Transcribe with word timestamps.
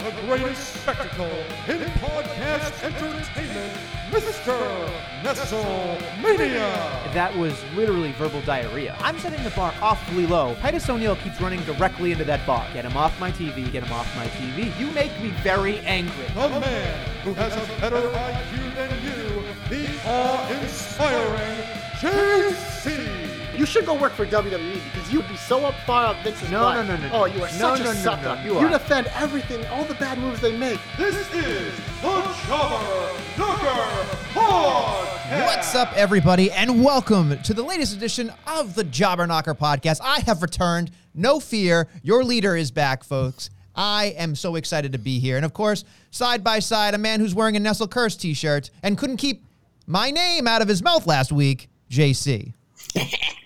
The 0.00 0.12
greatest 0.22 0.80
spectacle 0.80 1.26
in 1.68 1.78
podcast 2.00 2.82
entertainment, 2.82 3.72
Mr. 4.10 4.88
Nestlemania. 5.22 7.12
That 7.12 7.36
was 7.36 7.62
literally 7.74 8.12
verbal 8.12 8.40
diarrhea. 8.40 8.96
I'm 9.00 9.18
setting 9.18 9.44
the 9.44 9.50
bar 9.50 9.74
awfully 9.82 10.26
low. 10.26 10.54
Titus 10.62 10.88
O'Neil 10.88 11.16
keeps 11.16 11.38
running 11.38 11.62
directly 11.64 12.12
into 12.12 12.24
that 12.24 12.46
bar. 12.46 12.66
Get 12.72 12.86
him 12.86 12.96
off 12.96 13.20
my 13.20 13.30
TV, 13.30 13.70
get 13.70 13.84
him 13.84 13.92
off 13.92 14.08
my 14.16 14.26
TV. 14.28 14.72
You 14.80 14.90
make 14.92 15.12
me 15.20 15.28
very 15.42 15.80
angry. 15.80 16.24
The 16.34 16.48
man 16.48 17.06
who 17.22 17.34
has 17.34 17.52
a 17.54 17.80
better 17.80 18.00
IQ 18.00 18.74
than 18.74 18.90
you, 19.04 19.42
the 19.68 19.86
awe-inspiring 20.08 21.60
JC. 22.00 23.29
You 23.60 23.66
should 23.66 23.84
go 23.84 23.92
work 23.92 24.14
for 24.14 24.24
WWE 24.24 24.80
because 24.90 25.12
you'd 25.12 25.28
be 25.28 25.36
so 25.36 25.66
up 25.66 25.74
far 25.84 26.06
up 26.06 26.24
Vince's 26.24 26.50
No, 26.50 26.60
butt. 26.62 26.86
no, 26.86 26.96
no, 26.96 27.02
no, 27.02 27.08
oh, 27.08 27.10
no. 27.10 27.22
Oh, 27.24 27.24
you 27.26 27.42
are 27.42 27.52
No, 27.58 27.76
such 27.76 27.80
no, 27.80 27.90
a 27.90 27.94
no, 27.94 28.00
sucker. 28.00 28.22
no, 28.36 28.42
you 28.42 28.56
are. 28.56 28.70
defend 28.70 29.06
everything, 29.08 29.66
all 29.66 29.84
the 29.84 29.92
bad 29.96 30.16
moves 30.16 30.40
they 30.40 30.56
make. 30.56 30.80
This 30.96 31.14
is 31.14 31.28
the 31.28 31.70
Jobber 32.00 33.12
Knocker 33.36 34.16
Podcast. 34.34 35.44
What's 35.44 35.74
up, 35.74 35.92
everybody, 35.94 36.50
and 36.52 36.82
welcome 36.82 37.38
to 37.42 37.52
the 37.52 37.62
latest 37.62 37.94
edition 37.94 38.32
of 38.46 38.74
the 38.74 38.82
Jobber 38.82 39.26
Knocker 39.26 39.54
podcast. 39.54 40.00
I 40.02 40.20
have 40.20 40.40
returned. 40.40 40.90
No 41.12 41.38
fear. 41.38 41.86
Your 42.02 42.24
leader 42.24 42.56
is 42.56 42.70
back, 42.70 43.04
folks. 43.04 43.50
I 43.76 44.14
am 44.16 44.36
so 44.36 44.56
excited 44.56 44.92
to 44.92 44.98
be 44.98 45.18
here. 45.18 45.36
And 45.36 45.44
of 45.44 45.52
course, 45.52 45.84
side 46.10 46.42
by 46.42 46.60
side, 46.60 46.94
a 46.94 46.98
man 46.98 47.20
who's 47.20 47.34
wearing 47.34 47.56
a 47.56 47.60
Nestle 47.60 47.88
Curse 47.88 48.16
t 48.16 48.32
shirt 48.32 48.70
and 48.82 48.96
couldn't 48.96 49.18
keep 49.18 49.44
my 49.86 50.10
name 50.10 50.48
out 50.48 50.62
of 50.62 50.68
his 50.68 50.82
mouth 50.82 51.06
last 51.06 51.30
week, 51.30 51.68
JC. 51.90 52.54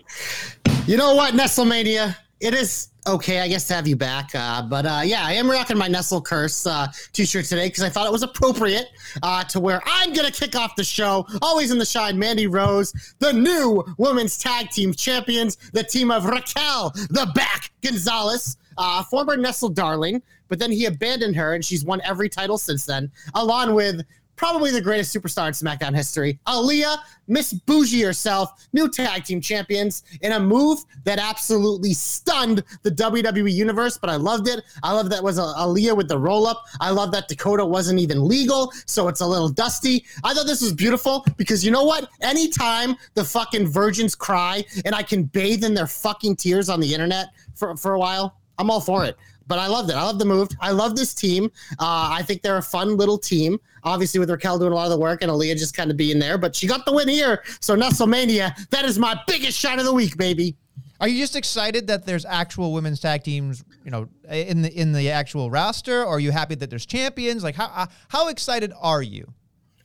You 0.86 0.98
know 0.98 1.14
what, 1.14 1.32
Nestlemania? 1.32 2.14
It 2.40 2.52
is 2.52 2.88
okay, 3.06 3.40
I 3.40 3.48
guess, 3.48 3.66
to 3.68 3.74
have 3.74 3.88
you 3.88 3.96
back. 3.96 4.34
Uh, 4.34 4.60
but 4.60 4.84
uh, 4.84 5.00
yeah, 5.02 5.24
I 5.24 5.32
am 5.32 5.50
rocking 5.50 5.78
my 5.78 5.88
Nestle 5.88 6.20
Curse 6.20 6.66
uh, 6.66 6.88
t-shirt 7.14 7.46
today 7.46 7.68
because 7.68 7.82
I 7.82 7.88
thought 7.88 8.06
it 8.06 8.12
was 8.12 8.22
appropriate 8.22 8.88
uh, 9.22 9.44
to 9.44 9.60
where 9.60 9.80
I'm 9.86 10.12
gonna 10.12 10.30
kick 10.30 10.54
off 10.54 10.76
the 10.76 10.84
show. 10.84 11.26
Always 11.40 11.70
in 11.70 11.78
the 11.78 11.86
shine, 11.86 12.18
Mandy 12.18 12.48
Rose, 12.48 12.92
the 13.18 13.32
new 13.32 13.82
women's 13.96 14.36
tag 14.36 14.68
team 14.68 14.92
champions, 14.92 15.56
the 15.72 15.82
team 15.82 16.10
of 16.10 16.26
Raquel, 16.26 16.90
the 16.90 17.32
back 17.34 17.70
Gonzalez, 17.82 18.58
uh, 18.76 19.02
former 19.04 19.38
Nestle 19.38 19.70
darling, 19.70 20.22
but 20.48 20.58
then 20.58 20.70
he 20.70 20.84
abandoned 20.84 21.34
her, 21.36 21.54
and 21.54 21.64
she's 21.64 21.82
won 21.82 22.02
every 22.04 22.28
title 22.28 22.58
since 22.58 22.84
then, 22.84 23.10
along 23.34 23.72
with 23.72 24.02
probably 24.36 24.70
the 24.70 24.80
greatest 24.80 25.14
superstar 25.14 25.46
in 25.46 25.52
SmackDown 25.52 25.94
history. 25.94 26.38
Aliyah, 26.46 26.98
Miss 27.26 27.52
Bougie 27.52 28.02
herself, 28.02 28.66
new 28.72 28.88
tag 28.88 29.24
team 29.24 29.40
champions 29.40 30.02
in 30.22 30.32
a 30.32 30.40
move 30.40 30.80
that 31.04 31.18
absolutely 31.18 31.94
stunned 31.94 32.62
the 32.82 32.90
WWE 32.90 33.52
universe, 33.52 33.96
but 33.96 34.10
I 34.10 34.16
loved 34.16 34.48
it. 34.48 34.62
I 34.82 34.92
love 34.92 35.10
that 35.10 35.22
was 35.22 35.38
Aliyah 35.38 35.96
with 35.96 36.08
the 36.08 36.18
roll 36.18 36.46
up. 36.46 36.64
I 36.80 36.90
love 36.90 37.12
that 37.12 37.28
Dakota 37.28 37.64
wasn't 37.64 38.00
even 38.00 38.26
legal, 38.26 38.72
so 38.86 39.08
it's 39.08 39.20
a 39.20 39.26
little 39.26 39.48
dusty. 39.48 40.04
I 40.22 40.34
thought 40.34 40.46
this 40.46 40.60
was 40.60 40.72
beautiful 40.72 41.24
because 41.36 41.64
you 41.64 41.70
know 41.70 41.84
what? 41.84 42.08
Anytime 42.20 42.96
the 43.14 43.24
fucking 43.24 43.68
virgins 43.68 44.14
cry 44.14 44.64
and 44.84 44.94
I 44.94 45.02
can 45.02 45.24
bathe 45.24 45.64
in 45.64 45.74
their 45.74 45.86
fucking 45.86 46.36
tears 46.36 46.68
on 46.68 46.80
the 46.80 46.92
internet 46.92 47.28
for, 47.54 47.76
for 47.76 47.94
a 47.94 47.98
while, 47.98 48.36
I'm 48.58 48.70
all 48.70 48.80
for 48.80 49.04
it 49.04 49.16
but 49.46 49.58
I 49.58 49.66
loved 49.66 49.90
it. 49.90 49.96
I 49.96 50.02
love 50.02 50.18
the 50.18 50.24
move. 50.24 50.48
I 50.60 50.70
love 50.70 50.96
this 50.96 51.14
team. 51.14 51.50
Uh, 51.72 52.10
I 52.12 52.22
think 52.22 52.42
they're 52.42 52.58
a 52.58 52.62
fun 52.62 52.96
little 52.96 53.18
team. 53.18 53.58
Obviously, 53.82 54.18
with 54.20 54.30
Raquel 54.30 54.58
doing 54.58 54.72
a 54.72 54.74
lot 54.74 54.84
of 54.84 54.90
the 54.90 54.98
work 54.98 55.22
and 55.22 55.30
Aliyah 55.30 55.58
just 55.58 55.76
kind 55.76 55.90
of 55.90 55.96
being 55.96 56.18
there, 56.18 56.38
but 56.38 56.56
she 56.56 56.66
got 56.66 56.86
the 56.86 56.92
win 56.92 57.08
here. 57.08 57.42
So, 57.60 57.76
Nestlemania, 57.76 58.54
that 58.70 58.84
is 58.84 58.98
my 58.98 59.18
biggest 59.26 59.58
shot 59.58 59.78
of 59.78 59.84
the 59.84 59.92
week, 59.92 60.16
baby. 60.16 60.56
Are 61.00 61.08
you 61.08 61.20
just 61.20 61.36
excited 61.36 61.88
that 61.88 62.06
there's 62.06 62.24
actual 62.24 62.72
women's 62.72 63.00
tag 63.00 63.24
teams, 63.24 63.64
you 63.84 63.90
know, 63.90 64.08
in 64.30 64.62
the 64.62 64.72
in 64.72 64.92
the 64.92 65.10
actual 65.10 65.50
roster? 65.50 66.02
Or 66.02 66.16
are 66.16 66.20
you 66.20 66.30
happy 66.30 66.54
that 66.54 66.70
there's 66.70 66.86
champions? 66.86 67.42
Like, 67.42 67.56
how 67.56 67.66
uh, 67.74 67.86
how 68.08 68.28
excited 68.28 68.72
are 68.80 69.02
you? 69.02 69.32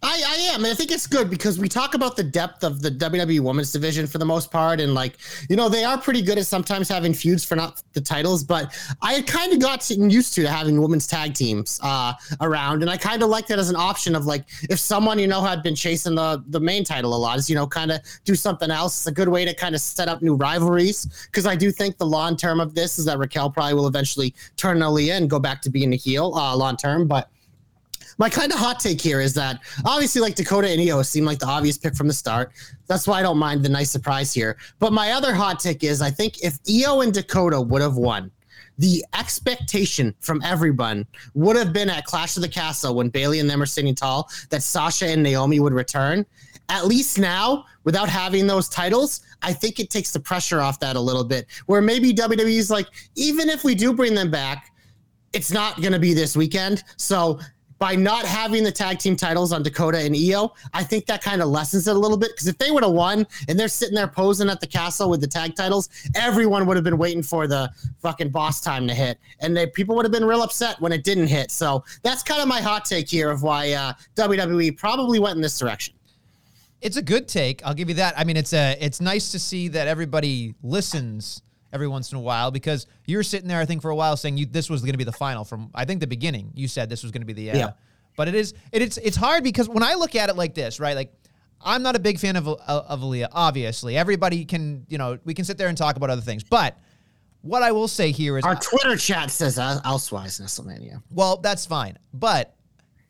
I, 0.02 0.24
I 0.26 0.36
am, 0.54 0.64
and 0.64 0.72
I 0.72 0.76
think 0.76 0.92
it's 0.92 1.08
good 1.08 1.30
because 1.30 1.60
we 1.60 1.68
talk 1.68 1.94
about 1.94 2.16
the 2.16 2.24
depth 2.24 2.64
of 2.64 2.82
the 2.82 2.90
WWE 2.90 3.42
Women's 3.42 3.74
Division 3.74 4.08
for 4.08 4.18
the 4.18 4.26
most 4.26 4.50
part, 4.50 4.80
and 4.80 4.94
like 4.94 5.18
you 5.50 5.58
know 5.58 5.68
they 5.68 5.84
are 5.84 5.98
pretty 5.98 6.22
good 6.22 6.38
at 6.38 6.46
sometimes 6.46 6.88
having 6.88 7.14
feuds 7.14 7.44
for 7.44 7.56
not 7.58 7.84
the 7.92 8.00
titles, 8.00 8.42
but 8.42 8.74
I 9.02 9.14
had 9.14 9.28
kind 9.28 9.52
of 9.52 9.60
got 9.60 9.90
used 9.90 10.34
to 10.36 10.46
having 10.48 10.82
women's 10.82 11.06
tag 11.06 11.34
teams 11.34 11.82
uh, 11.84 12.14
around, 12.40 12.82
and 12.82 12.90
I 12.90 12.96
kind 12.96 13.22
of 13.22 13.30
like 13.30 13.48
that 13.48 13.60
as 13.60 13.70
an 13.70 13.76
option 13.76 14.16
of 14.16 14.26
like 14.26 14.46
if 14.70 14.80
someone 14.80 15.20
you 15.20 15.28
know 15.28 15.42
had 15.42 15.64
been 15.64 15.76
chasing 15.76 16.16
the 16.16 16.42
the 16.48 16.62
main 16.62 16.86
title 16.86 17.14
a 17.14 17.18
lot, 17.18 17.38
is 17.38 17.50
you 17.50 17.56
know 17.56 17.68
kind 17.68 17.92
of 17.92 18.00
do 18.24 18.36
something 18.36 18.72
else. 18.72 19.02
It's 19.02 19.08
a 19.08 19.12
good 19.12 19.28
way 19.28 19.44
to 19.44 19.54
kind 19.54 19.76
of 19.76 19.82
set 19.82 20.08
up 20.08 20.22
new 20.22 20.36
rivalries 20.36 21.28
because 21.30 21.46
I 21.46 21.58
do 21.58 21.72
think 21.72 21.98
the 21.98 22.06
long 22.06 22.38
term 22.38 22.62
of 22.62 22.74
this 22.74 23.00
is 23.00 23.06
that 23.06 23.18
Raquel 23.18 23.50
probably 23.50 23.74
will 23.74 23.88
eventually 23.88 24.34
turn 24.56 24.78
Aliyah 24.80 25.18
and 25.18 25.30
go 25.30 25.40
back 25.40 25.62
to 25.64 25.70
being 25.70 25.92
a 25.92 25.98
heel 25.98 26.34
uh, 26.36 26.56
long 26.56 26.78
term, 26.78 27.06
but 27.06 27.30
my 28.20 28.30
kind 28.30 28.52
of 28.52 28.60
hot 28.60 28.80
take 28.80 29.00
here 29.02 29.22
is 29.22 29.34
that 29.34 29.62
obviously 29.86 30.22
like 30.22 30.36
Dakota 30.36 30.70
and 30.70 30.82
Io 30.82 31.02
seem 31.02 31.26
like 31.26 31.40
the 31.40 31.48
obvious 31.48 31.78
pick 31.78 31.96
from 31.96 32.08
the 32.08 32.14
start. 32.14 32.52
That's 32.88 33.08
why 33.08 33.20
I 33.20 33.22
don't 33.24 33.38
mind 33.38 33.64
the 33.64 33.70
nice 33.70 33.90
surprise 33.90 34.34
here. 34.34 34.58
But 34.78 34.94
my 34.94 35.12
other 35.12 35.34
hot 35.34 35.60
take 35.60 35.84
is 35.84 36.02
I 36.02 36.12
think 36.12 36.44
if 36.44 36.60
Io 36.70 37.02
and 37.02 37.14
Dakota 37.14 37.60
would 37.60 37.82
have 37.82 37.96
won, 37.96 38.30
the 38.78 39.04
expectation 39.18 40.14
from 40.20 40.42
everyone 40.44 41.06
would 41.34 41.56
have 41.56 41.74
been 41.74 41.90
at 41.90 42.06
Clash 42.06 42.36
of 42.36 42.42
the 42.42 42.48
Castle 42.50 42.96
when 42.96 43.10
Bayley 43.10 43.40
and 43.40 43.50
them 43.50 43.62
are 43.62 43.66
sitting 43.66 43.96
tall 43.96 44.30
that 44.50 44.64
Sasha 44.64 45.08
and 45.08 45.24
Naomi 45.24 45.60
would 45.60 45.74
return. 45.74 46.26
At 46.70 46.86
least 46.86 47.20
now, 47.20 47.66
without 47.84 48.10
having 48.10 48.48
those 48.48 48.70
titles, 48.70 49.22
I 49.42 49.54
think 49.54 49.80
it 49.80 49.90
takes 49.90 50.12
the 50.12 50.20
pressure 50.20 50.62
off 50.62 50.80
that 50.82 50.96
a 50.96 51.00
little 51.00 51.24
bit. 51.24 51.48
Where 51.66 51.82
maybe 51.82 52.14
WWE's 52.14 52.70
like, 52.70 52.88
even 53.16 53.50
if 53.50 53.64
we 53.64 53.76
do 53.76 53.92
bring 53.92 54.14
them 54.14 54.30
back, 54.30 54.72
it's 55.34 55.52
not 55.52 55.82
going 55.82 55.94
to 55.94 56.00
be 56.00 56.14
this 56.14 56.38
weekend. 56.38 56.84
So 56.98 57.40
by 57.80 57.96
not 57.96 58.26
having 58.26 58.64
the 58.64 58.72
tag 58.72 59.00
team 59.00 59.16
titles 59.16 59.54
on 59.54 59.64
Dakota 59.64 59.98
and 59.98 60.16
Io, 60.16 60.54
I 60.74 60.84
think 60.84 61.06
that 61.06 61.24
kind 61.24 61.42
of 61.42 61.48
lessens 61.48 61.88
it 61.88 61.96
a 61.96 62.00
little 62.00 62.18
bit. 62.18 62.32
Because 62.32 62.48
if 62.48 62.58
they 62.58 62.72
would 62.72 62.84
have 62.84 62.92
won 62.92 63.26
and 63.48 63.58
they're 63.58 63.70
sitting 63.70 63.96
there 63.96 64.08
posing 64.08 64.50
at 64.50 64.60
the 64.60 64.68
castle 64.68 65.10
with 65.10 65.22
the 65.22 65.28
tag 65.28 65.56
titles, 65.56 65.90
everyone 66.14 66.66
would 66.68 66.76
have 66.76 66.84
been 66.84 66.98
waiting 66.98 67.24
for 67.24 67.48
the 67.48 67.70
fucking 68.02 68.30
boss 68.30 68.62
time 68.62 68.88
to 68.88 68.94
hit, 68.94 69.18
and 69.40 69.56
they 69.56 69.66
people 69.66 69.96
would 69.96 70.06
have 70.06 70.12
been 70.12 70.26
real 70.26 70.42
upset 70.42 70.80
when 70.82 70.92
it 70.92 71.04
didn't 71.04 71.28
hit. 71.28 71.52
So 71.52 71.84
that's 72.04 72.22
kind 72.22 72.42
of 72.42 72.48
my 72.48 72.62
hot 72.62 72.86
take 72.86 73.10
here 73.10 73.32
of 73.32 73.42
why 73.44 73.72
uh, 73.72 73.94
WWE 74.16 74.78
probably 74.78 75.20
went 75.20 75.38
in 75.38 75.42
this 75.42 75.58
direction. 75.58 75.96
It's 76.82 76.98
a 76.98 77.02
good 77.02 77.28
take. 77.28 77.66
I'll 77.66 77.74
give 77.74 77.90
you 77.90 77.96
that. 77.96 78.18
I 78.18 78.24
mean, 78.24 78.38
it's 78.38 78.54
a 78.54 78.78
it's 78.80 79.00
nice 79.00 79.32
to 79.32 79.40
see 79.40 79.70
that 79.70 79.88
everybody 79.88 80.54
listens 80.64 81.42
every 81.72 81.88
once 81.88 82.12
in 82.12 82.18
a 82.18 82.22
while 82.22 82.52
because 82.52 82.88
you're 83.06 83.24
sitting 83.24 83.48
there, 83.48 83.60
I 83.60 83.66
think, 83.66 83.82
for 83.82 83.92
a 83.92 83.96
while 83.96 84.18
saying 84.18 84.38
you 84.38 84.46
this 84.46 84.70
was 84.70 84.82
going 84.82 84.94
to 84.94 84.98
be 84.98 85.04
the 85.04 85.12
final. 85.12 85.44
From 85.46 85.70
I 85.74 85.86
think 85.86 86.00
the 86.00 86.08
beginning, 86.08 86.52
you 86.56 86.68
said 86.68 86.90
this 86.90 87.04
was 87.04 87.12
going 87.12 87.22
to 87.22 87.26
be 87.26 87.34
the 87.34 87.52
uh, 87.52 87.58
Yeah. 87.58 87.72
But 88.16 88.28
it 88.28 88.36
is 88.36 88.54
it, 88.72 88.82
it's 88.82 88.98
it's 88.98 89.18
hard 89.18 89.44
because 89.44 89.70
when 89.70 89.84
I 89.84 89.94
look 89.94 90.16
at 90.16 90.30
it 90.30 90.36
like 90.36 90.54
this, 90.54 90.80
right? 90.80 90.96
Like 90.96 91.14
I'm 91.62 91.84
not 91.84 91.96
a 91.96 92.00
big 92.00 92.20
fan 92.20 92.36
of 92.36 92.48
of, 92.48 92.60
of 92.68 93.00
Aliyah. 93.02 93.30
Obviously, 93.32 93.98
everybody 93.98 94.46
can 94.46 94.86
you 94.90 94.98
know 94.98 95.20
we 95.24 95.34
can 95.34 95.46
sit 95.46 95.58
there 95.58 95.68
and 95.68 95.78
talk 95.78 95.96
about 95.96 96.10
other 96.10 96.22
things, 96.22 96.44
but. 96.44 96.78
What 97.42 97.64
I 97.64 97.72
will 97.72 97.88
say 97.88 98.12
here 98.12 98.38
is 98.38 98.44
Our 98.44 98.58
Twitter 98.58 98.98
chat 98.98 99.32
says 99.32 99.58
uh, 99.58 99.80
elsewise, 99.86 100.42
Nestlemania. 100.42 101.02
well, 101.10 101.38
that's 101.38 101.66
fine. 101.66 101.98
But 102.14 102.54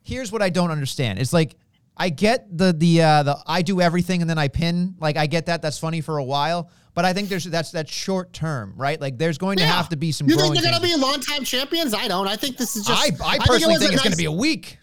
here's 0.04 0.30
what 0.30 0.40
I 0.40 0.50
don't 0.50 0.70
understand. 0.70 1.18
It's 1.18 1.32
like 1.32 1.56
I 1.96 2.10
get 2.10 2.46
the 2.56 2.72
the 2.72 3.02
uh 3.02 3.22
the 3.24 3.38
I 3.44 3.62
do 3.62 3.80
everything 3.80 4.20
and 4.20 4.30
then 4.30 4.38
I 4.38 4.46
pin. 4.46 4.94
Like 5.00 5.16
I 5.16 5.26
get 5.26 5.46
that. 5.46 5.62
That's 5.62 5.78
funny 5.80 6.00
for 6.00 6.18
a 6.18 6.22
while. 6.22 6.70
But 7.00 7.06
I 7.06 7.14
think 7.14 7.30
there's 7.30 7.44
that's 7.44 7.70
that's 7.70 7.90
short 7.90 8.30
term, 8.34 8.74
right? 8.76 9.00
Like 9.00 9.16
there's 9.16 9.38
going 9.38 9.56
to 9.56 9.64
have 9.64 9.88
to 9.88 9.96
be 9.96 10.12
some 10.12 10.28
You 10.28 10.36
think 10.36 10.52
they're 10.52 10.70
going 10.70 10.74
to 10.74 10.82
be 10.82 10.94
longtime 10.96 11.44
champions? 11.44 11.94
I 11.94 12.08
don't. 12.08 12.28
I 12.28 12.36
think 12.36 12.58
this 12.58 12.76
is 12.76 12.84
just. 12.84 13.22
I, 13.22 13.26
I 13.26 13.38
personally 13.38 13.72
was 13.72 13.78
think, 13.78 13.92
a 13.92 13.94
it's 13.94 14.02
going 14.02 14.12
to 14.12 14.18
be 14.18 14.26
a 14.26 14.30
week. 14.30 14.76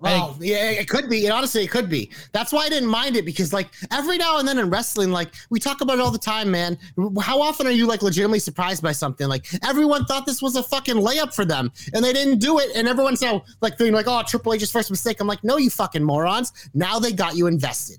Well, 0.00 0.36
yeah, 0.40 0.70
it 0.70 0.88
could 0.88 1.08
be. 1.08 1.24
And 1.24 1.32
honestly, 1.32 1.62
it 1.62 1.70
could 1.70 1.88
be. 1.88 2.10
That's 2.32 2.52
why 2.52 2.64
I 2.64 2.68
didn't 2.68 2.88
mind 2.88 3.14
it 3.14 3.24
because, 3.24 3.52
like, 3.52 3.68
every 3.92 4.18
now 4.18 4.40
and 4.40 4.48
then 4.48 4.58
in 4.58 4.70
wrestling, 4.70 5.12
like, 5.12 5.34
we 5.48 5.60
talk 5.60 5.82
about 5.82 5.98
it 5.98 6.00
all 6.00 6.10
the 6.10 6.18
time, 6.18 6.50
man. 6.50 6.76
How 7.20 7.40
often 7.40 7.68
are 7.68 7.70
you, 7.70 7.86
like, 7.86 8.02
legitimately 8.02 8.40
surprised 8.40 8.82
by 8.82 8.90
something? 8.90 9.28
Like, 9.28 9.46
everyone 9.64 10.04
thought 10.04 10.26
this 10.26 10.42
was 10.42 10.56
a 10.56 10.64
fucking 10.64 10.96
layup 10.96 11.32
for 11.32 11.44
them 11.44 11.70
and 11.94 12.04
they 12.04 12.12
didn't 12.12 12.40
do 12.40 12.58
it. 12.58 12.70
And 12.74 12.88
everyone's 12.88 13.22
now, 13.22 13.44
like, 13.60 13.78
feeling 13.78 13.94
like, 13.94 14.06
oh, 14.08 14.24
Triple 14.26 14.52
H's 14.52 14.68
first 14.72 14.90
mistake. 14.90 15.20
I'm 15.20 15.28
like, 15.28 15.44
no, 15.44 15.58
you 15.58 15.70
fucking 15.70 16.02
morons. 16.02 16.52
Now 16.74 16.98
they 16.98 17.12
got 17.12 17.36
you 17.36 17.46
invested. 17.46 17.98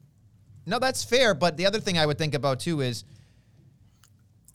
No, 0.66 0.80
that's 0.80 1.06
fair. 1.06 1.34
But 1.34 1.56
the 1.56 1.66
other 1.66 1.80
thing 1.80 1.98
I 1.98 2.06
would 2.06 2.18
think 2.18 2.34
about 2.34 2.60
too 2.60 2.82
is 2.82 3.06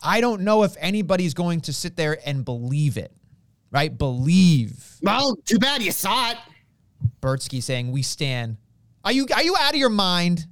I 0.02 0.20
don't 0.20 0.42
know 0.42 0.62
if 0.64 0.76
anybody's 0.78 1.34
going 1.34 1.60
to 1.62 1.72
sit 1.72 1.96
there 1.96 2.18
and 2.26 2.44
believe 2.44 2.96
it, 2.96 3.12
right? 3.70 3.96
Believe 3.96 4.96
Well, 5.02 5.36
too 5.44 5.58
bad 5.58 5.82
you 5.82 5.92
saw 5.92 6.30
it. 6.30 6.38
Bertsky 7.20 7.62
saying 7.62 7.90
we 7.90 8.02
stand. 8.02 8.56
Are 9.04 9.12
you 9.12 9.26
are 9.34 9.42
you 9.42 9.56
out 9.58 9.74
of 9.74 9.78
your 9.78 9.90
mind? 9.90 10.46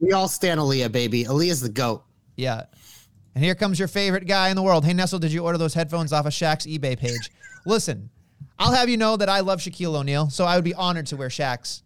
We 0.00 0.12
all 0.12 0.28
stand 0.28 0.58
Aliyah, 0.60 0.90
baby. 0.90 1.24
Aliyah's 1.24 1.60
the 1.60 1.68
GOAT. 1.68 2.02
Yeah. 2.36 2.64
And 3.34 3.42
here 3.42 3.54
comes 3.54 3.78
your 3.78 3.88
favorite 3.88 4.26
guy 4.26 4.50
in 4.50 4.56
the 4.56 4.62
world. 4.62 4.84
Hey 4.84 4.92
Nestle, 4.92 5.18
did 5.18 5.32
you 5.32 5.44
order 5.44 5.58
those 5.58 5.74
headphones 5.74 6.12
off 6.12 6.26
of 6.26 6.32
Shaq's 6.32 6.66
eBay 6.66 6.98
page? 6.98 7.30
Listen, 7.66 8.10
I'll 8.58 8.72
have 8.72 8.88
you 8.88 8.96
know 8.96 9.16
that 9.16 9.28
I 9.28 9.40
love 9.40 9.60
Shaquille 9.60 9.94
O'Neal, 9.94 10.30
so 10.30 10.44
I 10.44 10.56
would 10.56 10.64
be 10.64 10.74
honored 10.74 11.06
to 11.06 11.16
wear 11.16 11.28
Shaq's 11.28 11.82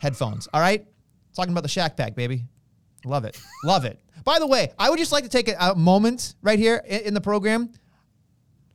headphones. 0.00 0.48
All 0.52 0.60
right? 0.60 0.86
Talking 1.34 1.52
about 1.52 1.62
the 1.62 1.68
Shaq 1.68 1.96
pack, 1.96 2.14
baby. 2.14 2.44
Love 3.04 3.24
it. 3.24 3.38
Love 3.64 3.84
it. 3.84 3.98
By 4.24 4.38
the 4.38 4.46
way, 4.46 4.72
I 4.78 4.90
would 4.90 4.98
just 4.98 5.12
like 5.12 5.24
to 5.24 5.30
take 5.30 5.48
a, 5.48 5.56
a 5.58 5.74
moment 5.74 6.34
right 6.42 6.58
here 6.58 6.82
in, 6.86 7.00
in 7.02 7.14
the 7.14 7.20
program. 7.20 7.70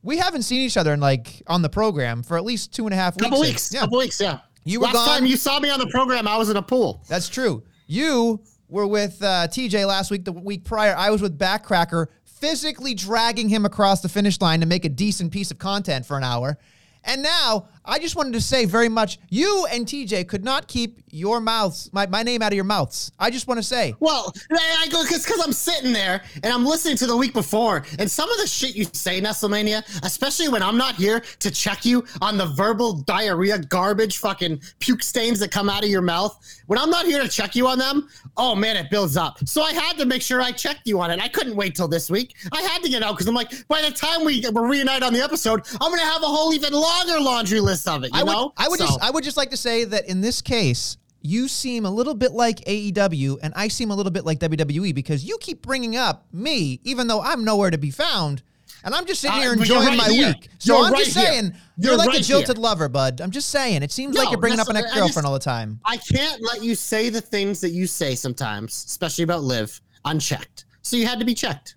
We 0.02 0.16
haven't 0.18 0.42
seen 0.42 0.60
each 0.62 0.76
other 0.76 0.94
in 0.94 1.00
like 1.00 1.42
on 1.46 1.62
the 1.62 1.68
program 1.68 2.22
for 2.22 2.36
at 2.36 2.44
least 2.44 2.72
two 2.74 2.86
and 2.86 2.94
a 2.94 2.96
half 2.96 3.16
weeks. 3.16 3.24
Couple 3.24 3.40
weeks. 3.40 3.74
Yeah, 3.74 3.80
Couple 3.80 3.98
weeks. 3.98 4.20
Yeah. 4.20 4.38
You 4.64 4.80
were 4.80 4.86
Last 4.86 4.94
gone. 4.94 5.06
time 5.08 5.26
you 5.26 5.36
saw 5.36 5.58
me 5.58 5.70
on 5.70 5.78
the 5.78 5.88
program, 5.88 6.28
I 6.28 6.36
was 6.36 6.50
in 6.50 6.56
a 6.56 6.62
pool. 6.62 7.02
that's 7.08 7.28
true. 7.28 7.62
You 7.86 8.40
were 8.68 8.86
with 8.86 9.20
uh, 9.22 9.48
TJ 9.48 9.86
last 9.86 10.10
week. 10.10 10.24
The 10.24 10.32
week 10.32 10.64
prior, 10.64 10.94
I 10.96 11.10
was 11.10 11.20
with 11.20 11.38
Backcracker, 11.38 12.06
physically 12.24 12.94
dragging 12.94 13.48
him 13.48 13.64
across 13.64 14.00
the 14.00 14.08
finish 14.08 14.40
line 14.40 14.60
to 14.60 14.66
make 14.66 14.84
a 14.84 14.88
decent 14.88 15.32
piece 15.32 15.50
of 15.50 15.58
content 15.58 16.06
for 16.06 16.16
an 16.16 16.24
hour. 16.24 16.56
And 17.04 17.22
now, 17.22 17.68
I 17.84 17.98
just 17.98 18.14
wanted 18.14 18.34
to 18.34 18.40
say 18.42 18.66
very 18.66 18.88
much, 18.88 19.18
you 19.30 19.66
and 19.72 19.86
TJ 19.86 20.28
could 20.28 20.44
not 20.44 20.68
keep 20.68 21.00
your 21.08 21.40
mouths, 21.40 21.90
my, 21.92 22.06
my 22.06 22.22
name 22.22 22.42
out 22.42 22.52
of 22.52 22.56
your 22.56 22.64
mouths. 22.64 23.10
I 23.18 23.30
just 23.30 23.48
want 23.48 23.58
to 23.58 23.62
say, 23.62 23.94
Well, 24.00 24.32
I 24.52 24.86
go 24.90 25.02
because 25.02 25.26
I'm 25.42 25.52
sitting 25.52 25.92
there 25.92 26.22
and 26.42 26.52
I'm 26.52 26.64
listening 26.64 26.96
to 26.98 27.06
the 27.06 27.16
week 27.16 27.32
before, 27.32 27.84
and 27.98 28.10
some 28.10 28.30
of 28.30 28.36
the 28.38 28.46
shit 28.46 28.76
you 28.76 28.84
say, 28.92 29.20
Nestlemania, 29.20 29.82
especially 30.04 30.48
when 30.48 30.62
I'm 30.62 30.76
not 30.76 30.94
here 30.94 31.20
to 31.20 31.50
check 31.50 31.84
you 31.84 32.04
on 32.20 32.36
the 32.36 32.46
verbal 32.46 33.02
diarrhea, 33.02 33.58
garbage, 33.58 34.18
fucking 34.18 34.60
puke 34.78 35.02
stains 35.02 35.40
that 35.40 35.50
come 35.50 35.70
out 35.70 35.82
of 35.82 35.88
your 35.88 36.02
mouth. 36.02 36.36
When 36.66 36.78
I'm 36.78 36.90
not 36.90 37.06
here 37.06 37.22
to 37.22 37.28
check 37.28 37.56
you 37.56 37.66
on 37.66 37.78
them, 37.78 38.08
oh 38.36 38.54
man, 38.54 38.76
it 38.76 38.90
builds 38.90 39.16
up. 39.16 39.38
So 39.48 39.62
I 39.62 39.72
had 39.72 39.96
to 39.98 40.06
make 40.06 40.22
sure 40.22 40.42
I 40.42 40.52
checked 40.52 40.86
you 40.86 41.00
on 41.00 41.10
it. 41.10 41.20
I 41.20 41.28
couldn't 41.28 41.56
wait 41.56 41.74
till 41.74 41.88
this 41.88 42.10
week. 42.10 42.36
I 42.52 42.60
had 42.62 42.82
to 42.82 42.90
get 42.90 43.02
out 43.02 43.14
because 43.14 43.26
I'm 43.26 43.34
like, 43.34 43.66
by 43.68 43.80
the 43.82 43.90
time 43.90 44.24
we 44.24 44.44
reunite 44.54 45.02
on 45.02 45.12
the 45.12 45.22
episode, 45.22 45.66
I'm 45.80 45.90
gonna 45.90 46.02
have 46.02 46.22
a 46.22 46.26
whole 46.26 46.52
even 46.52 46.72
longer 46.72 47.18
laundry 47.20 47.58
list 47.60 47.69
of 47.86 48.04
it. 48.04 48.12
You 48.12 48.20
I 48.20 48.22
would, 48.22 48.32
know? 48.32 48.52
I 48.56 48.68
would 48.68 48.78
So- 48.78 48.86
just, 48.86 49.00
I 49.02 49.10
would 49.10 49.24
just 49.24 49.36
like 49.36 49.50
to 49.50 49.56
say 49.56 49.84
that 49.84 50.06
in 50.06 50.20
this 50.20 50.40
case, 50.42 50.96
you 51.22 51.48
seem 51.48 51.84
a 51.84 51.90
little 51.90 52.14
bit 52.14 52.32
like 52.32 52.60
AEW, 52.66 53.38
and 53.42 53.52
I 53.54 53.68
seem 53.68 53.90
a 53.90 53.94
little 53.94 54.12
bit 54.12 54.24
like 54.24 54.38
WWE 54.38 54.94
because 54.94 55.22
you 55.24 55.36
keep 55.40 55.60
bringing 55.62 55.96
up 55.96 56.26
me, 56.32 56.80
even 56.84 57.08
though 57.08 57.20
I'm 57.20 57.44
nowhere 57.44 57.70
to 57.70 57.76
be 57.78 57.90
found, 57.90 58.42
and 58.84 58.94
I'm 58.94 59.04
just 59.04 59.20
sitting 59.20 59.36
Uh, 59.36 59.40
here 59.42 59.52
enjoying 59.52 59.86
right 59.88 59.98
my 59.98 60.08
here. 60.08 60.28
week. 60.28 60.48
So 60.58 60.76
You're 60.78 60.86
I'm 60.86 60.92
right 60.94 61.04
just 61.04 61.16
here. 61.16 61.26
saying, 61.26 61.52
you're, 61.76 61.90
You're 61.92 61.98
like 61.98 62.18
a 62.18 62.22
jilted 62.22 62.56
here. 62.56 62.62
lover, 62.62 62.88
bud. 62.88 63.20
I'm 63.20 63.30
just 63.30 63.50
saying, 63.50 63.82
it 63.82 63.92
seems 63.92 64.16
like 64.16 64.30
you're 64.30 64.40
bringing 64.40 64.60
up 64.60 64.68
an 64.68 64.76
ex-girlfriend 64.76 65.26
all 65.26 65.34
the 65.34 65.38
time. 65.38 65.78
I 65.84 65.98
can't 65.98 66.40
let 66.42 66.62
you 66.64 66.74
say 66.74 67.10
the 67.10 67.20
things 67.20 67.60
that 67.60 67.70
you 67.72 67.86
say 67.86 68.14
sometimes, 68.14 68.72
especially 68.86 69.24
about 69.24 69.42
Liv, 69.42 69.78
unchecked. 70.06 70.64
So 70.80 70.96
you 70.96 71.06
had 71.06 71.18
to 71.18 71.26
be 71.26 71.34
checked. 71.34 71.74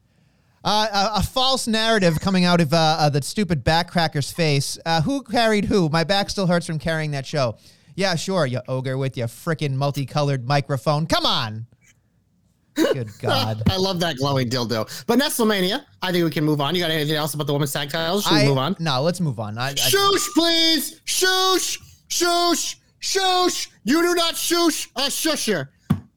Uh, 0.63 0.87
a, 1.15 1.19
a 1.19 1.23
false 1.23 1.67
narrative 1.67 2.19
coming 2.21 2.45
out 2.45 2.61
of 2.61 2.73
uh, 2.73 2.77
uh, 2.99 3.09
that 3.09 3.23
stupid 3.23 3.65
backcracker's 3.65 4.31
face. 4.31 4.77
Uh, 4.85 5.01
who 5.01 5.21
carried 5.21 5.65
who? 5.65 5.89
My 5.89 6.03
back 6.03 6.29
still 6.29 6.47
hurts 6.47 6.65
from 6.65 6.79
carrying 6.79 7.11
that 7.11 7.25
show. 7.25 7.57
Yeah, 7.95 8.15
sure, 8.15 8.45
you 8.45 8.61
ogre 8.67 8.97
with 8.97 9.17
your 9.17 9.27
freaking 9.27 9.73
multicolored 9.73 10.47
microphone. 10.47 11.05
Come 11.05 11.25
on. 11.25 11.67
Good 12.75 13.09
God. 13.21 13.61
I 13.69 13.77
love 13.77 13.99
that 13.99 14.17
glowing 14.17 14.49
dildo. 14.49 15.05
But 15.05 15.19
Nestlemania, 15.19 15.85
I 16.01 16.11
think 16.11 16.23
we 16.23 16.31
can 16.31 16.43
move 16.43 16.59
on. 16.61 16.75
You 16.75 16.81
got 16.81 16.91
anything 16.91 17.15
else 17.15 17.33
about 17.33 17.47
the 17.47 17.53
women's 17.53 17.71
tag 17.71 17.89
titles? 17.89 18.23
Should 18.23 18.33
we 18.33 18.47
move 18.47 18.57
on? 18.57 18.75
No, 18.79 19.01
let's 19.01 19.21
move 19.21 19.39
on. 19.39 19.57
I, 19.57 19.69
I, 19.69 19.73
Shoosh, 19.73 20.27
please. 20.33 21.01
Shoosh, 21.05 21.77
shoosh, 22.07 22.75
shoosh. 23.01 23.67
You 23.83 24.01
do 24.01 24.15
not 24.15 24.35
shoosh 24.35 24.87
a 24.95 25.01
shusher. 25.03 25.67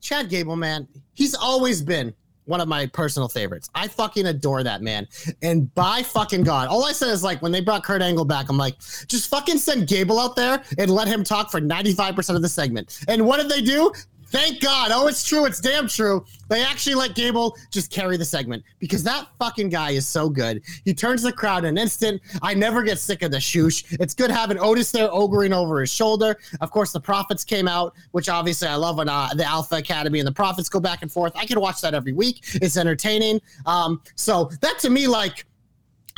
Chad 0.00 0.30
Gable, 0.30 0.56
man, 0.56 0.86
he's 1.14 1.34
always 1.34 1.82
been 1.82 2.14
one 2.46 2.60
of 2.60 2.68
my 2.68 2.86
personal 2.86 3.28
favorites. 3.28 3.68
I 3.74 3.88
fucking 3.88 4.26
adore 4.26 4.62
that 4.62 4.82
man. 4.82 5.06
And 5.42 5.72
by 5.74 6.02
fucking 6.02 6.44
God, 6.44 6.68
all 6.68 6.84
I 6.84 6.92
said 6.92 7.10
is 7.10 7.22
like 7.22 7.42
when 7.42 7.52
they 7.52 7.60
brought 7.60 7.84
Kurt 7.84 8.02
Angle 8.02 8.24
back, 8.24 8.48
I'm 8.48 8.56
like, 8.56 8.78
just 9.06 9.28
fucking 9.28 9.58
send 9.58 9.88
Gable 9.88 10.18
out 10.18 10.36
there 10.36 10.62
and 10.78 10.90
let 10.90 11.08
him 11.08 11.22
talk 11.22 11.50
for 11.50 11.60
95% 11.60 12.34
of 12.34 12.42
the 12.42 12.48
segment. 12.48 13.00
And 13.08 13.26
what 13.26 13.38
did 13.38 13.50
they 13.50 13.60
do? 13.60 13.92
Thank 14.28 14.60
God. 14.60 14.90
Oh, 14.92 15.06
it's 15.06 15.24
true. 15.24 15.44
It's 15.46 15.60
damn 15.60 15.88
true. 15.88 16.24
They 16.48 16.62
actually 16.62 16.94
let 16.94 17.14
Gable 17.14 17.56
just 17.70 17.90
carry 17.90 18.16
the 18.16 18.24
segment 18.24 18.64
because 18.78 19.02
that 19.04 19.28
fucking 19.38 19.68
guy 19.68 19.92
is 19.92 20.06
so 20.06 20.28
good. 20.28 20.62
He 20.84 20.94
turns 20.94 21.22
the 21.22 21.32
crowd 21.32 21.64
in 21.64 21.70
an 21.70 21.78
instant. 21.78 22.20
I 22.42 22.54
never 22.54 22.82
get 22.82 22.98
sick 22.98 23.22
of 23.22 23.30
the 23.30 23.38
shoosh. 23.38 23.96
It's 24.00 24.14
good 24.14 24.30
having 24.30 24.58
Otis 24.58 24.90
there 24.90 25.08
ogering 25.12 25.52
over 25.52 25.80
his 25.80 25.92
shoulder. 25.92 26.36
Of 26.60 26.70
course, 26.70 26.92
the 26.92 27.00
Profits 27.00 27.44
came 27.44 27.68
out, 27.68 27.94
which 28.12 28.28
obviously 28.28 28.68
I 28.68 28.74
love 28.76 28.98
when 28.98 29.08
uh, 29.08 29.30
the 29.34 29.44
Alpha 29.44 29.76
Academy 29.76 30.18
and 30.18 30.26
the 30.26 30.32
Profits 30.32 30.68
go 30.68 30.80
back 30.80 31.02
and 31.02 31.10
forth. 31.10 31.32
I 31.36 31.46
can 31.46 31.60
watch 31.60 31.80
that 31.82 31.94
every 31.94 32.12
week. 32.12 32.40
It's 32.54 32.76
entertaining. 32.76 33.40
Um, 33.64 34.02
so 34.16 34.50
that 34.60 34.78
to 34.80 34.90
me, 34.90 35.06
like, 35.06 35.46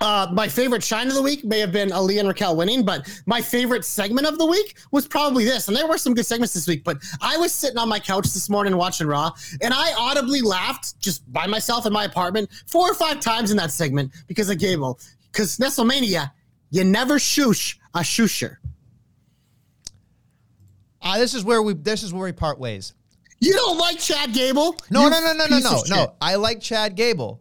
uh, 0.00 0.28
my 0.32 0.46
favorite 0.46 0.82
shine 0.84 1.08
of 1.08 1.14
the 1.14 1.22
week 1.22 1.44
may 1.44 1.58
have 1.58 1.72
been 1.72 1.90
Ali 1.92 2.18
and 2.18 2.28
Raquel 2.28 2.56
winning, 2.56 2.84
but 2.84 3.08
my 3.26 3.40
favorite 3.40 3.84
segment 3.84 4.26
of 4.26 4.38
the 4.38 4.46
week 4.46 4.76
was 4.92 5.08
probably 5.08 5.44
this. 5.44 5.66
And 5.68 5.76
there 5.76 5.88
were 5.88 5.98
some 5.98 6.14
good 6.14 6.24
segments 6.26 6.54
this 6.54 6.68
week, 6.68 6.84
but 6.84 6.98
I 7.20 7.36
was 7.36 7.52
sitting 7.52 7.78
on 7.78 7.88
my 7.88 7.98
couch 7.98 8.24
this 8.24 8.48
morning 8.48 8.76
watching 8.76 9.06
Raw, 9.08 9.32
and 9.60 9.74
I 9.74 9.92
audibly 9.94 10.40
laughed 10.40 10.98
just 11.00 11.30
by 11.32 11.46
myself 11.46 11.84
in 11.84 11.92
my 11.92 12.04
apartment 12.04 12.48
four 12.66 12.88
or 12.90 12.94
five 12.94 13.18
times 13.20 13.50
in 13.50 13.56
that 13.56 13.72
segment 13.72 14.12
because 14.28 14.48
of 14.50 14.58
Gable. 14.58 15.00
Because 15.32 15.58
Nestlemania, 15.58 16.30
you 16.70 16.84
never 16.84 17.14
shoosh 17.16 17.76
a 17.94 18.00
shoosher. 18.00 18.58
uh, 21.02 21.18
this 21.18 21.34
is 21.34 21.44
where 21.44 21.62
we 21.62 21.74
this 21.74 22.02
is 22.02 22.12
where 22.12 22.24
we 22.24 22.32
part 22.32 22.58
ways. 22.58 22.94
You 23.40 23.52
don't 23.52 23.78
like 23.78 23.98
Chad 23.98 24.32
Gable? 24.32 24.76
No, 24.90 25.04
You 25.04 25.10
no, 25.10 25.20
no, 25.20 25.32
no, 25.32 25.46
no, 25.46 25.58
no, 25.60 25.82
no. 25.88 26.14
I 26.20 26.34
like 26.36 26.60
Chad 26.60 26.96
Gable. 26.96 27.40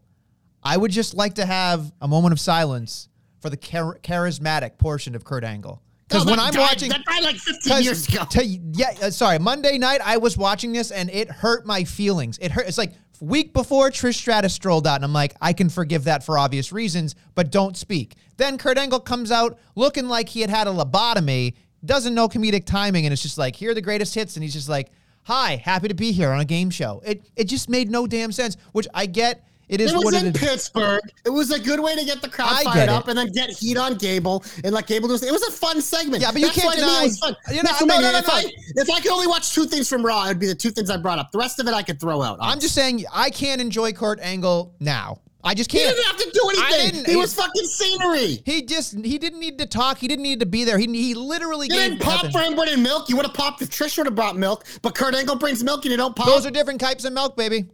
I 0.68 0.76
would 0.76 0.92
just 0.92 1.14
like 1.14 1.36
to 1.36 1.46
have 1.46 1.94
a 2.02 2.08
moment 2.08 2.34
of 2.34 2.40
silence 2.40 3.08
for 3.40 3.50
the 3.50 3.56
char- 3.58 4.00
charismatic 4.04 4.78
portion 4.78 5.16
of 5.16 5.24
Kurt 5.24 5.44
Angle. 5.46 5.82
Because 6.10 6.26
No, 6.26 6.32
when 6.32 6.40
I'm 6.40 6.52
died- 6.54 6.60
watching, 6.60 6.90
that 6.90 7.06
died 7.06 7.24
like 7.24 7.36
15 7.38 7.72
'cause 7.74 7.84
years 7.86 8.08
ago. 8.10 8.26
yeah, 8.74 8.94
uh, 9.04 9.10
sorry, 9.12 9.40
Monday 9.40 9.78
night 9.78 10.02
I 10.04 10.18
was 10.18 10.38
watching 10.38 10.74
this 10.74 10.92
and 10.92 11.10
it 11.10 11.30
hurt 11.30 11.66
my 11.66 11.84
feelings. 11.86 12.38
It 12.42 12.52
hurt. 12.52 12.68
It's 12.68 12.78
like 12.78 12.94
week 13.22 13.54
before 13.54 13.90
Trish 13.92 14.16
Stratus 14.16 14.54
strolled 14.54 14.86
out, 14.88 14.96
and 14.96 15.06
I'm 15.06 15.14
like, 15.14 15.36
I 15.42 15.54
can 15.54 15.70
forgive 15.70 16.04
that 16.06 16.24
for 16.24 16.38
obvious 16.38 16.72
reasons, 16.74 17.16
but 17.34 17.50
don't 17.52 17.76
speak. 17.78 18.16
Then 18.38 18.58
Kurt 18.58 18.78
Angle 18.78 19.00
comes 19.02 19.32
out 19.32 19.58
looking 19.76 20.08
like 20.10 20.28
he 20.30 20.42
had 20.42 20.50
had 20.50 20.68
a 20.68 20.72
lobotomy, 20.72 21.54
doesn't 21.86 22.14
know 22.14 22.28
comedic 22.28 22.66
timing, 22.66 23.06
and 23.06 23.14
it's 23.14 23.22
just 23.22 23.38
like, 23.38 23.56
here 23.56 23.72
are 23.72 23.74
the 23.74 23.82
greatest 23.82 24.14
hits, 24.16 24.36
and 24.36 24.44
he's 24.44 24.54
just 24.54 24.70
like, 24.70 24.92
Hi, 25.24 25.58
happy 25.58 25.90
to 25.90 25.94
be 25.94 26.14
here 26.14 26.32
on 26.32 26.40
a 26.40 26.46
game 26.46 26.70
show. 26.70 27.02
It 27.06 27.26
it 27.36 27.46
just 27.46 27.70
made 27.70 27.90
no 27.92 28.08
damn 28.08 28.32
sense, 28.32 28.56
which 28.72 28.88
I 28.94 29.06
get. 29.08 29.44
It 29.70 29.82
is 29.82 29.92
It 29.92 29.98
was 29.98 30.16
in 30.16 30.28
it. 30.28 30.36
Pittsburgh. 30.36 31.02
It 31.26 31.30
was 31.30 31.52
a 31.52 31.60
good 31.60 31.82
way 31.82 31.94
to 31.96 32.06
get 32.06 32.22
the 32.22 32.30
crowd 32.30 32.50
I 32.52 32.64
fired 32.64 32.88
up 32.90 33.10
and 33.10 33.18
then 33.18 33.32
get 33.34 33.50
heat 33.50 33.76
on 33.78 33.96
Gable 33.96 34.44
and 34.64 34.74
let 34.74 34.88
Gable 34.88 35.10
do. 35.10 35.16
It 35.16 35.32
was 35.32 35.44
a 35.44 35.52
fun 35.52 35.82
segment. 35.82 36.22
Yeah, 36.22 36.32
but 36.32 36.40
you 36.40 36.48
That's 36.48 36.62
can't 36.62 36.76
deny- 36.76 37.02
it 37.02 37.04
was 37.04 37.20
fun. 37.20 37.36
you 37.50 37.56
know, 37.58 37.62
That's 37.64 37.82
no, 37.82 38.00
no, 38.00 38.12
no, 38.12 38.18
if 38.18 38.28
no. 38.28 38.34
I 38.34 38.46
if 38.76 38.90
I 38.90 39.02
could 39.02 39.12
only 39.12 39.28
watch 39.28 39.54
two 39.54 39.66
things 39.66 39.90
from 39.90 40.06
Raw, 40.06 40.26
it'd 40.26 40.40
be 40.40 40.48
the 40.48 40.56
two 40.56 40.72
things 40.72 40.90
I 40.90 40.96
brought 40.96 41.20
up. 41.20 41.32
The 41.32 41.38
rest 41.40 41.60
of 41.60 41.68
it 41.68 41.74
I 41.74 41.84
could 41.84 42.00
throw 42.00 42.22
out. 42.22 42.38
I'm 42.42 42.60
just 42.62 42.76
saying 42.76 43.04
I 43.14 43.30
can't 43.30 43.60
enjoy 43.60 43.92
Kurt 43.92 44.20
Angle 44.22 44.74
now. 44.80 45.20
I 45.44 45.54
just 45.54 45.70
can't. 45.70 45.84
He 45.84 45.90
didn't 45.94 46.06
have 46.08 46.18
to 46.18 46.32
do 46.34 46.50
anything. 46.50 47.06
He 47.06 47.12
he- 47.12 47.16
was 47.18 47.34
fucking 47.34 47.66
scenery. 47.66 48.42
He 48.46 48.64
just 48.64 48.98
he 49.06 49.18
didn't 49.18 49.40
need 49.40 49.58
to 49.60 49.66
talk. 49.66 49.98
He 49.98 50.08
didn't 50.08 50.24
need 50.24 50.40
to 50.40 50.46
be 50.46 50.64
there. 50.64 50.78
He 50.78 50.88
he 50.88 51.14
literally 51.14 51.68
didn't 51.68 52.00
pop 52.00 52.24
nothing. 52.24 52.32
for 52.32 52.40
him 52.40 52.56
bringing 52.56 52.84
milk. 52.84 53.10
You 53.10 53.18
would 53.18 53.26
have 53.26 53.36
popped 53.36 53.62
if 53.62 53.70
Trish 53.70 53.98
would 53.98 54.08
have 54.08 54.16
brought 54.16 54.38
milk, 54.38 54.66
but 54.82 54.96
Kurt 54.96 55.14
Angle 55.14 55.36
brings 55.36 55.64
milk 55.64 55.84
and 55.86 55.92
you 55.92 55.98
don't 55.98 56.16
pop. 56.16 56.26
Those 56.28 56.46
are 56.46 56.52
different 56.52 56.80
types 56.82 57.04
of 57.06 57.14
milk, 57.14 57.36
baby. 57.38 57.66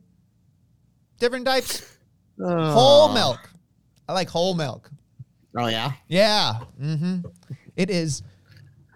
Different 1.24 1.46
types. 1.46 1.98
Whole 2.38 3.14
milk. 3.14 3.40
I 4.10 4.12
like 4.12 4.28
whole 4.28 4.56
milk. 4.56 4.92
oh 5.58 5.68
yeah. 5.68 5.94
Yeah. 6.10 6.56
Mm-hmm. 6.82 7.20
It 7.78 7.90
is 7.90 8.24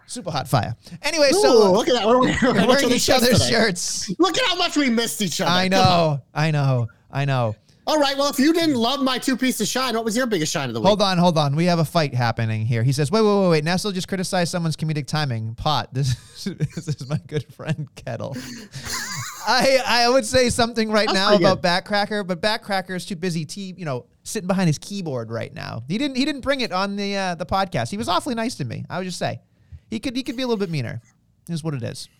super 0.06 0.30
hot 0.30 0.46
fire. 0.46 0.76
Anyway, 1.00 1.30
Ooh, 1.32 1.40
so 1.40 1.72
look 1.72 1.88
at 1.88 1.94
that. 1.94 2.06
We're, 2.06 2.20
wearing 2.20 2.36
we're 2.42 2.66
wearing 2.66 2.90
each 2.90 3.08
other's 3.08 3.40
today. 3.40 3.48
shirts. 3.48 4.12
Look 4.18 4.36
at 4.36 4.44
how 4.44 4.56
much 4.56 4.76
we 4.76 4.90
missed 4.90 5.22
each 5.22 5.40
other. 5.40 5.50
I 5.50 5.68
know. 5.68 6.20
I 6.34 6.50
know. 6.50 6.88
I 7.10 7.24
know. 7.24 7.56
All 7.86 7.98
right. 7.98 8.18
Well, 8.18 8.28
if 8.28 8.38
you 8.38 8.52
didn't 8.52 8.74
love 8.74 9.00
my 9.00 9.16
two 9.16 9.34
piece 9.34 9.62
of 9.62 9.66
shine, 9.66 9.94
what 9.94 10.04
was 10.04 10.14
your 10.14 10.26
biggest 10.26 10.52
shine 10.52 10.68
of 10.68 10.74
the 10.74 10.80
week? 10.80 10.86
Hold 10.86 11.00
on, 11.00 11.16
hold 11.16 11.38
on. 11.38 11.56
We 11.56 11.64
have 11.64 11.78
a 11.78 11.84
fight 11.86 12.14
happening 12.14 12.66
here. 12.66 12.82
He 12.82 12.92
says, 12.92 13.10
"Wait, 13.10 13.22
wait, 13.22 13.40
wait, 13.40 13.48
wait." 13.48 13.64
Nestle 13.64 13.90
just 13.92 14.06
criticized 14.06 14.50
someone's 14.50 14.76
comedic 14.76 15.06
timing. 15.06 15.54
Pot. 15.54 15.94
This, 15.94 16.14
this 16.44 16.88
is 16.88 17.08
my 17.08 17.20
good 17.26 17.46
friend 17.54 17.88
Kettle. 17.94 18.36
I 19.48 19.80
I 19.86 20.08
would 20.10 20.26
say 20.26 20.50
something 20.50 20.90
right 20.90 21.08
now 21.12 21.34
about 21.34 21.62
Backcracker, 21.62 22.26
but 22.26 22.42
Backcracker 22.42 22.94
is 22.94 23.06
too 23.06 23.16
busy, 23.16 23.46
t- 23.46 23.74
you 23.76 23.86
know, 23.86 24.04
sitting 24.22 24.46
behind 24.46 24.66
his 24.66 24.78
keyboard 24.78 25.30
right 25.30 25.52
now. 25.54 25.84
He 25.88 25.96
didn't 25.96 26.16
he 26.18 26.26
didn't 26.26 26.42
bring 26.42 26.60
it 26.60 26.70
on 26.70 26.96
the 26.96 27.16
uh, 27.16 27.34
the 27.34 27.46
podcast. 27.46 27.90
He 27.90 27.96
was 27.96 28.08
awfully 28.08 28.34
nice 28.34 28.56
to 28.56 28.66
me. 28.66 28.84
I 28.90 28.98
would 28.98 29.04
just 29.04 29.18
say, 29.18 29.40
he 29.88 29.98
could 30.00 30.14
he 30.14 30.22
could 30.22 30.36
be 30.36 30.42
a 30.42 30.46
little 30.46 30.58
bit 30.58 30.70
meaner. 30.70 31.00
Is 31.48 31.64
what 31.64 31.72
it 31.72 31.82
is. 31.82 32.10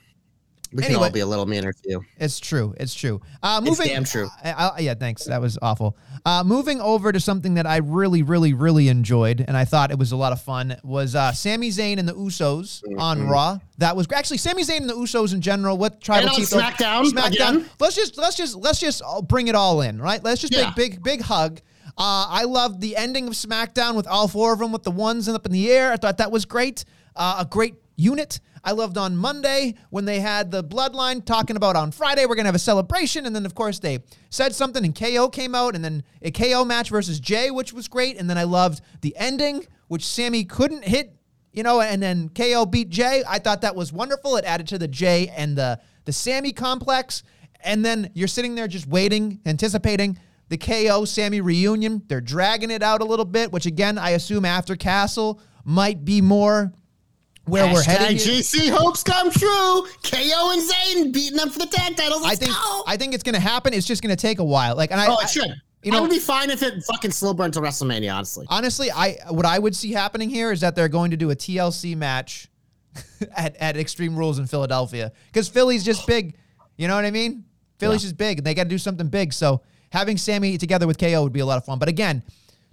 We 0.72 0.82
can 0.82 0.96
all 0.96 1.10
be 1.10 1.20
a 1.20 1.26
little 1.26 1.46
meaner 1.46 1.72
too. 1.72 2.04
It's 2.18 2.38
true. 2.40 2.74
It's 2.78 2.94
true. 2.94 3.20
Uh, 3.42 3.60
moving, 3.62 3.88
damn 3.88 4.04
true. 4.04 4.28
I, 4.44 4.52
I- 4.76 4.80
yeah, 4.80 4.94
thanks. 4.94 5.24
That 5.24 5.40
was 5.40 5.58
awful. 5.62 5.96
Uh, 6.26 6.42
moving 6.44 6.80
over 6.80 7.10
to 7.12 7.20
something 7.20 7.54
that 7.54 7.66
I 7.66 7.78
really, 7.78 8.22
really, 8.22 8.52
really 8.52 8.88
enjoyed, 8.88 9.44
and 9.46 9.56
I 9.56 9.64
thought 9.64 9.90
it 9.90 9.98
was 9.98 10.12
a 10.12 10.16
lot 10.16 10.32
of 10.32 10.42
fun, 10.42 10.76
was 10.84 11.14
uh, 11.14 11.32
Sami 11.32 11.70
Zayn 11.70 11.98
and 11.98 12.08
the 12.08 12.14
Usos 12.14 12.82
on 12.98 13.18
Mm-hmm. 13.20 13.30
Raw. 13.30 13.58
That 13.78 13.96
was 13.96 14.06
actually 14.12 14.38
Sami 14.38 14.62
Zayn 14.62 14.78
and 14.80 14.90
the 14.90 14.94
Usos 14.94 15.32
in 15.32 15.40
general. 15.40 15.78
What 15.78 16.00
tribal 16.00 16.30
chief? 16.30 16.50
SmackDown, 16.50 17.04
SmackDown. 17.10 17.32
again. 17.32 17.70
Let's 17.80 17.94
just 17.96 18.18
let's 18.18 18.36
just 18.36 18.56
let's 18.56 18.80
just 18.80 19.02
bring 19.28 19.48
it 19.48 19.54
all 19.54 19.80
in, 19.80 20.00
right? 20.02 20.22
Let's 20.22 20.40
just 20.40 20.52
Yeah. 20.52 20.72
big 20.76 20.92
big 20.96 21.02
big 21.02 21.20
hug. 21.22 21.60
Uh, 21.96 22.26
I 22.28 22.44
loved 22.44 22.80
the 22.80 22.96
ending 22.96 23.26
of 23.26 23.32
SmackDown 23.34 23.94
with 23.96 24.06
all 24.06 24.28
four 24.28 24.52
of 24.52 24.58
them 24.60 24.70
with 24.70 24.84
the 24.84 24.90
ones 24.90 25.28
up 25.28 25.46
in 25.46 25.52
the 25.52 25.70
air. 25.70 25.92
I 25.92 25.96
thought 25.96 26.18
that 26.18 26.30
was 26.30 26.44
great. 26.44 26.84
Uh, 27.16 27.38
a 27.40 27.44
great 27.44 27.74
unit. 27.96 28.38
I 28.64 28.72
loved 28.72 28.98
on 28.98 29.16
Monday 29.16 29.74
when 29.90 30.04
they 30.04 30.20
had 30.20 30.50
the 30.50 30.62
bloodline 30.62 31.24
talking 31.24 31.56
about 31.56 31.76
on 31.76 31.90
Friday 31.90 32.26
we're 32.26 32.34
gonna 32.34 32.48
have 32.48 32.54
a 32.54 32.58
celebration, 32.58 33.26
and 33.26 33.34
then 33.34 33.46
of 33.46 33.54
course 33.54 33.78
they 33.78 34.00
said 34.30 34.54
something 34.54 34.84
and 34.84 34.94
KO 34.94 35.28
came 35.28 35.54
out, 35.54 35.74
and 35.74 35.84
then 35.84 36.02
a 36.22 36.30
KO 36.30 36.64
match 36.64 36.90
versus 36.90 37.20
Jey, 37.20 37.50
which 37.50 37.72
was 37.72 37.88
great, 37.88 38.18
and 38.18 38.28
then 38.28 38.38
I 38.38 38.44
loved 38.44 38.80
the 39.00 39.16
ending, 39.16 39.66
which 39.88 40.06
Sami 40.06 40.44
couldn't 40.44 40.84
hit, 40.84 41.14
you 41.52 41.62
know, 41.62 41.80
and 41.80 42.02
then 42.02 42.28
KO 42.30 42.66
beat 42.66 42.90
Jey. 42.90 43.22
I 43.28 43.38
thought 43.38 43.62
that 43.62 43.76
was 43.76 43.92
wonderful. 43.92 44.36
It 44.36 44.44
added 44.44 44.68
to 44.68 44.78
the 44.78 44.88
Jey 44.88 45.28
and 45.28 45.56
the 45.56 45.80
the 46.04 46.12
Sami 46.12 46.52
complex, 46.52 47.22
and 47.60 47.84
then 47.84 48.10
you're 48.14 48.28
sitting 48.28 48.54
there 48.54 48.68
just 48.68 48.86
waiting, 48.86 49.40
anticipating 49.44 50.18
the 50.48 50.56
KO 50.56 51.04
Sami 51.04 51.40
reunion. 51.40 52.02
They're 52.06 52.20
dragging 52.20 52.70
it 52.70 52.82
out 52.82 53.02
a 53.02 53.04
little 53.04 53.24
bit, 53.24 53.52
which 53.52 53.66
again 53.66 53.98
I 53.98 54.10
assume 54.10 54.44
after 54.44 54.76
Castle 54.76 55.40
might 55.64 56.04
be 56.04 56.22
more 56.22 56.72
where 57.48 57.72
we're 57.72 57.82
headed. 57.82 58.20
here. 58.20 58.40
JC 58.40 58.70
hopes 58.70 59.02
come 59.02 59.30
true. 59.30 59.86
KO 60.02 60.52
and 60.52 60.62
Zayn 60.70 61.12
beating 61.12 61.36
them 61.36 61.50
for 61.50 61.58
the 61.58 61.66
tag 61.66 61.96
titles. 61.96 62.22
I 62.24 62.28
Let's 62.28 62.40
think 62.40 62.52
go. 62.52 62.84
I 62.86 62.96
think 62.96 63.14
it's 63.14 63.22
going 63.22 63.34
to 63.34 63.40
happen. 63.40 63.72
It's 63.74 63.86
just 63.86 64.02
going 64.02 64.14
to 64.14 64.20
take 64.20 64.38
a 64.38 64.44
while. 64.44 64.76
Like, 64.76 64.90
and 64.90 65.00
I, 65.00 65.06
oh, 65.08 65.16
I- 65.20 65.24
it 65.24 65.30
should. 65.30 65.54
you 65.82 65.92
I 65.96 66.00
would 66.00 66.10
be 66.10 66.18
fine 66.18 66.50
if 66.50 66.62
it 66.62 66.82
fucking 66.84 67.10
slow 67.12 67.34
burned 67.34 67.54
to 67.54 67.60
WrestleMania. 67.60 68.14
Honestly, 68.14 68.46
honestly, 68.48 68.90
I 68.90 69.18
what 69.30 69.46
I 69.46 69.58
would 69.58 69.74
see 69.76 69.92
happening 69.92 70.28
here 70.30 70.52
is 70.52 70.60
that 70.60 70.74
they're 70.74 70.88
going 70.88 71.10
to 71.12 71.16
do 71.16 71.30
a 71.30 71.36
TLC 71.36 71.96
match 71.96 72.48
at, 73.36 73.56
at 73.56 73.76
Extreme 73.76 74.16
Rules 74.16 74.38
in 74.38 74.46
Philadelphia 74.46 75.12
because 75.32 75.48
Philly's 75.48 75.84
just 75.84 76.06
big. 76.06 76.34
You 76.76 76.88
know 76.88 76.94
what 76.94 77.04
I 77.04 77.10
mean? 77.10 77.44
Philly's 77.78 78.02
just 78.02 78.16
big, 78.16 78.38
and 78.38 78.46
they 78.46 78.54
got 78.54 78.64
to 78.64 78.68
do 78.68 78.78
something 78.78 79.08
big. 79.08 79.32
So 79.32 79.62
having 79.90 80.16
Sami 80.16 80.58
together 80.58 80.86
with 80.86 80.98
KO 80.98 81.22
would 81.22 81.32
be 81.32 81.40
a 81.40 81.46
lot 81.46 81.58
of 81.58 81.64
fun. 81.64 81.78
But 81.78 81.88
again, 81.88 82.22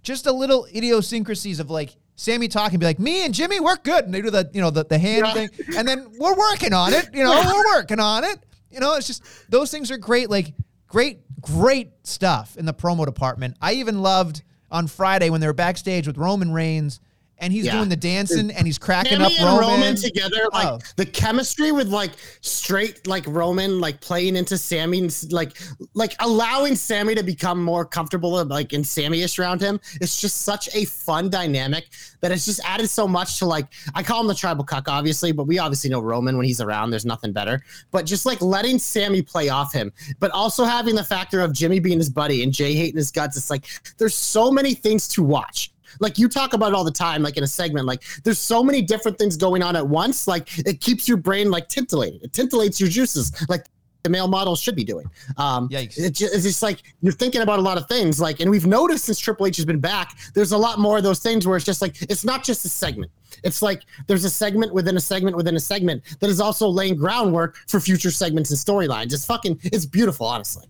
just 0.02 0.26
a 0.26 0.32
little 0.32 0.66
idiosyncrasies 0.74 1.60
of 1.60 1.70
like 1.70 1.96
Sami 2.16 2.48
talking, 2.48 2.80
be 2.80 2.86
like, 2.86 3.00
"Me 3.00 3.26
and 3.26 3.34
Jimmy, 3.34 3.60
we're 3.60 3.76
good," 3.78 4.06
and 4.06 4.14
they 4.14 4.22
do 4.22 4.30
the 4.30 4.50
you 4.54 4.62
know 4.62 4.70
the 4.70 4.86
the 4.86 4.98
hand 4.98 5.26
Yeah. 5.26 5.34
thing, 5.34 5.50
and 5.78 5.88
then 5.88 6.08
we're 6.18 6.36
working 6.36 6.74
on 6.74 6.94
it. 6.94 7.10
You 7.14 7.24
know, 7.24 7.42
we're 7.46 7.76
working 7.76 8.00
on 8.00 8.24
it. 8.24 8.40
You 8.72 8.80
know, 8.80 8.96
it's 8.96 9.08
just 9.08 9.24
those 9.50 9.70
things 9.72 9.92
are 9.92 9.98
great. 9.98 10.30
Like 10.30 10.54
great, 10.88 11.20
great 11.42 11.92
stuff 12.04 12.56
in 12.58 12.66
the 12.66 12.74
promo 12.74 13.06
department. 13.06 13.58
I 13.62 13.74
even 13.74 14.02
loved 14.02 14.44
on 14.72 14.88
Friday 14.88 15.30
when 15.30 15.42
they 15.42 15.48
were 15.48 15.54
backstage 15.54 16.08
with 16.08 16.18
Roman 16.18 16.52
Reigns 16.52 17.00
and 17.40 17.52
he's 17.52 17.66
Yeah. 17.66 17.74
doing 17.74 17.90
the 17.90 17.96
dancing 17.96 18.52
and 18.52 18.66
he's 18.66 18.78
cracking 18.78 19.14
Sami 19.20 19.26
up 19.26 19.32
and 19.34 19.46
Roman. 19.60 19.60
Roman 19.82 19.96
together, 19.96 20.48
like 20.54 20.68
Oh. 20.68 20.80
the 20.96 21.06
chemistry 21.06 21.72
with 21.72 21.88
like 21.90 22.12
straight 22.42 23.06
like 23.08 23.26
Roman 23.28 23.80
like 23.80 24.00
playing 24.02 24.36
into 24.36 24.58
Sami, 24.58 25.00
and 25.00 25.32
like 25.32 25.58
like 25.94 26.16
allowing 26.20 26.76
Sami 26.76 27.16
to 27.16 27.24
become 27.24 27.64
more 27.64 27.86
comfortable 27.86 28.40
and 28.40 28.50
like 28.50 28.74
in 28.74 28.84
Sami-ish 28.84 29.38
around 29.40 29.62
him. 29.62 29.80
It's 30.02 30.20
just 30.20 30.44
such 30.44 30.70
a 30.76 30.86
fun 30.86 31.30
dynamic 31.30 31.88
that 32.22 32.32
it's 32.32 32.46
just 32.46 32.60
added 32.64 32.90
so 32.90 33.08
much 33.08 33.40
to 33.40 33.46
like 33.46 33.68
I 33.94 34.04
call 34.04 34.22
him 34.22 34.28
the 34.28 34.36
tribal 34.36 34.64
cuck, 34.64 34.88
obviously, 34.88 35.32
but 35.32 35.46
we 35.48 35.60
obviously 35.60 35.90
know 35.90 36.00
Roman 36.00 36.38
when 36.38 36.46
he's 36.46 36.62
around. 36.62 36.92
There's 36.92 37.06
nothing 37.06 37.32
better. 37.34 37.64
But 37.92 38.06
just 38.06 38.26
like 38.26 38.42
letting 38.42 38.80
Sami 38.80 39.22
play 39.22 39.50
off 39.50 39.74
him, 39.74 39.92
but 40.20 40.32
also 40.32 40.64
having 40.64 40.96
the 40.96 41.04
factor 41.04 41.42
of 41.42 41.54
Jimmy 41.54 41.80
being 41.80 41.98
his 42.00 42.10
buddy 42.10 42.44
and 42.44 42.54
Jey 42.54 42.74
hating 42.76 42.98
his 42.98 43.12
guts. 43.12 43.38
It's 43.38 43.50
like 43.50 43.66
there's 43.98 44.16
so 44.16 44.50
many 44.52 44.74
things 44.74 45.08
to 45.10 45.24
watch 45.24 45.72
like 46.00 46.18
you 46.18 46.28
talk 46.28 46.54
about 46.54 46.70
it 46.70 46.76
all 46.76 46.84
the 46.84 46.92
time 46.92 47.22
like 47.24 47.38
in 47.38 47.44
a 47.44 47.48
segment 47.48 47.86
like 47.86 48.04
there's 48.24 48.40
so 48.40 48.64
many 48.64 48.82
different 48.82 49.18
things 49.18 49.38
going 49.38 49.62
on 49.64 49.76
at 49.76 49.88
once 49.88 50.28
like 50.28 50.58
it 50.60 50.82
keeps 50.82 51.08
your 51.08 51.18
brain 51.18 51.50
like 51.50 51.68
tintillating 51.70 52.22
it 52.24 52.32
tintillates 52.32 52.80
your 52.80 52.90
juices 52.90 53.32
like 53.50 53.66
the 54.06 54.10
male 54.10 54.28
model 54.28 54.56
should 54.56 54.76
be 54.76 54.84
doing. 54.84 55.10
Um 55.36 55.68
Yikes. 55.68 55.98
it 55.98 56.22
it's 56.22 56.44
just 56.44 56.64
like 56.64 56.84
you're 57.02 57.12
thinking 57.12 57.42
about 57.42 57.60
a 57.60 57.62
lot 57.62 57.78
of 57.78 57.88
things 57.90 58.22
like 58.22 58.40
and 58.40 58.50
we've 58.50 58.68
noticed 58.68 59.06
since 59.06 59.20
triple 59.20 59.48
h 59.48 59.58
has 59.58 59.66
been 59.66 59.80
back 59.80 60.16
there's 60.34 60.54
a 60.54 60.58
lot 60.58 60.80
more 60.80 60.98
of 60.98 61.04
those 61.04 61.20
things 61.20 61.46
where 61.46 61.58
it's 61.58 61.66
just 61.66 61.82
like 61.82 62.02
it's 62.04 62.24
not 62.24 62.44
just 62.44 62.64
a 62.64 62.70
segment. 62.70 63.12
It's 63.44 63.62
like 63.62 63.82
there's 64.08 64.24
a 64.24 64.30
segment 64.30 64.74
within 64.74 64.96
a 64.96 65.00
segment 65.00 65.36
within 65.36 65.56
a 65.56 65.60
segment 65.60 66.04
that 66.20 66.30
is 66.30 66.40
also 66.40 66.70
laying 66.70 66.96
groundwork 66.96 67.58
for 67.68 67.80
future 67.80 68.12
segments 68.12 68.52
and 68.52 68.60
storylines. 68.60 69.12
It's 69.12 69.26
fucking 69.26 69.60
it's 69.64 69.88
beautiful 69.88 70.28
honestly. 70.28 70.68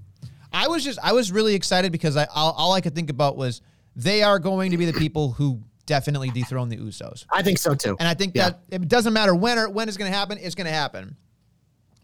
I 0.54 0.68
was 0.70 0.84
just 0.84 0.98
I 1.04 1.12
was 1.12 1.32
really 1.34 1.54
excited 1.54 1.92
because 1.92 2.16
I 2.16 2.26
all, 2.34 2.54
all 2.54 2.72
I 2.72 2.80
could 2.80 2.96
think 2.96 3.10
about 3.10 3.36
was 3.36 3.62
they 3.96 4.24
are 4.24 4.40
going 4.40 4.72
to 4.72 4.78
be 4.78 4.86
the 4.86 4.94
people 4.94 5.32
who 5.32 5.62
definitely 5.86 6.30
dethrone 6.32 6.68
the 6.70 6.78
Usos. 6.78 7.26
i 7.32 7.42
think 7.44 7.58
so 7.60 7.76
too 7.76 7.96
And 8.00 8.08
I 8.08 8.14
think 8.16 8.34
Yeah. 8.36 8.50
that 8.50 8.60
it 8.72 8.88
doesn't 8.88 9.14
matter 9.14 9.36
when 9.36 9.58
or 9.60 9.70
when 9.70 9.88
it's 9.88 9.98
going 9.98 10.12
to 10.12 10.18
happen, 10.18 10.38
it's 10.42 10.56
going 10.56 10.66
to 10.68 10.74
happen. 10.74 11.16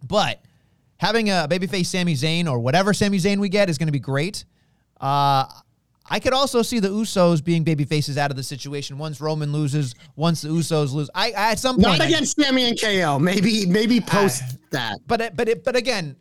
But 0.07 0.39
having 0.97 1.29
a 1.29 1.47
babyface 1.49 1.87
Sami 1.87 2.13
Zayn 2.13 2.47
or 2.49 2.59
whatever 2.59 2.93
Sami 2.93 3.17
Zayn 3.17 3.39
we 3.39 3.49
get 3.49 3.69
is 3.69 3.77
going 3.77 3.87
to 3.87 3.91
be 3.91 3.99
great. 3.99 4.45
Uh, 4.99 5.45
I 6.09 6.19
could 6.19 6.33
also 6.33 6.61
see 6.61 6.79
the 6.79 6.89
Usos 6.89 7.43
being 7.43 7.63
baby 7.63 7.85
faces 7.85 8.17
out 8.17 8.29
of 8.31 8.37
the 8.37 8.43
situation 8.43 8.97
once 8.97 9.21
Roman 9.21 9.51
loses, 9.51 9.95
once 10.15 10.41
the 10.41 10.49
Usos 10.49 10.91
lose. 10.93 11.09
I, 11.15 11.27
I 11.31 11.51
at 11.51 11.59
some 11.59 11.75
point, 11.77 11.97
not 11.99 12.01
I- 12.01 12.05
against 12.05 12.39
Sami 12.39 12.67
and 12.69 12.79
KO. 12.79 13.17
Maybe 13.19 13.65
maybe 13.65 13.99
post 14.01 14.43
that. 14.71 14.99
but 15.07 15.21
it, 15.21 15.35
but 15.35 15.47
it, 15.49 15.63
but 15.63 15.75
again, 15.75 16.15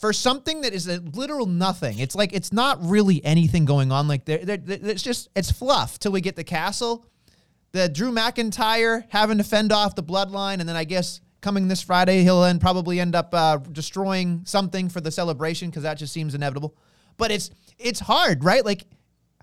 for 0.00 0.14
something 0.14 0.62
that 0.62 0.72
is 0.72 0.88
a 0.88 0.98
literal 0.98 1.44
nothing, 1.44 1.98
it's 1.98 2.14
like 2.14 2.32
it's 2.32 2.54
not 2.54 2.78
really 2.82 3.22
anything 3.22 3.66
going 3.66 3.92
on. 3.92 4.08
Like 4.08 4.24
there, 4.24 4.40
it's 4.42 5.02
just 5.02 5.28
it's 5.36 5.50
fluff 5.50 5.98
till 5.98 6.10
we 6.10 6.22
get 6.22 6.36
the 6.36 6.44
castle. 6.44 7.06
The 7.72 7.88
Drew 7.88 8.10
McIntyre 8.10 9.04
having 9.10 9.38
to 9.38 9.44
fend 9.44 9.72
off 9.72 9.94
the 9.94 10.02
bloodline, 10.02 10.60
and 10.60 10.68
then 10.68 10.74
I 10.74 10.84
guess 10.84 11.20
coming 11.42 11.68
this 11.68 11.82
Friday 11.82 12.22
he'll 12.22 12.40
then 12.42 12.58
probably 12.58 12.98
end 12.98 13.14
up 13.14 13.34
uh, 13.34 13.58
destroying 13.58 14.42
something 14.44 14.88
for 14.88 15.00
the 15.00 15.10
celebration 15.10 15.68
because 15.68 15.82
that 15.82 15.94
just 15.94 16.14
seems 16.14 16.34
inevitable. 16.34 16.74
But 17.18 17.30
it's 17.30 17.50
it's 17.78 18.00
hard, 18.00 18.42
right? 18.42 18.64
Like 18.64 18.86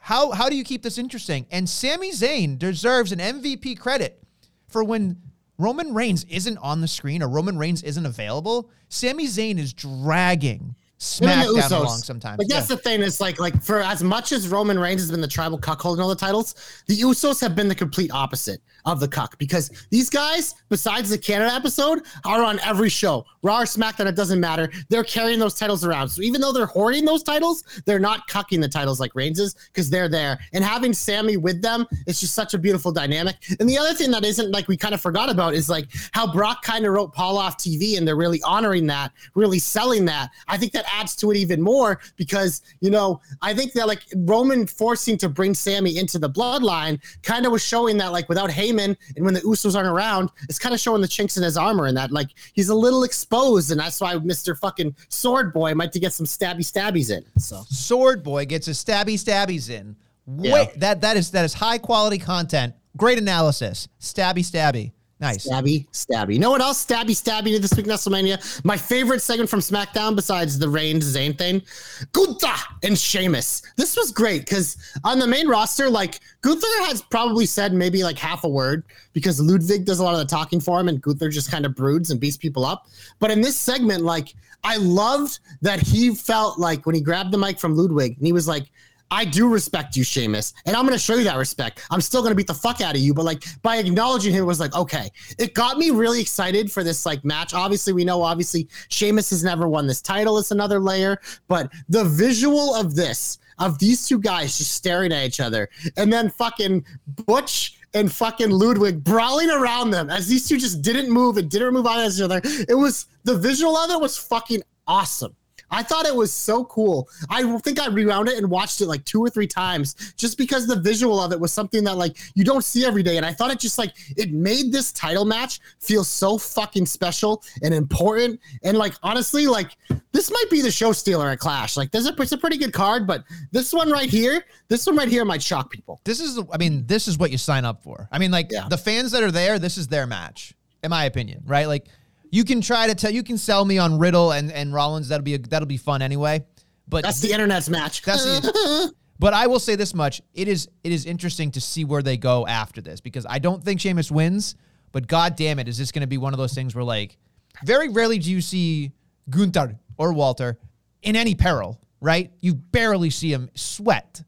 how 0.02 0.32
how 0.32 0.50
do 0.50 0.56
you 0.56 0.64
keep 0.64 0.82
this 0.82 0.98
interesting? 0.98 1.46
And 1.52 1.70
Sami 1.70 2.12
Zayn 2.12 2.58
deserves 2.58 3.12
an 3.12 3.20
MVP 3.20 3.80
credit 3.80 4.24
for 4.70 4.84
when 4.84 5.22
Roman 5.58 5.94
Reigns 5.94 6.24
isn't 6.26 6.58
on 6.60 6.82
the 6.82 6.88
screen 6.88 7.24
or 7.24 7.28
Roman 7.30 7.58
Reigns 7.58 7.82
isn't 7.84 8.06
available. 8.06 8.70
Sami 8.90 9.26
Zayn 9.26 9.58
is 9.58 9.74
dragging 9.74 10.76
SmackDown 11.00 11.72
along 11.82 11.98
sometimes. 12.00 12.40
Like 12.40 12.48
that's 12.48 12.70
Yeah. 12.70 12.76
the 12.76 12.82
thing. 12.82 13.02
Is 13.02 13.20
like 13.22 13.40
like 13.40 13.62
for 13.64 13.82
as 13.82 14.04
much 14.04 14.32
as 14.32 14.48
Roman 14.48 14.80
Reigns 14.80 15.02
has 15.02 15.12
been 15.12 15.22
the 15.22 15.28
tribal 15.28 15.58
cuck 15.58 15.80
holding 15.82 16.02
all 16.02 16.10
the 16.10 16.16
titles, 16.16 16.56
the 16.88 17.00
Usos 17.00 17.40
have 17.42 17.56
been 17.56 17.68
the 17.68 17.76
complete 17.76 18.12
opposite 18.12 18.62
of 18.88 19.02
the 19.02 19.08
cuck 19.08 19.38
because 19.38 19.70
these 19.92 20.10
guys, 20.10 20.56
besides 20.70 21.10
the 21.10 21.18
Canada 21.18 21.54
episode, 21.54 22.04
are 22.26 22.42
on 22.44 22.60
every 22.62 22.90
show. 22.90 23.26
Raw 23.44 23.60
or 23.60 23.66
SmackDown, 23.66 24.08
it 24.08 24.16
doesn't 24.16 24.40
matter. 24.40 24.72
They're 24.90 25.04
carrying 25.04 25.40
those 25.40 25.56
titles 25.56 25.86
around. 25.86 26.10
So 26.10 26.22
even 26.22 26.42
though 26.42 26.54
they're 26.54 26.66
hoarding 26.66 27.04
those 27.06 27.22
titles, 27.22 27.64
they're 27.86 28.00
not 28.00 28.28
cucking 28.30 28.62
the 28.62 28.68
titles 28.70 29.00
like 29.00 29.14
Reigns 29.14 29.40
is 29.40 29.56
because 29.74 29.90
they're 29.90 30.08
there. 30.08 30.40
And 30.54 30.64
having 30.64 30.94
Sami 30.94 31.36
with 31.36 31.62
them, 31.62 31.86
it's 32.08 32.22
just 32.22 32.34
such 32.34 32.54
a 32.54 32.58
beautiful 32.58 32.92
dynamic. 32.92 33.36
And 33.60 33.70
the 33.70 33.78
other 33.78 33.94
thing 33.94 34.10
that 34.12 34.24
isn't 34.24 34.52
like 34.52 34.70
we 34.70 34.78
kind 34.78 34.94
of 34.94 35.02
forgot 35.02 35.30
about 35.30 35.54
is 35.54 35.70
like 35.70 35.90
how 36.14 36.32
Brock 36.32 36.64
kind 36.64 36.86
of 36.86 36.94
wrote 36.94 37.14
Paul 37.14 37.38
off 37.38 37.58
TV 37.58 37.98
and 37.98 38.08
they're 38.08 38.16
really 38.16 38.42
honoring 38.44 38.88
that, 38.88 39.12
really 39.36 39.60
selling 39.60 40.06
that. 40.06 40.30
I 40.48 40.58
think 40.58 40.72
that 40.72 40.86
adds 40.92 41.16
to 41.18 41.32
it 41.32 41.38
even 41.38 41.62
more 41.62 42.00
because, 42.16 42.62
you 42.80 42.90
know, 42.90 43.20
I 43.42 43.54
think 43.54 43.74
that 43.74 43.88
like 43.88 44.04
Roman 44.16 44.66
forcing 44.66 45.18
to 45.18 45.28
bring 45.28 45.54
Sami 45.54 45.98
into 45.98 46.20
the 46.20 46.30
bloodline 46.30 47.02
kind 47.24 47.46
of 47.46 47.52
was 47.52 47.64
showing 47.64 47.98
that 47.98 48.14
like 48.14 48.30
without 48.30 48.50
Heyman 48.50 48.77
and 48.80 49.26
when 49.26 49.34
the 49.34 49.42
Usos 49.42 49.76
aren't 49.76 49.88
around, 49.88 50.30
it's 50.50 50.60
kind 50.60 50.74
of 50.74 50.80
showing 50.80 51.02
the 51.02 51.08
chinks 51.08 51.38
in 51.38 51.44
his 51.44 51.58
armor 51.58 51.86
and 51.88 51.98
that 51.98 52.12
like 52.12 52.30
he's 52.54 52.70
a 52.70 52.76
little 52.76 53.04
exposed. 53.04 53.72
And 53.72 53.80
that's 53.80 54.00
why 54.02 54.16
Mr. 54.16 54.58
fucking 54.58 54.96
Sword 55.10 55.54
Boy 55.54 55.74
might 55.74 55.92
to 55.94 56.00
get 56.00 56.14
some 56.14 56.26
stabby 56.26 56.60
stabbies 56.60 57.10
in. 57.16 57.24
So 57.40 57.64
Sword 57.70 58.24
Boy 58.24 58.46
gets 58.46 58.66
his 58.68 58.84
stabby 58.84 59.16
stabbies 59.16 59.70
in. 59.70 59.96
Wait, 60.26 60.50
Yeah. 60.50 60.66
that 60.78 61.02
that 61.02 61.18
is 61.18 61.32
that 61.32 61.46
is 61.46 61.54
high 61.54 61.78
quality 61.78 62.18
content. 62.18 62.74
Great 62.98 63.18
analysis. 63.18 63.88
Stabby 64.02 64.40
stabby. 64.40 64.92
Nice. 65.20 65.48
Stabby, 65.48 65.88
stabby. 65.90 66.34
You 66.34 66.40
know 66.40 66.52
what 66.52 66.62
else? 66.62 66.86
Stabby, 66.86 67.12
stabby 67.12 67.54
to 67.54 67.60
this 67.60 67.74
week, 67.76 67.88
WrestleMania. 67.88 68.64
My 68.64 68.78
favorite 68.78 69.22
segment 69.22 69.50
from 69.50 69.62
SmackDown, 69.62 70.16
besides 70.16 70.60
the 70.60 70.70
Reigns 70.70 71.16
Zayn 71.16 71.36
thing, 71.36 71.64
Gunther 72.12 72.54
and 72.84 72.98
Sheamus. 72.98 73.64
This 73.78 73.98
was 73.98 74.12
great 74.12 74.42
because 74.42 74.78
on 75.04 75.18
the 75.18 75.26
main 75.26 75.48
roster, 75.48 75.90
like 75.90 76.20
Gunther 76.42 76.68
has 76.82 77.02
probably 77.02 77.48
said 77.48 77.74
maybe 77.74 78.04
like 78.04 78.20
half 78.20 78.44
a 78.44 78.50
word 78.50 78.84
because 79.14 79.42
Ludwig 79.42 79.86
does 79.86 80.00
a 80.00 80.04
lot 80.04 80.14
of 80.14 80.20
the 80.20 80.26
talking 80.26 80.60
for 80.60 80.80
him, 80.80 80.88
and 80.88 81.02
Gunther 81.02 81.30
just 81.30 81.50
kind 81.50 81.66
of 81.66 81.74
broods 81.76 82.12
and 82.12 82.20
beats 82.20 82.38
people 82.38 82.64
up. 82.64 82.86
But 83.20 83.32
in 83.32 83.42
this 83.42 83.56
segment, 83.56 84.04
like 84.04 84.36
I 84.64 84.78
loved 84.78 85.40
that 85.62 85.80
he 85.80 86.14
felt 86.14 86.60
like 86.60 86.86
when 86.86 86.94
he 86.94 87.02
grabbed 87.02 87.32
the 87.32 87.40
mic 87.40 87.60
from 87.60 87.76
Ludwig 87.76 88.18
and 88.18 88.26
he 88.26 88.34
was 88.34 88.48
like. 88.48 88.70
I 89.10 89.26
do 89.26 89.48
respect 89.48 89.96
you, 89.96 90.04
Sheamus, 90.04 90.54
and 90.66 90.76
I'm 90.76 90.86
going 90.86 90.98
to 90.98 91.04
show 91.04 91.16
you 91.16 91.24
that 91.24 91.38
respect. 91.38 91.86
I'm 91.90 92.02
still 92.02 92.22
going 92.22 92.32
to 92.32 92.36
beat 92.36 92.48
the 92.48 92.54
fuck 92.54 92.82
out 92.82 92.96
of 92.96 93.02
you, 93.02 93.14
but 93.14 93.26
like 93.26 93.44
by 93.62 93.78
acknowledging 93.78 94.34
him, 94.34 94.44
it 94.44 94.48
was 94.48 94.60
like 94.60 94.76
okay. 94.76 95.10
It 95.38 95.54
got 95.54 95.78
me 95.78 95.92
really 95.92 96.22
excited 96.22 96.72
for 96.72 96.84
this 96.84 97.06
like 97.06 97.24
match. 97.24 97.54
Obviously, 97.54 97.94
we 97.94 98.04
know 98.04 98.22
obviously 98.22 98.68
Sheamus 98.90 99.30
has 99.30 99.44
never 99.44 99.68
won 99.68 99.88
this 99.88 100.02
title. 100.02 100.38
It's 100.38 100.52
another 100.52 100.80
layer, 100.80 101.20
but 101.48 101.72
the 101.90 102.04
visual 102.04 102.76
of 102.76 102.96
this 102.96 103.40
of 103.60 103.80
these 103.80 104.08
two 104.08 104.20
guys 104.20 104.58
just 104.58 104.72
staring 104.72 105.12
at 105.12 105.26
each 105.26 105.40
other, 105.40 105.70
and 105.96 106.12
then 106.12 106.30
fucking 106.30 106.86
Butch 107.26 107.80
and 107.94 108.12
fucking 108.12 108.52
Ludwig 108.52 109.04
brawling 109.04 109.50
around 109.50 109.92
them 109.92 110.10
as 110.10 110.28
these 110.28 110.48
two 110.48 110.58
just 110.58 110.82
didn't 110.82 111.10
move 111.10 111.38
and 111.38 111.50
didn't 111.50 111.74
move 111.74 111.88
on 111.88 112.06
each 112.06 112.22
other. 112.22 112.42
It 112.44 112.78
was 112.78 113.08
the 113.24 113.38
visual 113.38 113.76
of 113.76 113.90
it 113.90 114.00
was 114.00 114.18
fucking 114.18 114.64
awesome. 114.86 115.36
I 115.72 115.84
thought 115.84 116.06
it 116.06 116.16
was 116.16 116.32
so 116.32 116.66
cool. 116.66 117.10
I 117.30 117.58
think 117.60 117.80
I 117.80 117.88
rewound 117.88 118.30
it 118.30 118.38
and 118.38 118.50
watched 118.50 118.82
it 118.82 118.88
like 118.88 119.04
two 119.06 119.20
or 119.22 119.30
three 119.30 119.48
times 119.48 120.14
just 120.18 120.38
because 120.38 120.66
the 120.68 120.80
visual 120.80 121.20
of 121.22 121.32
it 121.32 121.40
was 121.40 121.52
something 121.52 121.84
that 121.84 121.98
like 121.98 122.18
you 122.36 122.44
don't 122.44 122.64
see 122.64 122.86
every 122.86 123.04
day. 123.04 123.18
And 123.18 123.26
I 123.26 123.34
thought 123.34 123.52
it 123.52 123.60
just 123.60 123.78
like 123.78 123.94
it 124.16 124.32
made 124.32 124.72
this 124.72 124.92
title 124.92 125.26
match 125.26 125.60
feel 125.80 126.04
so 126.04 126.38
fucking 126.38 126.86
special 126.86 127.44
and 127.64 127.74
important. 127.74 128.40
And 128.64 128.78
like 128.78 128.94
honestly, 129.04 129.48
like 129.48 129.72
this 130.12 130.32
might 130.32 130.50
be 130.50 130.62
the 130.62 130.72
show 130.72 130.92
stealer 130.92 131.30
at 131.30 131.40
Clash. 131.40 131.78
Like 131.78 131.92
there's 131.92 132.08
a 132.08 132.14
it's 132.22 132.32
a 132.32 132.38
pretty 132.38 132.58
good 132.58 132.74
card, 132.74 133.06
but 133.08 133.24
this 133.52 133.74
one 133.74 133.90
right 133.92 134.10
here, 134.10 134.44
this 134.68 134.86
one 134.86 134.96
right 134.96 135.08
here 135.10 135.26
might 135.26 135.42
shock 135.42 135.70
people. 135.72 136.02
This 136.04 136.20
is, 136.20 136.40
I 136.52 136.58
mean, 136.58 136.86
this 136.88 137.08
is 137.08 137.18
what 137.18 137.32
you 137.32 137.38
sign 137.38 137.66
up 137.66 137.84
for. 137.84 138.08
I 138.12 138.20
mean, 138.20 138.32
like 138.32 138.52
Yeah. 138.52 138.68
the 138.70 138.78
fans 138.78 139.12
that 139.12 139.24
are 139.24 139.32
there, 139.32 139.60
this 139.60 139.78
is 139.78 139.88
their 139.88 140.08
match, 140.08 140.54
in 140.84 140.90
my 140.90 141.06
opinion, 141.06 141.44
right? 141.46 141.68
Like 141.68 141.88
you 142.32 142.44
can 142.44 142.62
try 142.62 142.88
to 142.88 142.96
tell, 142.96 143.12
you 143.12 143.24
can 143.24 143.38
sell 143.38 143.64
me 143.66 143.78
on 143.78 144.00
Riddle 144.00 144.32
and 144.32 144.52
and 144.52 144.74
Rollins. 144.74 145.10
That'll 145.10 145.24
be 145.24 145.36
a, 145.36 145.40
that'll 145.40 145.68
be 145.68 145.78
fun 145.78 146.02
anyway. 146.02 146.46
But 146.88 147.04
That's 147.04 147.20
the 147.20 147.32
internet's 147.34 147.70
match. 147.70 148.02
That's 148.04 148.24
the- 148.24 148.94
But 149.20 149.34
I 149.34 149.48
will 149.48 149.60
say 149.60 149.76
this 149.76 149.96
much: 149.96 150.22
it 150.36 150.48
is 150.48 150.70
it 150.84 150.92
is 150.92 151.06
interesting 151.08 151.50
to 151.52 151.62
see 151.62 151.86
where 151.86 152.04
they 152.04 152.18
go 152.18 152.46
after 152.46 152.82
this 152.82 153.02
because 153.02 153.26
I 153.28 153.40
don't 153.40 153.64
think 153.64 153.82
Sheamus 153.82 154.12
wins. 154.12 154.56
But 154.92 155.08
god 155.08 155.36
damn 155.36 155.58
it, 155.60 155.68
is 155.68 155.78
this 155.78 155.92
going 155.92 156.02
to 156.02 156.08
be 156.08 156.18
one 156.20 156.34
of 156.34 156.38
those 156.38 156.54
things 156.54 156.76
where 156.76 156.84
like 156.84 157.18
very 157.66 157.90
rarely 157.90 158.20
do 158.20 158.30
you 158.32 158.42
see 158.42 158.92
Gunther 159.30 159.80
or 159.98 160.14
Walter 160.14 160.60
in 161.02 161.16
any 161.16 161.34
peril, 161.34 161.80
right? 162.00 162.32
You 162.42 162.54
barely 162.54 163.10
see 163.10 163.34
him 163.34 163.50
sweat. 163.56 164.22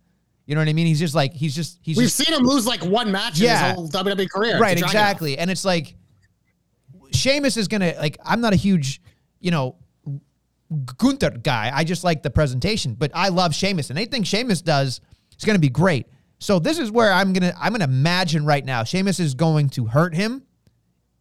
You 0.47 0.55
know 0.55 0.61
what 0.61 0.67
I 0.69 0.73
mean? 0.73 0.87
He's 0.87 0.99
just 0.99 1.13
like 1.13 1.33
he's 1.33 1.53
just 1.55 1.77
he's 1.83 1.95
We've 1.95 2.07
just 2.07 2.17
seen 2.17 2.33
him 2.35 2.43
lose 2.43 2.65
like 2.65 2.83
one 2.83 3.11
match 3.11 3.39
Yeah. 3.39 3.59
in 3.59 3.65
his 3.85 3.93
whole 3.93 4.03
WWE 4.03 4.27
career. 4.29 4.59
right 4.59 4.77
exactly, 4.77 5.37
and 5.37 5.51
it's 5.51 5.63
like 5.63 5.95
Sheamus 7.11 7.57
is 7.57 7.67
gonna 7.67 7.93
like 7.99 8.17
I'm 8.23 8.41
not 8.41 8.53
a 8.53 8.57
huge 8.57 9.01
you 9.39 9.51
know 9.51 9.75
Gunther 10.97 11.31
guy. 11.41 11.71
I 11.73 11.83
just 11.83 12.03
like 12.03 12.21
the 12.21 12.29
presentation, 12.29 12.93
but 12.93 13.11
I 13.13 13.29
love 13.29 13.55
Sheamus, 13.55 13.89
and 13.89 13.97
anything 13.97 14.23
Sheamus 14.23 14.61
does 14.61 15.01
is 15.37 15.45
to 15.55 15.59
be 15.59 15.69
great. 15.69 16.07
So 16.39 16.59
this 16.59 16.79
is 16.79 16.91
where 16.91 17.11
I'm 17.11 17.33
gonna 17.33 17.53
I'm 17.59 17.73
gonna 17.73 17.85
imagine 17.85 18.45
right 18.45 18.63
now 18.63 18.83
Sheamus 18.83 19.19
is 19.19 19.33
going 19.33 19.69
to 19.69 19.85
hurt 19.85 20.13
him 20.13 20.43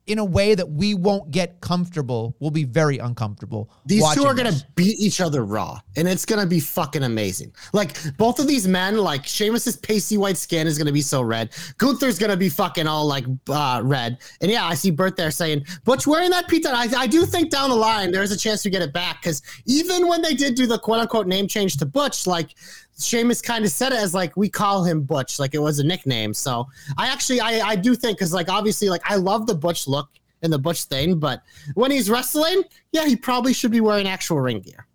in 0.08 0.18
a 0.18 0.24
way 0.24 0.54
that 0.54 0.68
we 0.68 0.94
won't 0.94 1.30
get 1.30 1.60
comfortable. 1.60 2.34
We'll 2.40 2.50
be 2.50 2.64
very 2.64 2.98
uncomfortable. 2.98 3.70
These 3.86 4.04
two 4.14 4.24
are 4.24 4.34
gonna 4.34 4.54
beat 4.74 4.98
each 4.98 5.20
other 5.20 5.44
raw, 5.44 5.80
and 5.96 6.08
it's 6.08 6.24
gonna 6.24 6.46
be 6.46 6.60
fucking 6.60 7.02
amazing. 7.02 7.52
Like 7.72 7.96
both 8.16 8.38
of 8.38 8.46
these 8.46 8.66
men, 8.66 8.96
like 8.96 9.26
Sheamus's 9.26 9.76
pasty 9.76 10.16
white 10.16 10.36
skin 10.36 10.66
is 10.66 10.78
gonna 10.78 10.92
be 10.92 11.02
so 11.02 11.22
red. 11.22 11.50
Gunther's 11.76 12.18
gonna 12.18 12.36
be 12.36 12.48
fucking 12.48 12.86
all 12.86 13.06
like 13.06 13.24
uh, 13.48 13.80
red. 13.84 14.18
And 14.40 14.50
yeah, 14.50 14.64
I 14.64 14.74
see 14.74 14.90
Bert 14.90 15.16
there 15.16 15.30
saying, 15.30 15.66
"Butch 15.84 16.06
wearing 16.06 16.30
that 16.30 16.48
pizza." 16.48 16.70
I, 16.72 16.88
I 16.96 17.06
do 17.06 17.26
think 17.26 17.50
down 17.50 17.70
the 17.70 17.76
line 17.76 18.10
there's 18.10 18.32
a 18.32 18.36
chance 18.36 18.64
we 18.64 18.70
get 18.70 18.82
it 18.82 18.92
back 18.92 19.20
because 19.22 19.42
even 19.66 20.08
when 20.08 20.22
they 20.22 20.34
did 20.34 20.54
do 20.54 20.66
the 20.66 20.78
quote 20.78 21.00
unquote 21.00 21.26
name 21.26 21.46
change 21.46 21.76
to 21.78 21.86
Butch, 21.86 22.26
like 22.26 22.54
Sheamus 22.98 23.40
kind 23.40 23.64
of 23.64 23.70
said 23.70 23.92
it 23.92 23.98
as 23.98 24.12
like 24.14 24.36
we 24.36 24.48
call 24.48 24.84
him 24.84 25.02
Butch, 25.02 25.38
like 25.38 25.54
it 25.54 25.60
was 25.60 25.78
a 25.78 25.84
nickname. 25.84 26.34
So 26.34 26.66
I 26.96 27.08
actually 27.08 27.40
I 27.40 27.60
I 27.60 27.76
do 27.76 27.94
think 27.94 28.18
because 28.18 28.32
like 28.32 28.48
obviously 28.48 28.88
like 28.88 29.02
I 29.04 29.16
love 29.16 29.46
the 29.46 29.54
Butch 29.54 29.86
look 29.86 30.08
and 30.42 30.52
the 30.52 30.58
Butch 30.58 30.84
thing, 30.84 31.18
but 31.18 31.42
when 31.74 31.90
he's 31.90 32.10
wrestling, 32.10 32.62
yeah, 32.92 33.06
he 33.06 33.16
probably 33.16 33.52
should 33.52 33.70
be 33.70 33.80
wearing 33.80 34.08
actual 34.08 34.40
ring 34.40 34.60
gear. 34.60 34.86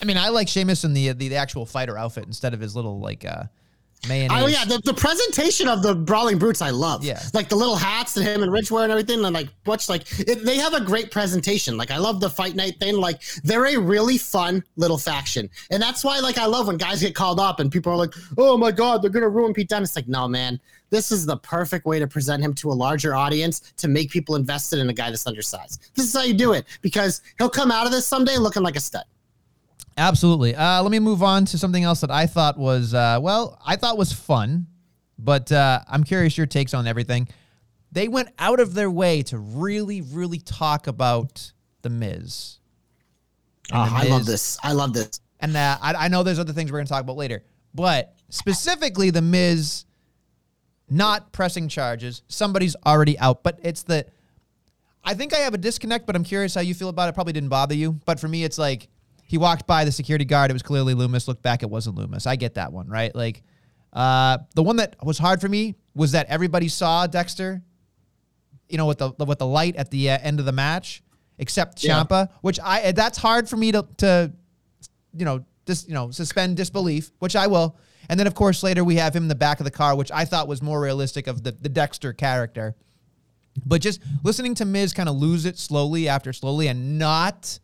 I 0.00 0.04
mean, 0.04 0.16
I 0.16 0.28
like 0.28 0.48
Sheamus 0.48 0.84
in 0.84 0.94
the 0.94 1.12
the, 1.12 1.28
the 1.28 1.36
actual 1.36 1.64
fighter 1.66 1.96
outfit 1.96 2.24
instead 2.24 2.54
of 2.54 2.60
his 2.60 2.74
little 2.74 3.00
like 3.00 3.24
uh 3.24 3.44
mayonnaise. 4.08 4.42
Oh 4.42 4.46
yeah, 4.46 4.64
the, 4.64 4.80
the 4.84 4.94
presentation 4.94 5.68
of 5.68 5.82
the 5.82 5.94
brawling 5.94 6.38
brutes 6.38 6.62
I 6.62 6.70
love. 6.70 7.04
Yeah. 7.04 7.22
like 7.34 7.48
the 7.48 7.56
little 7.56 7.76
hats 7.76 8.14
that 8.14 8.22
him 8.22 8.42
and 8.42 8.52
Rich 8.52 8.70
wear 8.70 8.84
and 8.84 8.92
everything, 8.92 9.24
and 9.24 9.34
like 9.34 9.48
Butch, 9.64 9.88
like 9.88 10.04
it, 10.20 10.44
they 10.44 10.56
have 10.56 10.74
a 10.74 10.80
great 10.80 11.10
presentation. 11.10 11.76
Like 11.76 11.90
I 11.90 11.98
love 11.98 12.20
the 12.20 12.30
fight 12.30 12.54
night 12.54 12.78
thing. 12.78 12.96
Like 12.96 13.22
they're 13.44 13.66
a 13.66 13.76
really 13.78 14.18
fun 14.18 14.62
little 14.76 14.98
faction, 14.98 15.48
and 15.70 15.82
that's 15.82 16.04
why 16.04 16.18
like 16.20 16.38
I 16.38 16.46
love 16.46 16.66
when 16.66 16.76
guys 16.76 17.00
get 17.00 17.14
called 17.14 17.40
up 17.40 17.60
and 17.60 17.72
people 17.72 17.92
are 17.92 17.96
like, 17.96 18.14
"Oh 18.36 18.56
my 18.56 18.70
god, 18.70 19.02
they're 19.02 19.10
gonna 19.10 19.28
ruin 19.28 19.52
Pete 19.52 19.68
Dunne." 19.68 19.82
It's 19.82 19.96
like, 19.96 20.08
no 20.08 20.28
man, 20.28 20.60
this 20.90 21.12
is 21.12 21.26
the 21.26 21.36
perfect 21.36 21.86
way 21.86 21.98
to 21.98 22.06
present 22.06 22.42
him 22.42 22.54
to 22.54 22.70
a 22.70 22.74
larger 22.74 23.14
audience 23.14 23.72
to 23.76 23.88
make 23.88 24.10
people 24.10 24.36
invested 24.36 24.78
in 24.78 24.88
a 24.88 24.92
guy 24.92 25.10
that's 25.10 25.26
undersized. 25.26 25.90
This 25.94 26.06
is 26.06 26.14
how 26.14 26.22
you 26.22 26.34
do 26.34 26.52
it 26.52 26.66
because 26.82 27.22
he'll 27.38 27.50
come 27.50 27.70
out 27.70 27.86
of 27.86 27.92
this 27.92 28.06
someday 28.06 28.36
looking 28.36 28.62
like 28.62 28.76
a 28.76 28.80
stud. 28.80 29.04
Absolutely. 29.98 30.54
Uh, 30.54 30.80
let 30.80 30.92
me 30.92 31.00
move 31.00 31.24
on 31.24 31.44
to 31.46 31.58
something 31.58 31.82
else 31.82 32.00
that 32.02 32.10
I 32.10 32.26
thought 32.26 32.56
was, 32.56 32.94
uh, 32.94 33.18
well, 33.20 33.60
I 33.66 33.74
thought 33.74 33.98
was 33.98 34.12
fun, 34.12 34.68
but 35.18 35.50
uh, 35.50 35.80
I'm 35.88 36.04
curious 36.04 36.38
your 36.38 36.46
takes 36.46 36.72
on 36.72 36.86
everything. 36.86 37.28
They 37.90 38.06
went 38.06 38.28
out 38.38 38.60
of 38.60 38.74
their 38.74 38.90
way 38.90 39.22
to 39.24 39.38
really, 39.38 40.02
really 40.02 40.38
talk 40.38 40.86
about 40.86 41.52
The 41.82 41.90
Miz. 41.90 42.58
Oh, 43.72 43.84
The 43.84 43.90
I 43.92 44.02
love 44.04 44.24
this. 44.24 44.56
I 44.62 44.72
love 44.72 44.92
this. 44.92 45.20
And 45.40 45.56
uh, 45.56 45.78
I, 45.82 45.94
I 45.94 46.08
know 46.08 46.22
there's 46.22 46.38
other 46.38 46.52
things 46.52 46.70
we're 46.70 46.78
going 46.78 46.86
to 46.86 46.92
talk 46.92 47.02
about 47.02 47.16
later, 47.16 47.42
but 47.74 48.14
specifically 48.28 49.10
The 49.10 49.22
Miz 49.22 49.84
not 50.88 51.32
pressing 51.32 51.68
charges. 51.68 52.22
Somebody's 52.28 52.76
already 52.86 53.18
out, 53.18 53.42
but 53.42 53.58
it's 53.64 53.82
the. 53.82 54.06
I 55.02 55.14
think 55.14 55.34
I 55.34 55.38
have 55.38 55.54
a 55.54 55.58
disconnect, 55.58 56.06
but 56.06 56.14
I'm 56.14 56.24
curious 56.24 56.54
how 56.54 56.60
you 56.60 56.74
feel 56.74 56.88
about 56.88 57.08
it. 57.08 57.14
Probably 57.14 57.32
didn't 57.32 57.48
bother 57.48 57.74
you, 57.74 58.00
but 58.04 58.20
for 58.20 58.28
me, 58.28 58.44
it's 58.44 58.58
like 58.58 58.88
he 59.28 59.38
walked 59.38 59.66
by 59.66 59.84
the 59.84 59.92
security 59.92 60.24
guard. 60.24 60.50
It 60.50 60.54
was 60.54 60.62
clearly 60.62 60.94
Lumis. 60.94 61.28
Looked 61.28 61.42
back, 61.42 61.62
it 61.62 61.70
wasn't 61.70 61.96
Lumis. 61.96 62.26
I 62.26 62.34
get 62.34 62.54
that 62.54 62.72
one, 62.72 62.88
right? 62.88 63.14
Like, 63.14 63.42
uh, 63.92 64.38
the 64.54 64.62
one 64.62 64.76
that 64.76 64.96
was 65.04 65.18
hard 65.18 65.40
for 65.40 65.48
me 65.48 65.76
was 65.94 66.12
that 66.12 66.26
everybody 66.28 66.68
saw 66.68 67.06
Dexter, 67.06 67.62
you 68.68 68.78
know, 68.78 68.86
with 68.86 68.98
the 68.98 69.12
with 69.24 69.38
the 69.38 69.46
light 69.46 69.76
at 69.76 69.90
the 69.90 70.10
uh, 70.10 70.18
end 70.22 70.40
of 70.40 70.46
the 70.46 70.52
match, 70.52 71.02
except 71.38 71.84
Yeah. 71.84 72.02
Ciampa, 72.02 72.30
which 72.40 72.58
I 72.62 72.92
that's 72.92 73.18
hard 73.18 73.48
for 73.48 73.56
me 73.56 73.70
to 73.72 73.86
to 73.98 74.32
you 75.14 75.24
know, 75.24 75.44
dis, 75.66 75.86
you 75.86 75.94
know, 75.94 76.10
suspend 76.10 76.56
disbelief, 76.56 77.12
which 77.18 77.36
I 77.36 77.46
will. 77.46 77.76
And 78.08 78.18
then 78.18 78.26
of 78.26 78.34
course 78.34 78.62
later 78.62 78.82
we 78.82 78.96
have 78.96 79.14
him 79.14 79.24
in 79.24 79.28
the 79.28 79.34
back 79.34 79.60
of 79.60 79.64
the 79.64 79.70
car, 79.70 79.94
which 79.94 80.10
I 80.10 80.24
thought 80.24 80.48
was 80.48 80.62
more 80.62 80.80
realistic 80.80 81.26
of 81.26 81.42
the, 81.42 81.52
the 81.52 81.68
Dexter 81.68 82.14
character. 82.14 82.74
But 83.66 83.82
just 83.82 84.00
listening 84.22 84.54
to 84.56 84.64
Miz 84.64 84.94
kind 84.94 85.08
of 85.08 85.16
lose 85.16 85.44
it 85.44 85.58
slowly 85.58 86.08
after 86.08 86.32
slowly 86.32 86.68
and 86.68 86.98
not 86.98 87.58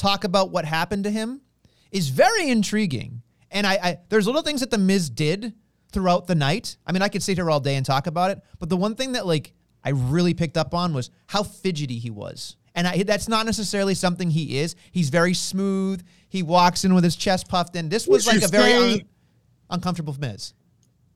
talk 0.00 0.24
about 0.24 0.50
what 0.50 0.64
happened 0.64 1.04
to 1.04 1.10
him 1.10 1.40
is 1.92 2.08
very 2.08 2.48
intriguing. 2.48 3.22
And 3.50 3.66
I, 3.66 3.72
I 3.74 3.98
there's 4.08 4.26
little 4.26 4.42
things 4.42 4.60
that 4.60 4.70
the 4.70 4.78
Miz 4.78 5.10
did 5.10 5.54
throughout 5.92 6.26
the 6.26 6.34
night. 6.34 6.76
I 6.86 6.92
mean, 6.92 7.02
I 7.02 7.08
could 7.08 7.22
sit 7.22 7.36
here 7.36 7.50
all 7.50 7.60
day 7.60 7.76
and 7.76 7.84
talk 7.84 8.06
about 8.06 8.30
it, 8.30 8.40
but 8.58 8.68
the 8.68 8.76
one 8.76 8.94
thing 8.94 9.12
that 9.12 9.26
like 9.26 9.52
I 9.84 9.90
really 9.90 10.34
picked 10.34 10.56
up 10.56 10.74
on 10.74 10.92
was 10.92 11.10
how 11.26 11.42
fidgety 11.42 11.98
he 11.98 12.10
was. 12.10 12.56
And 12.74 12.86
I, 12.86 13.02
that's 13.02 13.28
not 13.28 13.46
necessarily 13.46 13.94
something 13.94 14.30
he 14.30 14.58
is. 14.58 14.76
He's 14.92 15.10
very 15.10 15.34
smooth. 15.34 16.04
He 16.28 16.42
walks 16.42 16.84
in 16.84 16.94
with 16.94 17.02
his 17.02 17.16
chest 17.16 17.48
puffed 17.48 17.74
in. 17.74 17.88
This 17.88 18.06
was 18.06 18.26
Would 18.26 18.36
like 18.36 18.44
a 18.44 18.48
very 18.48 18.72
un- 18.72 19.00
uncomfortable 19.70 20.14
Miz. 20.18 20.54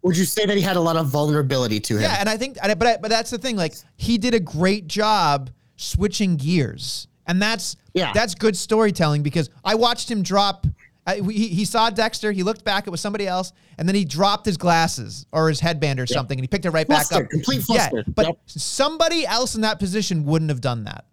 Would 0.03 0.16
you 0.16 0.25
say 0.25 0.44
that 0.44 0.57
he 0.57 0.62
had 0.62 0.77
a 0.77 0.81
lot 0.81 0.97
of 0.97 1.07
vulnerability 1.07 1.81
to 1.81 1.94
him? 1.94 2.03
Yeah, 2.03 2.16
and 2.18 2.29
I 2.29 2.37
think, 2.37 2.59
but 2.61 2.87
I, 2.87 2.97
but 2.99 3.09
that's 3.09 3.31
the 3.31 3.38
thing. 3.38 3.57
Like 3.57 3.75
he 3.97 4.18
did 4.18 4.35
a 4.35 4.40
great 4.40 4.87
job 4.87 5.51
switching 5.77 6.37
gears, 6.37 7.07
and 7.27 7.41
that's 7.41 7.77
Yeah. 7.95 8.13
that's 8.13 8.35
good 8.35 8.57
storytelling 8.57 9.23
because 9.23 9.51
I 9.65 9.75
watched 9.75 10.11
him 10.11 10.23
drop. 10.23 10.67
I, 11.07 11.17
he, 11.17 11.49
he 11.49 11.65
saw 11.67 11.91
Dexter. 11.91 12.33
He 12.33 12.43
looked 12.43 12.65
back. 12.65 12.87
It 12.87 12.91
was 12.91 13.01
somebody 13.01 13.27
else, 13.27 13.53
and 13.77 13.87
then 13.87 13.95
he 13.95 14.05
dropped 14.07 14.47
his 14.47 14.57
glasses 14.57 15.27
or 15.33 15.49
his 15.51 15.61
headband 15.61 16.01
or 16.01 16.07
something, 16.07 16.39
and 16.39 16.43
he 16.43 16.49
picked 16.49 16.65
it 16.65 16.71
right 16.71 16.89
back 16.89 17.13
up. 17.13 17.29
complete 17.29 17.63
Yeah, 17.69 17.91
but 18.15 18.27
Yep. 18.27 18.39
somebody 18.47 19.27
else 19.27 19.55
in 19.55 19.61
that 19.61 19.79
position 19.79 20.25
wouldn't 20.25 20.49
have 20.51 20.63
done 20.63 20.85
that. 20.85 21.05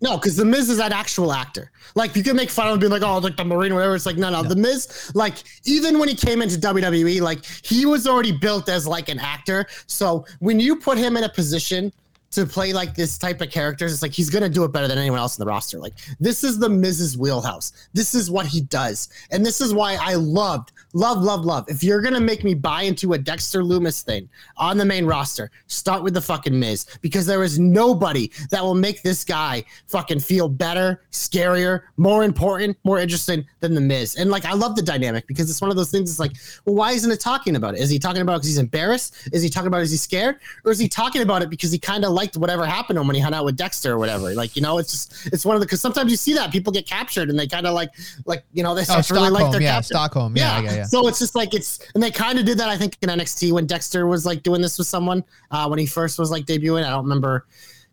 No, 0.00 0.16
because 0.16 0.36
the 0.36 0.44
Miz 0.44 0.70
is 0.70 0.78
an 0.78 0.92
actual 0.92 1.32
actor. 1.32 1.72
Like 1.96 2.14
you 2.14 2.22
can 2.22 2.36
make 2.36 2.50
fun 2.50 2.68
of 2.68 2.74
him 2.74 2.80
being 2.80 2.92
like, 2.92 3.02
oh, 3.02 3.18
like 3.18 3.36
the 3.36 3.44
Marine 3.44 3.74
whatever. 3.74 3.96
It's 3.96 4.06
like, 4.06 4.16
no, 4.16 4.30
no, 4.30 4.44
the 4.44 4.54
Miz, 4.54 5.10
like 5.14 5.34
even 5.64 5.98
when 5.98 6.08
he 6.08 6.14
came 6.14 6.40
into 6.40 6.56
WWE, 6.56 7.20
like 7.20 7.44
he 7.64 7.84
was 7.84 8.06
already 8.06 8.30
built 8.32 8.68
as 8.68 8.86
like 8.86 9.08
an 9.08 9.18
actor. 9.18 9.66
So 9.86 10.24
when 10.38 10.60
you 10.60 10.76
put 10.76 10.98
him 10.98 11.16
in 11.16 11.24
a 11.24 11.28
position 11.28 11.92
to 12.30 12.46
play 12.46 12.72
like 12.72 12.94
this 12.94 13.18
type 13.18 13.40
of 13.40 13.50
characters, 13.50 13.92
it's 13.92 14.02
like 14.02 14.12
he's 14.12 14.30
gonna 14.30 14.48
do 14.48 14.64
it 14.64 14.72
better 14.72 14.88
than 14.88 14.98
anyone 14.98 15.18
else 15.18 15.38
in 15.38 15.44
the 15.44 15.50
roster. 15.50 15.78
Like 15.78 15.94
this 16.20 16.44
is 16.44 16.58
the 16.58 16.68
Miz's 16.68 17.16
wheelhouse. 17.16 17.88
This 17.92 18.14
is 18.14 18.30
what 18.30 18.46
he 18.46 18.60
does, 18.60 19.08
and 19.30 19.44
this 19.44 19.60
is 19.60 19.74
why 19.74 19.98
I 20.00 20.14
loved, 20.14 20.72
love, 20.92 21.22
love, 21.22 21.44
love. 21.44 21.68
If 21.68 21.82
you're 21.82 22.02
gonna 22.02 22.20
make 22.20 22.44
me 22.44 22.54
buy 22.54 22.82
into 22.82 23.14
a 23.14 23.18
Dexter 23.18 23.62
Lumis 23.62 24.02
thing 24.02 24.28
on 24.56 24.76
the 24.78 24.84
main 24.84 25.06
roster, 25.06 25.50
start 25.66 26.02
with 26.02 26.14
the 26.14 26.20
fucking 26.20 26.58
Miz 26.58 26.86
because 27.00 27.26
there 27.26 27.42
is 27.42 27.58
nobody 27.58 28.30
that 28.50 28.62
will 28.62 28.74
make 28.74 29.02
this 29.02 29.24
guy 29.24 29.64
fucking 29.86 30.20
feel 30.20 30.48
better, 30.48 31.02
scarier, 31.10 31.82
more 31.96 32.24
important, 32.24 32.76
more 32.84 32.98
interesting 32.98 33.44
than 33.60 33.74
the 33.74 33.80
Miz. 33.80 34.16
And 34.16 34.30
like 34.30 34.44
I 34.44 34.52
love 34.52 34.76
the 34.76 34.82
dynamic 34.82 35.26
because 35.26 35.50
it's 35.50 35.60
one 35.60 35.70
of 35.70 35.76
those 35.76 35.90
things. 35.90 36.10
It's 36.10 36.20
like, 36.20 36.32
well, 36.64 36.74
why 36.74 36.92
isn't 36.92 37.10
it 37.10 37.20
talking 37.20 37.56
about 37.56 37.74
it? 37.74 37.80
Is 37.80 37.90
he 37.90 37.98
talking 37.98 38.22
about 38.22 38.34
it 38.34 38.36
because 38.36 38.48
he's 38.48 38.58
embarrassed? 38.58 39.28
Is 39.32 39.42
he 39.42 39.48
talking 39.48 39.68
about 39.68 39.78
because 39.78 39.90
he's 39.92 40.02
scared, 40.02 40.36
or 40.64 40.72
is 40.72 40.78
he 40.78 40.88
talking 40.88 41.22
about 41.22 41.42
it 41.42 41.50
because 41.50 41.72
he 41.72 41.78
kind 41.78 42.04
of 42.04 42.12
liked 42.20 42.36
whatever 42.36 42.66
happened 42.66 42.96
to 42.96 43.00
him 43.00 43.06
when 43.06 43.16
he 43.16 43.22
hung 43.22 43.34
out 43.34 43.44
with 43.44 43.56
Dexter 43.56 43.92
or 43.92 43.98
whatever? 43.98 44.34
Like 44.34 44.56
you 44.56 44.62
know, 44.62 44.78
it's 44.78 44.92
just 44.92 45.26
it's 45.32 45.44
one 45.44 45.54
of 45.56 45.60
the 45.60 45.66
because 45.66 45.80
sometimes 45.80 46.10
you 46.10 46.16
see 46.16 46.34
that 46.34 46.50
people 46.50 46.72
get 46.72 46.86
captured 46.86 47.30
and 47.30 47.38
they 47.38 47.46
kind 47.46 47.66
of 47.66 47.74
like 47.74 47.90
like 48.26 48.44
you 48.52 48.62
know 48.62 48.74
they 48.74 48.84
start 48.84 49.04
to 49.04 49.14
really 49.14 49.30
like 49.30 49.50
their 49.52 49.62
yeah. 49.62 49.80
Stockholm, 49.80 50.36
yeah, 50.36 50.60
yeah, 50.60 50.74
yeah. 50.74 50.84
So 50.84 51.06
it's 51.08 51.20
just 51.20 51.34
like 51.34 51.54
it's, 51.54 51.78
and 51.94 52.02
they 52.02 52.10
kind 52.10 52.38
of 52.38 52.44
did 52.44 52.58
that, 52.58 52.68
I 52.68 52.76
think, 52.76 52.96
in 53.02 53.08
NXT 53.08 53.52
when 53.52 53.66
Dexter 53.66 54.06
was 54.06 54.26
like 54.26 54.42
doing 54.42 54.60
this 54.60 54.78
with 54.78 54.88
someone 54.88 55.24
uh, 55.50 55.66
when 55.68 55.78
he 55.78 55.86
first 55.86 56.18
was 56.18 56.30
like 56.30 56.44
debuting. 56.44 56.84
I 56.84 56.90
don't 56.90 57.04
remember. 57.04 57.46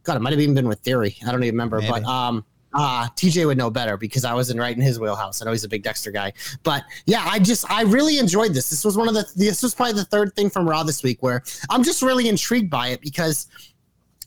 God, 0.03 0.17
it 0.17 0.21
might 0.21 0.33
have 0.33 0.39
even 0.41 0.55
been 0.55 0.67
with 0.67 0.79
Theory. 0.79 1.15
I 1.25 1.31
don't 1.31 1.43
even 1.43 1.55
remember. 1.55 1.79
Maybe. 1.79 1.91
But 1.91 2.03
um, 2.05 2.43
Uh, 2.77 3.07
TJ 3.15 3.45
would 3.45 3.57
know 3.57 3.69
better 3.69 3.95
because 3.95 4.25
I 4.25 4.33
wasn't 4.33 4.59
right 4.59 4.75
in 4.75 4.81
his 4.81 4.99
wheelhouse. 4.99 5.41
I 5.41 5.45
know 5.45 5.51
he's 5.51 5.63
a 5.63 5.69
big 5.69 5.81
Dexter 5.81 6.11
guy, 6.11 6.33
but 6.63 6.83
yeah, 7.05 7.23
I 7.25 7.39
just 7.39 7.63
I 7.71 7.83
really 7.83 8.17
enjoyed 8.19 8.53
this. 8.53 8.69
This 8.69 8.83
was 8.83 8.97
one 8.97 9.07
of 9.07 9.13
the 9.13 9.25
this 9.33 9.63
was 9.63 9.73
probably 9.73 9.93
the 9.93 10.03
third 10.03 10.35
thing 10.35 10.49
from 10.49 10.67
Raw 10.67 10.83
this 10.83 11.01
week 11.01 11.23
where 11.23 11.41
I'm 11.69 11.83
just 11.83 12.01
really 12.01 12.27
intrigued 12.27 12.69
by 12.69 12.89
it 12.89 12.99
because 12.99 13.47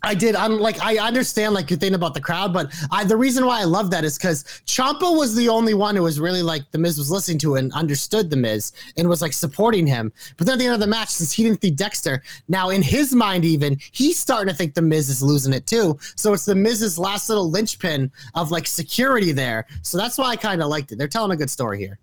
I 0.03 0.15
did. 0.15 0.37
I'm 0.37 0.61
like, 0.61 0.81
I 0.81 0.99
understand 0.99 1.55
like 1.55 1.71
your 1.71 1.79
thing 1.79 1.95
about 1.95 2.15
the 2.15 2.21
crowd, 2.21 2.53
but 2.53 2.73
I, 2.91 3.05
the 3.05 3.17
reason 3.17 3.45
why 3.45 3.61
I 3.61 3.65
love 3.65 3.91
that 3.91 4.05
is 4.05 4.17
because 4.17 4.45
Ciampa 4.65 5.17
was 5.17 5.35
the 5.35 5.49
only 5.49 5.75
one 5.75 5.97
who 5.97 6.05
was 6.05 6.21
really 6.21 6.43
like 6.43 6.71
the 6.71 6.79
Miz 6.79 6.99
was 6.99 7.11
listening 7.11 7.39
to 7.39 7.57
and 7.57 7.73
understood 7.73 8.31
the 8.31 8.37
Miz 8.37 8.73
and 8.97 9.09
was 9.09 9.21
like 9.21 9.33
supporting 9.33 9.87
him. 9.87 10.13
But 10.37 10.47
then 10.47 10.55
at 10.55 10.59
the 10.61 10.65
end 10.67 10.75
of 10.75 10.81
the 10.81 10.87
match, 10.87 11.09
since 11.09 11.33
he 11.33 11.43
didn't 11.43 11.63
see 11.63 11.71
Dexter, 11.71 12.23
now 12.47 12.71
in 12.71 12.81
his 12.81 13.13
mind, 13.13 13.45
even 13.45 13.77
he's 13.91 14.19
starting 14.19 14.53
to 14.53 14.57
think 14.57 14.75
the 14.75 14.83
Miz 14.83 15.09
is 15.09 15.21
losing 15.23 15.53
it 15.53 15.67
too. 15.67 15.99
So 16.15 16.33
it's 16.33 16.45
the 16.45 16.55
Miz's 16.55 16.99
last 16.99 17.29
little 17.29 17.51
linchpin 17.51 18.13
of 18.35 18.53
like 18.53 18.67
security 18.69 19.33
there. 19.33 19.67
So 19.83 19.99
that's 19.99 20.17
why 20.17 20.27
I 20.27 20.37
kind 20.37 20.63
of 20.63 20.69
liked 20.69 20.93
it. 20.93 20.99
They're 20.99 21.09
telling 21.09 21.33
a 21.33 21.37
good 21.37 21.51
story 21.51 21.79
here. 21.79 21.99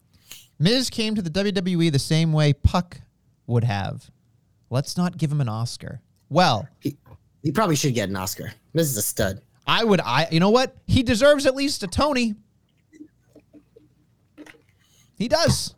Miz 0.59 0.89
came 0.89 1.15
to 1.15 1.21
the 1.21 1.29
WWE 1.29 1.91
the 1.91 1.99
same 1.99 2.33
way 2.33 2.51
Puck 2.51 3.01
would 3.47 3.63
have. 3.63 4.11
Let's 4.69 4.97
not 4.97 5.17
give 5.17 5.31
him 5.31 5.41
an 5.41 5.49
Oscar. 5.49 6.01
Well, 6.29 6.67
He, 6.79 6.97
he 7.45 7.51
probably 7.51 7.75
should 7.75 7.93
get 7.93 8.09
an 8.09 8.15
Oscar. 8.15 8.51
Miz 8.73 8.89
is 8.89 8.97
a 8.97 9.03
stud. 9.03 9.39
I 9.67 9.83
would. 9.83 10.01
I. 10.01 10.27
You 10.31 10.39
know 10.39 10.49
what? 10.49 10.75
He 10.87 11.03
deserves 11.03 11.45
at 11.45 11.55
least 11.55 11.83
a 11.83 11.87
Tony. 11.87 12.33
He 15.15 15.27
does. 15.27 15.75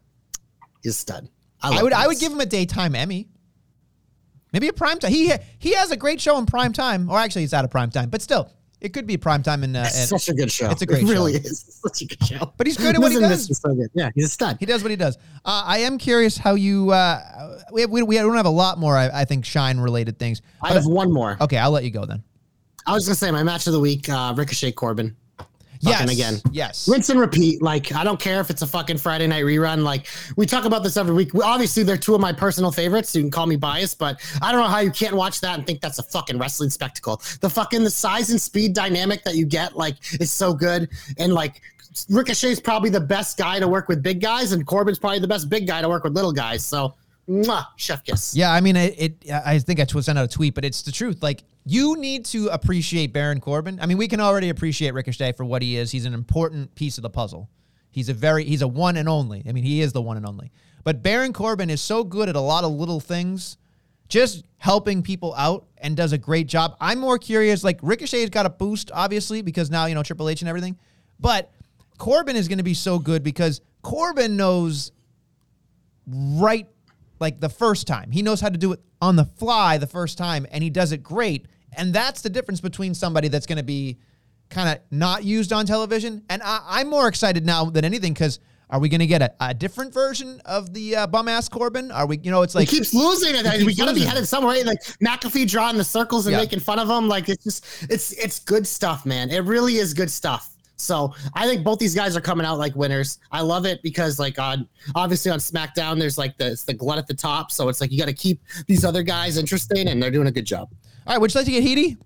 He's 0.81 0.93
a 0.93 0.97
stud. 0.97 1.27
I 1.61 1.71
like 1.71 1.83
would. 1.83 1.91
I 1.91 2.07
would 2.07 2.19
give 2.19 2.31
him 2.31 2.39
a 2.39 2.45
daytime 2.45 2.95
Emmy. 2.95 3.27
Maybe 4.53 4.69
a 4.69 4.73
prime 4.73 4.97
time. 4.97 5.11
He 5.11 5.33
he 5.59 5.73
has 5.73 5.91
a 5.91 5.97
great 5.97 6.21
show 6.21 6.37
in 6.37 6.45
prime 6.45 6.71
time, 6.71 7.09
or 7.09 7.19
actually, 7.19 7.43
it's 7.43 7.53
out 7.53 7.65
of 7.65 7.69
prime 7.69 7.91
time, 7.91 8.09
but 8.09 8.21
still, 8.21 8.49
it 8.79 8.93
could 8.93 9.07
be 9.07 9.17
prime 9.17 9.43
time. 9.43 9.63
In 9.63 9.75
uh, 9.75 9.83
It's 9.87 10.09
such 10.09 10.29
a 10.29 10.33
good 10.33 10.51
show. 10.51 10.69
It's 10.69 10.81
a 10.81 10.85
great 10.85 11.03
it 11.03 11.07
really 11.07 11.33
show. 11.33 11.39
is. 11.39 11.65
It's 11.67 11.81
such 11.81 12.01
a 12.01 12.05
good 12.05 12.23
show. 12.27 12.53
But 12.57 12.67
he's 12.67 12.77
good 12.77 12.95
at 12.95 13.01
what 13.01 13.11
he 13.11 13.19
does. 13.19 13.57
So. 13.57 13.87
Yeah, 13.93 14.09
he's 14.13 14.25
a 14.25 14.29
stud. 14.29 14.57
he 14.59 14.65
does 14.65 14.83
what 14.83 14.89
he 14.91 14.95
does. 14.97 15.17
Uh, 15.45 15.63
I 15.65 15.79
am 15.79 15.97
curious 15.97 16.37
how 16.37 16.55
you. 16.55 16.91
Uh, 16.91 17.59
we, 17.71 17.85
we 17.85 18.03
we 18.03 18.15
don't 18.15 18.35
have 18.35 18.45
a 18.45 18.49
lot 18.49 18.77
more. 18.77 18.95
I, 18.95 19.21
I 19.21 19.25
think 19.25 19.45
shine 19.45 19.79
related 19.79 20.19
things. 20.19 20.41
I 20.61 20.73
have 20.73 20.85
one 20.85 21.11
more. 21.11 21.37
Okay, 21.41 21.57
I'll 21.57 21.71
let 21.71 21.83
you 21.83 21.91
go 21.91 22.05
then. 22.05 22.23
I 22.85 22.93
was 22.93 23.05
gonna 23.05 23.15
say 23.15 23.31
my 23.31 23.43
match 23.43 23.67
of 23.67 23.73
the 23.73 23.79
week: 23.79 24.07
uh, 24.09 24.33
Ricochet 24.37 24.73
Corbin. 24.73 25.15
Yes. 25.81 25.99
Fucking 25.99 26.13
again. 26.13 26.41
Yes. 26.51 26.87
Rinse 26.87 27.09
and 27.09 27.19
repeat. 27.19 27.61
Like 27.61 27.93
I 27.93 28.03
don't 28.03 28.19
care 28.19 28.39
if 28.39 28.49
it's 28.49 28.61
a 28.61 28.67
fucking 28.67 28.97
Friday 28.97 29.27
night 29.27 29.43
rerun. 29.43 29.83
Like 29.83 30.07
we 30.35 30.45
talk 30.45 30.65
about 30.65 30.83
this 30.83 30.97
every 30.97 31.13
week. 31.13 31.33
We- 31.33 31.41
Obviously, 31.41 31.83
they're 31.83 31.97
two 31.97 32.15
of 32.15 32.21
my 32.21 32.33
personal 32.33 32.71
favorites. 32.71 33.09
So 33.09 33.19
you 33.19 33.23
can 33.25 33.31
call 33.31 33.45
me 33.45 33.55
biased, 33.55 33.97
but 33.99 34.19
I 34.41 34.51
don't 34.51 34.61
know 34.61 34.67
how 34.67 34.79
you 34.79 34.91
can't 34.91 35.15
watch 35.15 35.41
that 35.41 35.57
and 35.57 35.65
think 35.65 35.81
that's 35.81 35.99
a 35.99 36.03
fucking 36.03 36.37
wrestling 36.37 36.69
spectacle. 36.69 37.21
The 37.41 37.49
fucking 37.49 37.83
the 37.83 37.89
size 37.89 38.29
and 38.29 38.39
speed 38.41 38.73
dynamic 38.73 39.23
that 39.23 39.35
you 39.35 39.45
get, 39.45 39.75
like, 39.77 39.95
is 40.21 40.31
so 40.31 40.53
good. 40.53 40.89
And 41.17 41.33
like 41.33 41.61
Ricochet's 42.09 42.59
probably 42.59 42.89
the 42.89 42.99
best 42.99 43.37
guy 43.37 43.59
to 43.59 43.67
work 43.67 43.87
with 43.87 44.03
big 44.03 44.21
guys, 44.21 44.51
and 44.51 44.65
Corbin's 44.67 44.99
probably 44.99 45.19
the 45.19 45.27
best 45.27 45.49
big 45.49 45.65
guy 45.67 45.81
to 45.81 45.89
work 45.89 46.03
with 46.03 46.13
little 46.13 46.31
guys. 46.33 46.63
So, 46.63 46.93
mwah, 47.29 47.65
chef 47.75 48.03
kiss. 48.03 48.35
Yeah, 48.35 48.51
I 48.51 48.61
mean, 48.61 48.75
it. 48.75 48.95
it 48.97 49.31
I 49.31 49.59
think 49.59 49.79
I 49.79 49.85
sent 49.85 50.17
out 50.17 50.25
a 50.25 50.27
tweet, 50.27 50.53
but 50.55 50.65
it's 50.65 50.81
the 50.81 50.91
truth. 50.91 51.21
Like, 51.21 51.43
you 51.65 51.97
need 51.97 52.25
to 52.25 52.47
appreciate 52.47 53.13
Baron 53.13 53.41
Corbin. 53.41 53.79
I 53.81 53.85
mean, 53.85 53.97
we 53.97 54.07
can 54.07 54.19
already 54.19 54.49
appreciate 54.49 54.93
Ricochet 54.93 55.33
for 55.33 55.45
what 55.45 55.61
he 55.61 55.77
is. 55.77 55.91
He's 55.91 56.05
an 56.05 56.13
important 56.13 56.73
piece 56.75 56.97
of 56.97 57.01
the 57.01 57.09
puzzle. 57.09 57.49
He's 57.89 58.09
a 58.09 58.13
very, 58.13 58.43
he's 58.43 58.61
a 58.61 58.67
one 58.67 58.97
and 58.97 59.09
only. 59.09 59.43
I 59.47 59.51
mean, 59.51 59.63
he 59.63 59.81
is 59.81 59.91
the 59.91 60.01
one 60.01 60.17
and 60.17 60.25
only. 60.25 60.51
But 60.83 61.03
Baron 61.03 61.33
Corbin 61.33 61.69
is 61.69 61.81
so 61.81 62.03
good 62.03 62.29
at 62.29 62.35
a 62.35 62.41
lot 62.41 62.63
of 62.63 62.71
little 62.71 62.99
things, 62.99 63.57
just 64.07 64.45
helping 64.57 65.03
people 65.03 65.33
out, 65.35 65.67
and 65.79 65.97
does 65.97 66.13
a 66.13 66.17
great 66.17 66.47
job. 66.47 66.77
I'm 66.79 66.99
more 66.99 67.17
curious. 67.17 67.63
Like 67.63 67.79
Ricochet's 67.81 68.29
got 68.29 68.45
a 68.45 68.49
boost, 68.49 68.91
obviously, 68.93 69.41
because 69.41 69.69
now 69.69 69.85
you 69.85 69.95
know 69.95 70.03
Triple 70.03 70.29
H 70.29 70.41
and 70.41 70.49
everything. 70.49 70.77
But 71.19 71.51
Corbin 71.97 72.35
is 72.35 72.47
going 72.47 72.59
to 72.59 72.63
be 72.63 72.73
so 72.73 72.99
good 72.99 73.23
because 73.23 73.61
Corbin 73.81 74.37
knows 74.37 74.91
right 76.05 76.67
like 77.19 77.39
the 77.39 77.49
first 77.49 77.87
time. 77.87 78.11
He 78.11 78.21
knows 78.21 78.41
how 78.41 78.49
to 78.49 78.57
do 78.57 78.71
it 78.73 78.79
on 79.01 79.15
the 79.15 79.25
fly 79.25 79.77
the 79.77 79.87
first 79.87 80.17
time 80.17 80.45
and 80.51 80.63
he 80.63 80.69
does 80.69 80.91
it 80.91 81.03
great. 81.03 81.47
And 81.73 81.93
that's 81.93 82.21
the 82.21 82.29
difference 82.29 82.61
between 82.61 82.93
somebody 82.93 83.27
that's 83.27 83.45
going 83.45 83.57
to 83.57 83.63
be 83.63 83.97
kind 84.49 84.69
of 84.69 84.79
not 84.91 85.23
used 85.23 85.51
on 85.53 85.65
television. 85.65 86.23
And 86.29 86.41
I, 86.43 86.61
I'm 86.67 86.89
more 86.89 87.07
excited 87.07 87.45
now 87.45 87.65
than 87.65 87.83
anything 87.85 88.13
because 88.13 88.39
are 88.69 88.79
we 88.79 88.89
going 88.89 88.99
to 88.99 89.07
get 89.07 89.21
a, 89.21 89.33
a 89.39 89.53
different 89.53 89.93
version 89.93 90.41
of 90.45 90.73
the 90.73 90.95
uh, 90.95 91.07
bum 91.07 91.27
ass 91.27 91.47
Corbin? 91.47 91.91
Are 91.91 92.05
we, 92.05 92.19
you 92.19 92.31
know, 92.31 92.41
it's 92.41 92.55
like, 92.55 92.67
he 92.69 92.77
keeps 92.77 92.93
losing 92.93 93.33
it. 93.35 93.45
He 93.45 93.63
we 93.63 93.73
gotta 93.75 93.93
be 93.93 94.01
headed 94.01 94.27
somewhere. 94.27 94.61
Like 94.65 94.81
McAfee 95.03 95.47
drawing 95.49 95.77
the 95.77 95.83
circles 95.85 96.25
and 96.25 96.33
Yeah. 96.33 96.39
making 96.41 96.59
fun 96.59 96.79
of 96.79 96.89
him. 96.89 97.07
Like 97.07 97.29
it's 97.29 97.43
just 97.43 97.65
it's 97.89 98.11
it's 98.13 98.39
good 98.39 98.67
stuff, 98.67 99.05
man. 99.05 99.29
It 99.29 99.43
really 99.45 99.77
is 99.77 99.93
good 99.93 100.11
stuff. 100.11 100.56
So 100.77 101.13
I 101.33 101.47
think 101.47 101.63
both 101.63 101.79
these 101.79 101.95
guys 101.95 102.15
are 102.15 102.21
coming 102.21 102.45
out 102.45 102.59
like 102.59 102.75
winners. 102.75 103.19
I 103.31 103.41
love 103.41 103.65
it 103.65 103.81
because 103.81 104.19
like 104.19 104.37
on 104.39 104.67
obviously 104.95 105.31
on 105.31 105.39
SmackDown, 105.39 105.97
there's 105.97 106.17
like 106.17 106.37
the 106.37 106.61
the 106.67 106.73
glut 106.73 106.97
at 106.99 107.07
the 107.07 107.15
top. 107.15 107.51
So 107.51 107.67
it's 107.67 107.81
like 107.81 107.91
you 107.91 107.97
got 107.97 108.05
to 108.05 108.13
keep 108.13 108.41
these 108.67 108.85
other 108.85 109.03
guys 109.03 109.37
interesting, 109.37 109.87
and 109.87 110.01
they're 110.01 110.11
doing 110.11 110.27
a 110.27 110.31
good 110.31 110.45
job. 110.45 110.69
all 111.05 111.13
right, 111.13 111.17
would 111.19 111.33
you 111.33 111.39
like 111.39 111.45
to 111.45 111.51
get 111.51 111.63
heaty? 111.63 111.97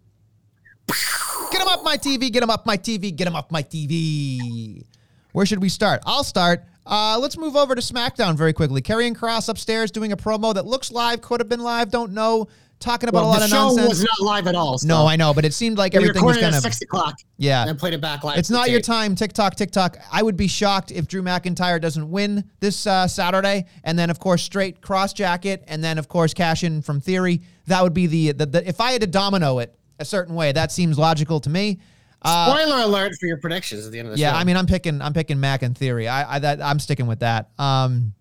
Get 1.51 1.61
him 1.61 1.67
up 1.67 1.83
my 1.83 1.97
TV, 1.97 2.31
get 2.31 2.43
him 2.43 2.49
up 2.49 2.65
my 2.65 2.77
TV, 2.77 3.13
get 3.13 3.27
him 3.27 3.35
up 3.35 3.51
my 3.51 3.61
TV. 3.61 4.85
Where 5.33 5.45
should 5.45 5.61
we 5.61 5.67
start? 5.67 6.01
I'll 6.05 6.23
start. 6.23 6.63
Uh, 6.85 7.17
let's 7.19 7.37
move 7.37 7.55
over 7.55 7.75
to 7.75 7.81
SmackDown 7.81 8.35
very 8.35 8.53
quickly. 8.53 8.81
Karrion 8.81 9.15
Kross 9.15 9.49
upstairs 9.49 9.91
doing 9.91 10.13
a 10.13 10.17
promo 10.17 10.53
that 10.53 10.65
looks 10.65 10.91
live, 10.91 11.21
could 11.21 11.39
have 11.39 11.49
been 11.49 11.59
live, 11.59 11.91
don't 11.91 12.13
know. 12.13 12.47
Talking 12.81 13.07
about 13.09 13.19
Well, 13.21 13.29
a 13.29 13.31
lot 13.31 13.37
the 13.39 13.45
of 13.45 13.49
show 13.51 13.67
nonsense. 13.67 13.89
was 13.89 14.03
not 14.03 14.19
live 14.21 14.47
at 14.47 14.55
all. 14.55 14.77
So 14.77 14.87
no, 14.87 15.05
I 15.07 15.15
know, 15.15 15.33
but 15.33 15.45
it 15.45 15.53
seemed 15.53 15.77
like 15.77 15.93
we 15.93 15.99
everything 15.99 16.25
was 16.25 16.35
kind 16.37 16.47
at 16.47 16.55
of 16.57 16.61
six 16.63 16.81
o'clock. 16.81 17.15
yeah. 17.37 17.65
and 17.67 17.79
played 17.79 17.93
it 17.93 18.01
back 18.01 18.23
live. 18.23 18.37
It's 18.37 18.49
not 18.49 18.69
your 18.69 18.79
tape. 18.79 18.85
time. 18.87 19.15
TikTok, 19.15 19.55
TikTok. 19.55 19.97
I 20.11 20.21
would 20.23 20.35
be 20.35 20.47
shocked 20.47 20.91
if 20.91 21.07
Drew 21.07 21.21
McIntyre 21.21 21.79
doesn't 21.79 22.09
win 22.09 22.43
this 22.59 22.85
uh, 22.85 23.07
Saturday, 23.07 23.65
and 23.83 23.97
then 23.97 24.09
of 24.09 24.19
course 24.19 24.41
straight 24.43 24.81
cross 24.81 25.13
jacket, 25.13 25.63
and 25.67 25.83
then 25.83 25.97
of 25.97 26.09
course 26.09 26.33
cash 26.33 26.63
in 26.63 26.81
from 26.81 26.99
Theory. 26.99 27.41
That 27.67 27.83
would 27.83 27.93
be 27.93 28.07
the, 28.07 28.31
the, 28.33 28.45
the 28.47 28.67
if 28.67 28.81
I 28.81 28.91
had 28.91 29.01
to 29.01 29.07
domino 29.07 29.59
it 29.59 29.73
a 29.99 30.05
certain 30.05 30.33
way, 30.35 30.51
that 30.51 30.71
seems 30.71 30.97
logical 30.97 31.39
to 31.41 31.49
me. 31.49 31.79
Uh, 32.23 32.55
Spoiler 32.55 32.83
alert 32.83 33.13
for 33.19 33.25
your 33.27 33.37
predictions 33.37 33.85
at 33.85 33.91
the 33.91 33.99
end 33.99 34.07
of 34.07 34.13
the 34.15 34.19
yeah, 34.19 34.29
show. 34.31 34.35
Yeah, 34.35 34.41
I 34.41 34.43
mean, 34.43 34.55
I'm 34.57 34.67
picking, 34.67 35.01
I'm 35.01 35.13
picking 35.13 35.39
Mac 35.39 35.61
and 35.63 35.77
Theory. 35.77 36.07
I, 36.07 36.35
I 36.35 36.39
that 36.39 36.61
I'm 36.61 36.79
sticking 36.79 37.07
with 37.07 37.19
that. 37.21 37.49
Um, 37.57 38.13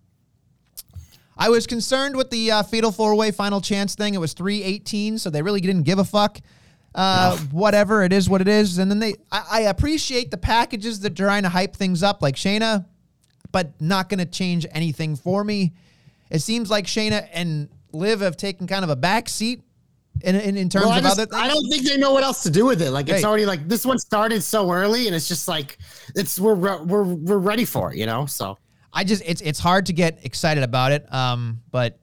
I 1.40 1.48
was 1.48 1.66
concerned 1.66 2.14
with 2.16 2.28
the 2.30 2.50
uh, 2.52 2.62
fatal 2.62 2.92
four 2.92 3.14
way 3.16 3.30
final 3.30 3.60
chance 3.62 3.94
thing. 3.94 4.14
It 4.14 4.18
was 4.18 4.34
318, 4.34 5.18
so 5.18 5.30
they 5.30 5.40
really 5.42 5.60
didn't 5.62 5.84
give 5.84 5.98
a 5.98 6.04
fuck. 6.04 6.38
Uh, 6.94 7.36
Whatever 7.50 8.02
it 8.04 8.12
is, 8.12 8.28
what 8.28 8.40
it 8.42 8.48
is. 8.48 8.76
And 8.78 8.90
then 8.90 8.98
they, 8.98 9.14
I, 9.32 9.44
I 9.50 9.60
appreciate 9.62 10.30
the 10.30 10.36
packages 10.36 11.00
that 11.00 11.12
are 11.12 11.24
trying 11.24 11.44
to 11.44 11.48
hype 11.48 11.74
things 11.74 12.02
up, 12.02 12.20
like 12.20 12.34
Shayna, 12.36 12.84
but 13.52 13.80
not 13.80 14.08
going 14.10 14.18
to 14.18 14.26
change 14.26 14.66
anything 14.72 15.16
for 15.16 15.42
me. 15.42 15.72
It 16.30 16.40
seems 16.40 16.68
like 16.70 16.84
Shayna 16.86 17.26
and 17.32 17.68
Liv 17.92 18.20
have 18.20 18.36
taken 18.36 18.66
kind 18.66 18.84
of 18.84 18.90
a 18.90 18.96
back 18.96 19.28
seat 19.28 19.62
in, 20.22 20.34
in, 20.36 20.56
in 20.58 20.68
terms 20.68 20.86
Well, 20.86 20.98
of 20.98 21.02
just- 21.04 21.18
other 21.18 21.26
things. 21.26 21.42
I 21.42 21.48
don't 21.48 21.68
think 21.70 21.88
they 21.88 21.96
know 21.96 22.12
what 22.12 22.22
else 22.22 22.42
to 22.42 22.50
do 22.50 22.66
with 22.66 22.82
it. 22.82 22.90
Like 22.90 23.08
it's 23.08 23.20
Hey. 23.22 23.24
already 23.24 23.46
like 23.46 23.66
this 23.66 23.86
one 23.86 23.98
started 23.98 24.42
so 24.42 24.70
early, 24.70 25.06
and 25.06 25.16
it's 25.16 25.26
just 25.28 25.48
like 25.48 25.78
it's 26.14 26.38
we're 26.38 26.54
we're 26.54 27.02
we're 27.04 27.38
ready 27.38 27.64
for 27.64 27.92
it, 27.92 27.96
you 27.98 28.04
know. 28.06 28.26
So 28.26 28.58
I 28.92 29.04
just, 29.04 29.22
it's, 29.24 29.40
it's 29.40 29.58
hard 29.58 29.86
to 29.86 29.92
get 29.92 30.18
excited 30.24 30.62
about 30.62 30.92
it. 30.92 31.12
Um, 31.12 31.60
but 31.70 31.98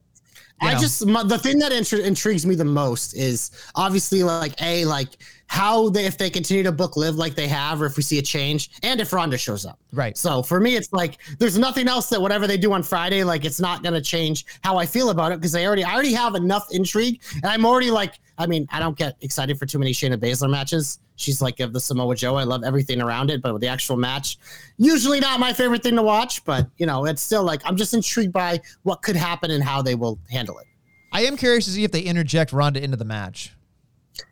I 0.59 0.73
know. 0.73 0.79
just 0.79 0.99
the 0.99 1.39
thing 1.41 1.59
that 1.59 1.71
intri- 1.71 2.03
intrigues 2.03 2.45
me 2.45 2.55
the 2.55 2.65
most 2.65 3.13
is 3.13 3.51
obviously 3.75 4.23
like 4.23 4.59
a 4.61 4.85
like 4.85 5.09
how 5.47 5.89
they 5.89 6.05
if 6.05 6.17
they 6.17 6.29
continue 6.29 6.63
to 6.63 6.71
book 6.71 6.97
live 6.97 7.15
like 7.15 7.33
they 7.35 7.47
have, 7.47 7.81
or 7.81 7.85
if 7.85 7.97
we 7.97 8.03
see 8.03 8.19
a 8.19 8.21
change, 8.21 8.69
and 8.83 8.99
if 8.99 9.11
Ronda 9.13 9.37
shows 9.37 9.65
up. 9.65 9.79
Right. 9.93 10.17
So 10.17 10.43
for 10.43 10.59
me, 10.59 10.75
it's 10.75 10.91
like 10.93 11.17
there's 11.39 11.57
nothing 11.57 11.87
else 11.87 12.09
that 12.09 12.21
whatever 12.21 12.47
they 12.47 12.57
do 12.57 12.73
on 12.73 12.83
Friday, 12.83 13.23
like 13.23 13.45
it's 13.45 13.59
not 13.59 13.81
gonna 13.83 14.01
change 14.01 14.45
how 14.61 14.77
I 14.77 14.85
feel 14.85 15.09
about 15.09 15.31
it 15.31 15.39
because 15.39 15.53
they 15.53 15.65
already 15.65 15.83
I 15.83 15.93
already 15.93 16.13
have 16.13 16.35
enough 16.35 16.67
intrigue, 16.71 17.21
and 17.35 17.45
I'm 17.45 17.65
already 17.65 17.89
like 17.89 18.19
I 18.37 18.45
mean 18.45 18.67
I 18.71 18.79
don't 18.79 18.97
get 18.97 19.15
excited 19.21 19.57
for 19.57 19.65
too 19.65 19.79
many 19.79 19.91
Shayna 19.93 20.17
Baszler 20.17 20.49
matches. 20.49 20.99
She's 21.15 21.41
like 21.41 21.59
of 21.61 21.73
the 21.73 21.79
Samoa 21.79 22.15
Joe. 22.15 22.35
I 22.35 22.43
love 22.43 22.63
everything 22.63 23.01
around 23.01 23.31
it, 23.31 23.41
but 23.41 23.53
with 23.53 23.61
the 23.61 23.67
actual 23.67 23.97
match, 23.97 24.37
usually 24.77 25.19
not 25.19 25.39
my 25.39 25.53
favorite 25.53 25.81
thing 25.81 25.95
to 25.95 26.03
watch. 26.03 26.43
But 26.45 26.67
you 26.77 26.85
know, 26.85 27.05
it's 27.05 27.21
still 27.21 27.43
like 27.43 27.61
I'm 27.65 27.77
just 27.77 27.93
intrigued 27.93 28.33
by 28.33 28.61
what 28.83 29.01
could 29.01 29.15
happen 29.15 29.49
and 29.51 29.63
how 29.63 29.81
they 29.81 29.95
will 29.95 30.19
handle 30.29 30.59
it. 30.59 30.67
I 31.11 31.21
am 31.21 31.37
curious 31.37 31.65
to 31.65 31.71
see 31.71 31.85
if 31.85 31.91
they 31.91 32.01
interject 32.01 32.51
Ronda 32.51 32.83
into 32.83 32.97
the 32.97 33.05
match. 33.05 33.53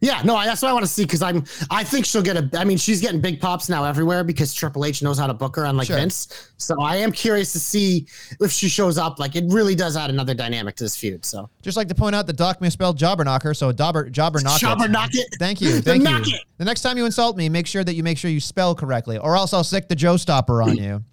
Yeah, 0.01 0.21
no, 0.23 0.35
I- 0.35 0.45
that's 0.45 0.61
what 0.61 0.69
I 0.69 0.73
want 0.73 0.85
to 0.85 0.91
see 0.91 1.03
because 1.03 1.21
I'm. 1.21 1.43
I 1.69 1.83
think 1.83 2.05
she'll 2.05 2.21
get 2.21 2.37
a. 2.37 2.49
I 2.59 2.63
mean, 2.65 2.77
she's 2.77 3.01
getting 3.01 3.21
big 3.21 3.39
pops 3.39 3.69
now 3.69 3.83
everywhere 3.83 4.23
because 4.23 4.53
Triple 4.53 4.85
H 4.85 5.01
knows 5.03 5.17
how 5.19 5.27
to 5.27 5.33
book 5.33 5.55
her, 5.55 5.65
unlike 5.65 5.87
Sure. 5.87 5.97
Vince. 5.97 6.51
So 6.57 6.81
I 6.81 6.95
am 6.97 7.11
curious 7.11 7.51
to 7.53 7.59
see 7.59 8.07
if 8.39 8.51
she 8.51 8.67
shows 8.69 8.97
up. 8.97 9.19
Like, 9.19 9.35
it 9.35 9.45
really 9.49 9.75
does 9.75 9.95
add 9.97 10.09
another 10.09 10.33
dynamic 10.33 10.75
to 10.77 10.83
this 10.85 10.95
feud. 10.95 11.25
So 11.25 11.49
Just 11.61 11.77
like 11.77 11.87
to 11.89 11.95
point 11.95 12.15
out 12.15 12.27
that 12.27 12.37
Doc 12.37 12.61
misspelled 12.61 12.97
Jobberknocker, 12.97 13.55
so 13.55 13.71
Dobber 13.71 14.09
Jobberknocker. 14.09 14.59
Jobber 14.59 14.87
knock 14.87 15.09
it. 15.13 15.27
Thank 15.39 15.61
you, 15.61 15.73
The 15.73 15.81
thank 15.81 16.03
you. 16.03 16.09
knock 16.09 16.27
it. 16.27 16.41
The 16.57 16.65
next 16.65 16.81
time 16.81 16.97
you 16.97 17.05
insult 17.05 17.37
me, 17.37 17.49
make 17.49 17.67
sure 17.67 17.83
that 17.83 17.93
you 17.95 18.03
make 18.03 18.17
sure 18.17 18.31
you 18.31 18.39
spell 18.39 18.75
correctly, 18.75 19.17
or 19.17 19.35
else 19.35 19.53
I'll 19.53 19.63
sick 19.63 19.87
the 19.89 19.95
Joe 19.95 20.17
Stopper 20.17 20.61
on 20.61 20.77
you. 20.77 21.03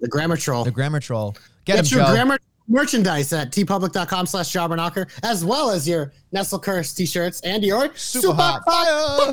The 0.00 0.08
grammar 0.08 0.36
troll. 0.36 0.64
The 0.64 0.70
grammar 0.70 1.00
troll. 1.00 1.32
Get, 1.64 1.76
Get 1.76 1.92
him, 1.92 1.98
your 1.98 2.06
Joe. 2.06 2.12
grammar 2.12 2.38
merchandise 2.68 3.32
at 3.32 3.50
teepublic.com 3.50 4.26
slash 4.26 4.52
jobberknocker, 4.52 5.08
as 5.22 5.44
well 5.44 5.70
as 5.70 5.86
your 5.86 6.12
Nestle 6.32 6.58
Curse 6.58 6.92
t-shirts 6.94 7.40
and 7.42 7.62
your 7.62 7.94
Super 7.94 8.32
Hot 8.32 8.62
Fire. 8.64 9.32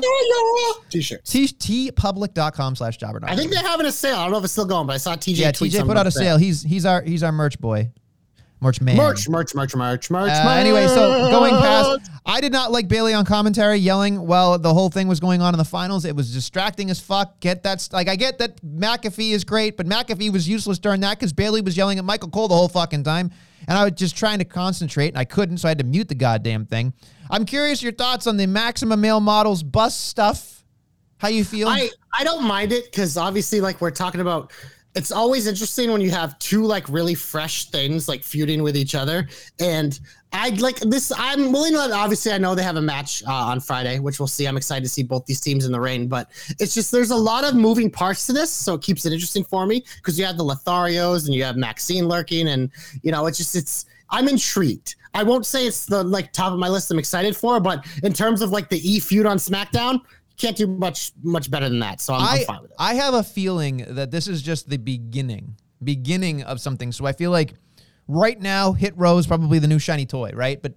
t-shirts. 0.90 1.30
T 1.30 1.46
teepublic.com 1.46 2.76
slash 2.76 2.96
jobber. 2.96 3.20
I 3.22 3.36
think 3.36 3.50
they're 3.52 3.62
having 3.62 3.86
a 3.86 3.92
sale. 3.92 4.16
I 4.16 4.22
don't 4.24 4.32
know 4.32 4.38
if 4.38 4.44
it's 4.44 4.52
still 4.52 4.66
going, 4.66 4.86
but 4.86 4.94
I 4.94 4.98
saw 4.98 5.16
TJ. 5.16 5.36
yeah, 5.38 5.52
TJ 5.52 5.86
put 5.86 5.96
out 5.96 6.06
a 6.06 6.10
sale. 6.10 6.36
He's 6.36 6.62
he's 6.62 6.84
our 6.84 7.02
he's 7.02 7.22
our 7.22 7.32
merch 7.32 7.58
boy. 7.60 7.90
Merch 8.62 8.80
man. 8.80 8.96
Merch, 8.96 9.26
merch, 9.28 9.54
merch, 9.54 9.74
merch, 9.74 10.10
merch. 10.10 10.30
Uh, 10.30 10.48
anyway, 10.50 10.86
so 10.86 11.30
going 11.30 11.54
past, 11.54 12.10
I 12.26 12.42
did 12.42 12.52
not 12.52 12.70
like 12.70 12.88
Bayley 12.88 13.14
on 13.14 13.24
commentary 13.24 13.78
yelling 13.78 14.26
while 14.26 14.58
the 14.58 14.74
whole 14.74 14.90
thing 14.90 15.08
was 15.08 15.18
going 15.18 15.40
on 15.40 15.54
in 15.54 15.58
the 15.58 15.64
finals. 15.64 16.04
It 16.04 16.14
was 16.14 16.32
distracting 16.32 16.90
as 16.90 17.00
fuck. 17.00 17.40
Get 17.40 17.62
that? 17.62 17.88
Like, 17.90 18.08
I 18.08 18.16
get 18.16 18.36
that 18.38 18.62
McAfee 18.62 19.32
is 19.32 19.44
great, 19.44 19.78
but 19.78 19.86
McAfee 19.86 20.30
was 20.30 20.46
useless 20.46 20.78
during 20.78 21.00
that 21.00 21.18
because 21.18 21.32
Bayley 21.32 21.62
was 21.62 21.74
yelling 21.74 21.98
at 21.98 22.04
Michael 22.04 22.28
Cole 22.28 22.48
the 22.48 22.54
whole 22.54 22.68
fucking 22.68 23.02
time, 23.02 23.30
and 23.66 23.78
I 23.78 23.84
was 23.84 23.94
just 23.94 24.14
trying 24.14 24.40
to 24.40 24.44
concentrate 24.44 25.08
and 25.08 25.18
I 25.18 25.24
couldn't, 25.24 25.56
so 25.56 25.68
I 25.68 25.70
had 25.70 25.78
to 25.78 25.84
mute 25.84 26.08
the 26.08 26.14
goddamn 26.14 26.66
thing. 26.66 26.92
I'm 27.30 27.46
curious 27.46 27.82
your 27.82 27.92
thoughts 27.92 28.26
on 28.26 28.36
the 28.36 28.46
Maximum 28.46 29.00
Male 29.00 29.20
Models 29.20 29.62
bus 29.62 29.96
stuff. 29.96 30.64
How 31.16 31.28
you 31.28 31.44
feel? 31.44 31.68
I 31.68 31.90
I 32.12 32.24
don't 32.24 32.44
mind 32.44 32.72
it 32.72 32.84
because 32.84 33.16
obviously, 33.16 33.60
like 33.60 33.80
we're 33.80 33.90
talking 33.90 34.20
about, 34.20 34.52
it's 34.94 35.12
always 35.12 35.46
interesting 35.46 35.92
when 35.92 36.00
you 36.00 36.10
have 36.10 36.38
two 36.38 36.64
like 36.64 36.88
really 36.88 37.14
fresh 37.14 37.66
things 37.66 38.08
like 38.08 38.22
feuding 38.22 38.62
with 38.62 38.76
each 38.76 38.94
other. 38.94 39.28
And 39.60 39.98
I'd 40.32 40.60
like 40.60 40.78
this. 40.80 41.12
I'm 41.16 41.52
willing 41.52 41.72
to. 41.72 41.92
Obviously, 41.92 42.32
I 42.32 42.38
know 42.38 42.54
they 42.54 42.62
have 42.62 42.76
a 42.76 42.82
match 42.82 43.22
uh, 43.24 43.32
on 43.32 43.60
Friday, 43.60 43.98
which 43.98 44.20
we'll 44.20 44.28
see. 44.28 44.46
I'm 44.46 44.56
excited 44.56 44.84
to 44.84 44.88
see 44.88 45.02
both 45.02 45.26
these 45.26 45.40
teams 45.40 45.64
in 45.64 45.72
the 45.72 45.80
ring, 45.80 46.06
but 46.06 46.30
it's 46.60 46.72
just 46.72 46.92
there's 46.92 47.10
a 47.10 47.16
lot 47.16 47.44
of 47.44 47.54
moving 47.54 47.90
parts 47.90 48.26
to 48.26 48.32
this, 48.32 48.50
so 48.50 48.74
it 48.74 48.82
keeps 48.82 49.04
it 49.06 49.12
interesting 49.12 49.42
for 49.42 49.66
me 49.66 49.84
because 49.96 50.18
you 50.18 50.24
have 50.24 50.36
the 50.36 50.44
Lotharios 50.44 51.26
and 51.26 51.34
you 51.34 51.42
have 51.42 51.56
Maxxine 51.56 52.06
lurking, 52.06 52.48
and 52.48 52.70
you 53.02 53.10
know 53.10 53.26
it's 53.26 53.38
just 53.38 53.56
it's. 53.56 53.86
I'm 54.12 54.28
intrigued. 54.28 54.96
I 55.14 55.22
won't 55.22 55.46
say 55.46 55.66
it's 55.66 55.86
the 55.86 56.04
like 56.04 56.32
top 56.32 56.52
of 56.52 56.58
my 56.58 56.68
list. 56.68 56.90
I'm 56.90 56.98
excited 56.98 57.36
for, 57.36 57.58
but 57.58 57.84
in 58.04 58.12
terms 58.12 58.42
of 58.42 58.50
like 58.50 58.68
the 58.68 58.78
E 58.88 59.00
feud 59.00 59.26
on 59.26 59.38
SmackDown, 59.38 60.00
can't 60.40 60.56
do 60.56 60.66
much 60.66 61.12
much 61.22 61.50
better 61.50 61.68
than 61.68 61.80
that. 61.80 62.00
So 62.00 62.14
I'm, 62.14 62.38
I'm 62.38 62.44
fine 62.44 62.62
with 62.62 62.70
it. 62.70 62.76
I 62.78 62.94
have 62.94 63.14
a 63.14 63.22
feeling 63.22 63.84
that 63.88 64.10
this 64.10 64.26
is 64.26 64.42
just 64.42 64.68
the 64.68 64.78
beginning, 64.78 65.56
beginning 65.82 66.42
of 66.42 66.60
something. 66.60 66.92
So 66.92 67.06
I 67.06 67.12
feel 67.12 67.30
like 67.30 67.54
right 68.08 68.40
now, 68.40 68.72
Hit 68.72 68.96
Row 68.96 69.18
is 69.18 69.26
probably 69.26 69.58
the 69.58 69.68
new 69.68 69.78
shiny 69.78 70.06
toy, 70.06 70.30
right? 70.34 70.60
But 70.60 70.74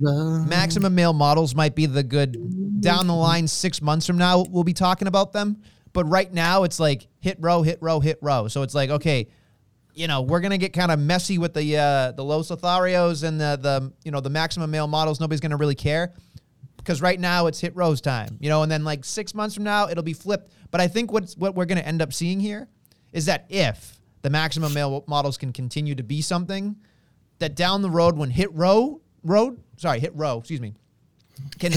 Ma- 0.00 0.44
maximum 0.44 0.94
male 0.94 1.12
models 1.12 1.54
might 1.54 1.74
be 1.74 1.86
the 1.86 2.02
good 2.02 2.80
down 2.80 3.06
the 3.06 3.14
line 3.14 3.46
six 3.46 3.80
months 3.82 4.06
from 4.06 4.18
now. 4.18 4.44
We'll 4.48 4.64
be 4.64 4.74
talking 4.74 5.08
about 5.08 5.32
them. 5.32 5.62
But 5.92 6.04
right 6.04 6.32
now, 6.32 6.64
it's 6.64 6.78
like 6.78 7.08
hit 7.20 7.38
row, 7.40 7.62
hit 7.62 7.78
row, 7.80 8.00
hit 8.00 8.18
row. 8.22 8.48
So 8.48 8.62
it's 8.62 8.74
like 8.74 8.90
okay, 8.90 9.28
you 9.94 10.06
know, 10.06 10.22
we're 10.22 10.40
gonna 10.40 10.58
get 10.58 10.72
kind 10.72 10.92
of 10.92 10.98
messy 10.98 11.38
with 11.38 11.54
the 11.54 11.76
uh, 11.76 12.12
the 12.12 12.22
Los 12.22 12.50
Lotharios 12.50 13.24
and 13.24 13.40
the 13.40 13.58
the 13.60 13.92
you 14.04 14.12
know 14.12 14.20
the 14.20 14.30
maximum 14.30 14.70
male 14.70 14.86
models. 14.86 15.20
Nobody's 15.20 15.40
gonna 15.40 15.56
really 15.56 15.74
care 15.74 16.12
because 16.88 17.02
right 17.02 17.20
now 17.20 17.48
it's 17.48 17.60
hit 17.60 17.76
Rose 17.76 18.00
time, 18.00 18.38
you 18.40 18.48
know, 18.48 18.62
and 18.62 18.72
then 18.72 18.82
like 18.82 19.04
six 19.04 19.34
months 19.34 19.54
from 19.54 19.62
now 19.62 19.90
it'll 19.90 20.02
be 20.02 20.14
flipped. 20.14 20.50
But 20.70 20.80
I 20.80 20.88
think 20.88 21.12
what's 21.12 21.36
what 21.36 21.54
we're 21.54 21.66
going 21.66 21.76
to 21.76 21.86
end 21.86 22.00
up 22.00 22.14
seeing 22.14 22.40
here 22.40 22.66
is 23.12 23.26
that 23.26 23.44
if 23.50 24.00
the 24.22 24.30
maximum 24.30 24.72
male 24.72 25.04
models 25.06 25.36
can 25.36 25.52
continue 25.52 25.94
to 25.96 26.02
be 26.02 26.22
something, 26.22 26.76
that 27.40 27.54
down 27.54 27.82
the 27.82 27.90
road 27.90 28.16
when 28.16 28.30
hit 28.30 28.50
row 28.54 29.02
road 29.22 29.60
sorry 29.76 30.00
hit 30.00 30.16
row 30.16 30.38
excuse 30.38 30.62
me 30.62 30.72
can 31.58 31.72
uh, 31.72 31.76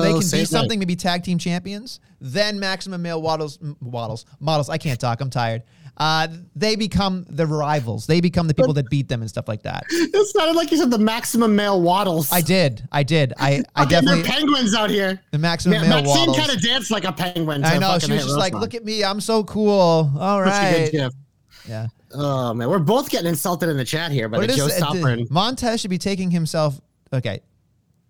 they 0.00 0.10
can 0.12 0.20
be 0.20 0.38
right. 0.38 0.48
something 0.48 0.78
maybe 0.78 0.96
tag 0.96 1.22
team 1.24 1.38
champions, 1.38 2.00
then 2.20 2.58
maximum 2.60 3.02
male 3.02 3.20
waddles, 3.22 3.58
m- 3.62 3.76
models 3.80 4.68
I 4.68 4.78
can't 4.78 5.00
talk 5.00 5.20
I'm 5.20 5.30
tired. 5.30 5.62
Uh, 5.96 6.26
they 6.56 6.74
become 6.74 7.26
the 7.28 7.46
rivals. 7.46 8.06
They 8.06 8.22
become 8.22 8.48
the 8.48 8.54
people 8.54 8.72
that 8.72 8.88
beat 8.88 9.08
them 9.08 9.20
and 9.20 9.28
stuff 9.28 9.46
like 9.46 9.62
that. 9.62 9.84
It 9.90 10.26
sounded 10.28 10.56
like 10.56 10.70
you 10.70 10.78
said 10.78 10.90
the 10.90 10.98
maximum 10.98 11.54
male 11.54 11.80
waddles. 11.82 12.32
I 12.32 12.40
did. 12.40 12.86
I 12.90 13.02
did. 13.02 13.34
I, 13.38 13.62
I 13.76 13.82
Okay, 13.82 13.90
definitely 13.90 14.22
they're 14.22 14.32
penguins 14.32 14.74
out 14.74 14.88
here. 14.88 15.20
the 15.32 15.38
maximum 15.38 15.74
Yeah, 15.74 15.80
male 15.82 16.02
Maxxine 16.02 16.16
waddles. 16.28 16.36
kind 16.38 16.50
of 16.50 16.62
danced 16.62 16.90
like 16.90 17.04
a 17.04 17.12
penguin. 17.12 17.64
I 17.64 17.78
know. 17.78 17.98
She 17.98 18.10
was 18.12 18.24
just 18.24 18.38
like. 18.38 18.54
"Look 18.54 18.74
at 18.74 18.84
me, 18.84 19.04
I'm 19.04 19.20
so 19.20 19.44
cool." 19.44 20.10
All 20.18 20.42
good. 20.42 21.10
Yeah. 21.68 21.88
Oh 22.14 22.52
man, 22.54 22.68
we're 22.68 22.78
both 22.78 23.10
getting 23.10 23.28
insulted 23.28 23.68
in 23.68 23.76
the 23.76 23.84
chat 23.84 24.10
here 24.12 24.28
by 24.28 24.38
But 24.38 24.48
the 24.48 24.52
it 24.54 24.58
is 24.58 24.64
Joe 24.64 24.68
Stopper. 24.68 25.16
Montez 25.30 25.80
should 25.80 25.90
be 25.90 25.98
taking 25.98 26.30
himself. 26.30 26.80
Okay, 27.12 27.40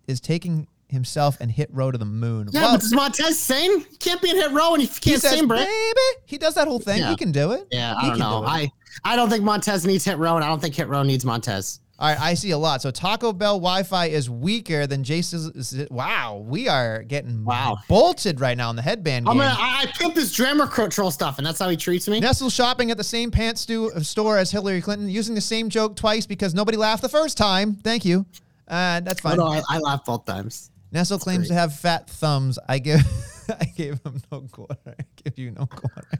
is 0.07 0.19
taking 0.19 0.67
himself 0.89 1.37
and 1.39 1.49
hit 1.51 1.69
row 1.73 1.89
to 1.91 1.97
the 1.97 2.05
moon. 2.05 2.47
Yeah, 2.51 2.61
well, 2.63 2.71
but 2.73 2.81
does 2.81 2.93
Montez 2.93 3.39
sing? 3.39 3.83
Can't 3.99 4.21
be 4.21 4.29
in 4.29 4.35
hit 4.35 4.51
row 4.51 4.73
and 4.73 4.81
he 4.81 4.87
can't 4.87 5.21
says, 5.21 5.31
sing, 5.31 5.47
Brett. 5.47 5.65
baby. 5.67 5.99
He 6.25 6.37
does 6.37 6.53
that 6.55 6.67
whole 6.67 6.79
thing. 6.79 6.99
Yeah. 6.99 7.09
He 7.09 7.15
can 7.15 7.31
do 7.31 7.51
it. 7.53 7.67
Yeah, 7.71 7.95
He 7.99 8.07
I 8.07 8.09
don't 8.09 8.19
know. 8.19 8.41
do. 8.41 8.47
I 8.47 8.71
I 9.03 9.15
don't 9.15 9.29
think 9.29 9.43
Montez 9.43 9.85
needs 9.87 10.05
hit 10.05 10.17
row, 10.19 10.35
and 10.35 10.45
I 10.45 10.47
don't 10.47 10.61
think 10.61 10.75
hit 10.75 10.87
row 10.87 11.01
needs 11.03 11.25
Montez. 11.25 11.79
All 11.99 12.09
right, 12.09 12.19
I 12.19 12.33
see 12.33 12.51
a 12.51 12.57
lot. 12.57 12.81
So 12.81 12.91
Taco 12.91 13.31
Bell 13.33 13.59
Wi-Fi 13.59 14.07
is 14.07 14.29
weaker 14.29 14.85
than 14.87 15.03
Jason's. 15.03 15.75
Wow, 15.89 16.43
we 16.45 16.67
are 16.67 17.01
getting 17.03 17.45
Wow. 17.45 17.77
bolted 17.87 18.39
right 18.41 18.57
now 18.57 18.69
in 18.71 18.75
the 18.75 18.81
headband 18.81 19.27
I'm 19.27 19.37
game. 19.37 19.47
gonna 19.47 19.55
I, 19.59 19.83
I 19.83 19.85
pimp 19.97 20.15
his 20.15 20.33
drummer 20.33 20.67
control 20.67 21.11
stuff, 21.11 21.37
and 21.37 21.45
that's 21.47 21.59
how 21.59 21.69
he 21.69 21.77
treats 21.77 22.07
me. 22.07 22.19
Nestle 22.19 22.49
shopping 22.49 22.91
at 22.91 22.97
the 22.97 23.03
same 23.03 23.31
pants 23.31 23.61
stu- 23.61 23.91
store 24.01 24.37
as 24.37 24.51
Hillary 24.51 24.81
Clinton, 24.81 25.07
using 25.09 25.33
the 25.33 25.41
same 25.41 25.69
joke 25.69 25.95
twice 25.95 26.25
because 26.25 26.53
nobody 26.53 26.77
laughed 26.77 27.01
the 27.03 27.09
first 27.09 27.37
time. 27.37 27.75
Thank 27.83 28.05
you. 28.05 28.25
Uh, 28.67 28.99
that's 29.01 29.19
Oh, 29.25 29.29
fine. 29.29 29.37
no, 29.37 29.47
I, 29.47 29.61
I 29.69 29.79
laugh 29.79 30.05
both 30.05 30.25
times. 30.25 30.71
Nestle 30.91 31.19
claims 31.19 31.47
great. 31.47 31.47
to 31.49 31.53
have 31.55 31.75
fat 31.75 32.09
thumbs. 32.09 32.59
I 32.69 32.79
give, 32.79 33.01
I 33.49 33.65
gave 33.65 33.99
him 34.05 34.21
no 34.31 34.41
quarter. 34.51 34.77
I 34.87 34.93
give 35.23 35.37
you 35.37 35.51
no 35.51 35.65
quarter. 35.65 36.07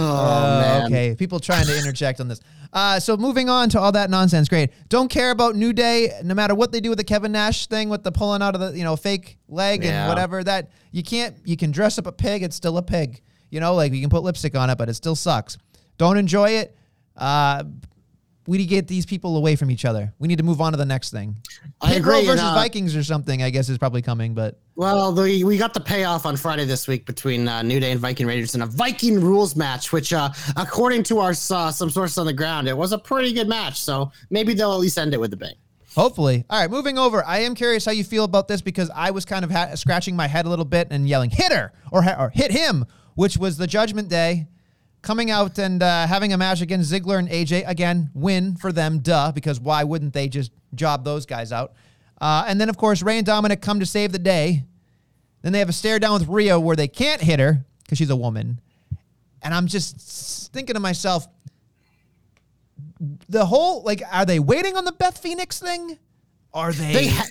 Oh 0.00 0.04
Uh, 0.04 0.60
man. 0.60 0.86
okay, 0.86 1.14
people 1.16 1.40
trying 1.40 1.66
to 1.66 1.76
interject 1.76 2.20
on 2.20 2.28
this. 2.28 2.38
Uh, 2.72 3.00
so 3.00 3.16
moving 3.16 3.48
on 3.48 3.68
to 3.70 3.80
all 3.80 3.90
that 3.90 4.10
nonsense. 4.10 4.48
Great. 4.48 4.70
Don't 4.88 5.08
care 5.10 5.32
about 5.32 5.56
New 5.56 5.72
Day, 5.72 6.12
no 6.22 6.34
matter 6.34 6.54
what 6.54 6.70
they 6.70 6.78
do 6.78 6.88
with 6.90 6.98
the 6.98 7.04
Kevin 7.04 7.32
Nash 7.32 7.66
thing, 7.66 7.88
with 7.88 8.04
the 8.04 8.12
pulling 8.12 8.40
out 8.40 8.54
of 8.54 8.60
the 8.60 8.78
you 8.78 8.84
know 8.84 8.94
fake 8.94 9.38
leg 9.48 9.84
and 9.84 10.08
whatever. 10.08 10.44
That 10.44 10.70
you 10.92 11.02
can't. 11.02 11.34
You 11.44 11.56
can 11.56 11.72
dress 11.72 11.98
up 11.98 12.06
a 12.06 12.12
pig. 12.12 12.44
It's 12.44 12.54
still 12.54 12.78
a 12.78 12.82
pig. 12.82 13.20
You 13.50 13.58
know, 13.58 13.74
like 13.74 13.92
you 13.92 14.00
can 14.00 14.08
put 14.10 14.22
lipstick 14.22 14.54
on 14.54 14.70
it, 14.70 14.78
but 14.78 14.88
it 14.88 14.94
still 14.94 15.16
sucks. 15.16 15.58
Don't 15.96 16.16
enjoy 16.16 16.50
it. 16.50 16.76
Uh, 17.16 17.64
we 18.48 18.56
need 18.56 18.64
to 18.64 18.70
get 18.70 18.88
these 18.88 19.04
people 19.04 19.36
away 19.36 19.56
from 19.56 19.70
each 19.70 19.84
other. 19.84 20.10
We 20.18 20.26
need 20.26 20.38
to 20.38 20.42
move 20.42 20.62
on 20.62 20.72
to 20.72 20.78
the 20.78 20.86
next 20.86 21.10
thing. 21.10 21.36
I 21.82 21.92
Row 21.92 21.96
agree, 21.98 22.18
and, 22.20 22.26
versus 22.28 22.44
uh, 22.44 22.54
Vikings 22.54 22.96
or 22.96 23.04
something. 23.04 23.42
I 23.42 23.50
guess 23.50 23.68
is 23.68 23.76
probably 23.76 24.00
coming, 24.00 24.32
but 24.32 24.58
Well, 24.74 25.12
the, 25.12 25.44
we 25.44 25.58
got 25.58 25.74
the 25.74 25.80
payoff 25.80 26.24
on 26.24 26.34
Friday 26.34 26.64
this 26.64 26.88
week 26.88 27.04
between 27.04 27.46
uh, 27.46 27.60
New 27.60 27.78
Day 27.78 27.92
and 27.92 28.00
Viking 28.00 28.26
Raiders 28.26 28.54
in 28.54 28.62
a 28.62 28.66
Viking 28.66 29.20
rules 29.20 29.54
match, 29.54 29.92
which, 29.92 30.14
uh, 30.14 30.30
according 30.56 31.02
to 31.04 31.18
our 31.18 31.32
uh, 31.32 31.70
some 31.70 31.90
sources 31.90 32.16
on 32.16 32.24
the 32.24 32.32
ground, 32.32 32.68
it 32.68 32.76
was 32.76 32.92
a 32.92 32.98
pretty 32.98 33.34
good 33.34 33.48
match. 33.48 33.78
So 33.82 34.10
maybe 34.30 34.54
they'll 34.54 34.72
at 34.72 34.80
least 34.80 34.96
end 34.96 35.12
it 35.12 35.20
with 35.20 35.34
a 35.34 35.36
bang. 35.36 35.56
Hopefully. 35.94 36.46
All 36.48 36.58
right, 36.58 36.70
moving 36.70 36.96
over. 36.96 37.22
I 37.26 37.40
am 37.40 37.54
curious 37.54 37.84
how 37.84 37.92
you 37.92 38.02
feel 38.02 38.24
about 38.24 38.48
this 38.48 38.62
because 38.62 38.90
I 38.94 39.10
was 39.10 39.26
kind 39.26 39.44
of 39.44 39.50
ha- 39.50 39.74
scratching 39.74 40.16
my 40.16 40.26
head 40.26 40.46
a 40.46 40.48
little 40.48 40.64
bit 40.64 40.88
and 40.90 41.06
yelling, 41.06 41.28
hit 41.28 41.52
her 41.52 41.70
or, 41.92 42.00
ha- 42.00 42.16
or 42.18 42.30
hit 42.30 42.50
him, 42.50 42.86
which 43.14 43.36
was 43.36 43.58
the 43.58 43.66
Judgment 43.66 44.08
Day 44.08 44.46
coming 45.02 45.30
out 45.30 45.58
and 45.58 45.82
uh, 45.82 46.06
having 46.06 46.32
a 46.32 46.38
match 46.38 46.60
against 46.60 46.92
Ziggler 46.92 47.18
and 47.18 47.28
AJ. 47.28 47.68
Again, 47.68 48.10
win 48.14 48.56
for 48.56 48.72
them, 48.72 48.98
duh, 49.00 49.32
because 49.32 49.60
why 49.60 49.84
wouldn't 49.84 50.12
they 50.12 50.28
just 50.28 50.52
job 50.74 51.04
those 51.04 51.26
guys 51.26 51.52
out? 51.52 51.72
Uh, 52.20 52.44
and 52.46 52.60
then, 52.60 52.68
of 52.68 52.76
course, 52.76 53.02
Rey 53.02 53.18
and 53.18 53.26
Dominic 53.26 53.60
come 53.60 53.80
to 53.80 53.86
save 53.86 54.12
the 54.12 54.18
day. 54.18 54.64
Then 55.42 55.52
they 55.52 55.60
have 55.60 55.68
a 55.68 55.72
stare 55.72 55.98
down 55.98 56.14
with 56.14 56.28
Rhea 56.28 56.58
where 56.58 56.76
they 56.76 56.88
can't 56.88 57.20
hit 57.20 57.38
her 57.38 57.64
because 57.82 57.98
she's 57.98 58.10
a 58.10 58.16
woman. 58.16 58.60
And 59.42 59.54
I'm 59.54 59.66
just 59.68 60.52
thinking 60.52 60.74
to 60.74 60.80
myself, 60.80 61.28
the 63.28 63.46
whole 63.46 63.82
like, 63.84 64.02
are 64.12 64.26
they 64.26 64.40
waiting 64.40 64.76
on 64.76 64.84
the 64.84 64.92
Beth 64.92 65.18
Phoenix 65.18 65.60
thing? 65.60 65.98
Are 66.52 66.72
they? 66.72 66.92
They 66.92 67.06
ha- 67.08 67.26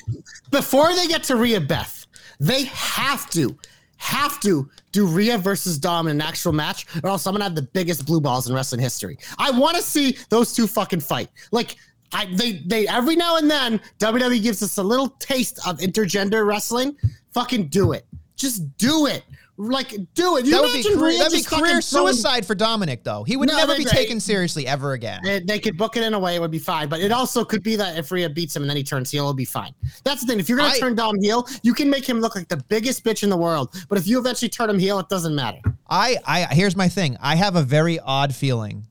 before 0.51 0.93
they 0.95 1.08
get 1.08 1.23
to 1.23 1.36
Rhea 1.36 1.60
Beth, 1.60 2.06
they 2.39 2.65
have 2.65 3.30
to 3.32 3.58
have 3.98 4.40
to 4.42 4.70
do 4.92 5.06
Rhea 5.06 5.38
versus 5.38 5.78
Dom 5.78 6.08
in 6.08 6.18
an 6.18 6.22
actual 6.22 6.54
match, 6.54 6.86
or 7.04 7.10
else 7.10 7.26
I'm 7.26 7.34
gonna 7.34 7.44
have 7.44 7.56
the 7.56 7.62
biggest 7.62 8.06
blue 8.06 8.22
balls 8.22 8.48
in 8.48 8.56
wrestling 8.56 8.82
history. 8.82 9.18
I 9.38 9.52
want 9.52 9.76
to 9.76 9.84
see 9.84 10.18
those 10.30 10.54
two 10.54 10.68
fucking 10.68 11.02
fight. 11.02 11.30
Like 11.52 11.76
I, 12.12 12.26
they, 12.34 12.64
they 12.66 12.88
every 12.88 13.16
now 13.16 13.38
and 13.38 13.50
then 13.50 13.82
WWE 14.00 14.42
gives 14.42 14.64
us 14.64 14.78
a 14.78 14.84
little 14.84 15.10
taste 15.20 15.60
of 15.68 15.80
intergender 15.80 16.48
wrestling. 16.48 16.96
Fucking 17.34 17.68
do 17.68 17.92
it. 17.92 18.06
Just 18.36 18.78
do 18.78 19.08
it. 19.08 19.24
Like 19.60 19.89
do 20.13 20.38
it. 20.38 20.46
You 20.46 20.52
that 20.52 20.62
would 20.62 20.72
be, 20.72 20.84
career, 20.84 21.17
that'd 21.17 21.34
be 21.34 21.41
career 21.43 21.82
throwing- 21.82 22.13
suicide 22.13 22.46
for 22.46 22.54
Dominic, 22.54 23.04
though. 23.04 23.24
He 23.24 23.36
would 23.38 23.50
No, 23.50 23.56
never 23.58 23.76
be 23.76 23.86
they- 23.86 23.89
taken 23.89 24.20
seriously 24.20 24.67
ever 24.67 24.93
again. 24.93 25.20
They, 25.24 25.39
they 25.39 25.58
could 25.58 25.76
book 25.78 25.98
it 25.98 26.04
in 26.04 26.13
a 26.13 26.20
way 26.20 26.36
it 26.36 26.39
would 26.41 26.52
be 26.52 26.60
fine, 26.60 26.88
but 26.89 27.00
it 27.00 27.12
also 27.12 27.43
could 27.43 27.63
be 27.63 27.76
that 27.76 27.98
if 27.98 28.12
Rhea 28.12 28.30
beats 28.30 28.56
him 28.56 28.62
and 28.62 28.70
then 28.70 28.78
he 28.78 28.84
turns 28.84 29.10
heel, 29.10 29.24
it'll 29.24 29.34
be 29.34 29.46
fine. 29.46 29.74
That's 30.04 30.22
the 30.22 30.28
thing. 30.28 30.39
If 30.39 30.48
you're 30.48 30.60
gonna 30.60 30.74
I- 30.76 30.80
turn 30.80 30.93
Dom 30.93 31.20
heel, 31.20 31.48
you 31.63 31.74
can 31.74 31.89
make 31.89 32.08
him 32.08 32.20
look 32.20 32.36
like 32.36 32.48
the 32.50 32.58
biggest 32.70 33.04
bitch 33.04 33.24
in 33.24 33.32
the 33.32 33.38
world. 33.38 33.74
But 33.89 33.98
if 33.98 34.08
you 34.08 34.20
eventually 34.20 34.50
turn 34.50 34.70
him 34.70 34.78
heel, 34.78 35.00
it 35.00 35.10
doesn't 35.10 35.34
matter. 35.34 35.60
I, 35.89 36.17
I 36.26 36.41
here's 36.54 36.76
my 36.76 36.88
thing. 36.88 37.17
I 37.20 37.36
have 37.36 37.56
a 37.56 37.63
very 37.63 38.00
odd 38.00 38.36
feeling 38.36 38.86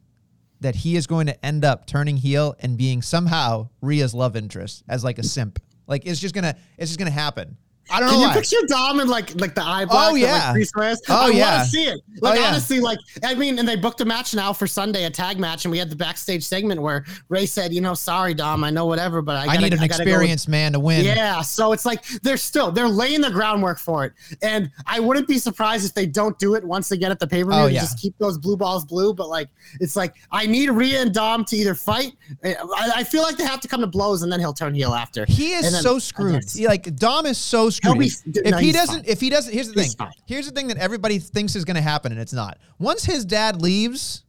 that 0.63 0.75
he 0.75 0.97
is 0.97 1.07
going 1.07 1.27
to 1.27 1.47
end 1.47 1.65
up 1.65 1.87
turning 1.87 2.17
heel 2.17 2.57
and 2.59 2.77
being 2.77 3.03
somehow 3.03 3.69
Rhea's 3.83 4.15
love 4.15 4.35
interest 4.35 4.83
as 4.89 5.05
like 5.05 5.19
a 5.19 5.23
simp. 5.23 5.61
Like 5.87 6.07
it's 6.07 6.19
just 6.19 6.35
gonna 6.35 6.57
it's 6.77 6.91
just 6.91 6.99
gonna 6.99 7.11
happen. 7.13 7.57
I 7.91 8.01
don't 8.01 8.09
Can 8.09 8.19
know 8.19 8.23
you 8.25 8.29
why. 8.29 8.35
picture 8.35 8.57
Dom 8.67 9.01
in 9.01 9.09
like 9.09 9.39
like 9.41 9.55
the 9.55 9.63
eye 9.63 9.85
oh, 9.85 9.87
black? 9.87 10.11
Oh, 10.11 10.15
that, 10.15 10.21
yeah. 10.21 10.33
like, 10.47 10.53
Priest 10.55 10.77
wears? 10.77 11.01
Oh, 11.09 11.27
I 11.27 11.29
yeah. 11.31 11.57
want 11.57 11.65
to 11.65 11.71
see 11.71 11.85
it. 11.85 12.01
Oh, 12.07 12.19
like 12.21 12.39
Oh, 12.39 12.41
yeah. 12.43 12.49
honestly, 12.49 12.81
like 12.81 12.99
I 13.25 13.35
mean, 13.35 13.59
and 13.59 13.69
they 13.69 13.77
booked 13.77 14.01
a 14.01 14.05
match 14.05 14.35
now 14.35 14.53
for 14.53 14.67
Sunday, 14.67 15.05
a 15.05 15.11
tag 15.11 15.39
match, 15.39 15.65
and 15.65 15.73
we 15.73 15.79
had 15.79 15.91
the 15.91 15.97
backstage 15.97 16.45
segment 16.45 16.81
where 16.83 17.05
Ray 17.29 17.47
said, 17.47 17.73
"You 17.73 17.81
know, 17.81 17.95
sorry, 17.95 18.35
Dom, 18.35 18.65
I 18.65 18.71
know 18.71 18.87
whatever, 18.87 19.23
but 19.23 19.37
I, 19.37 19.43
I 19.43 19.47
gotta, 19.47 19.61
need 19.61 19.73
an 19.75 19.79
I 19.81 19.89
gotta 19.89 20.05
go 20.05 20.11
with- 20.11 20.15
experienced 20.15 20.49
man 20.49 20.73
to 20.73 20.81
win. 20.81 21.05
Yeah, 21.05 21.43
so 21.43 21.73
it's 21.73 21.87
like 21.87 22.05
they're 22.23 22.37
still 22.37 22.73
they're 22.73 22.89
laying 22.89 23.21
the 23.21 23.31
groundwork 23.31 23.79
for 23.79 24.05
it, 24.05 24.13
and 24.43 24.71
I 24.87 24.99
wouldn't 25.01 25.29
be 25.29 25.39
surprised 25.39 25.87
if 25.87 25.95
they 25.95 26.07
don't 26.07 26.39
do 26.39 26.55
it 26.55 26.65
once 26.65 26.89
they 26.89 26.97
get 26.97 27.11
at 27.11 27.19
the 27.21 27.27
pay 27.27 27.45
per 27.45 27.51
view. 27.51 27.59
Oh, 27.61 27.67
yeah. 27.67 27.81
Just 27.81 27.99
keep 28.01 28.17
those 28.19 28.37
blue 28.39 28.57
balls 28.57 28.85
blue, 28.85 29.15
but 29.15 29.29
like 29.29 29.49
it's 29.81 29.97
like 29.97 30.15
I 30.33 30.47
need 30.47 30.71
Rhea 30.71 31.03
and 31.03 31.15
Dom 31.15 31.45
to 31.47 31.57
either 31.57 31.75
fight. 31.75 32.13
Eh, 32.43 32.55
I, 32.61 32.91
I 32.97 33.05
feel 33.05 33.23
like 33.23 33.37
they 33.37 33.45
have 33.45 33.61
to 33.61 33.69
come 33.69 33.81
to 33.81 33.87
blows, 33.87 34.23
and 34.23 34.33
then 34.33 34.41
he'll 34.41 34.53
turn 34.53 34.75
heel 34.75 34.95
after. 34.95 35.25
He 35.27 35.53
is 35.53 35.71
then- 35.71 35.83
so 35.83 35.99
screwed. 35.99 36.45
He, 36.51 36.67
like 36.67 36.97
Dom 36.97 37.27
is 37.27 37.39
so 37.39 37.71
if 37.85 38.59
he 38.61 38.73
doesn't, 38.73 39.07
if 39.09 39.21
he 39.21 39.31
doesn't, 39.31 39.53
here's 39.53 39.71
the 39.73 39.81
He's 39.83 39.95
thing. 39.95 40.07
fine. 40.07 40.15
Here's 40.27 40.47
the 40.47 40.53
thing 40.53 40.69
that 40.69 40.77
everybody 40.79 41.19
thinks 41.19 41.55
is 41.57 41.65
going 41.65 41.77
to 41.77 41.83
happen, 41.83 42.13
and 42.13 42.21
it's 42.21 42.33
not. 42.33 42.59
Once 42.79 43.05
his 43.05 43.25
dad 43.25 43.61
leaves, 43.63 44.25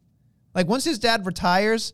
like 0.56 0.68
once 0.68 0.84
his 0.84 1.00
dad 1.00 1.26
retires, 1.26 1.94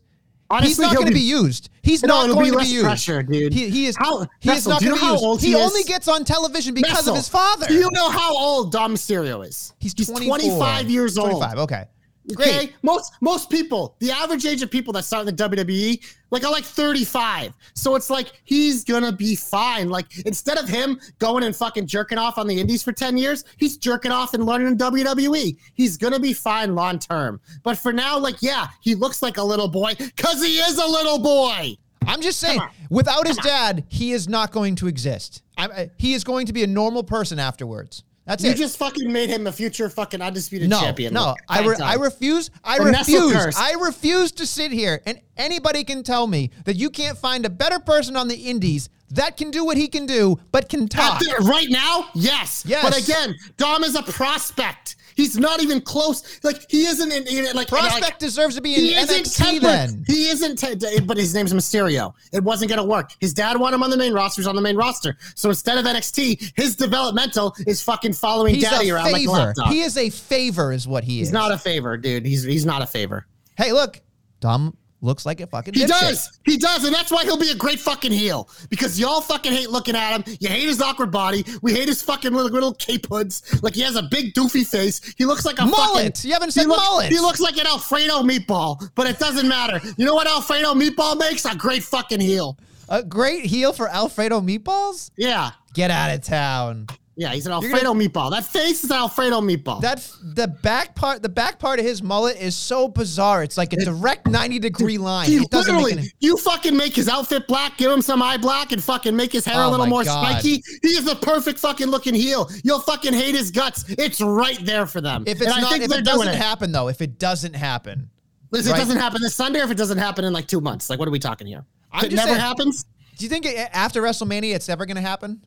Honestly, 0.50 0.82
not 0.84 0.90
he'll 0.92 1.00
going 1.02 1.12
to 1.12 1.14
be- 1.14 1.20
used. 1.20 1.70
He's 1.82 2.02
No, 2.02 2.26
not 2.26 2.34
going 2.34 2.44
be 2.44 2.50
to 2.52 2.58
be 2.58 2.66
used. 2.66 2.84
pressure, 2.84 3.22
dude. 3.22 3.52
He, 3.52 3.70
he 3.70 3.86
is. 3.86 3.96
How- 3.96 4.26
he 4.40 4.50
is 4.50 4.66
not 4.66 4.82
going 4.82 4.94
to 4.94 5.00
be 5.00 5.06
used. 5.24 5.40
he 5.42 5.48
he 5.48 5.54
only 5.56 5.82
gets 5.84 6.06
on 6.08 6.24
television 6.24 6.74
because 6.74 7.08
of 7.08 7.16
his 7.16 7.28
father. 7.28 7.66
Do 7.66 7.74
you 7.74 7.90
know 7.92 8.10
how 8.10 8.36
old 8.36 8.72
Dom 8.72 8.94
Mysterio 8.94 9.46
is? 9.46 9.72
he's 9.78 9.94
he's 9.96 10.08
24. 10.08 10.36
25 10.38 10.90
years 10.90 11.18
old. 11.18 11.30
25. 11.30 11.58
Okay. 11.60 11.84
Okay, 12.32 12.56
Great. 12.56 12.74
most 12.82 13.12
most 13.20 13.50
people, 13.50 13.96
the 13.98 14.10
average 14.10 14.46
age 14.46 14.62
of 14.62 14.70
people 14.70 14.92
that 14.94 15.04
start 15.04 15.28
in 15.28 15.36
the 15.36 15.48
WWE, 15.48 16.02
like 16.30 16.42
are 16.42 16.50
like 16.50 16.64
35. 16.64 17.52
So 17.74 17.96
it's 17.96 18.08
like 18.08 18.32
he's 18.44 18.82
gonna 18.82 19.12
be 19.12 19.36
fine. 19.36 19.90
Like 19.90 20.06
instead 20.24 20.56
of 20.56 20.66
him 20.66 20.98
going 21.18 21.44
and 21.44 21.54
fucking 21.54 21.86
jerking 21.86 22.16
off 22.16 22.38
on 22.38 22.46
the 22.46 22.58
Indies 22.58 22.82
for 22.82 22.92
10 22.92 23.18
years, 23.18 23.44
he's 23.58 23.76
jerking 23.76 24.10
off 24.10 24.32
and 24.32 24.46
learning 24.46 24.68
in 24.68 24.78
WWE. 24.78 25.56
He's 25.74 25.98
gonna 25.98 26.18
be 26.18 26.32
fine 26.32 26.74
long 26.74 26.98
term. 26.98 27.40
But 27.62 27.76
for 27.76 27.92
now, 27.92 28.18
like 28.18 28.40
yeah, 28.40 28.68
he 28.80 28.94
looks 28.94 29.22
like 29.22 29.36
a 29.36 29.44
little 29.44 29.68
boy 29.68 29.94
because 29.98 30.42
he 30.42 30.56
is 30.58 30.78
a 30.78 30.86
little 30.86 31.18
boy. 31.18 31.76
I'm 32.06 32.20
just 32.20 32.40
saying, 32.40 32.60
on. 32.60 32.70
without 32.90 33.26
his 33.26 33.36
dad, 33.38 33.84
he 33.88 34.12
is 34.12 34.28
not 34.28 34.50
going 34.50 34.76
to 34.76 34.88
exist. 34.88 35.42
I, 35.56 35.90
he 35.96 36.12
is 36.14 36.22
going 36.22 36.46
to 36.46 36.52
be 36.52 36.62
a 36.62 36.66
normal 36.66 37.02
person 37.02 37.38
afterwards. 37.38 38.04
That's 38.26 38.42
You 38.42 38.52
it. 38.52 38.56
just 38.56 38.78
fucking 38.78 39.12
made 39.12 39.28
him 39.28 39.46
a 39.46 39.52
future 39.52 39.90
fucking 39.90 40.22
undisputed 40.22 40.70
no, 40.70 40.80
champion. 40.80 41.12
no, 41.12 41.34
I, 41.48 41.66
re- 41.66 41.76
I 41.76 41.94
refuse. 41.96 42.50
I 42.64 42.78
The 42.78 42.84
refuse. 42.84 43.54
I 43.58 43.72
refuse 43.72 44.32
to 44.32 44.46
sit 44.46 44.72
here 44.72 45.02
and 45.04 45.20
anybody 45.36 45.84
can 45.84 46.02
tell 46.02 46.26
me 46.26 46.50
that 46.64 46.76
you 46.76 46.88
can't 46.88 47.18
find 47.18 47.44
a 47.44 47.50
better 47.50 47.78
person 47.78 48.16
on 48.16 48.28
the 48.28 48.34
indies 48.36 48.88
that 49.14 49.36
can 49.36 49.50
do 49.50 49.64
what 49.64 49.76
he 49.76 49.88
can 49.88 50.06
do, 50.06 50.38
but 50.52 50.68
can 50.68 50.88
talk. 50.88 51.18
the- 51.20 51.46
right 51.48 51.68
now, 51.70 52.06
yes. 52.14 52.64
Yes. 52.66 52.82
But 52.84 52.96
again, 53.02 53.34
Dom 53.56 53.84
is 53.84 53.94
a 53.94 54.02
prospect. 54.02 54.96
He's 55.16 55.38
not 55.38 55.62
even 55.62 55.80
close. 55.80 56.40
Like 56.42 56.68
he 56.68 56.86
isn't 56.86 57.12
in, 57.12 57.26
in 57.28 57.54
like 57.54 57.68
Prospect 57.68 58.02
like, 58.02 58.18
deserves 58.18 58.56
to 58.56 58.60
be 58.60 58.74
He 58.74 58.94
in 58.94 58.98
isn't 59.04 59.26
NXT 59.26 59.60
then. 59.60 60.04
He 60.08 60.26
isn't, 60.28 60.56
te- 60.56 61.00
but 61.00 61.16
his 61.16 61.32
name's 61.34 61.52
Mysterio. 61.52 62.12
It 62.32 62.42
wasn't 62.42 62.68
going 62.70 62.80
to 62.80 62.84
work. 62.84 63.10
His 63.20 63.32
dad 63.32 63.58
wanted 63.58 63.76
him 63.76 63.84
on 63.84 63.90
the 63.90 63.96
main 63.96 64.12
roster. 64.12 64.40
He's 64.42 64.48
on 64.48 64.56
the 64.56 64.62
main 64.62 64.76
roster. 64.76 65.16
So 65.36 65.50
instead 65.50 65.78
of 65.78 65.84
NXT, 65.84 66.52
his 66.56 66.74
developmental 66.74 67.54
is 67.66 67.80
fucking 67.80 68.14
following 68.14 68.56
He's 68.56 68.64
daddy 68.64 68.90
around 68.90 69.12
like 69.12 69.24
a 69.24 69.68
he 69.68 69.82
is 69.82 69.96
a 69.96 70.10
favor, 70.10 70.72
is 70.72 70.88
what 70.88 71.04
he 71.04 71.20
is. 71.20 71.28
he's 71.28 71.32
not 71.32 71.52
a 71.52 71.58
favor, 71.58 71.96
dude. 71.96 72.26
He's 72.26 72.42
he's 72.42 72.66
not 72.66 72.82
a 72.82 72.86
favor. 72.86 73.26
hey, 73.56 73.72
look, 73.72 74.00
Dom 74.40 74.76
looks 75.04 75.24
like 75.26 75.40
a 75.40 75.46
fucking 75.46 75.74
He 75.74 75.84
dipshit. 75.84 75.88
does. 75.88 76.38
He 76.44 76.56
does. 76.56 76.84
And 76.84 76.94
that's 76.94 77.10
why 77.12 77.24
he'll 77.24 77.38
be 77.38 77.50
a 77.50 77.54
great 77.54 77.78
fucking 77.78 78.10
heel. 78.12 78.48
Because 78.70 78.98
y'all 78.98 79.20
fucking 79.20 79.52
hate 79.52 79.70
looking 79.70 79.94
at 79.94 80.16
him. 80.16 80.36
You 80.40 80.48
hate 80.48 80.66
his 80.66 80.80
awkward 80.80 81.10
body. 81.12 81.44
We 81.62 81.72
hate 81.72 81.88
his 81.88 82.02
fucking 82.02 82.32
little, 82.32 82.50
little 82.50 82.74
cape 82.74 83.06
hoods. 83.08 83.42
Like 83.62 83.74
he 83.74 83.82
has 83.82 83.96
a 83.96 84.02
big 84.02 84.34
doofy 84.34 84.66
face. 84.66 85.14
He 85.16 85.24
looks 85.24 85.44
like 85.44 85.58
a 85.60 85.66
Mullet. 85.66 86.16
fucking. 86.16 86.28
You 86.28 86.32
haven't 86.32 86.50
said 86.52 86.62
he 86.62 86.66
looks, 86.66 86.82
mullet. 86.82 87.08
He 87.12 87.18
looks 87.20 87.40
like 87.40 87.56
an 87.58 87.66
Alfredo 87.66 88.22
meatball. 88.22 88.90
But 88.94 89.06
it 89.08 89.18
doesn't 89.18 89.46
matter. 89.48 89.80
You 89.96 90.04
know 90.06 90.14
what 90.14 90.26
Alfredo 90.26 90.74
meatball 90.74 91.18
makes? 91.18 91.44
A 91.44 91.54
great 91.54 91.82
fucking 91.82 92.20
heel. 92.20 92.58
A 92.88 93.02
great 93.02 93.44
heel 93.44 93.72
for 93.72 93.88
Alfredo 93.88 94.40
meatballs? 94.40 95.10
Yeah. 95.16 95.50
Get 95.74 95.90
out 95.90 96.14
of 96.14 96.22
town. 96.22 96.86
Yeah, 97.16 97.32
he's 97.32 97.46
an 97.46 97.52
gonna- 97.52 97.66
Alfredo 97.66 97.94
meatball. 97.94 98.30
That 98.32 98.44
face 98.44 98.82
is 98.82 98.90
an 98.90 98.96
Alfredo 98.96 99.40
meatball. 99.40 99.80
That 99.82 100.04
the 100.22 100.48
back 100.48 100.96
part, 100.96 101.22
the 101.22 101.28
back 101.28 101.60
part 101.60 101.78
of 101.78 101.84
his 101.84 102.02
mullet 102.02 102.36
is 102.38 102.56
so 102.56 102.88
bizarre. 102.88 103.44
It's 103.44 103.56
like 103.56 103.72
a 103.72 103.76
direct 103.84 104.26
ninety 104.26 104.58
degree 104.58 104.98
line. 104.98 105.28
He 105.28 105.36
It 105.36 105.48
doesn't 105.50 105.76
make 105.76 105.84
literally, 105.84 106.12
you 106.18 106.36
fucking 106.36 106.76
make 106.76 106.96
his 106.96 107.08
outfit 107.08 107.46
black, 107.46 107.76
give 107.78 107.92
him 107.92 108.02
some 108.02 108.20
eye 108.20 108.36
black, 108.36 108.72
and 108.72 108.82
fucking 108.82 109.14
make 109.14 109.30
his 109.32 109.44
hair 109.44 109.62
Oh 109.62 109.68
a 109.68 109.70
little 109.70 109.86
more 109.86 110.02
God. 110.02 110.24
spiky. 110.40 110.60
He 110.82 110.88
is 110.88 111.04
the 111.04 111.14
perfect 111.14 111.60
fucking 111.60 111.86
looking 111.86 112.14
heel. 112.14 112.50
You'll 112.64 112.80
fucking 112.80 113.12
hate 113.12 113.36
his 113.36 113.52
guts. 113.52 113.84
It's 113.90 114.20
right 114.20 114.58
there 114.64 114.86
for 114.86 115.00
them. 115.00 115.22
If 115.26 115.38
And 115.38 115.46
it's 115.48 115.56
I 115.56 115.60
not, 115.60 115.70
think 115.72 115.84
if 115.84 115.92
it 115.92 116.04
doesn't 116.04 116.34
happen 116.34 116.72
though, 116.72 116.88
if 116.88 117.00
it 117.00 117.18
doesn't 117.20 117.54
happen, 117.54 118.10
If 118.52 118.66
it 118.66 118.70
doesn't 118.70 118.96
happen 118.98 119.22
this 119.22 119.34
Sunday, 119.36 119.60
or 119.60 119.64
if 119.64 119.70
it 119.70 119.76
doesn't 119.76 119.98
happen 119.98 120.24
in 120.24 120.32
like 120.32 120.48
two 120.48 120.60
months, 120.60 120.90
like 120.90 120.98
what 120.98 121.06
are 121.06 121.12
we 121.12 121.18
talking 121.20 121.46
here? 121.46 121.64
I'm 121.92 122.06
it 122.06 122.12
never 122.12 122.28
saying- 122.30 122.40
happens. 122.40 122.84
do 123.18 123.24
you 123.24 123.28
think 123.28 123.46
after 123.46 124.02
WrestleMania 124.02 124.54
it's 124.56 124.68
ever 124.68 124.84
going 124.84 124.96
to 124.96 125.00
happen? 125.02 125.40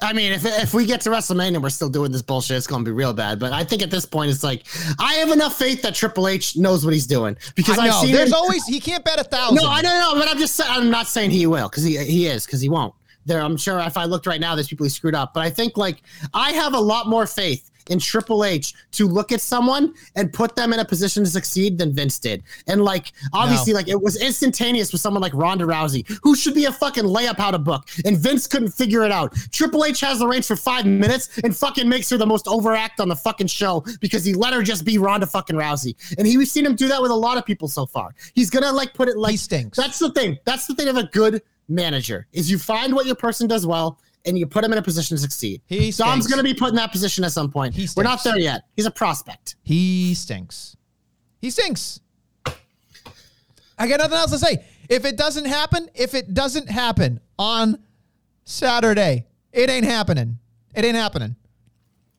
I 0.00 0.12
mean, 0.12 0.32
if 0.32 0.44
if 0.44 0.74
we 0.74 0.84
get 0.84 1.00
to 1.02 1.10
WrestleMania, 1.10 1.54
and 1.54 1.62
we're 1.62 1.70
still 1.70 1.88
doing 1.88 2.12
this 2.12 2.22
bullshit. 2.22 2.56
It's 2.56 2.66
going 2.66 2.84
to 2.84 2.88
be 2.88 2.92
real 2.92 3.12
bad. 3.12 3.38
But 3.38 3.52
I 3.52 3.64
think 3.64 3.82
at 3.82 3.90
this 3.90 4.04
point, 4.04 4.30
it's 4.30 4.42
like 4.42 4.66
I 4.98 5.14
have 5.14 5.30
enough 5.30 5.56
faith 5.56 5.82
that 5.82 5.94
Triple 5.94 6.28
H 6.28 6.56
knows 6.56 6.84
what 6.84 6.92
he's 6.92 7.06
doing 7.06 7.36
because 7.54 7.78
I 7.78 7.84
I've 7.84 7.90
know. 7.90 8.02
seen 8.02 8.12
There's 8.14 8.32
always 8.32 8.66
he 8.66 8.80
can't 8.80 9.04
bet 9.04 9.20
a 9.20 9.24
thousand. 9.24 9.56
No, 9.56 9.68
I 9.68 9.82
don't 9.82 9.98
know, 9.98 10.20
but 10.20 10.28
I'm 10.30 10.38
just 10.38 10.60
I'm 10.64 10.90
not 10.90 11.06
saying 11.06 11.30
he 11.30 11.46
will 11.46 11.68
because 11.68 11.84
he 11.84 11.96
he 11.98 12.26
is 12.26 12.46
because 12.46 12.60
he 12.60 12.68
won't. 12.68 12.94
There, 13.24 13.40
I'm 13.40 13.56
sure 13.56 13.78
if 13.80 13.96
I 13.96 14.04
looked 14.04 14.26
right 14.26 14.40
now, 14.40 14.54
there's 14.54 14.68
people 14.68 14.84
he 14.84 14.90
screwed 14.90 15.14
up. 15.14 15.34
But 15.34 15.40
I 15.40 15.50
think 15.50 15.76
like 15.76 16.02
I 16.32 16.52
have 16.52 16.74
a 16.74 16.80
lot 16.80 17.08
more 17.08 17.26
faith 17.26 17.70
in 17.90 17.98
Triple 17.98 18.44
H 18.44 18.74
to 18.92 19.06
look 19.06 19.32
at 19.32 19.40
someone 19.40 19.94
and 20.14 20.32
put 20.32 20.56
them 20.56 20.72
in 20.72 20.80
a 20.80 20.84
position 20.84 21.24
to 21.24 21.30
succeed 21.30 21.78
than 21.78 21.92
Vince 21.92 22.18
did. 22.18 22.42
And 22.66 22.82
like 22.82 23.12
obviously, 23.32 23.72
like 23.72 23.88
it 23.88 24.00
was 24.00 24.20
instantaneous 24.20 24.92
with 24.92 25.00
someone 25.00 25.22
like 25.22 25.34
Ronda 25.34 25.64
Rousey, 25.64 26.06
who 26.22 26.34
should 26.34 26.54
be 26.54 26.64
a 26.64 26.72
fucking 26.72 27.04
layup 27.04 27.36
how 27.36 27.50
to 27.50 27.58
book, 27.58 27.88
and 28.04 28.16
Vince 28.16 28.46
couldn't 28.46 28.70
figure 28.70 29.04
it 29.04 29.12
out. 29.12 29.34
Triple 29.52 29.84
H 29.84 30.00
has 30.00 30.18
the 30.18 30.26
reins 30.26 30.46
for 30.46 30.56
five 30.56 30.86
minutes 30.86 31.38
and 31.44 31.56
fucking 31.56 31.88
makes 31.88 32.10
her 32.10 32.16
the 32.16 32.26
most 32.26 32.48
overact 32.48 33.00
on 33.00 33.08
the 33.08 33.16
fucking 33.16 33.46
show 33.46 33.84
because 34.00 34.24
he 34.24 34.34
let 34.34 34.52
her 34.52 34.62
just 34.62 34.84
be 34.84 34.98
Ronda 34.98 35.26
fucking 35.26 35.56
Rousey. 35.56 35.94
And 36.18 36.26
he 36.26 36.36
we've 36.36 36.48
seen 36.48 36.66
him 36.66 36.76
do 36.76 36.88
that 36.88 37.00
with 37.00 37.10
a 37.10 37.14
lot 37.14 37.38
of 37.38 37.44
people 37.44 37.68
so 37.68 37.86
far. 37.86 38.14
He's 38.34 38.50
gonna 38.50 38.72
like 38.72 38.94
put 38.94 39.08
it 39.08 39.16
like 39.16 39.32
He 39.32 39.36
stinks. 39.36 39.76
That's 39.76 39.98
the 39.98 40.10
thing. 40.12 40.38
That's 40.44 40.66
the 40.66 40.74
thing 40.74 40.88
of 40.88 40.96
a 40.96 41.04
good 41.04 41.42
manager 41.68 42.26
is 42.32 42.50
you 42.50 42.58
find 42.58 42.94
what 42.94 43.06
your 43.06 43.16
person 43.16 43.48
does 43.48 43.66
well 43.66 43.98
and 44.26 44.38
you 44.38 44.46
put 44.46 44.64
him 44.64 44.72
in 44.72 44.78
a 44.78 44.82
position 44.82 45.16
to 45.16 45.20
succeed. 45.20 45.62
He 45.66 45.90
Dom's 45.92 46.26
going 46.26 46.38
to 46.38 46.44
be 46.44 46.52
put 46.52 46.70
in 46.70 46.74
that 46.74 46.92
position 46.92 47.24
at 47.24 47.32
some 47.32 47.50
point. 47.50 47.76
We're 47.96 48.02
not 48.02 48.22
there 48.24 48.38
yet. 48.38 48.64
He's 48.74 48.86
a 48.86 48.90
prospect. 48.90 49.56
He 49.62 50.14
stinks. 50.14 50.76
He 51.40 51.50
stinks. 51.50 52.00
I 53.78 53.86
got 53.88 53.98
nothing 53.98 54.16
else 54.16 54.30
to 54.32 54.38
say. 54.38 54.64
If 54.88 55.04
it 55.04 55.16
doesn't 55.16 55.44
happen, 55.44 55.88
if 55.94 56.14
it 56.14 56.34
doesn't 56.34 56.68
happen 56.68 57.20
on 57.38 57.82
Saturday, 58.44 59.26
it 59.52 59.70
ain't 59.70 59.84
happening. 59.84 60.38
It 60.74 60.84
ain't 60.84 60.96
happening. 60.96 61.36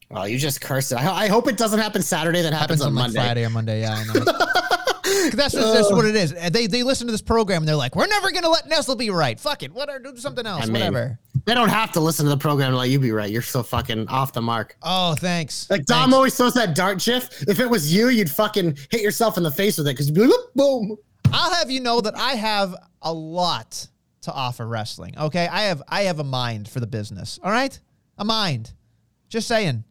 Well, 0.10 0.28
you 0.28 0.38
just 0.38 0.62
cursed 0.62 0.91
it. 0.93 0.96
I, 0.96 1.26
I 1.26 1.28
hope 1.28 1.48
it 1.48 1.58
doesn't 1.58 1.80
happen 1.80 2.02
Saturday. 2.02 2.41
That 2.41 2.54
happens, 2.54 2.82
Happens 2.82 2.82
on 2.82 2.88
on 2.89 2.96
like 2.96 3.04
Monday. 3.06 3.20
Friday 3.20 3.46
or 3.46 3.50
Monday. 3.50 3.82
Yeah, 3.82 3.96
I 3.96 4.04
know. 4.06 4.13
'Cause 5.08 5.32
that's, 5.34 5.54
just, 5.54 5.74
that's 5.74 5.91
what 5.91 6.06
uh. 6.06 6.10
it 6.10 6.15
is. 6.15 6.34
They 6.52 6.67
they 6.67 6.84
listen 6.84 7.08
to 7.08 7.12
this 7.12 7.22
program 7.22 7.63
and 7.63 7.67
they're 7.67 7.76
like, 7.76 7.96
we're 7.96 8.08
never 8.08 8.32
gonna 8.32 8.50
let 8.50 8.67
Nestle 8.67 8.96
be 8.96 9.10
right. 9.10 9.39
Fuck 9.39 9.63
it. 9.63 9.74
What 9.74 9.89
do 10.04 10.15
something 10.17 10.46
else? 10.46 10.63
I 10.63 10.65
mean, 10.65 10.74
Whatever. 10.74 11.20
They 11.46 11.54
don't 11.54 11.70
have 11.70 11.93
to 11.93 12.02
listen 12.02 12.26
to 12.26 12.30
the 12.30 12.38
program 12.38 12.72
to 12.72 12.78
let 12.78 12.89
you 12.89 13.00
be 13.00 13.12
right. 13.12 13.32
You're 13.32 13.41
so 13.41 13.63
fucking 13.63 14.10
off 14.10 14.34
the 14.34 14.41
mark. 14.41 14.76
Oh, 14.84 15.15
thanks. 15.15 15.70
Like 15.70 15.86
Dom 15.86 16.02
Thanks. 16.02 16.15
always 16.15 16.36
throws 16.36 16.54
that 16.56 16.76
dart 16.76 17.00
gif. 17.00 17.41
If 17.48 17.62
it 17.62 17.70
was 17.70 17.93
you, 17.93 18.10
you'd 18.10 18.30
fucking 18.30 18.78
hit 18.91 19.02
yourself 19.02 19.38
in 19.38 19.43
the 19.43 19.52
face 19.52 19.78
with 19.78 19.88
it 19.88 19.91
because 19.93 20.08
you'd 20.08 20.15
be 20.15 20.26
like, 20.26 20.34
boom. 20.56 20.98
I'll 21.32 21.54
have 21.54 21.72
you 21.72 21.80
know 21.80 22.02
that 22.02 22.17
I 22.17 22.34
have 22.34 22.76
a 23.02 23.13
lot 23.13 23.88
to 24.24 24.34
offer 24.34 24.67
wrestling. 24.67 25.17
Okay, 25.17 25.48
I 25.48 25.62
have 25.63 25.82
I 25.88 26.04
have 26.04 26.20
a 26.20 26.24
mind 26.26 26.67
for 26.67 26.82
the 26.82 26.88
business. 26.88 27.39
All 27.41 27.52
right, 27.52 27.80
a 28.17 28.26
mind. 28.26 28.74
Just 29.30 29.48
saying. 29.48 29.86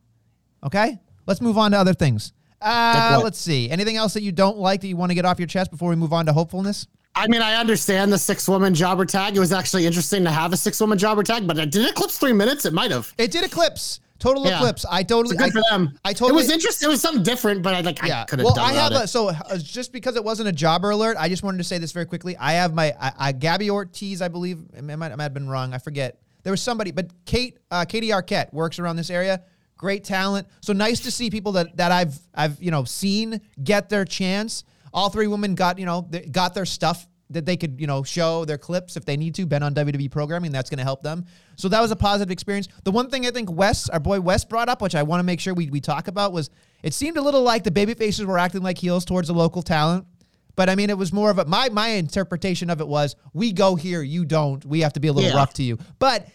Okay, 0.62 0.98
let's 1.26 1.40
move 1.40 1.56
on 1.56 1.70
to 1.70 1.78
other 1.78 1.94
things. 1.94 2.32
Uh, 2.60 3.20
let's 3.22 3.38
see. 3.38 3.70
Anything 3.70 3.96
else 3.96 4.14
that 4.14 4.22
you 4.22 4.32
don't 4.32 4.58
like 4.58 4.80
that 4.80 4.88
you 4.88 4.96
want 4.96 5.10
to 5.10 5.14
get 5.14 5.24
off 5.24 5.38
your 5.38 5.46
chest 5.48 5.70
before 5.70 5.90
we 5.90 5.96
move 5.96 6.12
on 6.12 6.26
to 6.26 6.32
hopefulness? 6.32 6.86
I 7.14 7.28
mean, 7.28 7.40
I 7.40 7.54
understand 7.54 8.12
the 8.12 8.18
six 8.18 8.46
woman 8.48 8.74
jobber 8.74 9.06
tag. 9.06 9.36
It 9.36 9.40
was 9.40 9.52
actually 9.52 9.86
interesting 9.86 10.24
to 10.24 10.30
have 10.30 10.52
a 10.52 10.56
six 10.56 10.78
woman 10.80 10.98
jobber 10.98 11.22
tag, 11.22 11.46
but 11.46 11.56
did 11.56 11.74
it 11.76 11.90
eclipse 11.90 12.18
three 12.18 12.32
minutes? 12.34 12.64
It 12.66 12.74
might 12.74 12.90
have. 12.90 13.12
It 13.16 13.30
did 13.30 13.44
eclipse. 13.44 14.00
Total 14.18 14.46
Yeah. 14.46 14.56
eclipse. 14.56 14.84
I 14.90 15.02
totally. 15.02 15.36
Good 15.36 15.48
I, 15.48 15.50
for 15.50 15.62
them. 15.70 15.98
I 16.04 16.12
totally. 16.12 16.30
It 16.30 16.42
was 16.42 16.50
interesting. 16.50 16.88
It 16.88 16.90
was 16.90 17.00
something 17.02 17.22
different, 17.22 17.62
but 17.62 17.74
I 17.74 17.80
like 17.80 17.98
Yeah. 17.98 18.04
I 18.04 18.08
Yeah. 18.08 18.24
could 18.24 18.38
have 18.38 18.44
Well, 18.46 18.54
done 18.54 18.64
I 18.64 18.72
have 18.72 18.90
without 18.92 19.00
a 19.00 19.04
it. 19.04 19.08
so 19.08 19.28
uh, 19.28 19.58
just 19.58 19.92
because 19.92 20.16
it 20.16 20.24
wasn't 20.24 20.48
a 20.48 20.52
jobber 20.52 20.90
alert, 20.90 21.16
I 21.18 21.28
just 21.28 21.42
wanted 21.42 21.58
to 21.58 21.64
say 21.64 21.78
this 21.78 21.92
very 21.92 22.06
quickly. 22.06 22.36
I 22.38 22.52
have 22.52 22.74
my 22.74 22.94
I, 23.00 23.12
I, 23.18 23.32
Gabby 23.32 23.70
Ortiz, 23.70 24.22
I 24.22 24.28
believe. 24.28 24.58
I 24.76 24.80
might, 24.80 25.12
I 25.12 25.16
might 25.16 25.22
have 25.22 25.34
been 25.34 25.48
wrong. 25.48 25.74
I 25.74 25.78
forget. 25.78 26.18
There 26.44 26.50
was 26.50 26.62
somebody, 26.62 26.92
but 26.92 27.10
Kate 27.26 27.58
uh, 27.70 27.84
Katie 27.86 28.08
Arquette 28.08 28.52
works 28.52 28.78
around 28.78 28.96
this 28.96 29.10
area. 29.10 29.42
Great 29.76 30.04
talent. 30.04 30.46
So 30.60 30.72
nice 30.72 31.00
to 31.00 31.10
see 31.10 31.30
people 31.30 31.52
that 31.52 31.76
that 31.76 31.92
I've 31.92 32.18
I've 32.34 32.62
you 32.62 32.70
know 32.70 32.84
seen 32.84 33.40
get 33.62 33.88
their 33.88 34.04
chance. 34.04 34.64
All 34.92 35.10
three 35.10 35.26
women 35.26 35.54
got 35.54 35.78
you 35.78 35.86
know 35.86 36.08
got 36.30 36.54
their 36.54 36.64
stuff 36.64 37.06
that 37.30 37.44
they 37.44 37.56
could, 37.56 37.80
you 37.80 37.88
know, 37.88 38.04
show 38.04 38.44
their 38.44 38.56
clips 38.56 38.96
if 38.96 39.04
they 39.04 39.16
need 39.16 39.34
to, 39.34 39.44
been 39.46 39.60
on 39.60 39.74
WWE 39.74 40.08
programming. 40.12 40.52
That's 40.52 40.70
going 40.70 40.78
to 40.78 40.84
help 40.84 41.02
them. 41.02 41.24
So 41.56 41.68
that 41.70 41.80
was 41.80 41.90
a 41.90 41.96
positive 41.96 42.30
experience. 42.30 42.68
The 42.84 42.92
one 42.92 43.10
thing 43.10 43.26
I 43.26 43.32
think 43.32 43.50
Wes, 43.50 43.88
our 43.88 43.98
boy 43.98 44.20
Wes, 44.20 44.44
brought 44.44 44.68
up, 44.68 44.80
which 44.80 44.94
I 44.94 45.02
want 45.02 45.18
to 45.18 45.24
make 45.24 45.40
sure 45.40 45.52
we, 45.52 45.68
we 45.68 45.80
talk 45.80 46.06
about, 46.06 46.32
was 46.32 46.50
it 46.84 46.94
seemed 46.94 47.16
a 47.16 47.20
little 47.20 47.42
like 47.42 47.64
the 47.64 47.72
baby 47.72 47.94
faces 47.94 48.24
were 48.26 48.38
acting 48.38 48.62
like 48.62 48.78
heels 48.78 49.04
towards 49.04 49.26
the 49.26 49.34
local 49.34 49.60
talent. 49.60 50.06
But 50.54 50.68
I 50.70 50.76
mean, 50.76 50.88
it 50.88 50.96
was 50.96 51.12
more 51.12 51.30
of 51.30 51.40
a 51.40 51.44
my 51.46 51.68
my 51.70 51.88
interpretation 51.88 52.70
of 52.70 52.80
it 52.80 52.86
was 52.86 53.16
we 53.34 53.52
go 53.52 53.74
here, 53.74 54.02
you 54.02 54.24
don't. 54.24 54.64
We 54.64 54.80
have 54.82 54.92
to 54.92 55.00
be 55.00 55.08
a 55.08 55.12
little 55.12 55.28
Yeah. 55.30 55.36
rough 55.36 55.52
to 55.54 55.64
you. 55.64 55.78
But 55.98 56.28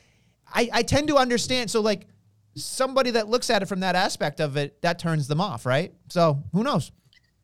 I, 0.54 0.70
I 0.74 0.84
tend 0.84 1.08
to 1.08 1.16
understand. 1.16 1.72
So 1.72 1.80
like 1.80 2.06
somebody 2.56 3.12
that 3.12 3.28
looks 3.28 3.50
at 3.50 3.62
it 3.62 3.68
from 3.68 3.80
that 3.82 3.96
aspect 3.96 4.40
of 4.40 4.58
it, 4.58 4.82
that 4.82 5.00
turns 5.00 5.28
them 5.28 5.42
off, 5.42 5.66
right? 5.66 5.94
So 6.10 6.44
who 6.52 6.64
knows? 6.64 6.92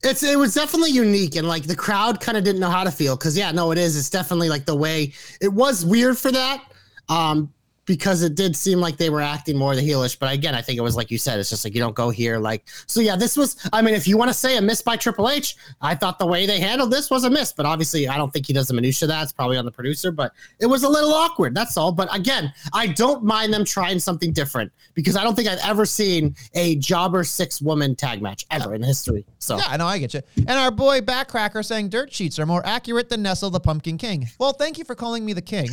It's 0.04 0.22
it 0.22 0.38
was 0.38 0.54
definitely 0.54 0.92
unique 0.92 1.36
and 1.36 1.48
like 1.48 1.64
the 1.64 1.76
crowd 1.76 2.20
kind 2.20 2.38
of 2.38 2.44
didn't 2.44 2.62
know 2.62 2.70
how 2.70 2.84
to 2.84 2.92
feel 2.92 3.16
because 3.16 3.36
yeah 3.36 3.52
no 3.52 3.72
it 3.72 3.80
is 3.80 3.98
it's 3.98 4.12
definitely 4.12 4.48
like 4.48 4.64
the 4.64 4.76
way 4.76 5.12
it 5.42 5.52
was 5.52 5.84
weird 5.84 6.20
for 6.20 6.32
that 6.32 6.64
um 7.10 7.52
because 7.88 8.22
it 8.22 8.36
did 8.36 8.56
seem 8.56 8.80
like 8.80 8.98
they 8.98 9.10
were 9.10 9.22
acting 9.22 9.58
more 9.58 9.76
the 9.76 9.82
heelish 9.82 10.20
but 10.20 10.32
again 10.32 10.54
I 10.54 10.62
think 10.62 10.78
it 10.78 10.82
was 10.82 10.96
like 10.96 11.10
you 11.10 11.18
said 11.18 11.40
it's 11.40 11.50
just 11.50 11.66
like 11.66 11.74
you 11.74 11.80
don't 11.80 11.96
go 11.96 12.12
here 12.12 12.38
like 12.38 12.68
so 12.86 13.00
yeah 13.00 13.16
this 13.16 13.36
was 13.36 13.58
I 13.74 13.82
mean 13.82 13.96
if 13.96 14.08
you 14.08 14.18
want 14.18 14.30
to 14.30 14.34
say 14.34 14.58
a 14.58 14.62
miss 14.62 14.84
by 14.84 14.96
Triple 14.98 15.30
H 15.30 15.56
I 15.82 15.96
thought 15.96 16.20
the 16.20 16.28
way 16.28 16.46
they 16.46 16.60
handled 16.60 16.92
this 16.92 17.10
was 17.10 17.24
a 17.24 17.30
miss 17.30 17.52
but 17.52 17.66
obviously 17.66 18.08
I 18.08 18.18
don't 18.18 18.32
think 18.32 18.46
he 18.46 18.54
does 18.54 18.68
the 18.68 18.74
minutia 18.76 19.06
of 19.06 19.10
that 19.10 19.24
it's 19.24 19.32
probably 19.32 19.58
on 19.58 19.66
the 19.66 19.72
producer 19.72 20.12
but 20.12 20.34
it 20.60 20.68
was 20.68 20.84
a 20.84 20.90
little 20.90 21.14
awkward 21.14 21.56
that's 21.56 21.78
all 21.78 21.92
but 21.92 22.14
again 22.16 22.54
I 22.74 22.88
don't 22.88 23.24
mind 23.24 23.54
them 23.54 23.66
trying 23.66 24.00
something 24.00 24.34
different 24.34 24.72
because 24.94 25.16
I 25.16 25.24
don't 25.24 25.36
think 25.36 25.48
I've 25.48 25.66
ever 25.66 25.86
seen 25.86 26.36
a 26.54 26.76
jobber 26.76 27.24
six 27.24 27.62
woman 27.62 27.96
tag 27.96 28.22
match 28.22 28.46
ever 28.52 28.76
in 28.76 28.84
history 28.84 29.26
so 29.40 29.58
Yeah, 29.58 29.66
I 29.70 29.78
know, 29.78 29.88
I 29.88 29.98
get 29.98 30.14
you. 30.14 30.22
And 30.36 30.52
our 30.52 30.72
boy 30.72 31.00
Backcracker 31.00 31.64
saying 31.64 31.90
dirt 31.90 32.12
sheets 32.12 32.38
are 32.38 32.46
more 32.46 32.66
accurate 32.66 33.08
than 33.08 33.22
Nestle 33.22 33.50
the 33.50 33.62
Pumpkin 33.62 33.98
King. 33.98 34.28
Well, 34.40 34.52
thank 34.52 34.78
you 34.78 34.84
for 34.84 34.94
calling 34.94 35.26
me 35.26 35.32
the 35.32 35.42
king. 35.42 35.70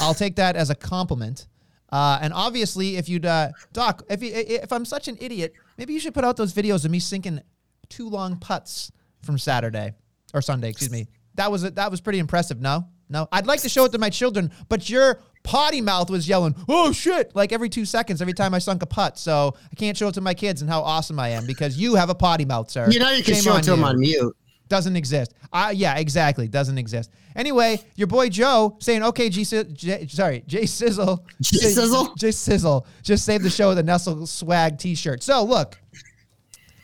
I'll 0.00 0.14
take 0.14 0.36
that 0.36 0.56
as 0.56 0.70
a 0.70 0.74
compliment. 0.74 1.46
Uh, 1.90 2.18
and 2.20 2.32
obviously, 2.32 2.96
if 2.96 3.08
you'd 3.08 3.26
uh, 3.26 3.50
Doc, 3.72 4.02
if 4.08 4.22
you, 4.22 4.30
if 4.34 4.72
I'm 4.72 4.84
such 4.84 5.06
an 5.08 5.16
idiot, 5.20 5.52
maybe 5.78 5.92
you 5.92 6.00
should 6.00 6.14
put 6.14 6.24
out 6.24 6.36
those 6.36 6.52
videos 6.52 6.84
of 6.84 6.90
me 6.90 6.98
sinking 6.98 7.40
two 7.88 8.08
long 8.08 8.36
putts 8.38 8.90
from 9.22 9.38
Saturday 9.38 9.92
or 10.32 10.42
Sunday. 10.42 10.70
Excuse 10.70 10.90
me. 10.90 11.06
That 11.36 11.50
was 11.50 11.62
that 11.62 11.90
was 11.90 12.00
pretty 12.00 12.18
impressive. 12.18 12.60
No, 12.60 12.88
no, 13.08 13.28
I'd 13.32 13.46
like 13.46 13.60
to 13.62 13.68
show 13.68 13.84
it 13.84 13.92
to 13.92 13.98
my 13.98 14.10
children, 14.10 14.50
but 14.68 14.88
your 14.88 15.20
potty 15.42 15.80
mouth 15.80 16.10
was 16.10 16.28
yelling, 16.28 16.54
"Oh 16.68 16.90
shit!" 16.92 17.34
like 17.34 17.52
every 17.52 17.68
two 17.68 17.84
seconds, 17.84 18.20
every 18.20 18.34
time 18.34 18.54
I 18.54 18.58
sunk 18.58 18.82
a 18.82 18.86
putt. 18.86 19.18
So 19.18 19.54
I 19.70 19.74
can't 19.74 19.96
show 19.96 20.08
it 20.08 20.14
to 20.14 20.20
my 20.20 20.34
kids 20.34 20.62
and 20.62 20.70
how 20.70 20.80
awesome 20.80 21.18
I 21.20 21.30
am 21.30 21.46
because 21.46 21.76
you 21.76 21.96
have 21.96 22.08
a 22.08 22.14
potty 22.14 22.44
mouth, 22.44 22.70
sir. 22.70 22.88
You 22.90 22.98
know 23.00 23.10
you 23.10 23.22
can 23.22 23.34
Shame 23.34 23.42
show 23.42 23.56
it 23.56 23.62
to 23.64 23.70
you. 23.72 23.76
him 23.76 23.84
on 23.84 24.00
mute. 24.00 24.36
Doesn't 24.68 24.96
exist. 24.96 25.34
Uh, 25.52 25.72
yeah, 25.74 25.96
exactly. 25.96 26.48
Doesn't 26.48 26.78
exist. 26.78 27.10
Anyway, 27.36 27.80
your 27.96 28.06
boy 28.06 28.28
Joe 28.28 28.76
saying, 28.80 29.02
okay, 29.02 29.28
G, 29.28 29.44
sorry, 29.44 30.42
Jay 30.46 30.66
Sizzle. 30.66 31.24
Jay 31.42 31.58
Sizzle? 31.68 32.14
Jay 32.16 32.30
Sizzle 32.30 32.86
just 33.02 33.24
saved 33.24 33.44
the 33.44 33.50
show 33.50 33.68
with 33.68 33.78
a 33.78 33.82
Nestle 33.82 34.26
swag 34.26 34.78
t-shirt. 34.78 35.22
So 35.22 35.44
look, 35.44 35.78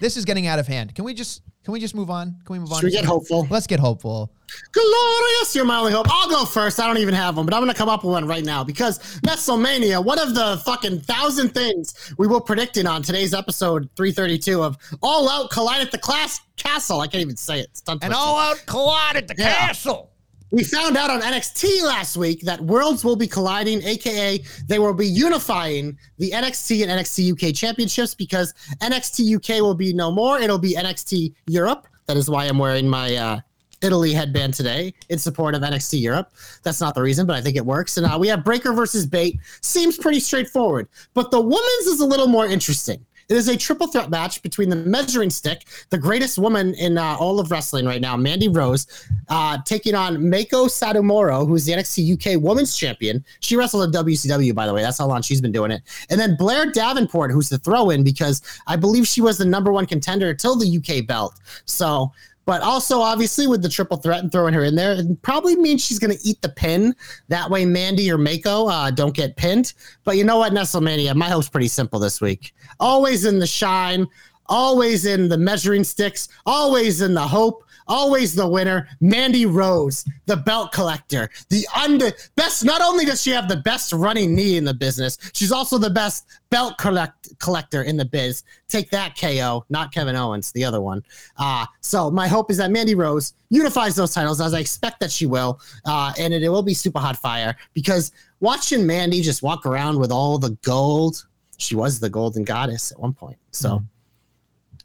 this 0.01 0.17
is 0.17 0.25
getting 0.25 0.47
out 0.47 0.59
of 0.59 0.67
hand. 0.67 0.95
Can 0.95 1.05
we 1.05 1.15
just, 1.15 1.43
can 1.71 1.75
we 1.75 1.79
just 1.81 1.95
move 1.95 2.11
on? 2.11 2.37
Can 2.45 2.53
we 2.55 2.59
move 2.59 2.73
on? 2.73 2.81
Should 2.81 2.87
we 2.87 2.91
get 2.91 3.05
hopeful? 3.05 3.47
Let's 3.49 3.69
get 3.69 3.79
hopeful. 3.79 4.33
Glorious, 4.73 5.55
you're 5.55 5.65
my 5.65 5.79
only 5.79 5.93
hope. 5.93 6.07
I'll 6.11 6.29
go 6.29 6.45
first. 6.45 6.81
I 6.81 6.87
don't 6.89 6.99
even 6.99 7.15
have 7.15 7.37
one, 7.37 7.47
but 7.47 7.55
I'm 7.55 7.61
going 7.61 7.73
to 7.73 7.79
come 7.79 7.89
up 7.89 8.03
with 8.03 8.11
one 8.13 8.27
right 8.27 8.45
now 8.45 8.65
because 8.65 8.99
WrestleMania, 9.21 10.05
one 10.05 10.19
of 10.19 10.35
the 10.35 10.61
fucking 10.65 11.03
thousand 11.03 11.51
things 11.51 12.13
we 12.19 12.27
were 12.27 12.41
predicting 12.41 12.89
on 12.89 13.03
today's 13.03 13.33
episode 13.33 13.89
332 13.97 14.61
of 14.65 14.77
All 15.01 15.29
Out 15.31 15.51
Collide 15.51 15.81
at 15.83 15.93
the 15.93 15.99
Class 15.99 16.41
Castle. 16.57 17.01
I 17.01 17.07
can't 17.07 17.23
even 17.23 17.37
say 17.37 17.61
it. 17.61 17.69
It's 17.71 17.81
tongue 17.83 17.99
An 18.03 18.11
twisting. 18.11 18.17
all-out 18.29 18.63
collide 18.67 19.17
at 19.17 19.29
the 19.29 19.35
Yeah. 19.39 19.55
castle. 19.69 20.10
We 20.53 20.65
found 20.65 20.97
out 20.97 21.11
on 21.11 21.21
NXT 21.21 21.85
last 21.85 22.17
week 22.17 22.41
that 22.43 22.61
worlds 22.61 23.05
will 23.05 23.17
be 23.17 23.29
colliding, 23.29 23.83
aka 23.85 24.43
they 24.67 24.79
will 24.81 24.95
be 24.95 25.07
unifying 25.07 25.97
the 26.19 26.33
NXT 26.33 26.83
and 26.83 26.91
NXT 26.91 27.33
UK 27.33 27.55
championships 27.55 28.15
because 28.15 28.53
NXT 28.81 29.37
UK 29.37 29.63
will 29.63 29.77
be 29.77 29.93
no 29.93 30.11
more. 30.11 30.41
It'll 30.41 30.59
be 30.59 30.75
NXT 30.75 31.35
Europe. 31.47 31.87
That 32.07 32.17
is 32.17 32.29
why 32.29 32.47
I'm 32.47 32.59
wearing 32.59 32.89
my 32.89 33.15
uh, 33.15 33.41
Italy 33.83 34.13
headband 34.13 34.55
today 34.55 34.93
in 35.09 35.19
support 35.19 35.55
of 35.55 35.63
NXT 35.63 36.01
Europe. 36.01 36.33
That's 36.63 36.81
not 36.81 36.95
the 36.95 37.03
reason, 37.03 37.27
but 37.27 37.37
I 37.37 37.41
think 37.41 37.57
it 37.57 37.65
works. 37.65 37.97
And 37.97 38.07
uh, 38.07 38.19
we 38.19 38.29
have 38.29 38.45
Breakker 38.45 38.73
versus 38.73 39.07
Bate. 39.07 39.39
Seems 39.61 39.97
pretty 39.97 40.21
straightforward, 40.21 40.89
but 41.15 41.31
the 41.31 41.41
women's 41.41 41.87
is 41.87 42.01
a 42.01 42.07
little 42.07 42.27
more 42.27 42.47
interesting. 42.47 43.05
It 43.31 43.37
is 43.37 43.47
a 43.47 43.57
triple 43.57 43.87
threat 43.87 44.11
match 44.11 44.43
between 44.43 44.69
the 44.69 44.77
measuring 44.77 45.31
stick, 45.31 45.65
the 45.91 45.99
greatest 45.99 46.37
woman 46.37 46.75
in 46.75 46.99
uh, 46.99 47.17
all 47.19 47.39
of 47.39 47.53
wrestling 47.53 47.87
right 47.87 48.01
now, 48.01 48.17
Mandy 48.17 48.49
Rose, 48.49 48.89
uh, 49.29 49.59
taking 49.65 49.95
on 49.95 50.29
Mako 50.29 50.67
Satomura, 50.67 51.47
who's 51.47 51.65
the 51.65 51.73
NXT 51.73 52.37
UK 52.37 52.43
Women's 52.43 52.77
Champion. 52.77 53.25
She 53.39 53.55
wrestled 53.55 53.95
at 53.95 54.05
WCW, 54.05 54.53
by 54.53 54.67
the 54.67 54.75
way. 54.75 54.83
That's 54.83 54.99
how 54.99 55.07
long 55.07 55.23
she's 55.23 55.41
been 55.41 55.53
doing 55.53 55.71
it. 55.71 55.83
And 56.11 56.19
then 56.19 56.35
Blair 56.35 56.73
Davenport, 56.73 57.31
who's 57.31 57.49
the 57.49 57.59
throw 57.59 57.91
in 57.91 58.03
because 58.03 58.43
I 58.67 58.75
believe 58.75 59.07
she 59.07 59.21
was 59.21 59.39
the 59.39 59.45
number 59.45 59.71
one 59.71 59.87
contender 59.87 60.35
till 60.35 60.57
the 60.57 60.79
UK 60.79 61.07
belt. 61.07 61.39
So, 61.67 62.13
but 62.51 62.63
also 62.63 62.99
obviously 62.99 63.47
with 63.47 63.63
the 63.63 63.69
triple 63.69 63.97
threat 63.97 64.25
and 64.25 64.33
throwing 64.33 64.53
her 64.53 64.65
in 64.65 64.75
there, 64.75 64.95
it 64.95 65.23
probably 65.23 65.55
means 65.55 65.85
she's 65.85 66.01
going 66.01 66.11
to 66.11 66.19
eat 66.27 66.43
the 66.43 66.49
pin. 66.49 66.93
That 67.29 67.49
way, 67.49 67.65
Mandy 67.65 68.11
or 68.11 68.19
Mako 68.19 68.67
uh, 68.67 68.91
don't 68.91 69.15
get 69.15 69.37
pinned. 69.37 69.73
But 70.03 70.17
you 70.17 70.25
know 70.25 70.39
what, 70.39 70.53
Nestlemania, 70.53 71.15
my 71.15 71.29
hope's 71.29 71.49
pretty 71.49 71.69
simple 71.69 72.01
this 72.01 72.21
week. 72.21 72.53
Always 72.81 73.25
in 73.25 73.39
the 73.39 73.47
shine, 73.47 74.05
always 74.47 75.07
in 75.07 75.29
the 75.29 75.39
measuring 75.39 75.85
sticks, 75.85 76.29
always 76.45 77.03
in 77.03 77.15
the 77.15 77.21
hope, 77.21 77.63
always 77.91 78.35
the 78.35 78.47
winner, 78.47 78.89
Mandy 79.01 79.45
Rose, 79.45 80.05
the 80.27 80.37
belt 80.37 80.73
collector, 80.73 81.29
the 81.51 81.67
under 81.77 82.11
best. 82.37 82.65
Not 82.65 82.81
only 82.81 83.05
does 83.05 83.21
she 83.21 83.31
have 83.31 83.49
the 83.49 83.57
best 83.57 83.93
running 83.93 84.35
knee 84.35 84.57
in 84.57 84.65
the 84.65 84.73
business, 84.73 85.19
she's 85.35 85.53
also 85.53 85.77
the 85.77 85.91
best 85.91 86.27
belt 86.49 86.79
collect 86.79 87.39
collector 87.41 87.83
in 87.83 87.97
the 87.97 88.05
biz. 88.05 88.45
Take 88.69 88.91
that, 88.91 89.19
KO, 89.19 89.67
not 89.69 89.93
Kevin 89.93 90.17
Owens, 90.17 90.53
the 90.53 90.65
other 90.65 90.81
one. 90.81 91.03
Uh, 91.37 91.67
so 91.81 92.11
my 92.11 92.29
hope 92.29 92.51
is 92.51 92.57
that 92.57 92.71
Mandy 92.71 92.95
Rose 92.95 93.35
unifies 93.51 93.97
those 93.97 94.15
titles, 94.15 94.41
as 94.41 94.55
I 94.55 94.61
expect 94.61 95.01
that 95.01 95.11
she 95.11 95.27
will, 95.27 95.61
uh, 95.85 96.13
and 96.19 96.33
it, 96.33 96.43
it 96.43 96.49
will 96.49 96.63
be 96.63 96.75
super 96.75 97.01
hot 97.01 97.17
fire 97.17 97.57
because 97.75 98.13
watching 98.39 98.87
Mandy 98.87 99.21
just 99.21 99.43
walk 99.43 99.67
around 99.67 99.99
with 99.99 100.13
all 100.13 100.39
the 100.39 100.57
gold. 100.63 101.27
She 101.59 101.75
was 101.75 102.01
the 102.01 102.09
golden 102.09 102.45
goddess 102.45 102.93
at 102.93 102.99
one 102.99 103.13
point. 103.13 103.37
So 103.51 103.83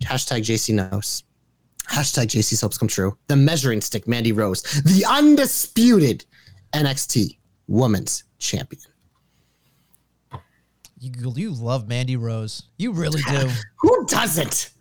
hashtag 0.04 0.42
JC 0.42 0.74
knows. 0.74 1.24
Hashtag 1.90 2.28
JC's 2.28 2.62
hopes 2.62 2.78
come 2.78 2.88
true. 2.88 3.18
The 3.28 3.36
measuring 3.36 3.82
stick, 3.82 4.08
Mandy 4.08 4.32
Rose, 4.32 4.62
the 4.84 5.06
undisputed 5.08 6.26
NXT 6.74 7.38
Women's 7.68 8.24
Champion. 8.40 8.82
You, 11.00 11.12
you 11.36 11.52
love 11.52 11.88
Mandy 11.88 12.16
Rose. 12.16 12.64
You 12.78 12.92
really 12.92 13.22
do. 13.30 13.50
Who 13.80 14.06
doesn't? 14.08 14.72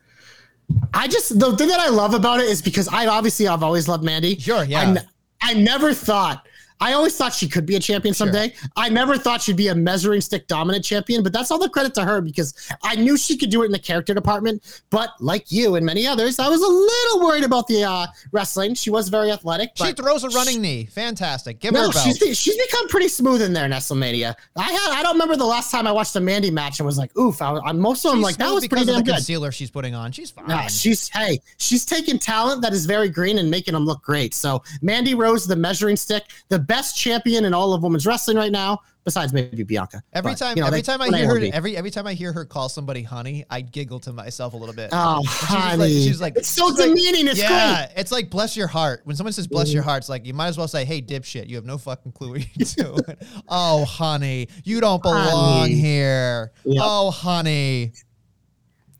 I 0.94 1.06
just 1.08 1.38
the 1.38 1.54
thing 1.56 1.68
that 1.68 1.80
I 1.80 1.88
love 1.90 2.14
about 2.14 2.40
it 2.40 2.46
is 2.46 2.62
because 2.62 2.88
I 2.88 3.06
obviously 3.06 3.46
I've 3.46 3.62
always 3.62 3.86
loved 3.88 4.02
Mandy. 4.02 4.38
Sure, 4.38 4.64
yeah. 4.64 4.80
I, 4.80 4.84
n- 4.84 5.08
I 5.42 5.54
never 5.54 5.92
thought. 5.92 6.46
I 6.84 6.92
always 6.92 7.16
thought 7.16 7.32
she 7.32 7.48
could 7.48 7.64
be 7.64 7.76
a 7.76 7.80
champion 7.80 8.12
someday. 8.12 8.52
I 8.76 8.90
never 8.90 9.16
thought 9.16 9.40
she'd 9.40 9.56
be 9.56 9.68
a 9.68 9.74
measuring 9.74 10.20
stick 10.20 10.46
dominant 10.48 10.84
champion, 10.84 11.22
but 11.22 11.32
that's 11.32 11.50
all 11.50 11.58
the 11.58 11.70
credit 11.70 11.94
to 11.94 12.04
her 12.04 12.20
because 12.20 12.52
I 12.82 12.94
knew 12.94 13.16
she 13.16 13.38
could 13.38 13.48
do 13.48 13.62
it 13.62 13.66
in 13.66 13.72
the 13.72 13.78
character 13.78 14.12
department. 14.12 14.82
But 14.90 15.08
like 15.18 15.50
you 15.50 15.76
and 15.76 15.86
many 15.86 16.06
others, 16.06 16.38
I 16.38 16.46
was 16.46 16.60
a 16.60 16.68
little 16.68 17.26
worried 17.26 17.44
about 17.44 17.68
the 17.68 17.84
uh, 17.84 18.06
wrestling. 18.32 18.74
She 18.74 18.90
was 18.90 19.08
very 19.08 19.30
athletic. 19.30 19.70
She 19.76 19.92
throws 19.92 20.24
a 20.24 20.28
running 20.28 20.60
knee. 20.60 20.84
Fantastic. 20.84 21.58
Give 21.58 21.74
her 21.74 21.84
no, 21.84 21.88
a 21.88 21.92
belt. 21.94 22.04
she's 22.04 22.38
she's 22.38 22.56
become 22.58 22.86
pretty 22.88 23.08
smooth 23.08 23.40
in 23.40 23.54
there, 23.54 23.66
Nestlemania. 23.66 24.34
I 24.54 24.70
had 24.70 24.98
I 24.98 25.02
don't 25.02 25.14
remember 25.14 25.36
the 25.36 25.46
last 25.46 25.70
time 25.70 25.86
I 25.86 25.92
watched 25.92 26.14
a 26.16 26.20
Mandy 26.20 26.50
match 26.50 26.80
and 26.80 26.86
was 26.86 26.98
like, 26.98 27.16
oof. 27.16 27.40
I, 27.40 27.58
I 27.64 27.72
most 27.72 28.04
of 28.04 28.10
them 28.10 28.20
like 28.20 28.36
that 28.36 28.52
was 28.52 28.68
pretty 28.68 28.82
of 28.82 28.88
damn 28.88 28.96
the 28.96 29.04
good. 29.04 29.14
concealer 29.14 29.52
she's 29.52 29.70
putting 29.70 29.94
on. 29.94 30.12
She's 30.12 30.30
fine. 30.30 30.48
No, 30.48 30.60
she's 30.68 31.08
hey, 31.08 31.40
she's 31.56 31.86
taking 31.86 32.18
talent 32.18 32.60
that 32.60 32.74
is 32.74 32.84
very 32.84 33.08
green 33.08 33.38
and 33.38 33.50
making 33.50 33.72
them 33.72 33.86
look 33.86 34.02
great. 34.02 34.34
So 34.34 34.62
Mandy 34.82 35.14
Rose, 35.14 35.46
the 35.46 35.56
measuring 35.56 35.96
stick, 35.96 36.24
the 36.50 36.58
best 36.58 36.73
champion 36.94 37.44
in 37.44 37.54
all 37.54 37.72
of 37.72 37.82
women's 37.82 38.06
wrestling 38.06 38.36
right 38.36 38.52
now, 38.52 38.80
besides 39.04 39.32
maybe 39.32 39.62
Bianca. 39.62 40.02
Every 40.12 40.32
But, 40.32 40.38
time, 40.38 40.56
you 40.56 40.62
know, 40.62 40.66
every 40.68 40.82
time 40.82 41.00
I 41.00 41.08
hear 41.16 41.28
her, 41.28 41.40
every 41.52 41.76
every 41.76 41.90
time 41.90 42.06
I 42.06 42.14
hear 42.14 42.32
her 42.32 42.44
call 42.44 42.68
somebody 42.68 43.02
honey, 43.02 43.44
I 43.50 43.60
giggle 43.60 44.00
to 44.00 44.12
myself 44.12 44.52
a 44.54 44.56
little 44.56 44.74
bit. 44.74 44.90
Oh, 44.92 45.22
She's 45.22 45.30
just 45.30 45.50
like- 45.52 45.58
honey. 45.78 45.88
she's 46.04 46.20
like, 46.20 46.36
it's 46.36 46.48
so 46.48 46.68
she's 46.70 46.78
like, 46.78 46.88
demeaning. 46.88 47.28
it's 47.28 47.38
yeah, 47.38 47.86
great. 47.86 48.00
it's 48.00 48.12
like 48.12 48.30
bless 48.30 48.56
your 48.56 48.66
heart. 48.66 49.02
When 49.04 49.16
someone 49.16 49.32
says 49.32 49.46
bless 49.46 49.72
your 49.72 49.82
heart, 49.82 49.98
it's 50.02 50.08
like 50.08 50.24
you 50.26 50.34
might 50.34 50.48
as 50.48 50.58
well 50.58 50.68
say, 50.68 50.84
"Hey, 50.84 51.00
dipshit, 51.02 51.48
you 51.48 51.56
have 51.56 51.64
no 51.64 51.78
fucking 51.78 52.12
clue 52.12 52.30
what 52.30 52.46
you're 52.76 52.86
doing." 52.94 53.16
oh, 53.48 53.84
honey, 53.84 54.48
you 54.64 54.80
don't 54.80 55.02
belong 55.02 55.60
Honey. 55.60 55.74
here. 55.74 56.52
Yep. 56.64 56.82
Oh, 56.84 57.10
honey. 57.10 57.92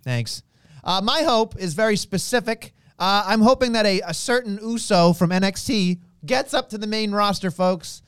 Thanks. 0.03 0.43
Uh, 0.83 1.01
my 1.03 1.22
hope 1.22 1.57
is 1.59 1.75
very 1.75 1.97
specific. 1.97 2.75
Uh, 2.99 3.25
I'm 3.27 3.41
hoping 3.41 3.72
that 3.72 3.87
a, 3.87 4.01
a 4.03 4.14
certain 4.14 4.59
Uso 4.62 5.12
from 5.14 5.31
NXT 5.31 5.99
gets 6.27 6.55
up 6.55 6.70
to 6.70 6.79
the 6.79 6.87
main 6.87 7.12
roster, 7.12 7.51
folks, 7.51 8.03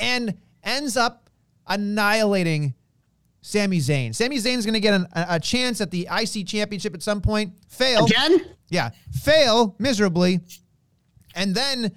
and 0.00 0.36
ends 0.62 0.96
up 0.96 1.30
annihilating 1.66 2.74
Sami 3.40 3.78
Zayn. 3.78 4.14
Sami 4.14 4.38
Zayn's 4.38 4.66
going 4.66 4.74
to 4.74 4.80
get 4.80 4.94
an, 4.94 5.06
a, 5.12 5.26
a 5.30 5.40
chance 5.40 5.80
at 5.80 5.90
the 5.90 6.08
IC 6.10 6.46
championship 6.46 6.94
at 6.94 7.02
some 7.02 7.20
point. 7.20 7.54
Fail. 7.68 8.06
Again? 8.06 8.40
Yeah. 8.68 8.90
Fail 9.12 9.76
miserably. 9.78 10.40
And 11.34 11.54
then 11.54 11.92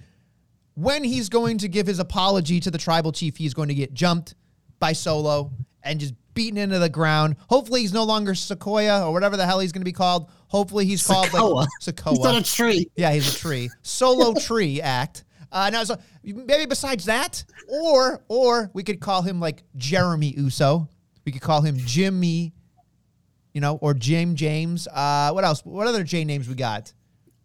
when 0.76 1.04
he's 1.04 1.30
going 1.30 1.58
to 1.60 1.68
give 1.68 1.88
his 1.88 2.00
apology 2.00 2.60
to 2.60 2.72
the 2.72 2.78
tribal 2.78 3.12
chief, 3.12 3.38
he's 3.38 3.54
going 3.54 3.70
to 3.70 3.74
get 3.74 3.94
jumped 3.94 4.36
by 4.80 4.94
Solo 4.94 5.52
and 5.84 6.00
just 6.00 6.14
beaten 6.34 6.58
into 6.58 6.80
the 6.80 6.90
ground. 6.90 7.36
Hopefully, 7.50 7.82
he's 7.82 7.94
no 7.94 8.04
longer 8.04 8.36
Sequoia 8.36 9.06
or 9.06 9.12
whatever 9.12 9.36
the 9.36 9.46
hell 9.46 9.60
he's 9.60 9.72
going 9.72 9.82
to 9.82 9.86
be 9.86 9.92
called. 9.92 10.30
Hopefully, 10.48 10.86
he's 10.86 11.06
called 11.06 11.34
like 11.34 11.68
Sequoia. 11.82 12.16
He's 12.16 12.26
on 12.26 12.36
a 12.36 12.44
tree. 12.44 12.90
Yeah, 12.96 13.12
he's 13.12 13.36
a 13.36 13.38
tree. 13.38 13.70
Solo 13.82 14.34
tree 14.40 14.82
act. 14.82 15.26
Uh, 15.52 15.70
now, 15.72 15.84
so 15.84 15.98
maybe 16.24 16.66
besides 16.66 17.06
that, 17.06 17.44
or 17.68 18.24
or 18.28 18.70
we 18.74 18.84
could 18.84 19.00
call 19.00 19.22
him 19.22 19.40
like 19.40 19.64
Jeremy 19.76 20.34
Uso. 20.38 20.88
We 21.26 21.32
could 21.32 21.42
call 21.42 21.62
him 21.62 21.78
Jimmy, 21.80 22.54
you 23.54 23.62
know, 23.62 23.78
or 23.82 23.94
Jim 23.94 24.36
James. 24.36 24.88
Uh, 24.88 25.32
what 25.32 25.44
else? 25.44 25.62
What 25.66 25.88
other 25.88 26.04
J 26.04 26.24
names 26.26 26.48
we 26.48 26.56
got? 26.56 26.94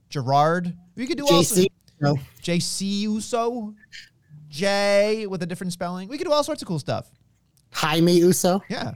Gerard. 0.09 0.77
We 0.97 1.07
could 1.07 1.19
do 1.19 1.27
also 1.27 1.63
JC. 1.63 1.67
No. 2.01 2.19
JC 2.43 2.83
Uso, 3.01 3.75
J 4.49 5.27
with 5.27 5.43
a 5.43 5.47
different 5.47 5.73
spelling. 5.73 6.09
We 6.09 6.19
could 6.19 6.27
do 6.27 6.33
all 6.33 6.45
sorts 6.45 6.63
of 6.63 6.69
cool 6.69 6.79
stuff. 6.79 7.11
Jaime 7.73 8.13
Uso. 8.19 8.63
Yeah. 8.69 8.93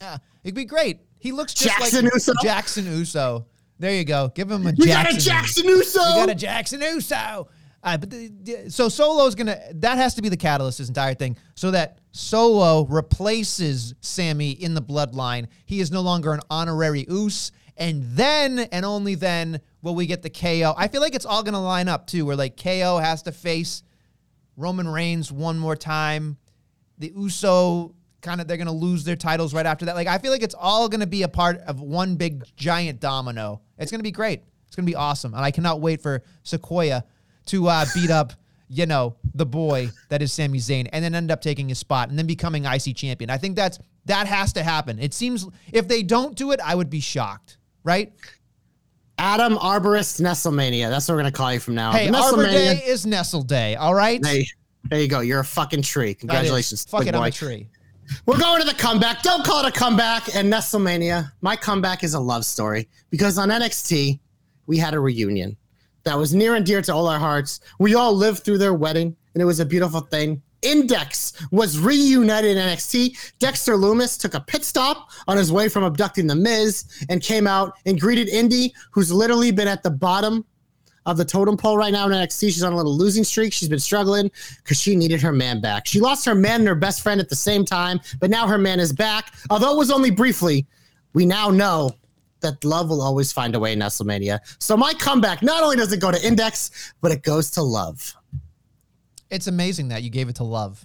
yeah. 0.00 0.16
It'd 0.44 0.54
be 0.54 0.64
great. 0.64 1.00
He 1.18 1.30
looks 1.30 1.54
just 1.54 1.78
Jackson 1.78 2.04
like 2.06 2.14
Uso? 2.14 2.32
Jackson 2.42 2.86
Uso. 2.86 3.46
There 3.78 3.94
you 3.94 4.04
go. 4.04 4.32
Give 4.34 4.50
him 4.50 4.66
a 4.66 4.72
We 4.76 4.86
Jackson. 4.86 5.12
got 5.12 5.14
a 5.14 5.24
Jackson 5.24 5.64
Uso. 5.66 6.00
We 6.00 6.16
got 6.16 6.30
a 6.30 6.34
Jackson 6.34 6.80
Uso. 6.80 7.48
But 7.82 8.10
the, 8.10 8.28
the- 8.42 8.70
so 8.70 8.88
Solo's 8.88 9.34
gonna 9.34 9.58
that 9.74 9.98
has 9.98 10.14
to 10.14 10.22
be 10.22 10.28
the 10.28 10.36
catalyst 10.36 10.78
this 10.78 10.88
entire 10.88 11.14
thing, 11.14 11.36
so 11.54 11.70
that 11.72 11.98
Solo 12.12 12.84
replaces 12.86 13.94
Sami 14.00 14.50
in 14.52 14.74
the 14.74 14.82
bloodline. 14.82 15.46
He 15.66 15.80
is 15.80 15.90
no 15.90 16.00
longer 16.00 16.32
an 16.32 16.40
honorary 16.50 17.06
Us, 17.08 17.50
and 17.76 18.04
then 18.16 18.58
and 18.60 18.84
only 18.84 19.14
then 19.16 19.60
will 19.82 19.94
we 19.94 20.06
get 20.06 20.22
the 20.22 20.30
KO. 20.30 20.74
I 20.76 20.88
feel 20.88 21.00
like 21.00 21.14
it's 21.14 21.26
all 21.26 21.42
gonna 21.42 21.62
line 21.62 21.88
up 21.88 22.06
too, 22.06 22.24
where 22.24 22.36
like 22.36 22.56
KO 22.56 22.98
has 22.98 23.22
to 23.22 23.32
face 23.32 23.82
Roman 24.56 24.86
Reigns 24.88 25.32
one 25.32 25.58
more 25.58 25.76
time. 25.76 26.36
The 26.98 27.12
Uso 27.16 27.94
kind 28.20 28.40
of 28.40 28.46
they're 28.46 28.56
gonna 28.58 28.70
lose 28.70 29.02
their 29.02 29.16
titles 29.16 29.52
right 29.52 29.66
after 29.66 29.86
that. 29.86 29.96
Like 29.96 30.06
I 30.06 30.18
feel 30.18 30.30
like 30.30 30.42
it's 30.44 30.54
all 30.54 30.88
gonna 30.88 31.06
be 31.06 31.22
a 31.24 31.28
part 31.28 31.58
of 31.62 31.80
one 31.80 32.14
big 32.14 32.44
giant 32.54 33.00
domino. 33.00 33.60
It's 33.78 33.90
gonna 33.90 34.04
be 34.04 34.12
great. 34.12 34.42
It's 34.68 34.76
gonna 34.76 34.86
be 34.86 34.94
awesome, 34.94 35.34
and 35.34 35.44
I 35.44 35.50
cannot 35.50 35.80
wait 35.80 36.00
for 36.00 36.22
Sequoia 36.44 37.04
to 37.46 37.68
uh, 37.68 37.84
beat 37.94 38.10
up, 38.10 38.32
you 38.68 38.86
know, 38.86 39.16
the 39.34 39.46
boy 39.46 39.90
that 40.08 40.22
is 40.22 40.32
Sami 40.32 40.58
Zayn, 40.58 40.88
and 40.92 41.04
then 41.04 41.14
end 41.14 41.30
up 41.30 41.40
taking 41.40 41.68
his 41.68 41.78
spot 41.78 42.08
and 42.08 42.18
then 42.18 42.26
becoming 42.26 42.64
IC 42.64 42.96
champion. 42.96 43.30
I 43.30 43.38
think 43.38 43.56
that's 43.56 43.78
that 44.06 44.26
has 44.26 44.52
to 44.54 44.62
happen. 44.62 44.98
It 44.98 45.14
seems 45.14 45.46
if 45.72 45.88
they 45.88 46.02
don't 46.02 46.36
do 46.36 46.52
it, 46.52 46.60
I 46.64 46.74
would 46.74 46.90
be 46.90 47.00
shocked. 47.00 47.58
Right? 47.84 48.12
Adam 49.18 49.56
Arborist 49.56 50.20
Nestlemania. 50.20 50.88
That's 50.88 51.06
what 51.08 51.14
we're 51.14 51.20
gonna 51.20 51.32
call 51.32 51.52
you 51.52 51.60
from 51.60 51.74
now. 51.74 51.90
on. 51.90 51.96
Hey, 51.96 52.08
Arbor 52.08 52.46
Day 52.46 52.82
is 52.84 53.06
Nestle 53.06 53.42
Day. 53.42 53.76
All 53.76 53.94
right. 53.94 54.24
Hey, 54.24 54.46
there 54.84 55.00
you 55.00 55.08
go. 55.08 55.20
You're 55.20 55.40
a 55.40 55.44
fucking 55.44 55.82
tree. 55.82 56.14
Congratulations. 56.14 56.84
Fuck 56.84 57.06
it, 57.06 57.14
I'm 57.14 57.22
a 57.22 57.30
tree. 57.30 57.68
We're 58.26 58.38
going 58.38 58.60
to 58.60 58.66
the 58.66 58.74
comeback. 58.74 59.22
Don't 59.22 59.44
call 59.44 59.64
it 59.64 59.68
a 59.68 59.78
comeback. 59.78 60.34
And 60.34 60.52
Nestlemania, 60.52 61.32
my 61.40 61.56
comeback 61.56 62.04
is 62.04 62.14
a 62.14 62.20
love 62.20 62.44
story 62.44 62.88
because 63.10 63.38
on 63.38 63.48
NXT, 63.48 64.18
we 64.66 64.76
had 64.76 64.94
a 64.94 65.00
reunion 65.00 65.56
that 66.04 66.18
was 66.18 66.34
near 66.34 66.54
and 66.54 66.66
dear 66.66 66.82
to 66.82 66.94
all 66.94 67.08
our 67.08 67.18
hearts. 67.18 67.60
We 67.78 67.94
all 67.94 68.14
lived 68.14 68.44
through 68.44 68.58
their 68.58 68.74
wedding, 68.74 69.16
and 69.34 69.42
it 69.42 69.46
was 69.46 69.60
a 69.60 69.66
beautiful 69.66 70.00
thing. 70.00 70.42
Index 70.62 71.32
was 71.50 71.78
reunited 71.78 72.56
in 72.56 72.68
NXT. 72.68 73.34
Dexter 73.38 73.74
Lumis 73.74 74.18
took 74.18 74.34
a 74.34 74.40
pit 74.40 74.64
stop 74.64 75.10
on 75.26 75.36
his 75.36 75.50
way 75.50 75.68
from 75.68 75.82
abducting 75.82 76.26
The 76.26 76.36
Miz 76.36 76.84
and 77.08 77.20
came 77.20 77.46
out 77.46 77.74
and 77.84 78.00
greeted 78.00 78.28
Indy, 78.28 78.72
who's 78.92 79.12
literally 79.12 79.50
been 79.50 79.68
at 79.68 79.82
the 79.82 79.90
bottom 79.90 80.44
of 81.04 81.16
the 81.16 81.24
totem 81.24 81.56
pole 81.56 81.76
right 81.76 81.92
now 81.92 82.06
in 82.06 82.12
NXT. 82.12 82.40
She's 82.40 82.62
on 82.62 82.72
a 82.72 82.76
little 82.76 82.96
losing 82.96 83.24
streak. 83.24 83.52
She's 83.52 83.68
been 83.68 83.80
struggling 83.80 84.30
because 84.58 84.80
she 84.80 84.94
needed 84.94 85.20
her 85.20 85.32
man 85.32 85.60
back. 85.60 85.86
She 85.86 85.98
lost 85.98 86.24
her 86.26 86.34
man 86.34 86.60
and 86.60 86.68
her 86.68 86.76
best 86.76 87.02
friend 87.02 87.20
at 87.20 87.28
the 87.28 87.36
same 87.36 87.64
time, 87.64 88.00
but 88.20 88.30
now 88.30 88.46
her 88.46 88.58
man 88.58 88.78
is 88.78 88.92
back. 88.92 89.34
Although 89.50 89.74
it 89.74 89.78
was 89.78 89.90
only 89.90 90.10
briefly, 90.10 90.64
we 91.12 91.26
now 91.26 91.50
know 91.50 91.90
that 92.42 92.64
love 92.64 92.88
will 92.90 93.00
always 93.02 93.32
find 93.32 93.54
a 93.54 93.58
way 93.60 93.72
in 93.72 93.78
WrestleMania. 93.80 94.38
So 94.58 94.76
my 94.76 94.92
comeback 94.94 95.42
not 95.42 95.62
only 95.62 95.76
does 95.76 95.92
it 95.92 96.00
go 96.00 96.10
to 96.10 96.26
Index, 96.26 96.92
but 97.00 97.10
it 97.12 97.22
goes 97.22 97.50
to 97.52 97.62
love. 97.62 98.14
It's 99.30 99.46
amazing 99.46 99.88
that 99.88 100.02
you 100.02 100.10
gave 100.10 100.28
it 100.28 100.36
to 100.36 100.44
Love. 100.44 100.84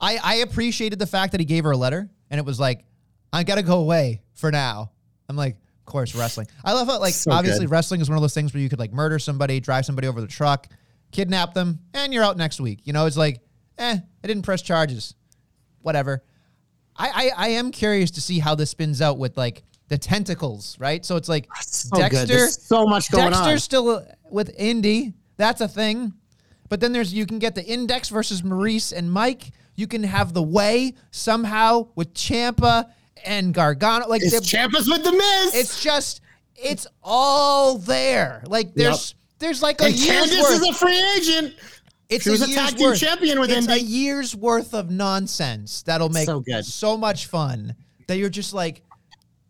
I, 0.00 0.16
I 0.16 0.18
I 0.22 0.34
appreciated 0.36 0.98
the 0.98 1.06
fact 1.06 1.32
that 1.32 1.40
he 1.40 1.44
gave 1.44 1.64
her 1.64 1.70
a 1.72 1.76
letter 1.76 2.08
and 2.30 2.38
it 2.38 2.44
was 2.44 2.58
like, 2.60 2.84
I 3.32 3.42
gotta 3.44 3.62
go 3.62 3.80
away 3.80 4.22
for 4.34 4.50
now. 4.50 4.90
I'm 5.28 5.36
like, 5.36 5.56
of 5.56 5.84
course, 5.86 6.14
wrestling. 6.14 6.46
I 6.64 6.72
love 6.72 6.88
how 6.88 6.98
like 7.00 7.14
So 7.14 7.30
obviously 7.32 7.66
good. 7.66 7.70
wrestling 7.72 8.00
is 8.00 8.08
one 8.08 8.16
of 8.16 8.22
those 8.22 8.34
things 8.34 8.54
where 8.54 8.62
you 8.62 8.68
could 8.68 8.78
like 8.78 8.92
murder 8.92 9.18
somebody, 9.18 9.60
drive 9.60 9.84
somebody 9.86 10.08
over 10.08 10.20
the 10.20 10.26
truck, 10.26 10.68
kidnap 11.10 11.52
them, 11.54 11.80
and 11.94 12.12
you're 12.14 12.24
out 12.24 12.36
next 12.36 12.60
week. 12.60 12.80
You 12.84 12.92
know, 12.92 13.06
it's 13.06 13.16
like, 13.16 13.40
eh, 13.78 13.98
I 14.22 14.26
didn't 14.26 14.42
press 14.42 14.62
charges. 14.62 15.14
Whatever. 15.82 16.22
I, 16.96 17.30
I 17.36 17.46
I 17.46 17.48
am 17.50 17.70
curious 17.70 18.10
to 18.12 18.20
see 18.20 18.38
how 18.38 18.54
this 18.54 18.70
spins 18.70 19.00
out 19.02 19.18
with 19.18 19.36
like 19.36 19.62
the 19.90 19.98
tentacles, 19.98 20.76
right? 20.80 21.04
So 21.04 21.16
it's 21.16 21.28
like 21.28 21.46
so. 21.60 21.94
Dexter 21.98 22.24
There's 22.26 22.62
so 22.62 22.86
much 22.86 23.10
going 23.10 23.30
Dexter's 23.32 23.52
on. 23.52 23.58
still 23.58 24.06
with 24.30 24.50
Indy. 24.58 25.12
That's 25.36 25.60
a 25.60 25.68
thing. 25.68 26.14
But 26.70 26.80
then 26.80 26.92
there's 26.92 27.12
you 27.12 27.26
can 27.26 27.38
get 27.38 27.54
the 27.54 27.64
Index 27.64 28.08
versus 28.08 28.40
Maryse 28.42 28.92
and 28.96 29.12
Mike. 29.12 29.50
You 29.74 29.86
can 29.86 30.02
have 30.04 30.32
the 30.32 30.42
Way 30.42 30.94
somehow 31.10 31.88
with 31.96 32.14
Ciampa 32.14 32.90
and 33.24 33.52
Gargano. 33.52 34.06
Like 34.08 34.22
It's 34.22 34.34
Ciampa's 34.40 34.88
with 34.88 35.02
the 35.04 35.12
Miz. 35.12 35.54
it's 35.54 35.82
just 35.82 36.20
it's 36.56 36.86
all 37.02 37.76
there. 37.78 38.42
Like 38.46 38.74
there's 38.74 39.14
there's 39.40 39.62
like 39.62 39.80
a 39.80 39.86
and 39.86 39.94
year's 39.94 40.30
worth. 40.30 40.52
is 40.62 40.68
a 40.68 40.72
free 40.74 41.02
agent. 41.16 41.54
it's 42.08 42.24
she 42.24 42.30
was 42.30 42.42
a 42.42 42.52
tag 42.54 42.76
team 42.76 42.94
champion 42.94 43.40
with 43.40 43.50
it's 43.50 43.66
a 43.68 43.80
year's 43.80 44.36
worth 44.36 44.72
of 44.74 44.90
nonsense 44.90 45.82
that'll 45.82 46.10
make 46.10 46.26
So 46.26 46.40
good. 46.40 46.64
so 46.64 46.96
much 46.96 47.26
fun 47.26 47.74
that 48.06 48.18
you're 48.18 48.28
just 48.28 48.52
like, 48.52 48.82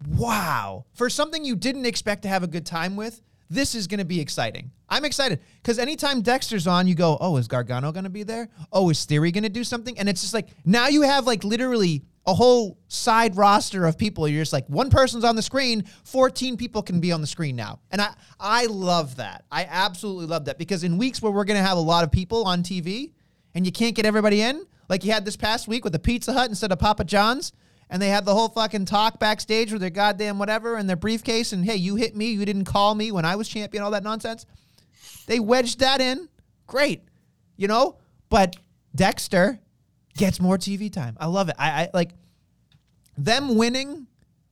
wow. 0.06 0.84
For 0.92 1.10
something 1.10 1.44
you 1.44 1.56
didn't 1.56 1.86
expect 1.86 2.22
to 2.22 2.28
have 2.28 2.42
a 2.42 2.46
good 2.46 2.66
time 2.66 2.96
with, 2.96 3.22
this 3.50 3.74
is 3.74 3.88
going 3.88 3.98
to 3.98 4.04
be 4.04 4.20
exciting. 4.20 4.70
I'm 4.88 5.04
excited 5.04 5.40
because 5.62 5.78
anytime 5.78 6.22
Dexter's 6.22 6.66
on, 6.66 6.86
you 6.86 6.94
go, 6.94 7.18
oh, 7.20 7.36
is 7.36 7.48
Gargano 7.48 7.90
going 7.90 8.04
to 8.04 8.10
be 8.10 8.22
there? 8.22 8.48
Oh, 8.72 8.90
is 8.90 9.04
Theory 9.04 9.32
going 9.32 9.42
to 9.42 9.50
do 9.50 9.64
something? 9.64 9.98
And 9.98 10.08
it's 10.08 10.20
just 10.20 10.34
like 10.34 10.48
now 10.64 10.86
you 10.86 11.02
have 11.02 11.26
like 11.26 11.42
literally 11.42 12.04
a 12.26 12.34
whole 12.34 12.78
side 12.86 13.36
roster 13.36 13.86
of 13.86 13.98
people. 13.98 14.28
You're 14.28 14.42
just 14.42 14.52
like 14.52 14.68
one 14.68 14.88
person's 14.88 15.24
on 15.24 15.34
the 15.36 15.42
screen, 15.42 15.84
14 16.04 16.56
people 16.56 16.82
can 16.82 17.00
be 17.00 17.10
on 17.10 17.20
the 17.20 17.26
screen 17.26 17.56
now. 17.56 17.80
And 17.90 18.00
I 18.00 18.14
I 18.38 18.66
love 18.66 19.16
that. 19.16 19.44
I 19.50 19.66
absolutely 19.68 20.26
love 20.26 20.44
that 20.44 20.58
because 20.58 20.84
in 20.84 20.96
weeks 20.96 21.20
where 21.20 21.32
we're 21.32 21.44
going 21.44 21.60
to 21.60 21.66
have 21.66 21.78
a 21.78 21.82
lot 21.82 22.04
of 22.04 22.12
people 22.12 22.44
on 22.44 22.62
TV 22.62 23.12
and 23.54 23.66
you 23.66 23.72
can't 23.72 23.96
get 23.96 24.06
everybody 24.06 24.42
in, 24.42 24.64
like 24.88 25.04
you 25.04 25.12
had 25.12 25.24
this 25.24 25.36
past 25.36 25.66
week 25.66 25.82
with 25.82 25.92
the 25.92 25.98
Pizza 25.98 26.32
Hut 26.32 26.48
instead 26.48 26.70
of 26.70 26.78
Papa 26.78 27.04
John's, 27.04 27.52
and 27.90 28.00
they 28.00 28.08
had 28.08 28.24
the 28.24 28.34
whole 28.34 28.48
fucking 28.48 28.86
talk 28.86 29.18
backstage 29.18 29.72
with 29.72 29.80
their 29.80 29.90
goddamn 29.90 30.38
whatever 30.38 30.76
and 30.76 30.88
their 30.88 30.96
briefcase, 30.96 31.52
and 31.52 31.64
hey, 31.64 31.76
you 31.76 31.96
hit 31.96 32.16
me, 32.16 32.30
you 32.30 32.44
didn't 32.44 32.64
call 32.64 32.94
me 32.94 33.12
when 33.12 33.24
I 33.24 33.36
was 33.36 33.48
champion, 33.48 33.82
all 33.82 33.90
that 33.90 34.04
nonsense. 34.04 34.46
They 35.26 35.40
wedged 35.40 35.80
that 35.80 36.00
in. 36.00 36.28
Great. 36.66 37.02
You 37.56 37.68
know? 37.68 37.98
But 38.28 38.56
Dexter 38.94 39.58
gets 40.16 40.40
more 40.40 40.56
TV 40.56 40.92
time. 40.92 41.16
I 41.20 41.26
love 41.26 41.48
it. 41.48 41.56
I, 41.58 41.70
I 41.70 41.90
like 41.92 42.12
them 43.18 43.56
winning, 43.56 44.06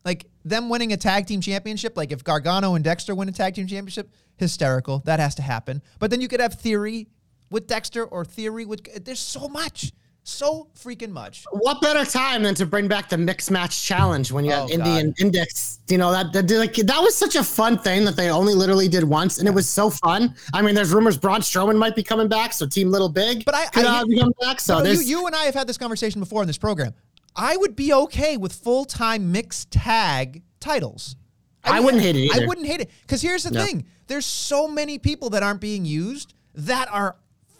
like 0.05 0.27
them 0.45 0.69
winning 0.69 0.93
a 0.93 0.97
tag 0.97 1.27
team 1.27 1.41
championship. 1.41 1.97
Like 1.97 2.13
if 2.13 2.25
Gargano 2.25 2.75
and 2.75 2.85
Dexter 2.85 3.15
win 3.15 3.29
a 3.29 3.33
tag 3.33 3.55
team 3.55 3.67
championship, 3.67 4.11
hysterical. 4.37 5.01
That 5.05 5.21
has 5.21 5.35
to 5.37 5.43
happen. 5.43 5.83
But 5.99 6.11
then 6.11 6.21
you 6.21 6.29
could 6.29 6.41
have 6.41 6.55
Theory 6.55 7.09
with 7.51 7.67
Dexter 7.67 8.05
or 8.05 8.25
Theory 8.25 8.65
with. 8.65 9.05
There's 9.05 9.21
so 9.21 9.49
much, 9.49 9.93
so 10.29 10.69
freaking 10.79 11.11
much. 11.11 11.45
what 11.51 11.81
better 11.81 12.05
time 12.05 12.43
than 12.43 12.55
to 12.57 12.67
bring 12.67 12.87
back 12.89 13.09
the 13.09 13.17
mixed 13.19 13.51
match 13.51 13.83
challenge 13.85 14.31
when 14.31 14.45
you 14.45 14.51
have 14.53 14.65
Oh, 14.65 14.73
Indy 14.73 15.03
God. 15.03 15.15
Index? 15.21 15.81
You 15.89 15.99
know 15.99 16.11
that, 16.13 16.33
that 16.33 16.51
like 16.51 16.75
that 16.75 17.01
was 17.01 17.17
such 17.17 17.35
a 17.37 17.43
fun 17.43 17.79
thing 17.79 18.05
that 18.05 18.17
they 18.17 18.31
only 18.31 18.55
literally 18.55 18.89
did 18.89 19.05
once, 19.05 19.39
and 19.39 19.49
it 19.49 19.53
was 19.55 19.69
so 19.69 19.89
fun. 19.91 20.35
I 20.53 20.63
mean, 20.63 20.75
there's 20.75 20.93
rumors 20.93 21.17
Braun 21.17 21.41
Strowman 21.41 21.77
might 21.79 21.97
be 21.97 22.03
coming 22.03 22.29
back, 22.29 22.53
so 22.53 22.67
Team 22.67 22.91
Little 22.91 23.09
Big 23.09 23.45
But 23.45 23.55
I- 23.55 23.67
could 23.67 23.87
I- 23.87 24.01
uh, 24.01 24.05
be 24.05 24.19
coming 24.19 24.35
back. 24.41 24.61
So 24.61 24.83
No, 24.83 24.91
you, 24.91 25.01
you 25.01 25.27
and 25.27 25.35
I 25.35 25.45
have 25.45 25.55
had 25.55 25.67
this 25.67 25.79
conversation 25.79 26.21
before 26.21 26.43
in 26.43 26.47
this 26.47 26.59
program. 26.59 26.95
I 27.35 27.57
would 27.57 27.75
be 27.77 27.93
okay 27.93 28.37
with 28.37 28.53
full 28.53 28.85
time 28.85 29.33
mixed 29.33 29.71
tag 29.71 30.43
titles. 30.61 31.17
I 31.65 31.81
wouldn't 31.81 32.03
hate 32.03 32.17
it 32.17 32.35
I 32.35 32.47
wouldn't 32.47 32.67
hate 32.67 32.81
it 32.81 32.91
because 33.03 33.21
here's 33.21 33.43
the 33.43 33.51
No. 33.51 33.65
thing: 33.65 33.85
there's 34.07 34.25
so 34.27 34.67
many 34.69 34.99
people 34.99 35.31
that 35.31 35.43
aren't 35.43 35.61
being 35.61 35.85
used 35.85 36.35
that 36.55 36.89
are 36.91 37.17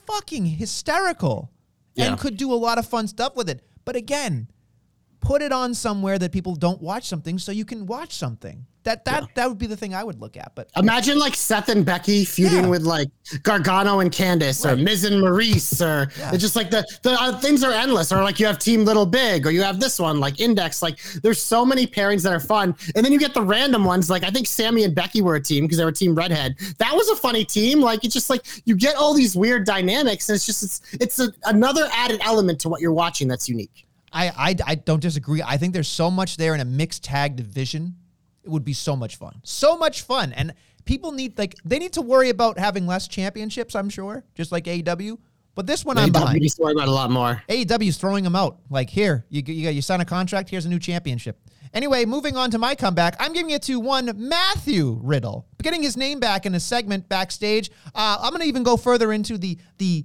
fucking 0.07 0.47
hysterical 0.47 1.51
And 2.07 2.19
could 2.19 2.37
do 2.37 2.53
a 2.53 2.55
lot 2.55 2.79
of 2.79 2.87
fun 2.87 3.09
stuff 3.09 3.35
with 3.37 3.49
it. 3.49 3.63
But 3.85 3.97
again, 3.97 4.49
put 5.21 5.43
it 5.43 5.53
on 5.53 5.75
somewhere 5.75 6.19
that 6.19 6.33
people 6.33 6.55
don't 6.55 6.81
watch 6.81 7.09
something 7.09 7.39
so 7.39 7.53
you 7.53 7.65
can 7.65 7.87
watch 7.87 8.13
something. 8.13 8.67
That 8.85 9.05
that 9.05 9.35
that 9.35 9.49
would 9.49 9.59
be 9.59 9.67
the 9.67 9.77
thing 9.77 9.95
I 9.95 10.03
would 10.03 10.19
look 10.21 10.37
at. 10.37 10.53
But 10.55 10.71
Imagine 10.77 11.19
like 11.19 11.35
Seth 11.35 11.69
and 11.69 11.85
Becky 11.85 12.25
feuding 12.25 12.63
Yeah. 12.65 12.69
with 12.69 12.83
like 12.83 13.09
Gargano 13.43 14.01
and 14.01 14.11
Candice 14.11 14.65
or 14.65 14.75
Right. 14.75 14.79
Miz 14.85 15.05
and 15.05 15.23
Maryse 15.23 15.81
or 15.85 16.11
Yeah. 16.19 16.31
it's 16.33 16.41
just 16.43 16.57
like 16.57 16.71
the 16.71 16.87
the 17.03 17.13
uh, 17.13 17.39
things 17.39 17.63
are 17.63 17.73
endless 17.73 18.13
or 18.13 18.23
like 18.23 18.41
you 18.41 18.47
have 18.47 18.59
Team 18.59 18.85
Little 18.85 19.05
Big 19.05 19.47
or 19.47 19.51
you 19.51 19.63
have 19.63 19.79
this 19.81 19.99
one 19.99 20.21
like 20.21 20.41
Index 20.41 20.81
like 20.81 20.99
there's 21.23 21.43
so 21.43 21.67
many 21.67 21.87
pairings 21.87 22.23
that 22.23 22.33
are 22.33 22.41
fun 22.41 22.75
and 22.95 23.05
then 23.05 23.13
you 23.13 23.19
get 23.19 23.35
the 23.35 23.43
random 23.43 23.85
ones 23.85 24.09
like 24.09 24.25
I 24.25 24.31
think 24.31 24.47
Sami 24.47 24.85
and 24.85 24.95
Becky 24.95 25.21
were 25.21 25.35
a 25.35 25.41
team 25.43 25.65
because 25.65 25.77
they 25.79 25.85
were 25.85 25.93
Team 25.93 26.15
Redhead 26.15 26.57
that 26.79 26.95
was 26.95 27.09
a 27.11 27.17
funny 27.17 27.45
team 27.45 27.81
like 27.81 28.05
it's 28.05 28.15
just 28.15 28.31
like 28.31 28.47
you 28.65 28.75
get 28.77 28.97
all 28.97 29.13
these 29.13 29.37
weird 29.37 29.67
dynamics 29.67 30.29
and 30.29 30.37
it's 30.37 30.47
just 30.47 30.63
it's 30.63 30.81
it's 30.95 31.19
a, 31.19 31.31
another 31.45 31.89
added 31.93 32.21
element 32.25 32.59
to 32.61 32.69
what 32.71 32.81
you're 32.81 32.93
watching 32.93 33.29
that's 33.29 33.49
unique. 33.49 33.87
I, 34.13 34.29
I 34.29 34.57
I 34.67 34.75
don't 34.77 35.01
disagree. 35.03 35.43
I 35.43 35.59
think 35.59 35.75
there's 35.75 35.89
so 35.89 36.11
much 36.11 36.39
there 36.39 36.55
in 36.55 36.61
a 36.61 36.65
mixed 36.65 37.05
tag 37.05 37.37
division. 37.37 37.97
It 38.45 38.51
would 38.51 38.65
be 38.65 38.73
so 38.73 38.97
much 38.97 39.17
fun. 39.17 39.41
So 39.43 39.77
much 39.77 40.03
fun. 40.03 40.33
And 40.33 40.55
people 40.85 41.13
need 41.13 41.39
like 41.39 41.57
they 41.65 41.79
need 41.79 41.93
to 41.95 42.03
worry 42.03 42.31
about 42.31 42.59
having 42.59 42.87
less 42.87 43.09
championships, 43.09 43.75
I'm 43.75 43.91
sure, 43.91 44.25
just 44.35 44.53
like 44.53 44.65
AEW. 44.65 45.19
But 45.55 45.67
this 45.67 45.85
one 45.85 45.99
I'm 45.99 46.11
AEW 46.11 46.13
behind. 46.13 46.41
needs 46.41 46.55
to 46.55 46.63
worry 46.63 46.73
about 46.73 46.89
a 46.89 46.93
lot 46.93 47.11
more. 47.11 47.43
AEW 47.49 47.89
is 47.89 47.97
throwing 47.97 48.25
them 48.25 48.37
out. 48.37 48.59
Like 48.71 48.91
here, 48.91 49.27
you 49.29 49.43
you, 49.47 49.71
you 49.71 49.83
sign 49.83 50.01
a 50.01 50.05
contract. 50.05 50.51
Here's 50.51 50.67
a 50.67 50.69
new 50.69 50.79
championship. 50.79 51.39
Anyway, 51.75 52.05
moving 52.05 52.37
on 52.37 52.51
to 52.51 52.59
my 52.59 52.75
comeback, 52.75 53.17
I'm 53.21 53.33
giving 53.33 53.51
it 53.51 53.63
to 53.65 53.79
one 53.79 54.13
Matthew 54.17 54.99
Riddle, 55.03 55.47
getting 55.63 55.83
his 55.83 55.97
name 55.97 56.19
back 56.19 56.47
in 56.47 56.55
a 56.55 56.61
segment 56.61 57.09
backstage. 57.09 57.71
Uh, 57.95 58.19
I'm 58.23 58.31
going 58.31 58.41
to 58.41 58.49
even 58.49 58.63
go 58.63 58.77
further 58.77 59.13
into 59.13 59.37
the 59.37 59.59
the 59.79 60.05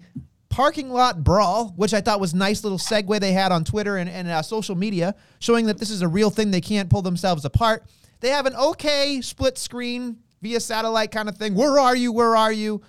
parking 0.49 0.91
lot 0.91 1.23
brawl, 1.23 1.73
which 1.77 1.93
I 1.93 2.01
thought 2.01 2.19
was 2.19 2.33
a 2.33 2.37
nice 2.37 2.63
little 2.63 2.77
segue 2.77 3.19
they 3.19 3.31
had 3.31 3.51
on 3.51 3.63
Twitter 3.63 3.97
and, 3.97 4.09
and 4.09 4.27
uh, 4.27 4.41
social 4.41 4.75
media, 4.75 5.15
showing 5.39 5.65
that 5.65 5.79
this 5.79 5.89
is 5.89 6.01
a 6.01 6.07
real 6.07 6.29
thing. 6.29 6.51
They 6.51 6.61
can't 6.61 6.89
pull 6.89 7.01
themselves 7.01 7.43
apart. 7.45 7.83
They 8.23 8.29
have 8.29 8.45
an 8.45 8.55
okay 8.55 9.19
split 9.21 9.57
screen 9.57 10.17
via 10.41 10.61
satellite 10.61 11.11
kind 11.11 11.27
of 11.27 11.37
thing. 11.37 11.55
Where 11.55 11.77
are 11.77 11.93
you? 11.93 12.13
Where 12.13 12.37
are 12.37 12.53
you? 12.53 12.81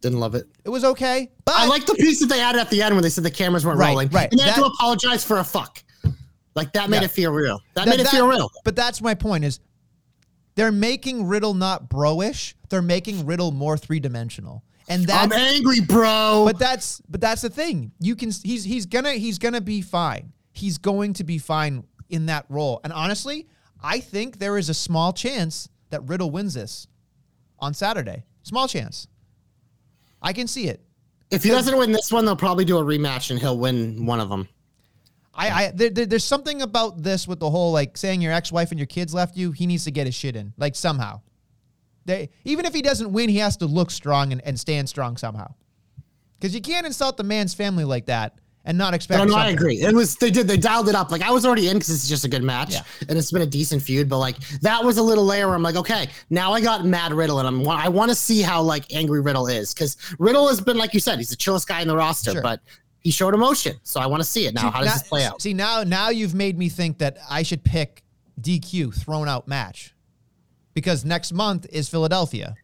Didn't 0.00 0.18
love 0.18 0.34
it. 0.34 0.48
It 0.64 0.68
was 0.68 0.82
okay, 0.84 1.30
but 1.44 1.54
I 1.56 1.66
like 1.66 1.86
the 1.86 1.94
piece 1.94 2.18
that 2.18 2.26
they 2.26 2.40
added 2.40 2.60
at 2.60 2.70
the 2.70 2.82
end 2.82 2.96
when 2.96 3.02
they 3.04 3.08
said 3.08 3.22
the 3.22 3.30
cameras 3.30 3.64
weren't 3.64 3.78
Right, 3.78 3.90
rolling. 3.90 4.08
right. 4.08 4.28
And 4.32 4.40
they 4.40 4.44
had 4.44 4.56
to 4.56 4.64
apologize 4.64 5.22
for 5.24 5.38
a 5.38 5.44
fuck. 5.44 5.84
Like 6.56 6.72
that 6.72 6.90
made 6.90 6.98
Yeah. 6.98 7.04
it 7.04 7.12
feel 7.12 7.30
real. 7.30 7.60
That, 7.74 7.84
That- 7.84 7.90
made 7.90 8.00
it 8.00 8.04
that- 8.04 8.10
feel 8.12 8.26
real. 8.26 8.50
But 8.64 8.74
that's 8.74 9.00
my 9.00 9.14
point 9.14 9.44
is 9.44 9.60
they're 10.56 10.72
making 10.72 11.26
Riddle 11.28 11.54
not 11.54 11.88
bro-ish. 11.88 12.56
They're 12.68 12.82
making 12.82 13.26
Riddle 13.26 13.52
more 13.52 13.78
three-dimensional. 13.78 14.64
And 14.88 15.08
I'm 15.08 15.32
angry, 15.32 15.78
bro. 15.80 16.42
but 16.46 16.58
that's 16.58 17.00
but 17.08 17.20
that's 17.20 17.42
the 17.42 17.50
thing. 17.50 17.92
You 18.00 18.16
can 18.16 18.32
he's 18.42 18.64
he's 18.64 18.86
gonna 18.86 19.12
he's 19.12 19.38
gonna 19.38 19.60
be 19.60 19.82
fine. 19.82 20.32
He's 20.52 20.78
going 20.78 21.12
to 21.14 21.22
be 21.24 21.38
fine 21.38 21.84
in 22.08 22.26
that 22.26 22.46
role. 22.48 22.80
And 22.82 22.92
honestly, 22.92 23.46
I 23.82 24.00
think 24.00 24.38
there 24.38 24.58
is 24.58 24.68
a 24.68 24.74
small 24.74 25.12
chance 25.12 25.68
that 25.90 26.02
Riddle 26.08 26.30
wins 26.30 26.54
this 26.54 26.86
on 27.58 27.74
Saturday. 27.74 28.24
Small 28.42 28.68
chance. 28.68 29.06
I 30.22 30.32
can 30.32 30.46
see 30.46 30.68
it. 30.68 30.82
if 31.30 31.42
he 31.42 31.50
doesn't 31.50 31.76
win 31.78 31.92
this 31.92 32.10
one, 32.12 32.24
they'll 32.24 32.36
probably 32.36 32.64
do 32.64 32.78
a 32.78 32.82
rematch 32.84 33.30
and 33.30 33.38
he'll 33.40 33.58
win 33.58 34.04
one 34.06 34.20
of 34.20 34.28
them. 34.28 34.48
I, 35.34 35.48
I 35.50 35.70
there, 35.70 35.90
there- 35.90 36.06
there's 36.06 36.24
something 36.24 36.60
about 36.62 37.02
this 37.02 37.26
with 37.28 37.38
the 37.40 37.48
whole 37.48 37.72
like 37.72 37.96
saying 37.96 38.20
your 38.20 38.32
ex-wife 38.32 38.70
and 38.70 38.78
your 38.78 38.86
kids 38.86 39.14
left 39.14 39.36
you. 39.36 39.52
He 39.52 39.66
needs 39.66 39.84
to 39.84 39.90
get 39.90 40.06
his 40.06 40.14
shit 40.14 40.36
in, 40.36 40.52
like 40.58 40.74
somehow. 40.74 41.20
They 42.04 42.30
even 42.44 42.64
if 42.66 42.74
he 42.74 42.82
doesn't 42.82 43.12
win, 43.12 43.28
he 43.28 43.38
has 43.38 43.56
to 43.58 43.66
look 43.66 43.90
strong 43.90 44.32
and, 44.32 44.42
and 44.44 44.58
stand 44.58 44.88
strong 44.88 45.16
somehow. 45.16 45.54
Because 46.38 46.54
you 46.54 46.60
can't 46.60 46.86
insult 46.86 47.16
the 47.16 47.22
man's 47.24 47.54
family 47.54 47.84
like 47.84 48.06
that 48.06 48.38
and 48.64 48.76
not 48.76 48.92
expect. 48.94 49.18
No, 49.18 49.24
no, 49.24 49.34
I 49.36 49.48
agree. 49.48 49.80
It 49.80 49.94
was 49.94 50.16
they 50.16 50.30
did 50.30 50.46
they 50.46 50.56
dialed 50.56 50.88
it 50.88 50.94
up. 50.94 51.10
Like 51.10 51.22
I 51.22 51.30
was 51.30 51.46
already 51.46 51.68
in 51.68 51.74
because 51.78 51.90
it's 51.90 52.08
just 52.08 52.24
a 52.24 52.28
good 52.28 52.42
match 52.42 52.72
Yeah. 52.74 52.82
and 53.08 53.16
it's 53.18 53.32
been 53.32 53.42
a 53.42 53.46
decent 53.46 53.82
feud. 53.82 54.08
But 54.08 54.18
like 54.18 54.36
that 54.60 54.84
was 54.84 54.98
a 54.98 55.02
little 55.02 55.24
layer 55.24 55.46
where 55.46 55.56
I'm 55.56 55.62
like, 55.62 55.76
okay, 55.76 56.08
now 56.28 56.52
I 56.52 56.60
got 56.60 56.84
Mad 56.84 57.12
Riddle 57.12 57.38
and 57.38 57.48
I'm 57.48 57.66
I 57.68 57.88
want 57.88 58.10
to 58.10 58.14
see 58.14 58.42
how 58.42 58.60
like 58.62 58.92
angry 58.94 59.20
Riddle 59.20 59.46
is 59.46 59.72
because 59.72 59.96
Riddle 60.18 60.46
has 60.48 60.60
been 60.60 60.76
like 60.76 60.92
you 60.94 61.00
said, 61.00 61.18
he's 61.18 61.30
the 61.30 61.36
chillest 61.36 61.66
guy 61.68 61.80
in 61.80 61.88
the 61.88 61.96
roster, 61.96 62.32
Sure. 62.32 62.42
but 62.42 62.60
he 63.00 63.10
showed 63.10 63.32
emotion. 63.32 63.76
So 63.82 63.98
I 63.98 64.06
want 64.06 64.22
to 64.22 64.28
see 64.28 64.46
it 64.46 64.52
now. 64.54 64.70
How 64.70 64.80
does 64.80 64.86
Now- 64.88 64.92
this 64.94 65.02
play 65.08 65.24
out? 65.24 65.40
See 65.40 65.54
now, 65.54 65.82
now 65.82 66.10
you've 66.10 66.34
made 66.34 66.58
me 66.58 66.68
think 66.68 66.98
that 66.98 67.16
I 67.30 67.42
should 67.42 67.64
pick 67.64 68.02
DQ 68.40 68.94
thrown 68.94 69.26
out 69.28 69.48
match 69.48 69.94
because 70.74 71.04
next 71.04 71.32
month 71.32 71.66
is 71.72 71.88
Philadelphia. 71.88 72.54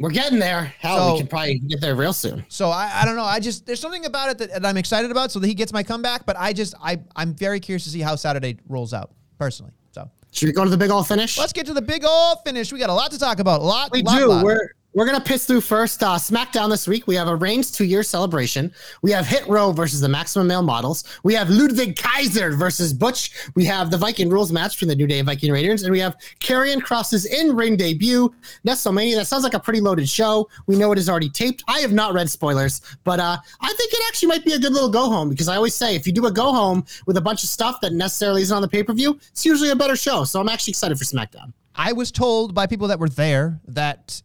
We're 0.00 0.10
getting 0.10 0.38
there. 0.38 0.72
Hell, 0.78 0.96
So- 1.08 1.12
we 1.12 1.18
can 1.20 1.26
probably 1.28 1.58
get 1.58 1.80
there 1.80 1.94
real 1.94 2.12
soon. 2.12 2.44
So 2.48 2.70
I, 2.70 2.90
I 3.02 3.04
don't 3.04 3.16
know. 3.16 3.24
I 3.24 3.38
just 3.38 3.66
there's 3.66 3.80
something 3.80 4.06
about 4.06 4.30
it 4.30 4.38
that, 4.38 4.50
that 4.50 4.66
I'm 4.66 4.76
excited 4.76 5.10
about, 5.10 5.30
so 5.30 5.38
that 5.38 5.46
he 5.46 5.54
gets 5.54 5.72
my 5.72 5.82
comeback. 5.82 6.26
But 6.26 6.36
I 6.38 6.52
just 6.52 6.74
I 6.82 6.98
I'm 7.14 7.34
very 7.34 7.60
curious 7.60 7.84
to 7.84 7.90
see 7.90 8.00
how 8.00 8.16
Saturday 8.16 8.58
rolls 8.68 8.92
out 8.94 9.12
personally. 9.38 9.72
So 9.92 10.10
Should 10.32 10.46
we 10.46 10.52
go 10.52 10.64
to 10.64 10.70
the 10.70 10.78
big 10.78 10.90
all 10.90 11.04
finish? 11.04 11.36
let's 11.38 11.52
get 11.52 11.66
to 11.66 11.74
the 11.74 11.82
big 11.82 12.04
old 12.04 12.38
finish. 12.44 12.72
We 12.72 12.78
got 12.78 12.90
a 12.90 12.94
lot 12.94 13.10
to 13.12 13.18
talk 13.18 13.38
about. 13.40 13.60
A 13.60 13.64
lot. 13.64 13.90
We 13.92 14.02
lot, 14.02 14.18
do. 14.18 14.26
lot. 14.28 14.44
We're 14.44 14.70
we're 14.92 15.06
gonna 15.06 15.20
piss 15.20 15.46
through 15.46 15.60
first. 15.60 16.02
Uh, 16.02 16.16
SmackDown 16.16 16.68
this 16.68 16.88
week. 16.88 17.06
We 17.06 17.14
have 17.14 17.28
a 17.28 17.36
Reigns 17.36 17.70
two 17.70 17.84
year 17.84 18.02
celebration. 18.02 18.72
We 19.02 19.10
have 19.12 19.26
Hit 19.26 19.46
Row 19.46 19.72
versus 19.72 20.00
the 20.00 20.08
Maximum 20.08 20.48
Male 20.48 20.62
Models. 20.62 21.04
We 21.22 21.34
have 21.34 21.48
Ludwig 21.48 21.96
Kaiser 21.96 22.50
versus 22.56 22.92
Butch. 22.92 23.30
We 23.54 23.64
have 23.66 23.90
the 23.90 23.96
Viking 23.96 24.28
Rules 24.28 24.50
match 24.50 24.76
from 24.76 24.88
the 24.88 24.96
New 24.96 25.06
Day 25.06 25.22
Viking 25.22 25.52
Raiders, 25.52 25.84
and 25.84 25.92
we 25.92 26.00
have 26.00 26.16
Karrion 26.40 26.80
Kross's 26.80 27.26
in 27.26 27.54
ring 27.54 27.76
debut. 27.76 28.34
WrestleMania. 28.66 29.16
That 29.16 29.26
sounds 29.26 29.44
like 29.44 29.54
a 29.54 29.60
pretty 29.60 29.80
loaded 29.80 30.08
show. 30.08 30.48
We 30.66 30.76
know 30.76 30.90
it 30.92 30.98
is 30.98 31.08
already 31.08 31.30
taped. 31.30 31.62
I 31.68 31.80
have 31.80 31.92
not 31.92 32.12
read 32.12 32.28
spoilers, 32.28 32.80
but 33.04 33.20
uh, 33.20 33.36
I 33.60 33.74
think 33.74 33.92
it 33.92 34.00
actually 34.08 34.28
might 34.28 34.44
be 34.44 34.54
a 34.54 34.58
good 34.58 34.72
little 34.72 34.90
go 34.90 35.08
home 35.08 35.28
because 35.28 35.48
I 35.48 35.56
always 35.56 35.74
say 35.74 35.94
if 35.94 36.06
you 36.06 36.12
do 36.12 36.26
a 36.26 36.32
go 36.32 36.52
home 36.52 36.84
with 37.06 37.16
a 37.16 37.20
bunch 37.20 37.44
of 37.44 37.48
stuff 37.48 37.80
that 37.82 37.92
necessarily 37.92 38.42
isn't 38.42 38.54
on 38.54 38.62
the 38.62 38.68
pay 38.68 38.82
per 38.82 38.92
view, 38.92 39.18
it's 39.30 39.46
usually 39.46 39.70
a 39.70 39.76
better 39.76 39.96
show. 39.96 40.24
So 40.24 40.40
I'm 40.40 40.48
actually 40.48 40.72
excited 40.72 40.98
for 40.98 41.04
SmackDown. 41.04 41.52
I 41.76 41.92
was 41.92 42.10
told 42.10 42.54
by 42.54 42.66
people 42.66 42.88
that 42.88 42.98
were 42.98 43.08
there 43.08 43.60
that 43.68 44.20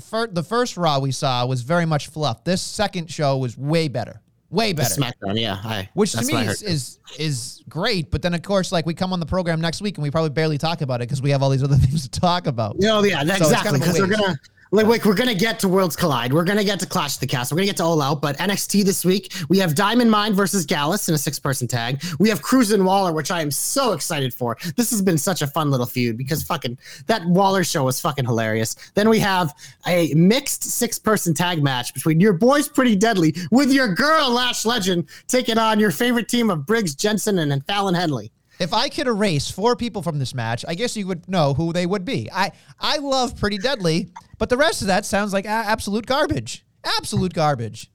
the 0.00 0.06
first 0.06 0.34
the 0.34 0.42
first 0.42 0.76
Raw 0.76 0.98
we 0.98 1.12
saw 1.12 1.44
was 1.46 1.62
very 1.62 1.86
much 1.86 2.08
fluff. 2.08 2.44
This 2.44 2.62
second 2.62 3.10
show 3.10 3.36
was 3.36 3.56
way 3.56 3.88
better. 3.88 4.20
Way 4.50 4.72
better. 4.72 5.00
SmackDown, 5.00 5.38
yeah. 5.40 5.60
I, 5.62 5.88
Which 5.94 6.12
to 6.12 6.24
me 6.24 6.34
is, 6.34 6.62
is 6.62 6.98
is 7.18 7.62
great, 7.68 8.10
but 8.10 8.20
then 8.20 8.34
of 8.34 8.42
course, 8.42 8.72
like 8.72 8.84
we 8.84 8.94
come 8.94 9.12
on 9.12 9.20
the 9.20 9.26
program 9.26 9.60
next 9.60 9.80
week 9.80 9.96
and 9.96 10.02
we 10.02 10.10
probably 10.10 10.30
barely 10.30 10.58
talk 10.58 10.80
about 10.80 10.96
it 11.00 11.06
because 11.08 11.22
we 11.22 11.30
have 11.30 11.42
all 11.42 11.50
these 11.50 11.62
other 11.62 11.76
things 11.86 12.08
to 12.08 12.20
talk 12.20 12.48
about. 12.48 12.76
No, 12.80 13.04
yeah, 13.04 13.20
So 13.20 13.44
exactly. 13.44 13.54
kind 13.54 13.66
of 13.68 13.74
a 13.74 13.78
Because 13.78 14.00
we're 14.00 14.16
gonna 14.16 14.38
like, 14.70 14.86
like 14.86 15.04
we're 15.04 15.14
gonna 15.14 15.34
get 15.34 15.58
to 15.60 15.68
Worlds 15.68 15.96
Collide. 15.96 16.32
We're 16.32 16.44
gonna 16.44 16.64
get 16.64 16.80
to 16.80 16.86
Clash 16.86 17.14
of 17.14 17.20
the 17.20 17.26
Cast. 17.26 17.52
We're 17.52 17.56
gonna 17.56 17.66
get 17.66 17.76
to 17.78 17.84
All 17.84 18.00
Out. 18.00 18.20
But 18.20 18.36
NXT 18.38 18.84
this 18.84 19.04
week, 19.04 19.32
we 19.48 19.58
have 19.58 19.74
Diamond 19.74 20.10
Mine 20.10 20.34
versus 20.34 20.64
Gallus 20.64 21.08
in 21.08 21.14
a 21.14 21.18
six-person 21.18 21.68
tag. 21.68 22.02
We 22.18 22.28
have 22.28 22.42
Cruz 22.42 22.70
and 22.72 22.84
Waller, 22.84 23.12
which 23.12 23.30
I 23.30 23.40
am 23.42 23.50
so 23.50 23.92
excited 23.92 24.32
for. 24.32 24.56
This 24.76 24.90
has 24.90 25.02
been 25.02 25.18
such 25.18 25.42
a 25.42 25.46
fun 25.46 25.70
little 25.70 25.86
feud 25.86 26.16
because 26.16 26.42
fucking 26.42 26.78
that 27.06 27.24
Waller 27.26 27.64
show 27.64 27.84
was 27.84 28.00
fucking 28.00 28.24
hilarious. 28.24 28.76
Then 28.94 29.08
we 29.08 29.18
have 29.20 29.54
a 29.86 30.14
mixed 30.14 30.64
six-person 30.64 31.34
tag 31.34 31.62
match 31.62 31.94
between 31.94 32.20
your 32.20 32.32
boys 32.32 32.68
Pretty 32.68 32.96
Deadly 32.96 33.34
with 33.50 33.72
your 33.72 33.94
girl 33.94 34.30
Lash 34.30 34.64
Legend 34.64 35.08
taking 35.26 35.58
on 35.58 35.80
your 35.80 35.90
favorite 35.90 36.28
team 36.28 36.50
of 36.50 36.66
Briggs 36.66 36.94
Jensen 36.94 37.38
and, 37.38 37.52
and 37.52 37.64
Fallon 37.66 37.94
Henley. 37.94 38.30
If 38.60 38.74
I 38.74 38.90
could 38.90 39.06
erase 39.06 39.50
four 39.50 39.74
people 39.74 40.02
from 40.02 40.18
this 40.18 40.34
match, 40.34 40.66
I 40.68 40.74
guess 40.74 40.94
you 40.94 41.06
would 41.06 41.26
know 41.28 41.54
who 41.54 41.72
they 41.72 41.86
would 41.86 42.04
be. 42.04 42.28
I 42.30 42.52
I 42.78 42.98
love 42.98 43.36
Pretty 43.36 43.56
Deadly, 43.56 44.10
but 44.38 44.50
the 44.50 44.58
rest 44.58 44.82
of 44.82 44.88
that 44.88 45.06
sounds 45.06 45.32
like 45.32 45.46
absolute 45.46 46.04
garbage. 46.04 46.64
Absolute 46.84 47.32
garbage. 47.32 47.90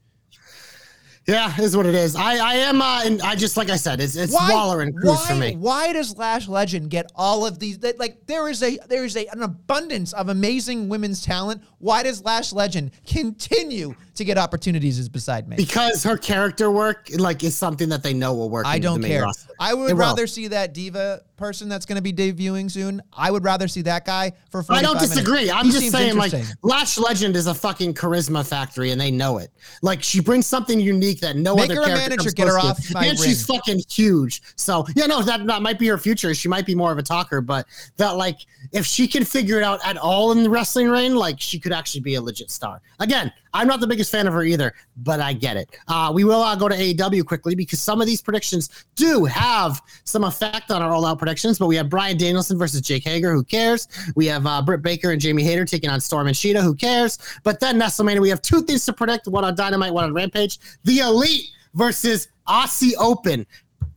Yeah, 1.28 1.60
is 1.60 1.76
what 1.76 1.88
it 1.88 1.96
is. 1.96 2.16
I 2.16 2.38
I 2.38 2.54
am 2.56 2.82
uh, 2.82 3.02
and 3.04 3.22
I 3.22 3.36
just 3.36 3.58
like 3.58 3.70
I 3.70 3.78
said, 3.78 4.00
it's 4.00 4.16
it's 4.16 4.34
Waller 4.34 4.82
and 4.82 4.96
Cruz 4.96 5.18
why, 5.18 5.28
for 5.28 5.36
me. 5.36 5.56
Why 5.56 5.94
does 5.94 6.18
Lash 6.18 6.48
Legend 6.48 6.92
get 6.92 7.12
all 7.16 7.48
of 7.48 7.58
these? 7.58 7.80
That, 7.80 8.00
like 8.00 8.28
there 8.28 8.48
is 8.48 8.62
a 8.62 8.78
there 8.88 9.04
is 9.04 9.16
a, 9.16 9.26
an 9.28 9.42
abundance 9.42 10.14
of 10.14 10.30
amazing 10.30 10.88
women's 10.88 11.24
talent. 11.24 11.64
Why 11.80 12.04
does 12.04 12.24
Lash 12.24 12.54
Legend 12.54 12.92
continue 13.08 13.96
to 14.16 14.26
get 14.26 14.38
opportunities? 14.38 15.00
Is 15.00 15.10
beside 15.10 15.48
me. 15.48 15.56
because 15.56 16.04
her 16.04 16.18
character 16.18 16.70
work 16.72 17.10
like 17.18 17.44
is 17.44 17.56
something 17.56 17.90
that 17.90 18.04
they 18.04 18.14
know 18.14 18.34
will 18.34 18.50
work. 18.50 18.66
I 18.66 18.80
don't 18.80 19.02
care. 19.04 19.24
roster. 19.24 19.54
I 19.60 19.72
It 19.72 19.78
would 19.78 19.94
will. 19.94 19.96
rather 20.00 20.28
see 20.28 20.48
that 20.50 20.74
diva 20.74 21.22
person 21.38 21.68
that's 21.68 21.86
going 21.86 21.98
to 21.98 22.02
be 22.02 22.14
debuting 22.14 22.72
soon. 22.72 23.02
I 23.12 23.30
would 23.30 23.44
rather 23.44 23.68
see 23.68 23.82
that 23.84 24.06
guy 24.06 24.32
for. 24.50 24.64
45 24.64 24.78
I 24.78 24.82
don't 24.82 24.94
minutes. 24.96 25.14
disagree. 25.14 25.52
I'm 25.52 25.66
He 25.66 25.72
just 25.72 25.92
saying, 25.92 26.16
like. 26.16 26.34
Lash 26.64 26.98
Legend 26.98 27.36
is 27.36 27.48
a 27.48 27.54
fucking 27.54 27.94
charisma 27.94 28.46
factory, 28.48 28.92
and 28.92 29.00
they 29.02 29.12
know 29.12 29.38
it. 29.40 29.52
Like, 29.82 30.02
she 30.02 30.22
brings 30.22 30.48
something 30.48 30.80
unique 30.80 31.20
that 31.22 31.36
no 31.36 31.56
Make 31.56 31.66
other 31.66 31.76
her 31.76 31.82
a 31.82 31.86
character 31.88 32.10
manager, 32.12 32.32
get 32.32 32.48
her 32.48 32.58
off 32.60 32.82
to. 32.88 32.94
my 32.94 33.06
and 33.08 33.20
she's 33.20 33.46
fucking 33.46 33.82
huge. 33.90 34.42
So, 34.56 34.86
yeah, 34.96 35.08
no, 35.08 35.22
that, 35.24 35.46
that 35.46 35.62
might 35.62 35.78
be 35.78 35.88
her 35.88 35.98
future. 35.98 36.34
She 36.34 36.48
might 36.48 36.66
be 36.66 36.74
more 36.76 36.92
of 36.92 36.98
a 36.98 37.04
talker, 37.04 37.42
but 37.42 37.66
that, 37.98 38.12
like, 38.16 38.38
if 38.72 38.86
she 38.86 39.08
can 39.08 39.24
figure 39.26 39.58
it 39.58 39.64
out 39.64 39.80
at 39.86 39.98
all 39.98 40.32
in 40.32 40.44
the 40.44 40.50
wrestling 40.50 40.90
ring, 40.90 41.16
like, 41.16 41.40
she 41.40 41.60
could 41.60 41.72
actually 41.72 42.02
be 42.02 42.16
a 42.16 42.22
legit 42.22 42.52
star. 42.52 42.82
Again, 43.00 43.32
I'm 43.54 43.68
not 43.68 43.80
the 43.80 43.88
biggest 43.88 44.12
fan 44.12 44.28
of 44.28 44.34
her 44.34 44.44
either, 44.44 44.74
but 44.98 45.22
I 45.22 45.32
get 45.32 45.56
it. 45.56 45.78
Uh, 45.88 46.12
we 46.14 46.26
will 46.26 46.42
uh, 46.42 46.56
go 46.56 46.68
to 46.68 46.76
AEW 46.76 47.26
quickly 47.26 47.56
because 47.56 47.80
some 47.80 48.02
of 48.02 48.08
these 48.08 48.22
predictions 48.22 48.86
do 48.96 49.24
have 49.24 49.82
some 50.04 50.26
effect 50.26 50.72
on 50.72 50.82
our 50.82 50.92
all 50.92 51.06
out 51.06 51.18
predictions. 51.20 51.58
But 51.58 51.68
we 51.68 51.78
have 51.78 51.90
Bryan 51.90 52.18
Danielson 52.18 52.58
versus 52.58 52.82
Jake 52.82 53.06
Hager. 53.06 53.34
Who 53.34 53.44
cares? 53.44 53.88
We 54.16 54.26
have 54.26 54.46
uh, 54.46 54.62
Britt 54.62 54.82
Baker 54.82 55.12
and 55.12 55.22
Jamie 55.22 55.44
Hayter 55.44 55.64
taking 55.64 55.90
on 55.90 56.02
Storm 56.02 56.28
and 56.28 56.36
Shida. 56.36 56.62
Who 56.62 56.76
cares? 56.76 57.18
But 57.44 57.62
then 57.62 57.80
WrestleMania, 57.80 58.20
we 58.20 58.30
have 58.30 58.42
two 58.42 58.62
things 58.62 58.86
to 58.86 58.94
predict 58.94 59.28
one 59.28 59.46
on 59.46 59.56
Dynamite, 59.56 59.94
one 59.94 60.04
on 60.04 60.14
Rampage. 60.14 60.60
The 60.84 61.00
Elite 61.00 61.50
versus 61.76 62.28
Aussie 62.48 62.94
Open. 63.00 63.46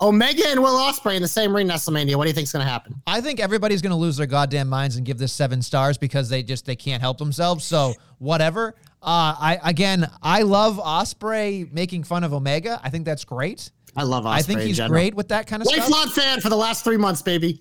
Omega 0.00 0.48
and 0.48 0.62
Will 0.62 0.76
Ospreay 0.76 1.16
in 1.16 1.22
the 1.22 1.28
same 1.28 1.54
ring 1.54 1.68
WrestleMania. 1.68 2.14
What 2.16 2.24
do 2.24 2.30
you 2.30 2.34
think's 2.34 2.52
going 2.52 2.64
to 2.64 2.70
happen? 2.70 2.94
I 3.06 3.20
think 3.20 3.40
everybody's 3.40 3.82
going 3.82 3.90
to 3.90 3.96
lose 3.96 4.16
their 4.16 4.26
goddamn 4.26 4.68
minds 4.68 4.96
and 4.96 5.04
give 5.04 5.18
this 5.18 5.32
seven 5.32 5.60
stars 5.60 5.98
because 5.98 6.28
they 6.28 6.42
just 6.42 6.66
they 6.66 6.76
can't 6.76 7.00
help 7.00 7.18
themselves. 7.18 7.64
So 7.64 7.94
whatever. 8.18 8.74
Uh, 9.02 9.34
I 9.38 9.58
again, 9.64 10.08
I 10.22 10.42
love 10.42 10.76
Ospreay 10.76 11.72
making 11.72 12.04
fun 12.04 12.24
of 12.24 12.32
Omega. 12.32 12.80
I 12.82 12.90
think 12.90 13.04
that's 13.04 13.24
great. 13.24 13.70
I 13.96 14.04
love 14.04 14.24
Ospreay 14.24 14.32
I 14.32 14.42
think 14.42 14.60
he's 14.60 14.80
great 14.80 15.14
with 15.14 15.28
that 15.28 15.46
kind 15.46 15.62
of 15.62 15.68
stuff. 15.68 15.90
Lifelong 15.90 16.08
fan 16.10 16.40
for 16.40 16.48
the 16.48 16.56
last 16.56 16.84
three 16.84 16.96
months, 16.96 17.22
baby. 17.22 17.60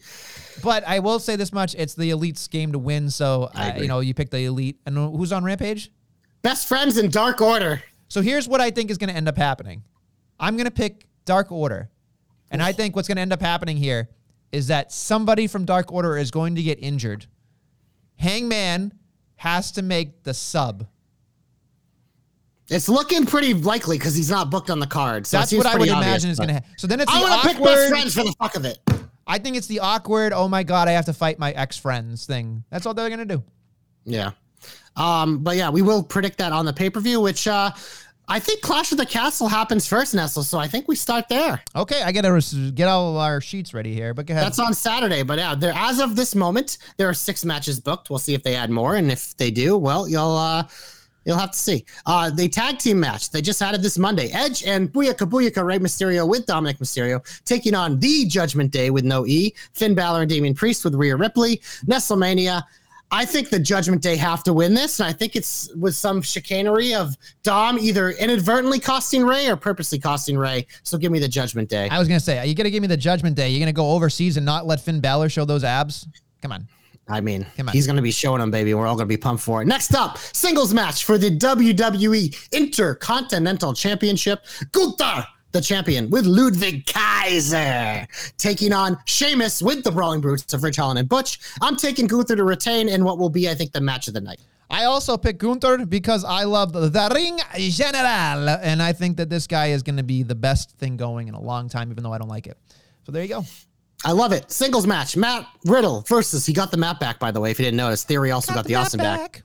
But 0.63 0.83
I 0.87 0.99
will 0.99 1.19
say 1.19 1.35
this 1.35 1.51
much: 1.51 1.75
it's 1.75 1.95
the 1.95 2.11
elite's 2.11 2.47
game 2.47 2.71
to 2.73 2.79
win. 2.79 3.09
So 3.09 3.49
I 3.55 3.71
uh, 3.71 3.81
you 3.81 3.87
know, 3.87 3.99
you 3.99 4.13
pick 4.13 4.29
the 4.29 4.45
elite. 4.45 4.77
And 4.85 4.95
who's 4.95 5.31
on 5.31 5.43
Rampage? 5.43 5.91
Best 6.43 6.67
friends 6.67 6.97
in 6.97 7.09
Dark 7.09 7.41
Order. 7.41 7.81
So 8.09 8.21
here's 8.21 8.47
what 8.47 8.61
I 8.61 8.71
think 8.71 8.91
is 8.91 8.97
going 8.97 9.09
to 9.09 9.15
end 9.15 9.27
up 9.27 9.37
happening. 9.37 9.83
I'm 10.39 10.55
going 10.55 10.65
to 10.65 10.71
pick 10.71 11.05
Dark 11.25 11.51
Order. 11.51 11.89
And 12.51 12.61
I 12.61 12.71
think 12.71 12.95
what's 12.95 13.07
going 13.07 13.17
to 13.17 13.21
end 13.21 13.33
up 13.33 13.41
happening 13.41 13.77
here 13.77 14.09
is 14.51 14.67
that 14.67 14.91
somebody 14.91 15.47
from 15.47 15.65
Dark 15.65 15.91
Order 15.91 16.17
is 16.17 16.31
going 16.31 16.55
to 16.55 16.63
get 16.63 16.81
injured. 16.81 17.25
Hangman 18.15 18.93
has 19.35 19.71
to 19.73 19.81
make 19.81 20.23
the 20.23 20.33
sub. 20.33 20.87
It's 22.69 22.89
looking 22.89 23.25
pretty 23.25 23.53
likely 23.53 23.97
because 23.97 24.15
he's 24.15 24.29
not 24.29 24.49
booked 24.49 24.69
on 24.69 24.79
the 24.79 24.87
card. 24.87 25.25
So 25.25 25.37
That's 25.37 25.53
what 25.53 25.65
I 25.65 25.77
would 25.77 25.87
obvious, 25.89 26.05
imagine 26.05 26.29
is 26.31 26.37
going 26.37 26.49
to 26.49 26.53
happen. 26.55 26.69
So 26.77 26.87
then 26.87 26.99
it's 26.99 27.13
I 27.13 27.21
want 27.21 27.41
to 27.41 27.47
pick 27.47 27.57
best 27.57 27.69
awkward. 27.69 27.89
friends 27.89 28.13
for 28.13 28.23
the 28.23 28.35
fuck 28.39 28.55
of 28.55 28.65
it. 28.65 28.79
I 29.25 29.37
think 29.37 29.57
it's 29.57 29.67
the 29.67 29.79
awkward, 29.79 30.33
oh 30.33 30.47
my 30.47 30.63
God, 30.63 30.87
I 30.87 30.91
have 30.91 31.05
to 31.05 31.13
fight 31.13 31.37
my 31.37 31.51
ex 31.51 31.77
friends 31.77 32.25
thing. 32.25 32.63
That's 32.69 32.85
all 32.85 32.93
they're 32.93 33.09
going 33.09 33.25
to 33.27 33.35
do. 33.35 33.43
Yeah. 34.05 34.31
Um, 34.95 35.39
but 35.39 35.57
yeah, 35.57 35.69
we 35.69 35.81
will 35.81 36.01
predict 36.01 36.39
that 36.39 36.51
on 36.53 36.65
the 36.65 36.73
pay 36.73 36.89
per 36.89 36.99
view, 36.99 37.21
which 37.21 37.47
uh, 37.47 37.71
I 38.29 38.39
think 38.39 38.61
Clash 38.61 38.91
of 38.91 38.97
the 38.97 39.05
Castle 39.05 39.47
happens 39.47 39.87
first, 39.87 40.13
Nestle. 40.13 40.43
So 40.43 40.59
I 40.59 40.67
think 40.67 40.87
we 40.87 40.97
start 40.97 41.29
there. 41.29 41.61
Okay, 41.75 42.01
I 42.01 42.11
got 42.11 42.23
to 42.23 42.71
get 42.71 42.89
all 42.89 43.17
our 43.17 43.39
sheets 43.39 43.73
ready 43.73 43.93
here, 43.93 44.13
but 44.13 44.25
go 44.25 44.33
ahead. 44.33 44.45
That's 44.45 44.59
on 44.59 44.73
Saturday. 44.73 45.23
But 45.23 45.39
yeah, 45.39 45.55
there 45.55 45.73
as 45.73 45.99
of 45.99 46.17
this 46.17 46.35
moment, 46.35 46.77
there 46.97 47.07
are 47.07 47.13
six 47.13 47.45
matches 47.45 47.79
booked. 47.79 48.09
We'll 48.09 48.19
see 48.19 48.33
if 48.33 48.43
they 48.43 48.55
add 48.55 48.69
more, 48.69 48.95
and 48.95 49.09
if 49.11 49.35
they 49.37 49.49
do, 49.49 49.77
well, 49.77 50.09
you'll 50.09 50.35
uh, 50.35 50.67
you'll 51.23 51.37
have 51.37 51.51
to 51.51 51.57
see. 51.57 51.85
Uh, 52.05 52.29
the 52.29 52.49
tag 52.49 52.79
team 52.79 52.99
match 52.99 53.29
they 53.31 53.41
just 53.41 53.61
added 53.61 53.81
this 53.81 53.97
Monday: 53.97 54.29
Edge 54.33 54.61
and 54.65 54.91
Booyaka 54.91 55.29
Booyaka 55.29 55.63
Rey 55.63 55.79
Mysterio 55.79 56.27
with 56.27 56.45
Dominic 56.45 56.79
Mysterio 56.79 57.23
taking 57.45 57.75
on 57.75 57.97
the 57.99 58.25
Judgment 58.25 58.71
Day 58.71 58.89
with 58.89 59.05
no 59.05 59.25
E, 59.25 59.53
Finn 59.73 59.95
Balor 59.95 60.23
and 60.23 60.29
Damian 60.29 60.53
Priest 60.53 60.83
with 60.83 60.95
Rhea 60.95 61.15
Ripley, 61.15 61.61
Nestlemania. 61.85 62.63
I 63.09 63.23
think 63.25 63.49
the 63.49 63.59
Judgment 63.59 64.01
Day 64.01 64.17
have 64.17 64.43
to 64.43 64.53
win 64.53 64.73
this, 64.73 64.99
and 64.99 65.07
I 65.07 65.13
think 65.13 65.35
it's 65.37 65.73
with 65.75 65.95
some 65.95 66.21
chicanery 66.21 66.93
of 66.93 67.15
Dom 67.41 67.79
either 67.79 68.09
inadvertently 68.11 68.79
costing 68.81 69.23
Rey 69.23 69.47
or 69.47 69.55
purposely 69.55 69.97
costing 69.97 70.37
Rey. 70.37 70.67
So 70.83 70.97
give 70.97 71.11
me 71.11 71.19
the 71.19 71.27
Judgment 71.29 71.69
Day. 71.69 71.87
I 71.89 71.99
was 71.99 72.09
going 72.09 72.19
to 72.19 72.23
say, 72.25 72.37
are 72.37 72.45
you 72.45 72.53
going 72.53 72.65
to 72.65 72.71
give 72.71 72.81
me 72.81 72.87
the 72.87 72.97
judgment 72.97 73.37
day? 73.37 73.49
You're 73.49 73.59
going 73.59 73.67
to 73.67 73.73
go 73.73 73.91
overseas 73.91 74.35
and 74.35 74.45
not 74.45 74.65
let 74.67 74.81
Finn 74.81 74.99
Balor 74.99 75.29
show 75.29 75.45
those 75.45 75.63
abs? 75.63 76.05
Come 76.41 76.51
on. 76.51 76.67
I 77.07 77.21
mean, 77.21 77.45
Come 77.55 77.69
on. 77.69 77.73
he's 77.73 77.85
going 77.87 77.95
to 77.95 78.01
be 78.01 78.11
showing 78.11 78.41
them, 78.41 78.51
baby. 78.51 78.73
We're 78.73 78.85
all 78.87 78.95
going 78.97 79.07
to 79.07 79.13
be 79.13 79.15
pumped 79.15 79.41
for 79.41 79.61
it. 79.61 79.65
Next 79.65 79.95
up, 79.95 80.17
singles 80.17 80.73
match 80.73 81.05
for 81.05 81.17
the 81.17 81.31
WWE 81.37 82.35
Intercontinental 82.51 83.73
Championship. 83.73 84.43
Gunther, 84.73 85.25
the 85.57 85.63
champion, 85.63 86.09
with 86.11 86.25
Ludwig 86.25 86.85
Kaiser, 86.85 88.07
taking 88.37 88.71
on 88.71 88.97
Sheamus 89.05 89.61
with 89.61 89.83
the 89.83 89.91
Brawling 89.91 90.21
Brutes 90.21 90.53
of 90.53 90.63
Ridge 90.63 90.75
Holland 90.75 90.99
and 90.99 91.09
Butch. 91.09 91.39
I'm 91.61 91.75
taking 91.75 92.05
Gunther 92.05 92.35
to 92.35 92.43
retain 92.43 92.87
in 92.87 93.03
what 93.03 93.17
will 93.17 93.31
be, 93.31 93.49
I 93.49 93.55
think, 93.55 93.71
the 93.71 93.81
match 93.81 94.07
of 94.07 94.13
the 94.13 94.21
night. 94.21 94.39
I 94.69 94.83
also 94.83 95.17
picked 95.17 95.39
Gunther 95.39 95.87
because 95.87 96.23
I 96.23 96.43
love 96.43 96.73
the 96.73 97.11
Ring 97.13 97.39
General, 97.71 98.49
and 98.61 98.83
I 98.83 98.93
think 98.93 99.17
that 99.17 99.29
this 99.31 99.47
guy 99.47 99.67
is 99.67 99.81
going 99.81 99.97
to 99.97 100.03
be 100.03 100.21
the 100.21 100.35
best 100.35 100.77
thing 100.77 100.95
going 100.95 101.27
in 101.27 101.33
a 101.33 101.41
long 101.41 101.69
time, 101.69 101.89
even 101.89 102.03
though 102.03 102.13
I 102.13 102.19
don't 102.19 102.29
like 102.29 102.45
it. 102.45 102.57
So 103.05 103.11
there 103.11 103.23
you 103.23 103.29
go. 103.29 103.45
I 104.05 104.11
love 104.11 104.33
it. 104.33 104.51
Singles 104.51 104.85
match. 104.85 105.17
Matt 105.17 105.47
Riddle 105.65 106.01
versus, 106.07 106.45
he 106.45 106.53
got 106.53 106.69
the 106.69 106.77
map 106.77 106.99
back, 106.99 107.17
by 107.17 107.31
the 107.31 107.39
way, 107.39 107.49
if 107.49 107.57
you 107.57 107.65
didn't 107.65 107.77
notice. 107.77 108.03
Theory 108.03 108.29
also 108.29 108.53
got, 108.53 108.65
the, 108.65 108.75
Austin 108.75 108.99
back. 108.99 109.41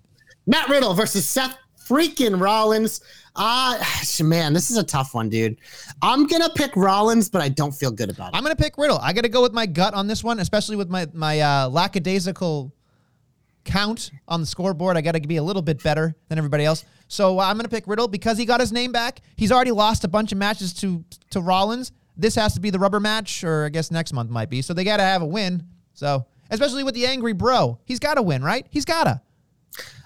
Matt 0.46 0.68
Riddle 0.68 0.92
versus 0.92 1.24
Seth 1.24 1.56
freaking 1.88 2.40
Rollins. 2.40 3.00
Uh 3.34 3.82
man, 4.22 4.52
this 4.52 4.70
is 4.70 4.76
a 4.76 4.82
tough 4.82 5.14
one, 5.14 5.28
dude. 5.28 5.56
I'm 6.00 6.26
gonna 6.26 6.50
pick 6.54 6.76
Rollins, 6.76 7.28
but 7.28 7.42
I 7.42 7.48
don't 7.48 7.72
feel 7.72 7.90
good 7.90 8.10
about 8.10 8.34
it. 8.34 8.36
I'm 8.36 8.44
to 8.44 8.56
pick 8.56 8.78
Riddle. 8.78 8.98
I 8.98 9.12
got 9.12 9.22
to 9.22 9.28
go 9.28 9.42
with 9.42 9.52
my 9.52 9.66
gut 9.66 9.94
on 9.94 10.06
this 10.06 10.22
one, 10.22 10.38
especially 10.40 10.76
with 10.76 10.88
my 10.88 11.06
my 11.12 11.40
uh, 11.40 11.68
lackadaisical 11.68 12.72
count 13.64 14.10
on 14.28 14.40
the 14.40 14.46
scoreboard. 14.46 14.96
I 14.96 15.00
got 15.00 15.12
to 15.12 15.20
be 15.20 15.36
a 15.36 15.42
little 15.42 15.62
bit 15.62 15.82
better 15.82 16.16
than 16.28 16.38
everybody 16.38 16.64
else. 16.64 16.84
So 17.08 17.38
uh, 17.38 17.44
I'm 17.44 17.58
to 17.58 17.68
pick 17.68 17.86
Riddle 17.86 18.08
because 18.08 18.38
he 18.38 18.44
got 18.44 18.60
his 18.60 18.72
name 18.72 18.92
back. 18.92 19.20
He's 19.36 19.52
already 19.52 19.70
lost 19.70 20.04
a 20.04 20.08
bunch 20.08 20.32
of 20.32 20.38
matches 20.38 20.72
to 20.74 21.04
to 21.30 21.40
Rollins. 21.40 21.92
This 22.16 22.34
has 22.34 22.54
to 22.54 22.60
be 22.60 22.70
the 22.70 22.78
rubber 22.78 23.00
match, 23.00 23.42
or 23.42 23.64
I 23.64 23.68
guess 23.70 23.90
next 23.90 24.12
month 24.12 24.30
might 24.30 24.50
be. 24.50 24.60
So 24.62 24.74
they 24.74 24.84
got 24.84 24.98
to 24.98 25.02
have 25.02 25.22
a 25.22 25.26
win. 25.26 25.62
So 25.94 26.26
especially 26.50 26.84
with 26.84 26.94
the 26.94 27.06
angry 27.06 27.32
bro, 27.32 27.78
he's 27.84 27.98
got 27.98 28.14
to 28.14 28.22
win, 28.22 28.42
right? 28.42 28.66
He's 28.70 28.84
got 28.84 29.04
to. 29.04 29.20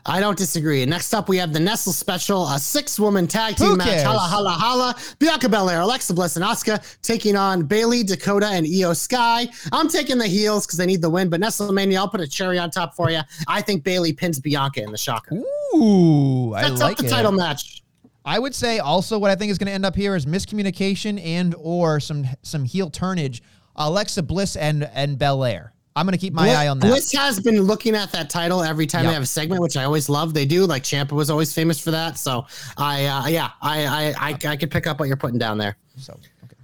I 0.09 0.21
don't 0.21 0.39
disagree. 0.39 0.87
Next 0.87 1.13
up, 1.15 1.29
we 1.29 1.37
have 1.39 1.53
the 1.53 1.59
Nestle 1.59 1.93
Special, 1.93 2.47
a 2.49 2.61
six-woman 2.61 3.27
tag 3.27 3.57
team 3.57 3.71
Who 3.71 3.77
match. 3.77 3.89
cares? 3.89 4.03
Holla, 4.05 4.21
holla, 4.21 4.51
holla. 4.51 4.97
Bianca 5.19 5.49
Belair, 5.49 5.81
Alexa 5.81 6.15
Bliss, 6.15 6.37
and 6.37 6.45
Asuka 6.45 6.81
taking 7.03 7.35
on 7.35 7.65
Bayley, 7.65 8.05
Dakota, 8.05 8.47
and 8.47 8.65
Iyo 8.65 8.95
Sky. 8.95 9.49
I'm 9.73 9.89
taking 9.89 10.17
the 10.17 10.29
heels 10.29 10.65
because 10.65 10.79
they 10.79 10.87
need 10.87 11.03
the 11.03 11.11
win, 11.11 11.29
but 11.29 11.41
Nestlemania, 11.41 11.97
I'll 11.97 12.09
put 12.09 12.21
a 12.21 12.29
cherry 12.29 12.57
on 12.57 12.71
top 12.71 12.95
for 12.95 13.11
you. 13.11 13.19
I 13.49 13.61
think 13.63 13.83
Bayley 13.83 14.13
pins 14.13 14.39
Bianca 14.39 14.81
in 14.81 14.93
the 14.93 14.99
shocker. 14.99 15.35
Ooh, 15.75 16.55
I 16.55 16.63
That's 16.69 16.81
like 16.81 16.93
up 16.93 16.99
the 16.99 17.07
it. 17.07 17.11
title 17.11 17.33
match. 17.33 17.83
I 18.25 18.39
would 18.39 18.55
say 18.55 18.79
also 18.79 19.19
what 19.19 19.31
I 19.31 19.35
think 19.35 19.51
is 19.51 19.59
going 19.59 19.67
to 19.69 19.73
end 19.73 19.85
up 19.87 19.97
here 19.97 20.15
is 20.15 20.25
miscommunication 20.27 21.21
and 21.25 21.55
or 21.59 21.99
some 22.01 22.27
some 22.43 22.65
heel 22.65 22.91
turnage. 22.91 23.41
Alexa 23.77 24.23
Bliss 24.23 24.55
and 24.57 24.85
and 24.95 25.19
Belair. 25.19 25.73
I'm 25.97 26.05
going 26.05 26.13
to 26.13 26.19
keep 26.19 26.35
my 26.35 26.45
Bliss, 26.45 26.57
eye 26.57 26.69
on 26.69 26.79
that. 26.79 26.87
Bliss 26.89 27.11
has 27.13 27.41
been 27.41 27.63
looking 27.63 27.95
at 27.97 28.13
that 28.13 28.29
title 28.29 28.63
every 28.63 28.87
time 28.87 29.05
Yep. 29.05 29.11
they 29.11 29.15
have 29.15 29.23
a 29.23 29.27
segment, 29.27 29.63
which 29.63 29.79
I 29.79 29.85
always 29.85 30.11
love. 30.11 30.35
They 30.35 30.45
do 30.45 30.67
like 30.67 30.83
Ciampa 30.83 31.13
was 31.13 31.31
always 31.31 31.55
famous 31.55 31.81
for 31.81 31.91
that. 31.91 32.19
So 32.19 32.47
I, 32.77 33.07
uh, 33.07 33.27
yeah, 33.29 33.51
I, 33.63 33.87
I, 33.87 34.29
I, 34.29 34.39
I 34.51 34.57
could 34.57 34.71
pick 34.71 34.87
up 34.87 35.01
what 35.01 35.09
you're 35.09 35.17
putting 35.17 35.39
down 35.39 35.57
there. 35.57 35.77
So 35.97 36.13
okay. 36.45 36.57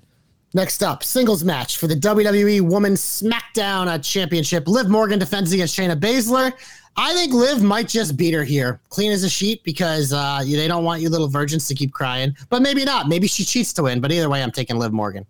Next 0.55 0.83
up, 0.83 1.03
singles 1.03 1.43
match 1.45 1.79
for 1.79 1.87
the 1.87 1.95
WWE 1.95 2.61
Women's 2.61 3.01
SmackDown 3.01 3.87
uh, 3.87 3.99
Championship. 3.99 4.69
Liv 4.69 4.91
Morgan 4.91 5.19
defends 5.19 5.51
against 5.53 5.79
Shayna 5.79 5.99
Baszler. 5.99 6.53
I 6.95 7.15
think 7.15 7.33
Liv 7.33 7.63
might 7.63 7.89
just 7.89 8.19
beat 8.19 8.35
her 8.35 8.45
here, 8.45 8.79
clean 8.91 9.13
as 9.13 9.25
a 9.25 9.31
sheet, 9.31 9.65
because 9.65 10.13
uh, 10.13 10.43
they 10.45 10.69
don't 10.69 10.85
want 10.85 11.01
you 11.01 11.09
little 11.09 11.29
virgins 11.29 11.67
to 11.69 11.75
keep 11.75 11.91
crying. 11.91 12.37
But 12.51 12.61
maybe 12.61 12.85
not. 12.85 13.09
Maybe 13.09 13.27
she 13.27 13.45
cheats 13.45 13.73
to 13.75 13.85
win. 13.85 14.03
But 14.03 14.13
either 14.13 14.29
way, 14.29 14.43
I'm 14.43 14.51
taking 14.51 14.77
Liv 14.77 14.93
Morgan. 14.93 15.25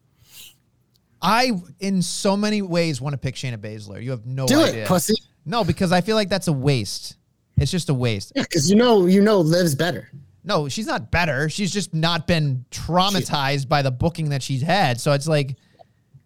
I 1.23 1.53
in 1.79 2.03
so 2.03 2.37
many 2.37 2.61
ways 2.63 3.01
want 3.01 3.15
to 3.15 3.19
pick 3.19 3.37
Shayna 3.37 3.57
Baszler. 3.57 4.03
You 4.03 4.11
have 4.11 4.27
no 4.27 4.45
idea. 4.45 4.57
Do 4.57 4.65
idea. 4.65 4.83
it, 4.83 4.89
pussy. 4.89 5.15
No, 5.47 5.63
because 5.65 5.93
I 5.93 6.01
feel 6.01 6.17
like 6.17 6.29
that's 6.29 6.49
a 6.49 6.53
waste. 6.53 7.17
It's 7.57 7.71
just 7.71 7.89
a 7.89 7.95
waste. 7.95 8.33
Yeah, 8.35 8.43
because 8.43 8.69
you 8.69 8.77
know, 8.77 9.07
you 9.07 9.21
know, 9.23 9.41
Liv's 9.41 9.75
better. 9.75 10.11
No, 10.45 10.69
she's 10.69 10.87
not 10.87 11.13
better. 11.13 11.49
She's 11.49 11.73
just 11.73 11.95
not 11.95 12.27
been 12.27 12.65
traumatized 12.73 13.69
by 13.69 13.83
the 13.83 13.93
booking 13.93 14.31
that 14.31 14.43
she's 14.43 14.63
had. 14.63 15.01
So 15.01 15.13
it's 15.13 15.29
like, 15.29 15.57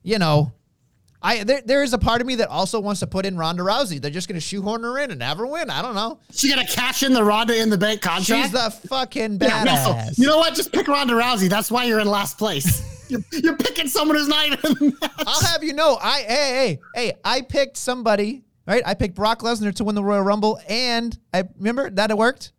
you 0.02 0.18
know, 0.18 0.52
I 1.20 1.44
there, 1.44 1.60
there 1.62 1.82
is 1.82 1.92
a 1.92 1.98
part 1.98 2.22
of 2.22 2.26
me 2.26 2.36
that 2.36 2.48
also 2.48 2.80
wants 2.80 3.00
to 3.00 3.06
put 3.06 3.26
in 3.26 3.36
Ronda 3.36 3.62
Rousey. 3.62 4.00
They're 4.00 4.10
just 4.10 4.28
going 4.28 4.36
to 4.40 4.46
shoehorn 4.46 4.82
her 4.84 4.98
in 4.98 5.10
and 5.10 5.22
have 5.22 5.36
her 5.36 5.46
win. 5.46 5.68
I 5.68 5.82
don't 5.82 5.94
know. 5.94 6.20
She 6.32 6.48
gonna 6.48 6.66
cash 6.66 7.02
in 7.02 7.12
the 7.12 7.22
Ronda 7.22 7.60
in 7.60 7.68
the 7.68 7.76
bank 7.78 8.00
contract. 8.00 8.42
She's 8.44 8.52
the 8.52 8.70
fucking 8.88 9.38
Yeah, 9.42 9.64
Russell, 9.64 9.92
badass. 9.94 10.18
you 10.18 10.26
know 10.26 10.38
what? 10.38 10.54
Just 10.54 10.72
pick 10.72 10.88
Ronda 10.88 11.12
Rousey. 11.14 11.50
That's 11.50 11.70
why 11.70 11.84
you're 11.84 12.00
in 12.00 12.08
last 12.08 12.38
place. 12.38 12.82
you're, 13.08 13.20
you're 13.32 13.56
picking 13.56 13.88
someone 13.88 14.16
who's 14.16 14.28
not 14.28 14.46
even 14.46 14.58
in 14.64 14.72
the 14.74 14.98
match. 15.00 15.12
I'll 15.18 15.42
have 15.42 15.62
you 15.64 15.72
know, 15.72 15.98
I 16.00 16.20
hey 16.20 16.26
hey 16.26 16.78
hey, 16.94 17.12
I 17.24 17.42
picked 17.42 17.76
somebody. 17.76 18.42
Right, 18.66 18.82
I 18.84 18.94
picked 18.94 19.14
Brock 19.14 19.42
Lesnar 19.42 19.72
to 19.76 19.84
win 19.84 19.94
the 19.94 20.02
Royal 20.02 20.22
Rumble, 20.22 20.58
and 20.68 21.16
I 21.32 21.44
remember 21.56 21.88
that 21.88 22.10
it 22.10 22.18
worked. 22.18 22.50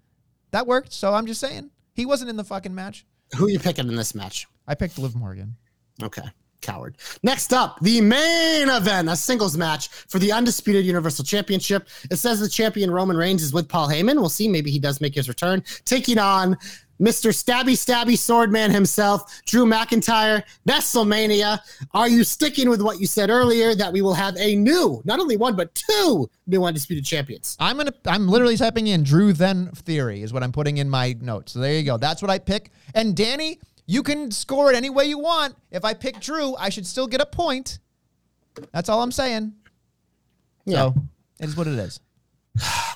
That 0.51 0.65
worked. 0.65 0.93
So 0.93 1.13
I'm 1.13 1.25
just 1.25 1.41
saying, 1.41 1.69
he 1.95 2.05
wasn't 2.05 2.29
in 2.29 2.37
the 2.37 2.45
fucking 2.45 2.73
match. 2.73 3.05
Who 3.35 3.47
are 3.47 3.49
you 3.49 3.59
picking 3.59 3.89
in 3.89 3.95
this 3.97 4.15
match? 4.15 4.47
I 4.67 4.75
picked 4.75 4.97
Liv 4.97 5.15
Morgan. 5.15 5.57
Okay. 6.01 6.23
Coward. 6.61 6.97
Next 7.23 7.53
up, 7.53 7.79
the 7.81 8.01
main 8.01 8.69
event, 8.69 9.09
a 9.09 9.15
singles 9.15 9.57
match 9.57 9.89
for 9.89 10.17
the 10.19 10.31
undisputed 10.31 10.85
Universal 10.85 11.25
Championship. 11.25 11.87
It 12.09 12.15
says 12.17 12.39
the 12.39 12.49
champion 12.49 12.89
Roman 12.89 13.15
Reigns 13.15 13.43
is 13.43 13.53
with 13.53 13.69
Paul 13.69 13.87
Heyman. 13.87 14.15
We'll 14.15 14.29
see. 14.29 14.47
Maybe 14.47 14.71
he 14.71 14.79
does 14.79 14.99
make 14.99 15.13
his 15.13 15.27
return, 15.27 15.63
taking 15.85 16.17
on 16.17 16.57
Mr. 16.99 17.31
Stabby 17.31 17.73
Stabby 17.73 18.13
Swordman 18.13 18.71
himself, 18.71 19.41
Drew 19.45 19.65
McIntyre, 19.65 20.43
Nestlemania. 20.67 21.59
Are 21.93 22.09
you 22.09 22.23
sticking 22.23 22.69
with 22.69 22.81
what 22.81 22.99
you 22.99 23.07
said 23.07 23.29
earlier 23.29 23.75
that 23.75 23.91
we 23.91 24.01
will 24.01 24.13
have 24.13 24.35
a 24.37 24.55
new, 24.55 25.01
not 25.05 25.19
only 25.19 25.37
one, 25.37 25.55
but 25.55 25.73
two 25.75 26.29
new 26.47 26.63
undisputed 26.63 27.05
champions? 27.05 27.55
I'm 27.59 27.77
gonna. 27.77 27.93
I'm 28.05 28.27
literally 28.27 28.57
typing 28.57 28.87
in 28.87 29.03
Drew 29.03 29.33
then 29.33 29.67
theory 29.71 30.21
is 30.21 30.33
what 30.33 30.43
I'm 30.43 30.51
putting 30.51 30.77
in 30.77 30.89
my 30.89 31.15
notes. 31.21 31.53
So 31.53 31.59
there 31.59 31.73
you 31.73 31.83
go. 31.83 31.97
That's 31.97 32.21
what 32.21 32.31
I 32.31 32.39
pick. 32.39 32.71
And 32.93 33.15
Danny, 33.15 33.59
you 33.85 34.03
can 34.03 34.31
score 34.31 34.71
it 34.71 34.75
any 34.75 34.89
way 34.89 35.05
you 35.05 35.19
want. 35.19 35.55
If 35.71 35.85
I 35.85 35.93
pick 35.93 36.19
Drew, 36.19 36.55
I 36.55 36.69
should 36.69 36.85
still 36.85 37.07
get 37.07 37.21
a 37.21 37.25
point. 37.25 37.79
That's 38.71 38.89
all 38.89 39.01
I'm 39.01 39.11
saying. 39.11 39.53
Yeah. 40.65 40.75
So 40.75 40.95
it 41.39 41.45
is 41.45 41.55
what 41.55 41.67
it 41.67 41.75
is. 41.79 41.99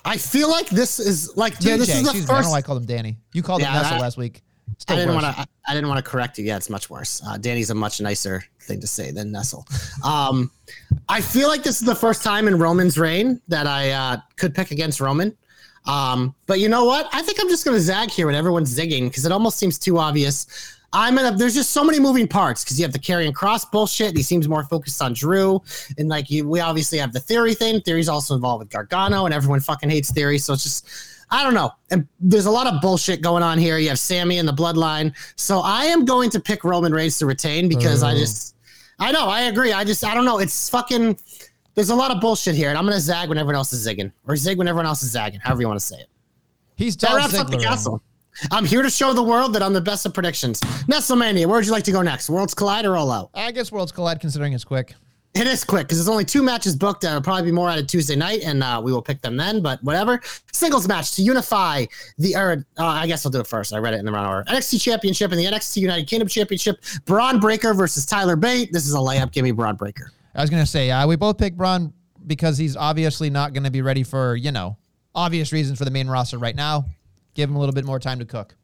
I 0.06 0.18
feel 0.18 0.50
like 0.50 0.68
this 0.70 1.00
is 1.00 1.36
like 1.38 1.56
TJ, 1.56 1.78
this 1.78 1.90
is 1.90 1.94
the 1.96 2.00
excuse 2.02 2.14
me. 2.14 2.20
I 2.24 2.28
don't 2.28 2.28
first. 2.38 2.48
know 2.48 2.52
why 2.52 2.58
I 2.58 2.62
called 2.62 2.80
him 2.80 2.86
Danny. 2.86 3.18
You 3.34 3.44
called 3.44 3.62
him 3.62 3.68
Yeah, 3.68 3.82
Nestle 3.82 3.98
that- 3.98 4.02
last 4.02 4.18
week. 4.18 4.42
Still 4.78 4.96
I 4.96 5.00
didn't 5.00 5.14
want 5.16 5.36
to. 5.36 5.48
I 5.68 5.74
didn't 5.76 5.90
want 5.90 6.04
to 6.04 6.10
correct 6.10 6.40
you. 6.40 6.46
Yeah, 6.46 6.56
it's 6.58 6.70
much 6.70 6.90
worse. 6.90 7.22
Uh, 7.28 7.38
Danny's 7.38 7.70
a 7.70 7.76
much 7.76 8.02
nicer 8.02 8.44
thing 8.62 8.80
to 8.82 8.88
say 8.88 9.12
than 9.12 9.32
Nestle. 9.32 9.68
Um, 10.04 10.50
I 11.08 11.22
feel 11.22 11.50
like 11.50 11.62
this 11.62 11.82
is 11.82 11.86
the 11.86 11.94
first 11.94 12.24
time 12.24 12.48
in 12.48 12.58
Roman's 12.58 12.98
reign 12.98 13.40
that 13.48 13.68
I 13.68 13.92
uh, 13.92 14.18
could 14.38 14.56
pick 14.56 14.72
against 14.72 15.00
Roman. 15.00 15.38
Um, 15.86 16.34
but 16.48 16.60
you 16.60 16.68
know 16.70 16.86
what? 16.86 17.10
I 17.12 17.22
think 17.22 17.40
I'm 17.40 17.50
just 17.50 17.64
going 17.66 17.76
to 17.78 17.82
zag 17.82 18.10
here 18.10 18.26
when 18.26 18.34
everyone's 18.36 18.76
zigging 18.76 19.04
because 19.10 19.26
it 19.26 19.32
almost 19.32 19.58
seems 19.60 19.78
too 19.78 20.00
obvious. 20.00 20.48
I'm 20.94 21.16
gonna. 21.16 21.36
There's 21.36 21.54
just 21.56 21.70
so 21.72 21.84
many 21.84 22.00
moving 22.00 22.28
parts 22.28 22.64
because 22.64 22.78
you 22.80 22.84
have 22.84 22.92
the 22.92 23.00
Karrion 23.00 23.32
Kross 23.32 23.70
bullshit. 23.72 24.10
And 24.10 24.18
he 24.18 24.24
seems 24.24 24.48
more 24.50 24.64
focused 24.66 25.02
on 25.02 25.14
Drew, 25.14 25.62
and 25.98 26.10
like 26.10 26.30
you, 26.30 26.48
we 26.48 26.60
obviously 26.60 26.98
have 26.98 27.14
the 27.14 27.20
theory 27.20 27.54
thing. 27.54 27.80
Theory's 27.82 28.10
also 28.10 28.36
involved 28.36 28.60
with 28.64 28.70
Gargano, 28.70 29.26
and 29.26 29.34
everyone 29.34 29.62
fucking 29.62 29.90
hates 29.90 30.12
theory. 30.12 30.38
So 30.38 30.52
it's 30.54 30.64
just, 30.64 30.86
I 31.30 31.44
don't 31.44 31.54
know. 31.54 31.72
And 31.92 32.06
there's 32.20 32.46
a 32.46 32.52
lot 32.52 32.68
of 32.68 32.82
bullshit 32.82 33.22
going 33.22 33.42
on 33.44 33.58
here. 33.58 33.78
You 33.78 33.88
have 33.90 34.00
Sami 34.00 34.38
and 34.38 34.48
the 34.48 34.54
Bloodline. 34.54 35.16
So 35.38 35.60
I 35.62 35.86
am 35.86 36.04
going 36.04 36.30
to 36.32 36.40
pick 36.42 36.64
Roman 36.66 36.92
Reigns 36.94 37.18
to 37.20 37.26
retain 37.26 37.70
because 37.70 38.04
I 38.04 38.12
Oh. 38.14 38.18
just, 38.18 38.56
I 39.00 39.12
know, 39.14 39.28
I 39.28 39.44
agree. 39.44 39.72
I 39.72 39.86
just, 39.86 40.04
I 40.04 40.14
don't 40.14 40.26
know. 40.26 40.40
It's 40.40 40.70
fucking. 40.70 41.18
There's 41.74 41.90
a 41.90 41.96
lot 41.96 42.12
of 42.12 42.20
bullshit 42.20 42.54
here, 42.54 42.68
and 42.68 42.78
I'm 42.78 42.84
gonna 42.86 43.00
zag 43.00 43.30
when 43.30 43.38
everyone 43.38 43.56
else 43.56 43.72
is 43.72 43.88
zigging, 43.88 44.12
or 44.28 44.36
zig 44.36 44.58
when 44.58 44.68
everyone 44.68 44.86
else 44.88 45.04
is 45.04 45.12
zagging, 45.12 45.40
however 45.40 45.62
you 45.62 45.68
want 45.70 45.80
to 45.80 45.86
say 45.86 45.96
it. 46.02 46.08
He's 46.76 46.98
That 46.98 47.08
Dolph 47.12 47.18
wraps 47.20 47.38
up 47.40 47.50
the 47.50 47.58
Ziggler. 47.58 48.02
I'm 48.52 48.66
here 48.66 48.82
to 48.82 48.90
show 48.90 49.14
the 49.14 49.24
world 49.24 49.54
that 49.54 49.64
I'm 49.64 49.74
the 49.74 49.82
best 49.82 50.06
at 50.06 50.14
predictions. 50.14 50.60
Nestlemania, 50.88 51.46
where 51.46 51.58
would 51.58 51.66
you 51.66 51.72
like 51.72 51.84
to 51.86 51.92
go 51.92 52.02
next? 52.02 52.30
Worlds 52.30 52.54
Collide 52.54 52.86
or 52.86 52.96
All 52.96 53.12
Out? 53.12 53.30
I 53.34 53.52
guess 53.52 53.72
Worlds 53.72 53.92
Collide 53.92 54.20
considering 54.20 54.54
it's 54.54 54.64
quick. 54.64 54.94
It 55.34 55.48
is 55.48 55.64
quick 55.64 55.88
because 55.88 55.98
there's 55.98 56.10
only 56.10 56.26
two 56.26 56.44
matches 56.44 56.76
booked. 56.76 57.02
There'll 57.02 57.22
probably 57.22 57.44
be 57.44 57.52
more 57.54 57.70
added 57.70 57.88
Tuesday 57.88 58.18
night, 58.18 58.42
and 58.44 58.62
uh, 58.62 58.82
we 58.84 58.92
will 58.92 59.02
pick 59.02 59.22
them 59.22 59.38
then. 59.38 59.62
But 59.62 59.82
whatever. 59.82 60.20
Singles 60.52 60.90
match 60.90 61.16
to 61.16 61.22
unify 61.22 61.86
the. 62.18 62.36
Or, 62.36 62.66
uh, 62.78 62.86
I 62.86 63.08
guess 63.08 63.26
I'll 63.26 63.32
do 63.32 63.40
it 63.40 63.48
first. 63.48 63.74
I 63.74 63.78
read 63.78 63.94
it 63.94 64.00
in 64.00 64.06
the 64.06 64.12
wrong 64.12 64.28
order. 64.28 64.44
NXT 64.52 64.82
Championship 64.82 65.32
and 65.32 65.40
the 65.40 65.46
NXT 65.46 65.78
United 65.78 66.08
Kingdom 66.08 66.28
Championship. 66.28 66.84
Bron 67.06 67.40
Breakker 67.40 67.74
versus 67.74 68.06
Tyler 68.06 68.36
Bate. 68.36 68.74
This 68.74 68.86
is 68.86 68.94
a 68.94 68.98
layup. 68.98 69.32
Give 69.32 69.46
me 69.46 69.52
Bron 69.52 69.78
Breakker. 69.78 70.12
I 70.36 70.42
was 70.42 70.50
gonna 70.50 70.66
say 70.66 70.92
uh, 70.92 71.08
we 71.08 71.16
both 71.16 71.38
picked 71.38 71.56
Bron 71.56 71.94
because 72.28 72.58
he's 72.58 72.76
obviously 72.76 73.30
not 73.30 73.54
gonna 73.54 73.72
be 73.72 73.82
ready 73.82 74.04
for 74.04 74.36
you 74.36 74.52
know 74.52 74.76
obvious 75.16 75.54
reasons 75.54 75.78
for 75.78 75.86
the 75.86 75.92
main 75.92 76.10
roster 76.10 76.40
right 76.40 76.56
now. 76.56 76.86
Give 77.34 77.50
him 77.50 77.56
a 77.56 77.60
little 77.60 77.74
bit 77.74 77.86
more 77.86 78.00
time 78.00 78.20
to 78.20 78.26
cook. 78.26 78.56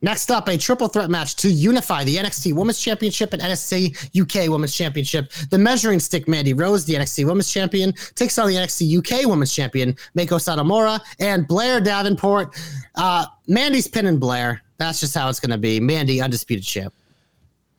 Next 0.00 0.30
up, 0.30 0.48
a 0.48 0.56
triple 0.56 0.88
threat 0.88 1.10
match 1.10 1.36
to 1.36 1.48
unify 1.50 2.02
the 2.02 2.16
NXT 2.16 2.54
Women's 2.54 2.80
Championship 2.80 3.34
and 3.34 3.42
NXT 3.42 4.18
UK 4.18 4.50
Women's 4.50 4.74
Championship. 4.74 5.30
The 5.50 5.58
measuring 5.58 6.00
stick 6.00 6.26
Mandy 6.26 6.54
Rose, 6.54 6.86
the 6.86 6.94
NXT 6.94 7.26
Women's 7.26 7.52
Champion, 7.52 7.92
takes 8.14 8.38
on 8.38 8.48
the 8.48 8.54
NXT 8.54 8.98
UK 8.98 9.26
Women's 9.26 9.54
Champion, 9.54 9.94
Mako 10.14 10.36
Satomura, 10.36 10.98
and 11.20 11.46
Blair 11.46 11.80
Davenport. 11.82 12.56
Uh, 12.94 13.26
Mandy's 13.48 13.86
pinning 13.86 14.18
Blair. 14.18 14.62
That's 14.78 15.00
just 15.00 15.14
how 15.14 15.28
it's 15.28 15.40
going 15.40 15.50
to 15.50 15.58
be. 15.58 15.78
Mandy, 15.78 16.22
undisputed 16.22 16.64
champ. 16.64 16.94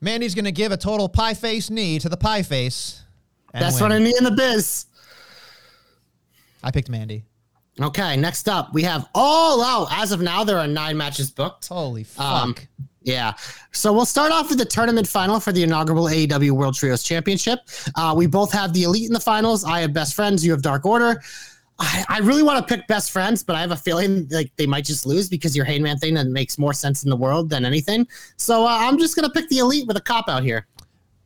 Mandy's 0.01 0.36
gonna 0.36 0.51
give 0.51 0.72
a 0.72 0.78
total 0.78 1.09
pie 1.09 1.34
face 1.34 1.70
knee 1.70 1.99
to 1.99 2.09
the 2.09 2.18
pie 2.18 2.43
face. 2.43 3.01
That's 3.53 3.76
win. 3.76 3.84
what 3.84 3.91
I 3.91 3.99
need 3.99 4.15
in 4.18 4.24
the 4.24 4.32
biz. 4.32 4.86
I 6.63 6.72
picked 6.72 6.89
Mandy. 6.89 7.24
Okay, 7.80 8.18
next 8.18 8.50
up, 8.50 8.74
we 8.74 8.82
have 8.84 9.08
All 9.14 9.62
Out. 9.62 9.88
As 9.92 10.12
of 10.12 10.20
now, 10.22 10.44
there 10.44 10.58
are 10.58 10.68
nine 10.68 10.98
matches 10.98 11.30
booked. 11.30 11.68
Holy 11.68 12.04
fuck! 12.04 12.26
Um, 12.26 12.56
Yeah. 13.04 13.34
So 13.72 13.94
we'll 13.94 14.06
start 14.06 14.34
off 14.34 14.50
with 14.50 14.58
the 14.58 14.66
tournament 14.66 15.08
final 15.08 15.40
for 15.40 15.54
the 15.54 15.64
inaugural 15.64 16.06
AEW 16.06 16.52
World 16.52 16.76
Trios 16.76 17.04
Championship. 17.04 17.60
Uh, 17.96 18.14
we 18.18 18.26
both 18.28 18.52
have 18.52 18.74
the 18.74 18.84
Elite 18.84 19.08
in 19.08 19.14
the 19.14 19.20
finals. 19.20 19.64
I 19.64 19.80
have 19.80 19.94
Best 19.94 20.14
Friends. 20.14 20.46
You 20.46 20.52
have 20.52 20.62
Dark 20.62 20.86
Order. 20.86 21.22
I, 21.80 22.04
I 22.10 22.20
really 22.20 22.44
want 22.44 22.68
to 22.68 22.76
pick 22.76 22.86
Best 22.88 23.12
Friends, 23.12 23.44
but 23.44 23.56
I 23.56 23.62
have 23.62 23.72
a 23.72 23.78
feeling 23.78 24.28
like 24.30 24.52
they 24.58 24.66
might 24.66 24.84
just 24.84 25.06
lose 25.06 25.30
because 25.30 25.56
your 25.56 25.64
Hangman 25.64 26.00
thing 26.00 26.16
that 26.16 26.28
makes 26.28 26.58
more 26.58 26.74
sense 26.74 27.04
in 27.04 27.10
the 27.10 27.16
world 27.16 27.50
than 27.50 27.66
anything. 27.66 28.08
So 28.36 28.64
uh, 28.66 28.78
I'm 28.82 28.98
just 28.98 29.16
gonna 29.16 29.30
pick 29.30 29.48
the 29.50 29.60
Elite 29.60 29.88
with 29.88 29.96
a 29.96 30.02
cop 30.02 30.28
out 30.28 30.44
here. 30.44 30.68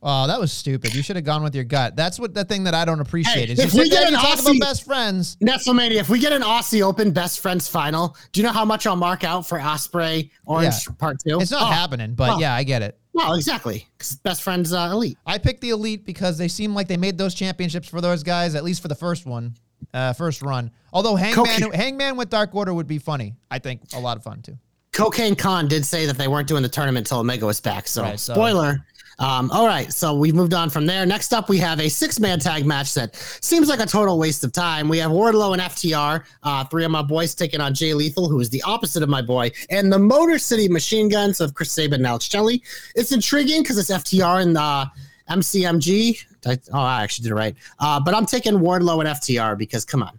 Oh, 0.04 0.26
that 0.26 0.40
was 0.40 0.52
stupid. 0.52 0.94
You 0.94 1.02
should 1.02 1.14
have 1.14 1.24
gone 1.24 1.44
with 1.44 1.54
your 1.54 1.62
gut. 1.64 1.94
That's 1.94 2.18
what 2.18 2.34
the 2.34 2.44
thing 2.44 2.64
that 2.64 2.74
I 2.74 2.84
don't 2.84 2.98
appreciate 3.00 3.46
Hey, 3.46 3.52
is 3.52 3.58
you 3.60 3.64
if 3.66 3.72
we 3.72 3.84
sit 3.84 3.90
there 3.92 4.00
get 4.02 4.10
you 4.10 4.16
an 4.16 4.22
talk 4.22 4.40
about 4.40 4.54
Aussie- 4.56 4.60
best 4.60 4.84
friends. 4.84 5.36
Nestlemania, 5.40 5.96
if 6.00 6.08
we 6.08 6.18
get 6.18 6.32
an 6.32 6.42
Aussie 6.42 6.82
Open 6.82 7.12
Best 7.12 7.38
Friends 7.38 7.68
final, 7.68 8.16
do 8.32 8.40
you 8.40 8.46
know 8.46 8.52
how 8.52 8.64
much 8.64 8.84
I'll 8.86 8.96
mark 8.96 9.22
out 9.22 9.46
for 9.46 9.58
Ospreay 9.60 10.30
Orange 10.44 10.74
Yeah. 10.88 10.94
Part 10.98 11.18
Two? 11.24 11.38
It's 11.40 11.52
not 11.52 11.62
Oh, 11.62 11.66
happening, 11.66 12.14
but 12.14 12.30
oh. 12.30 12.38
yeah, 12.40 12.52
I 12.54 12.64
get 12.64 12.82
it. 12.82 12.98
Well, 13.12 13.28
No, 13.28 13.34
exactly. 13.34 13.86
'Cause 13.98 14.16
Best 14.16 14.42
Friends 14.42 14.72
uh, 14.72 14.88
Elite. 14.90 15.18
I 15.24 15.38
picked 15.38 15.60
the 15.60 15.70
elite 15.70 16.04
because 16.04 16.36
they 16.36 16.48
seem 16.48 16.74
like 16.74 16.88
they 16.88 16.96
made 16.96 17.16
those 17.16 17.34
championships 17.34 17.86
for 17.88 18.00
those 18.00 18.24
guys, 18.24 18.54
at 18.56 18.64
least 18.64 18.82
for 18.82 18.88
the 18.88 18.94
first 18.96 19.24
one, 19.24 19.54
uh, 19.94 20.14
first 20.14 20.42
run. 20.42 20.72
Although 20.92 21.14
Hangman, 21.14 21.44
Cocaine- 21.46 21.72
Hangman 21.74 22.16
with 22.16 22.28
Dark 22.28 22.54
Order 22.56 22.74
would 22.74 22.88
be 22.88 22.98
funny. 22.98 23.34
I 23.52 23.60
think 23.60 23.82
a 23.94 24.00
lot 24.00 24.16
of 24.16 24.24
fun 24.24 24.42
too. 24.42 24.58
Cocaine 24.92 25.34
Con 25.34 25.68
did 25.68 25.86
say 25.86 26.04
that 26.04 26.18
they 26.18 26.28
weren't 26.28 26.46
doing 26.46 26.62
the 26.62 26.68
tournament 26.68 27.06
until 27.06 27.20
Omega 27.20 27.46
was 27.46 27.60
back. 27.62 27.88
So, 27.88 28.02
Right, 28.02 28.20
so- 28.20 28.34
spoiler. 28.34 28.84
Um, 29.18 29.50
all 29.50 29.66
right, 29.66 29.92
so 29.92 30.14
we've 30.14 30.34
moved 30.34 30.54
on 30.54 30.70
from 30.70 30.86
there. 30.86 31.04
Next 31.06 31.32
up, 31.32 31.48
we 31.48 31.58
have 31.58 31.80
a 31.80 31.88
six-man 31.88 32.38
tag 32.38 32.64
match 32.66 32.94
that 32.94 33.14
seems 33.14 33.68
like 33.68 33.80
a 33.80 33.86
total 33.86 34.18
waste 34.18 34.42
of 34.44 34.52
time. 34.52 34.88
We 34.88 34.98
have 34.98 35.10
Wardlow 35.10 35.52
and 35.52 35.62
FTR, 35.62 36.24
uh, 36.42 36.64
three 36.64 36.84
of 36.84 36.90
my 36.90 37.02
boys 37.02 37.34
taking 37.34 37.60
on 37.60 37.74
Jay 37.74 37.94
Lethal, 37.94 38.28
who 38.28 38.40
is 38.40 38.50
the 38.50 38.62
opposite 38.62 39.02
of 39.02 39.08
my 39.08 39.22
boy, 39.22 39.50
and 39.70 39.92
the 39.92 39.98
Motor 39.98 40.38
City 40.38 40.68
Machine 40.68 41.08
Guns 41.08 41.40
of 41.40 41.54
Chris 41.54 41.72
Sabin 41.72 41.94
and 41.94 42.06
Alex 42.06 42.24
Shelley. 42.24 42.62
It's 42.94 43.12
intriguing 43.12 43.62
because 43.62 43.78
it's 43.78 43.90
FTR 43.90 44.42
and 44.42 44.56
uh, 44.56 44.86
MCMG. 45.30 46.24
I, 46.46 46.58
oh, 46.72 46.78
I 46.78 47.02
actually 47.02 47.24
did 47.24 47.32
it 47.32 47.36
right. 47.36 47.54
Uh, 47.78 48.00
but 48.00 48.14
I'm 48.14 48.26
taking 48.26 48.54
Wardlow 48.54 49.00
and 49.00 49.08
FTR 49.08 49.56
because 49.56 49.84
come 49.84 50.02
on. 50.02 50.18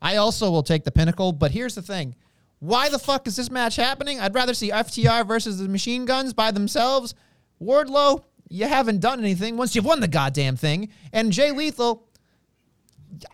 I 0.00 0.16
also 0.16 0.50
will 0.50 0.62
take 0.62 0.84
the 0.84 0.92
pinnacle, 0.92 1.32
but 1.32 1.50
here's 1.50 1.74
the 1.74 1.82
thing. 1.82 2.14
Why 2.60 2.88
the 2.88 2.98
fuck 2.98 3.26
is 3.26 3.36
this 3.36 3.50
match 3.50 3.76
happening? 3.76 4.20
I'd 4.20 4.34
rather 4.34 4.54
see 4.54 4.70
FTR 4.70 5.26
versus 5.26 5.58
the 5.58 5.68
machine 5.68 6.04
guns 6.04 6.32
by 6.32 6.50
themselves. 6.50 7.14
Wardlow, 7.62 8.24
you 8.48 8.66
haven't 8.66 9.00
done 9.00 9.20
anything 9.20 9.56
once 9.56 9.74
you've 9.74 9.84
won 9.84 10.00
the 10.00 10.08
goddamn 10.08 10.56
thing. 10.56 10.88
And 11.12 11.32
Jay 11.32 11.50
Lethal, 11.50 12.08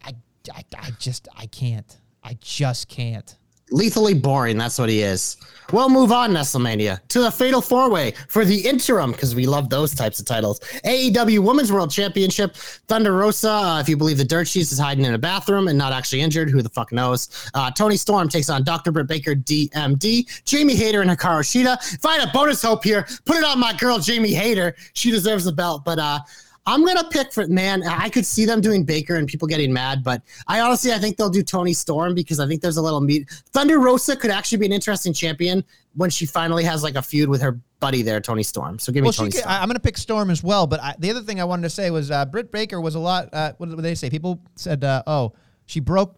I, 0.04 0.14
I, 0.52 0.64
I 0.78 0.90
just, 0.98 1.28
I 1.36 1.46
can't. 1.46 1.98
I 2.22 2.36
just 2.40 2.88
can't. 2.88 3.36
Lethally 3.74 4.14
boring. 4.14 4.56
That's 4.56 4.78
what 4.78 4.88
he 4.88 5.02
is. 5.02 5.36
We'll 5.72 5.88
move 5.88 6.12
on, 6.12 6.30
WrestleMania, 6.30 7.00
to 7.08 7.22
the 7.22 7.30
Fatal 7.32 7.60
Four 7.60 7.90
Way 7.90 8.12
for 8.28 8.44
the 8.44 8.56
interim, 8.56 9.10
because 9.10 9.34
we 9.34 9.46
love 9.46 9.68
those 9.68 9.92
types 9.92 10.20
of 10.20 10.26
titles. 10.26 10.60
AEW 10.84 11.40
Women's 11.40 11.72
World 11.72 11.90
Championship. 11.90 12.54
Thunder 12.86 13.12
Rosa, 13.12 13.50
uh, 13.50 13.80
if 13.80 13.88
you 13.88 13.96
believe 13.96 14.16
the 14.16 14.24
dirt 14.24 14.46
sheets, 14.46 14.70
is 14.70 14.78
hiding 14.78 15.04
in 15.04 15.14
a 15.14 15.18
bathroom 15.18 15.66
and 15.66 15.76
not 15.76 15.92
actually 15.92 16.20
injured. 16.20 16.50
Who 16.50 16.62
the 16.62 16.68
fuck 16.68 16.92
knows? 16.92 17.50
Uh, 17.54 17.68
Toni 17.72 17.96
Storm 17.96 18.28
takes 18.28 18.48
on 18.48 18.62
Dr. 18.62 18.92
Britt 18.92 19.08
Baker, 19.08 19.34
DMD. 19.34 20.44
Jamie 20.44 20.76
Hayter 20.76 21.02
and 21.02 21.10
Hikaru 21.10 21.40
Shida. 21.40 21.76
Had 22.08 22.28
a 22.28 22.32
bonus 22.32 22.62
hope 22.62 22.84
here, 22.84 23.08
put 23.24 23.38
it 23.38 23.44
on 23.44 23.58
my 23.58 23.72
girl, 23.72 23.98
Jamie 23.98 24.34
Hayter. 24.34 24.76
She 24.92 25.10
deserves 25.10 25.44
the 25.44 25.52
belt, 25.52 25.84
but 25.84 25.98
uh, 25.98 26.20
I'm 26.66 26.84
gonna 26.84 27.08
pick 27.08 27.32
for 27.32 27.46
man. 27.46 27.82
I 27.82 28.08
could 28.08 28.24
see 28.24 28.46
them 28.46 28.60
doing 28.60 28.84
Baker 28.84 29.16
and 29.16 29.28
people 29.28 29.46
getting 29.46 29.72
mad, 29.72 30.02
but 30.02 30.22
I 30.46 30.60
honestly 30.60 30.92
I 30.92 30.98
think 30.98 31.16
they'll 31.16 31.28
do 31.28 31.42
Toni 31.42 31.74
Storm 31.74 32.14
because 32.14 32.40
I 32.40 32.46
think 32.46 32.62
there's 32.62 32.78
a 32.78 32.82
little 32.82 33.00
meat. 33.00 33.28
Thunder 33.52 33.78
Rosa 33.78 34.16
could 34.16 34.30
actually 34.30 34.58
be 34.58 34.66
an 34.66 34.72
interesting 34.72 35.12
champion 35.12 35.62
when 35.94 36.10
she 36.10 36.26
finally 36.26 36.64
has 36.64 36.82
like 36.82 36.94
a 36.94 37.02
feud 37.02 37.28
with 37.28 37.42
her 37.42 37.60
buddy 37.80 38.02
there, 38.02 38.20
Toni 38.20 38.42
Storm. 38.42 38.78
So 38.78 38.92
give 38.92 39.02
me 39.02 39.06
Well, 39.06 39.12
Tony 39.12 39.30
could, 39.30 39.40
Storm. 39.40 39.54
I'm 39.54 39.68
going 39.68 39.74
to 39.74 39.80
pick 39.80 39.98
Storm 39.98 40.30
as 40.30 40.42
well. 40.42 40.66
But 40.66 40.80
I, 40.80 40.94
the 40.98 41.10
other 41.10 41.20
thing 41.20 41.38
I 41.40 41.44
wanted 41.44 41.64
to 41.64 41.70
say 41.70 41.90
was 41.90 42.10
uh, 42.10 42.24
Britt 42.24 42.50
Baker 42.50 42.80
was 42.80 42.94
a 42.94 42.98
lot. 42.98 43.28
Uh, 43.32 43.52
what 43.58 43.68
did 43.68 43.78
they 43.80 43.94
say? 43.94 44.08
People 44.08 44.40
said, 44.56 44.82
uh, 44.84 45.02
"Oh, 45.06 45.34
she 45.66 45.80
broke 45.80 46.16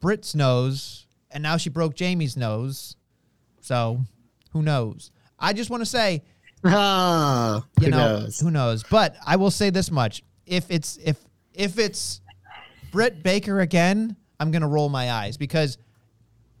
Britt's 0.00 0.34
nose, 0.34 1.06
and 1.30 1.42
now 1.42 1.56
she 1.58 1.68
broke 1.68 1.94
Jamie's 1.94 2.36
nose." 2.36 2.96
So, 3.60 4.00
who 4.52 4.62
knows? 4.62 5.10
I 5.38 5.52
just 5.52 5.68
want 5.70 5.82
to 5.82 5.86
say, 5.86 6.22
oh, 6.64 7.64
you 7.80 7.84
who 7.86 7.90
know, 7.90 7.96
knows? 8.20 8.40
who 8.40 8.50
knows? 8.50 8.82
But 8.84 9.16
I 9.26 9.36
will 9.36 9.50
say 9.50 9.70
this 9.70 9.90
much: 9.90 10.22
if 10.46 10.70
it's 10.70 10.98
if 11.02 11.16
if 11.52 11.78
it's 11.78 12.20
Britt 12.92 13.22
Baker 13.22 13.60
again, 13.60 14.16
I'm 14.38 14.50
going 14.50 14.62
to 14.62 14.68
roll 14.68 14.88
my 14.88 15.10
eyes 15.12 15.36
because 15.36 15.78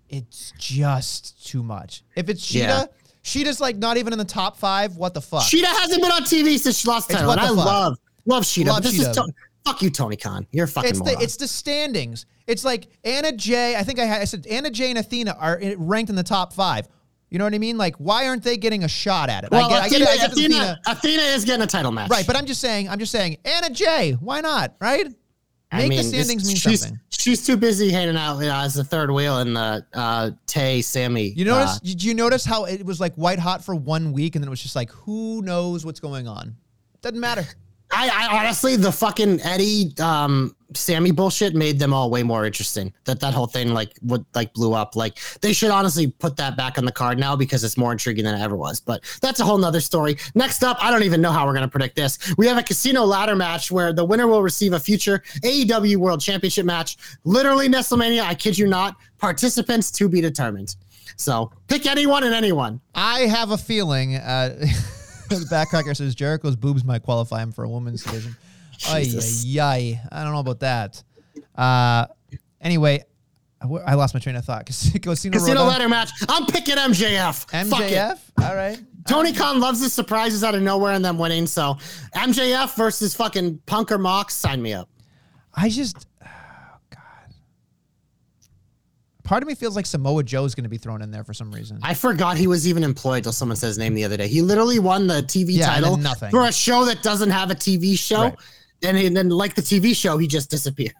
it's 0.08 0.52
just 0.58 1.46
too 1.46 1.62
much. 1.62 2.02
If 2.16 2.28
it's 2.28 2.44
Shida. 2.44 2.60
Yeah. 2.60 2.84
Shida's 3.22 3.60
like 3.60 3.76
not 3.76 3.98
even 3.98 4.12
in 4.14 4.18
the 4.18 4.24
top 4.24 4.56
five. 4.56 4.96
What 4.96 5.12
the 5.12 5.20
fuck? 5.20 5.42
Shida 5.42 5.64
hasn't 5.66 6.00
been 6.02 6.10
on 6.10 6.22
TV 6.22 6.58
since 6.58 6.78
she 6.78 6.88
lost 6.88 7.08
the 7.08 7.14
title. 7.14 7.28
what 7.28 7.38
And 7.38 7.46
I 7.46 7.54
fuck. 7.54 7.66
love 7.66 7.98
love 8.24 8.42
Shida, 8.44 8.68
Love 8.68 8.82
this 8.82 8.96
Shida. 8.98 9.10
is 9.10 9.16
to- 9.16 9.32
fuck 9.64 9.82
you, 9.82 9.90
Tony 9.90 10.16
Khan. 10.16 10.46
You're 10.52 10.66
fucking 10.66 10.88
It's 10.90 10.98
the 11.00 11.04
moron. 11.04 11.22
it's 11.22 11.36
the 11.36 11.46
standings. 11.46 12.24
It's 12.46 12.64
like 12.64 12.88
Anna 13.04 13.32
Jay. 13.32 13.76
I 13.76 13.82
think 13.84 13.98
I, 13.98 14.06
had, 14.06 14.22
I 14.22 14.24
said 14.24 14.46
Anna 14.46 14.70
Jay 14.70 14.88
and 14.88 14.98
Athena 14.98 15.36
are 15.38 15.60
ranked 15.76 16.08
in 16.08 16.16
the 16.16 16.22
top 16.22 16.54
five. 16.54 16.88
You 17.30 17.38
know 17.38 17.44
what 17.44 17.54
I 17.54 17.58
mean? 17.58 17.78
Like, 17.78 17.96
why 17.96 18.26
aren't 18.26 18.42
they 18.42 18.56
getting 18.56 18.82
a 18.82 18.88
shot 18.88 19.30
at 19.30 19.44
it? 19.44 19.50
well, 19.50 19.72
I 19.72 19.88
get, 19.88 20.02
Athena, 20.02 20.10
I 20.10 20.16
get, 20.16 20.24
I 20.24 20.26
get 20.26 20.32
Athena, 20.32 20.54
Athena. 20.56 20.80
Athena 20.86 21.22
is 21.22 21.44
getting 21.44 21.62
a 21.62 21.66
title 21.66 21.92
match, 21.92 22.10
Right, 22.10 22.26
but 22.26 22.36
I'm 22.36 22.46
just 22.46 22.60
saying. 22.60 22.88
I'm 22.88 22.98
just 22.98 23.12
saying. 23.12 23.38
Anna 23.44 23.70
Jay. 23.70 24.12
Why 24.20 24.40
not? 24.40 24.74
Right? 24.80 25.06
Make 25.72 25.92
I 25.92 25.96
the 25.96 26.02
standings 26.02 26.46
mean 26.46 26.56
she's, 26.56 26.80
something. 26.80 26.98
She's 27.10 27.46
too 27.46 27.56
busy 27.56 27.92
hanging 27.92 28.16
out 28.16 28.40
you 28.40 28.48
know, 28.48 28.56
as 28.56 28.74
the 28.74 28.82
third 28.82 29.08
wheel 29.12 29.38
in 29.38 29.54
the 29.54 29.86
uh, 29.94 30.32
Tay 30.46 30.82
Sammy. 30.82 31.28
You 31.28 31.44
notice? 31.44 31.76
uh, 31.76 31.78
did 31.84 32.02
you 32.02 32.12
notice 32.12 32.44
how 32.44 32.64
it 32.64 32.84
was 32.84 32.98
like 33.00 33.14
white 33.14 33.38
hot 33.38 33.64
for 33.64 33.76
one 33.76 34.12
week, 34.12 34.34
and 34.34 34.42
then 34.42 34.48
it 34.48 34.50
was 34.50 34.60
just 34.62 34.74
like, 34.74 34.90
who 34.90 35.42
knows 35.42 35.86
what's 35.86 36.00
going 36.00 36.26
on? 36.26 36.56
Doesn't 37.02 37.20
matter. 37.20 37.46
I, 37.92 38.08
I 38.08 38.38
honestly, 38.38 38.76
the 38.76 38.92
fucking 38.92 39.40
Eddie, 39.42 39.92
um, 40.00 40.54
Sammy 40.74 41.10
bullshit 41.10 41.54
made 41.54 41.78
them 41.78 41.92
all 41.92 42.10
way 42.10 42.22
more 42.22 42.46
interesting. 42.46 42.92
That 43.04 43.18
that 43.20 43.34
whole 43.34 43.46
thing 43.46 43.74
like 43.74 43.98
would 44.02 44.24
like 44.34 44.52
blew 44.54 44.72
up. 44.72 44.94
Like 44.94 45.18
they 45.40 45.52
should 45.52 45.70
honestly 45.70 46.06
put 46.08 46.36
that 46.36 46.56
back 46.56 46.78
on 46.78 46.84
the 46.84 46.92
card 46.92 47.18
now 47.18 47.34
because 47.34 47.64
it's 47.64 47.76
more 47.76 47.90
intriguing 47.92 48.24
than 48.24 48.34
it 48.34 48.40
ever 48.40 48.56
was. 48.56 48.80
But 48.80 49.02
that's 49.20 49.40
a 49.40 49.44
whole 49.44 49.58
nother 49.58 49.80
story. 49.80 50.16
Next 50.34 50.62
up, 50.62 50.76
I 50.80 50.90
don't 50.90 51.02
even 51.02 51.20
know 51.20 51.32
how 51.32 51.46
we're 51.46 51.54
gonna 51.54 51.68
predict 51.68 51.96
this. 51.96 52.18
We 52.38 52.46
have 52.46 52.58
a 52.58 52.62
casino 52.62 53.04
ladder 53.04 53.34
match 53.34 53.72
where 53.72 53.92
the 53.92 54.04
winner 54.04 54.28
will 54.28 54.42
receive 54.42 54.72
a 54.72 54.80
future 54.80 55.22
AEW 55.42 55.96
World 55.96 56.20
Championship 56.20 56.66
match. 56.66 56.96
Literally, 57.24 57.68
Nestlemania. 57.68 58.22
I 58.22 58.34
kid 58.34 58.56
you 58.56 58.66
not. 58.66 58.96
Participants 59.18 59.90
to 59.92 60.08
be 60.08 60.20
determined. 60.20 60.76
So 61.16 61.50
pick 61.66 61.86
anyone 61.86 62.24
and 62.24 62.34
anyone. 62.34 62.80
I 62.94 63.20
have 63.20 63.50
a 63.50 63.58
feeling. 63.58 64.16
Uh, 64.16 64.66
the 65.38 65.46
backcracker 65.50 65.96
says 65.96 66.14
Jericho's 66.14 66.56
boobs 66.56 66.84
might 66.84 67.02
qualify 67.02 67.42
him 67.42 67.52
for 67.52 67.64
a 67.64 67.68
women's 67.68 68.02
division. 68.02 68.36
Ay, 68.88 69.12
ay. 69.58 70.00
I 70.10 70.24
don't 70.24 70.32
know 70.32 70.40
about 70.40 70.60
that. 70.60 71.02
Uh, 71.54 72.06
anyway, 72.62 73.04
I 73.60 73.64
w- 73.64 73.82
I 73.86 73.92
lost 73.94 74.14
my 74.14 74.20
train 74.20 74.36
of 74.36 74.44
thought. 74.46 74.64
Casino, 74.66 75.00
Casino, 75.02 75.64
ladder 75.64 75.86
match. 75.88 76.10
I'm 76.28 76.46
picking 76.46 76.76
MJF. 76.76 77.46
MJF. 77.50 78.18
All 78.42 78.56
right. 78.56 78.80
Tony 79.06 79.34
Khan 79.34 79.60
loves 79.60 79.80
his 79.80 79.92
surprises 79.92 80.42
out 80.42 80.54
of 80.54 80.62
nowhere 80.62 80.94
and 80.94 81.04
them 81.04 81.18
winning. 81.18 81.46
So 81.46 81.76
MJF 82.14 82.74
versus 82.74 83.14
fucking 83.14 83.58
Punk 83.66 83.92
or 83.92 83.98
Mox, 83.98 84.34
sign 84.34 84.62
me 84.62 84.72
up. 84.72 84.88
I 85.54 85.68
just, 85.68 86.06
oh 86.24 86.26
God. 86.90 87.34
Part 89.30 89.44
of 89.44 89.46
me 89.48 89.54
feels 89.54 89.76
like 89.76 89.86
Samoa 89.86 90.24
Joe's 90.24 90.56
going 90.56 90.64
to 90.64 90.68
be 90.68 90.76
thrown 90.76 91.02
in 91.02 91.12
there 91.12 91.22
for 91.22 91.32
some 91.32 91.52
reason. 91.52 91.78
I 91.84 91.94
forgot 91.94 92.36
he 92.36 92.48
was 92.48 92.66
even 92.66 92.82
employed 92.82 93.22
till 93.22 93.30
someone 93.32 93.54
said 93.54 93.68
his 93.68 93.78
name 93.78 93.94
the 93.94 94.02
other 94.02 94.16
day. 94.16 94.26
He 94.26 94.42
literally 94.42 94.80
won 94.80 95.06
the 95.06 95.22
TV 95.22 95.50
Yeah, 95.50 95.66
title 95.66 95.96
nothing. 95.96 96.32
for 96.32 96.46
a 96.46 96.52
show 96.52 96.84
that 96.86 97.04
doesn't 97.04 97.30
have 97.30 97.48
a 97.48 97.54
TV 97.54 97.96
show. 97.96 98.22
Right. 98.22 98.36
And, 98.82 98.98
he- 98.98 99.08
then, 99.08 99.28
like 99.28 99.54
the 99.54 99.62
TV 99.62 99.94
show, 99.94 100.18
he 100.18 100.26
just 100.26 100.50
disappeared. 100.50 100.94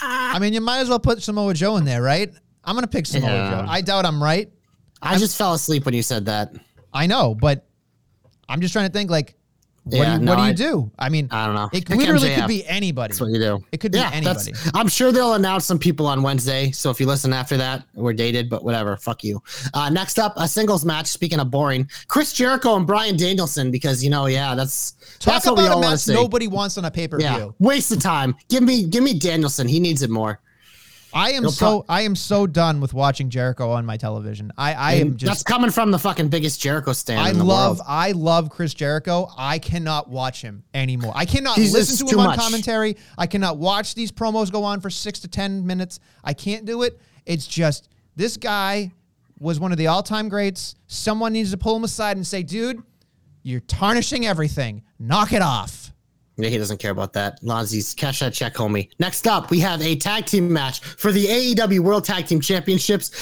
I 0.00 0.38
mean, 0.38 0.54
you 0.54 0.62
might 0.62 0.78
as 0.78 0.88
well 0.88 0.98
put 0.98 1.22
Samoa 1.22 1.52
Joe 1.52 1.76
in 1.76 1.84
there, 1.84 2.00
right? 2.00 2.32
I'm 2.64 2.74
going 2.74 2.84
to 2.84 2.88
pick 2.88 3.04
Samoa 3.04 3.28
Yeah. 3.30 3.50
Joe. 3.50 3.66
I 3.68 3.82
doubt 3.82 4.06
I'm 4.06 4.22
right. 4.22 4.50
I 5.02 5.18
just 5.18 5.36
fell 5.36 5.52
asleep 5.52 5.84
when 5.84 5.92
you 5.92 6.02
said 6.02 6.24
that. 6.24 6.54
I 6.94 7.06
know, 7.06 7.34
but 7.34 7.66
I'm 8.48 8.62
just 8.62 8.72
trying 8.72 8.86
to 8.86 8.92
think 8.94 9.10
like, 9.10 9.34
what 9.84 9.96
Yeah, 9.96 10.04
do 10.14 10.20
you, 10.20 10.24
no, 10.26 10.32
what 10.32 10.36
do 10.36 10.42
you 10.42 10.48
I- 10.48 10.52
do? 10.52 10.90
I 10.98 11.08
mean, 11.08 11.28
I 11.30 11.46
don't 11.46 11.54
know. 11.56 11.68
It 11.72 11.86
Pick 11.86 11.96
literally 11.98 12.28
MJF. 12.28 12.34
could 12.36 12.48
be 12.48 12.66
anybody. 12.66 13.10
That's 13.12 13.20
what 13.20 13.30
you 13.30 13.38
do. 13.40 13.64
It 13.72 13.78
could 13.78 13.92
be 13.92 13.98
that's- 13.98 14.46
anybody. 14.46 14.52
I'm 14.74 14.86
sure 14.88 15.10
they'll 15.10 15.34
announce 15.34 15.64
some 15.64 15.78
people 15.78 16.06
on 16.06 16.22
Wednesday. 16.22 16.70
So 16.70 16.90
if 16.90 17.00
you 17.00 17.06
listen 17.06 17.32
after 17.32 17.56
that, 17.56 17.82
we're 17.94 18.12
dated, 18.12 18.48
but 18.48 18.62
whatever. 18.64 18.96
Fuck 18.96 19.24
you. 19.24 19.42
Uh, 19.74 19.90
next 19.90 20.18
up, 20.18 20.34
a 20.36 20.46
singles 20.46 20.84
match. 20.84 21.06
Speaking 21.08 21.40
of 21.40 21.50
boring, 21.50 21.88
Chris 22.08 22.32
Jericho 22.32 22.76
and 22.76 22.86
Bryan 22.86 23.16
Danielson, 23.16 23.70
because 23.70 24.04
you 24.04 24.10
know, 24.10 24.26
yeah, 24.26 24.54
that's 24.54 24.92
Talk 25.18 25.34
that's 25.34 25.46
what 25.46 25.56
we 25.58 25.66
about 25.66 25.78
a 25.78 25.80
match 25.80 26.06
nobody 26.08 26.46
wants 26.48 26.78
on 26.78 26.84
a 26.84 26.90
pay 26.90 27.08
per 27.08 27.16
view. 27.18 27.26
yeah, 27.26 27.48
waste 27.58 27.90
of 27.92 28.00
time. 28.00 28.36
Give 28.48 28.62
me, 28.62 28.84
give 28.86 29.02
me 29.02 29.18
Danielson. 29.18 29.66
He 29.66 29.80
needs 29.80 30.02
it 30.02 30.10
more. 30.10 30.40
I 31.14 31.32
am 31.32 31.48
so 31.50 31.84
I 31.88 32.02
am 32.02 32.16
so 32.16 32.46
done 32.46 32.80
with 32.80 32.94
watching 32.94 33.30
Jericho 33.30 33.70
on 33.70 33.84
my 33.84 33.96
television. 33.96 34.52
I 34.56 34.72
I 34.74 34.92
am 34.94 35.16
just 35.16 35.28
that's 35.28 35.42
coming 35.42 35.70
from 35.70 35.90
the 35.90 35.98
fucking 35.98 36.28
biggest 36.28 36.60
Jericho 36.60 36.92
stand. 36.92 37.20
I 37.20 37.30
in 37.30 37.38
the 37.38 37.44
love 37.44 37.78
world. 37.78 37.86
I 37.88 38.12
love 38.12 38.50
Chris 38.50 38.74
Jericho. 38.74 39.28
I 39.36 39.58
cannot 39.58 40.08
watch 40.08 40.42
him 40.42 40.64
anymore. 40.74 41.12
I 41.14 41.24
cannot 41.24 41.56
He's 41.56 41.72
listen 41.72 42.06
to 42.06 42.14
him 42.14 42.20
on 42.20 42.26
much. 42.28 42.38
commentary. 42.38 42.96
I 43.18 43.26
cannot 43.26 43.58
watch 43.58 43.94
these 43.94 44.10
promos 44.10 44.50
go 44.50 44.64
on 44.64 44.80
for 44.80 44.90
6 44.90 45.20
to 45.20 45.28
10 45.28 45.66
minutes. 45.66 46.00
I 46.24 46.32
can't 46.34 46.64
do 46.64 46.82
it. 46.82 47.00
It's 47.26 47.46
just 47.46 47.88
this 48.16 48.36
guy 48.36 48.92
was 49.38 49.60
one 49.60 49.72
of 49.72 49.78
the 49.78 49.88
all-time 49.88 50.28
greats. 50.28 50.74
Someone 50.86 51.32
needs 51.32 51.50
to 51.50 51.56
pull 51.56 51.76
him 51.76 51.84
aside 51.84 52.16
and 52.16 52.26
say, 52.26 52.42
"Dude, 52.42 52.82
you're 53.42 53.60
tarnishing 53.60 54.26
everything. 54.26 54.82
Knock 54.98 55.32
it 55.32 55.42
off." 55.42 55.91
Yeah, 56.42 56.48
he 56.48 56.58
doesn't 56.58 56.78
care 56.78 56.90
about 56.90 57.12
that. 57.12 57.40
Lonzi's 57.40 57.94
cash 57.94 58.18
that 58.18 58.34
check, 58.34 58.54
homie. 58.54 58.88
Next 58.98 59.28
up, 59.28 59.52
we 59.52 59.60
have 59.60 59.80
a 59.80 59.94
tag 59.94 60.26
team 60.26 60.52
match 60.52 60.80
for 60.80 61.12
the 61.12 61.24
AEW 61.24 61.78
World 61.78 62.04
Tag 62.04 62.26
Team 62.26 62.40
Championships. 62.40 63.12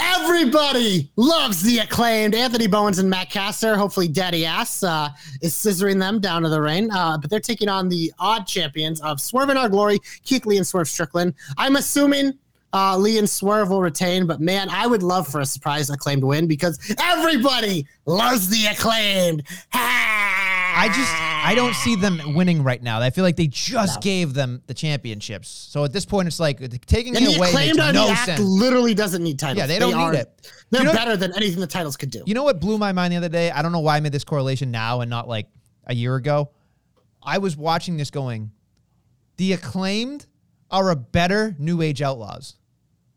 Everybody 0.00 1.12
loves 1.16 1.62
the 1.62 1.80
acclaimed 1.80 2.34
Anthony 2.34 2.66
Bowens 2.66 2.98
and 2.98 3.10
Max 3.10 3.34
Caster. 3.34 3.76
Hopefully, 3.76 4.08
Daddy 4.08 4.46
Ass 4.46 4.82
uh, 4.82 5.10
is 5.42 5.52
scissoring 5.54 5.98
them 5.98 6.18
down 6.18 6.40
to 6.44 6.48
the 6.48 6.62
ring. 6.62 6.90
Uh, 6.90 7.18
but 7.18 7.28
they're 7.28 7.40
taking 7.40 7.68
on 7.68 7.90
the 7.90 8.10
odd 8.18 8.46
champions 8.46 9.02
of 9.02 9.20
Swerve 9.20 9.50
in 9.50 9.58
Our 9.58 9.68
Glory, 9.68 9.98
Keith 10.24 10.46
Lee 10.46 10.56
and 10.56 10.66
Swerve 10.66 10.88
Strickland. 10.88 11.34
I'm 11.58 11.76
assuming 11.76 12.32
uh, 12.72 12.96
Lee 12.96 13.18
and 13.18 13.28
Swerve 13.28 13.68
will 13.68 13.82
retain, 13.82 14.26
but 14.26 14.40
man, 14.40 14.70
I 14.70 14.86
would 14.86 15.02
love 15.02 15.28
for 15.28 15.40
a 15.40 15.46
surprise 15.46 15.90
acclaimed 15.90 16.24
win 16.24 16.46
because 16.46 16.78
everybody 16.98 17.86
loves 18.06 18.48
the 18.48 18.64
acclaimed. 18.64 19.42
I 19.74 20.88
just 20.88 21.31
I 21.44 21.54
don't 21.54 21.74
see 21.74 21.96
them 21.96 22.34
winning 22.34 22.62
right 22.62 22.80
now. 22.82 23.00
I 23.00 23.10
feel 23.10 23.24
like 23.24 23.36
they 23.36 23.48
just 23.48 24.00
gave 24.00 24.32
them 24.32 24.62
the 24.66 24.74
championships. 24.74 25.48
So 25.48 25.84
at 25.84 25.92
this 25.92 26.04
point, 26.06 26.28
it's 26.28 26.38
like 26.38 26.58
taking 26.86 27.16
And 27.16 27.24
it 27.24 27.30
the 27.32 27.36
away 27.38 27.52
makes 27.52 27.78
on 27.78 27.94
no 27.94 28.06
the 28.06 28.12
act 28.12 28.26
sense. 28.26 28.40
literally 28.40 28.94
doesn't 28.94 29.22
need 29.22 29.38
titles. 29.38 29.58
Yeah, 29.58 29.66
they 29.66 29.78
don't 29.78 29.94
are- 29.94 30.12
need 30.12 30.18
it. 30.18 30.50
They're 30.70 30.82
You 30.82 30.86
know- 30.86 30.92
better 30.92 31.16
than 31.16 31.34
anything 31.34 31.60
the 31.60 31.66
titles 31.66 31.96
could 31.96 32.10
do. 32.10 32.22
You 32.26 32.34
know 32.34 32.44
what 32.44 32.60
blew 32.60 32.78
my 32.78 32.92
mind 32.92 33.12
the 33.12 33.16
other 33.16 33.28
day? 33.28 33.50
I 33.50 33.60
don't 33.62 33.72
know 33.72 33.80
why 33.80 33.96
I 33.96 34.00
made 34.00 34.12
this 34.12 34.24
correlation 34.24 34.70
now 34.70 35.00
and 35.00 35.10
not 35.10 35.26
like 35.28 35.48
a 35.86 35.94
year 35.94 36.14
ago. 36.16 36.50
I 37.22 37.38
was 37.38 37.56
watching 37.56 37.96
this 37.96 38.10
going, 38.10 38.52
the 39.36 39.52
acclaimed 39.52 40.26
are 40.70 40.90
a 40.90 40.96
better 40.96 41.54
New 41.58 41.82
Age 41.82 42.02
Outlaws. 42.02 42.54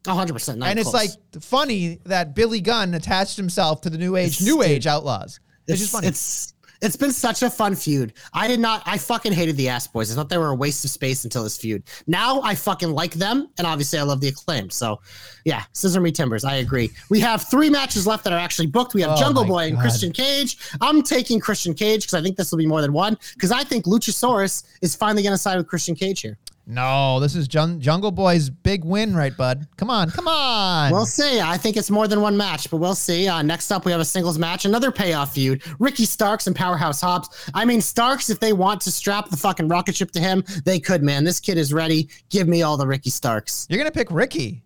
100%. 0.04 0.58
Not 0.58 0.70
and 0.70 0.78
it's 0.80 0.90
close. 0.90 1.18
like 1.34 1.44
funny 1.44 2.00
that 2.06 2.36
Billy 2.36 2.62
Gunn 2.62 2.94
attached 2.94 3.38
himself 3.38 3.82
to 3.82 3.90
the 3.90 3.98
New 3.98 4.16
Age 4.16 4.28
It's- 4.40 4.42
New 4.42 4.62
Age 4.62 4.86
Outlaws. 4.88 5.40
It's, 5.68 5.80
just 5.80 5.92
funny. 5.92 6.08
It's 6.08 6.54
it's 6.82 6.96
been 6.96 7.12
such 7.12 7.44
a 7.44 7.50
fun 7.50 7.76
feud. 7.76 8.14
I 8.34 8.48
did 8.48 8.60
not. 8.60 8.84
I 8.86 8.98
fucking 8.98 9.34
hated 9.34 9.58
the 9.58 9.70
Ass 9.70 9.88
Boys. 9.88 10.12
I 10.12 10.16
thought 10.16 10.30
they 10.30 10.38
were 10.38 10.50
a 10.50 10.56
waste 10.56 10.84
of 10.86 10.92
space 10.92 11.24
until 11.24 11.44
this 11.44 11.58
feud. 11.58 11.84
Now 12.08 12.42
I 12.42 12.56
fucking 12.56 12.92
like 12.92 13.14
them, 13.14 13.50
and 13.58 13.66
obviously 13.66 14.00
I 14.00 14.04
love 14.04 14.22
the 14.22 14.28
acclaimed. 14.28 14.74
So, 14.74 15.02
yeah, 15.46 15.64
scissor 15.74 16.02
me 16.02 16.12
timbers. 16.12 16.44
I 16.46 16.56
agree. 16.56 16.92
We 17.10 17.20
have 17.22 17.44
three 17.50 17.70
matches 17.70 18.06
left 18.06 18.24
that 18.26 18.34
are 18.34 18.40
actually 18.40 18.68
booked. 18.68 18.94
We 18.94 19.02
have 19.02 19.12
Oh 19.12 19.18
Jungle 19.18 19.46
Boy 19.46 19.68
and 19.68 19.80
Christian 19.80 20.12
Cage. 20.12 20.58
I'm 20.82 21.02
taking 21.02 21.40
Christian 21.40 21.74
Cage 21.74 22.04
because 22.04 22.14
I 22.14 22.22
think 22.22 22.38
this 22.38 22.52
will 22.52 22.60
be 22.60 22.68
more 22.68 22.82
than 22.82 22.94
one. 22.94 23.18
Because 23.34 23.52
I 23.52 23.64
think 23.64 23.86
Luchasaurus 23.86 24.64
is 24.82 24.96
finally 24.96 25.24
going 25.24 25.34
to 25.34 25.38
side 25.38 25.58
with 25.58 25.68
Christian 25.68 25.96
Cage 25.96 26.22
here. 26.22 26.38
No, 26.68 27.20
this 27.20 27.36
is 27.36 27.48
Jun- 27.48 27.80
Jungle 27.80 28.12
Boy's 28.12 28.50
big 28.50 28.84
win, 28.84 29.16
right, 29.16 29.36
bud? 29.36 29.68
Come 29.78 29.90
on, 29.90 30.10
come 30.10 30.28
on. 30.28 30.92
We'll 30.92 31.06
see. 31.06 31.40
I 31.40 31.58
think 31.58 31.78
it's 31.78 31.92
more 31.92 32.08
than 32.08 32.22
one 32.22 32.36
match, 32.36 32.70
but 32.72 32.78
we'll 32.78 32.96
see. 32.96 33.28
Uh, 33.28 33.42
next 33.42 33.72
up, 33.72 33.86
we 33.86 33.92
have 33.92 34.02
a 34.02 34.06
singles 34.06 34.40
match, 34.40 34.66
another 34.66 34.92
payoff 34.92 35.34
feud. 35.34 35.62
Ricky 35.80 36.06
Starks 36.06 36.48
and 36.48 36.56
Powerhouse 36.56 37.02
Hobbs. 37.02 37.30
I 37.54 37.66
mean, 37.66 37.82
Starks, 37.82 38.30
if 38.30 38.40
they 38.40 38.54
want 38.54 38.82
to 38.82 38.92
strap 38.92 39.30
the 39.30 39.38
fucking 39.38 39.68
rocket 39.68 39.96
ship 39.96 40.12
to 40.12 40.20
him, 40.20 40.44
they 40.66 40.80
could, 40.80 41.04
man. 41.04 41.24
This 41.24 41.40
kid 41.40 41.58
is 41.58 41.72
ready. 41.72 42.10
Give 42.30 42.48
me 42.48 42.64
all 42.64 42.78
the 42.78 42.88
Ricky 42.88 43.12
Starks. 43.12 43.68
You're 43.70 43.78
gonna 43.78 43.92
pick 43.92 44.10
Ricky. 44.10 44.64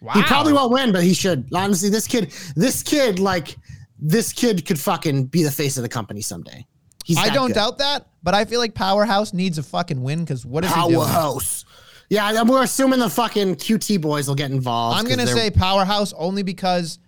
Wow. 0.00 0.14
He 0.14 0.22
probably 0.22 0.52
won't 0.52 0.72
win, 0.72 0.90
but 0.90 1.04
he 1.04 1.14
should. 1.14 1.48
Honestly, 1.54 1.88
this 1.88 2.08
kid, 2.08 2.32
this 2.56 2.82
kid, 2.82 3.18
like, 3.18 3.56
this 4.00 4.32
kid 4.32 4.66
could 4.66 4.80
fucking 4.80 5.26
be 5.26 5.44
the 5.44 5.50
face 5.50 5.76
of 5.76 5.82
the 5.84 5.88
company 5.88 6.20
someday. 6.20 6.66
He's 7.04 7.18
I 7.18 7.30
don't 7.30 7.48
good. 7.48 7.54
doubt 7.54 7.78
that, 7.78 8.06
but 8.22 8.34
I 8.34 8.44
feel 8.44 8.60
like 8.60 8.74
Powerhouse 8.74 9.32
needs 9.32 9.58
a 9.58 9.62
fucking 9.62 10.02
win 10.02 10.20
because 10.20 10.44
what 10.46 10.64
is 10.64 10.72
he 10.72 10.80
doing? 10.82 10.94
Powerhouse. 10.96 11.64
Yeah, 12.08 12.42
we're 12.42 12.62
assuming 12.62 12.98
the 13.00 13.08
fucking 13.10 13.56
QT 13.56 14.00
boys 14.00 14.28
will 14.28 14.34
get 14.34 14.50
involved. 14.50 14.98
I'm 14.98 15.06
'cause 15.06 15.16
gonna 15.16 15.26
say 15.26 15.50
Powerhouse 15.50 16.12
only 16.18 16.42
because 16.42 16.98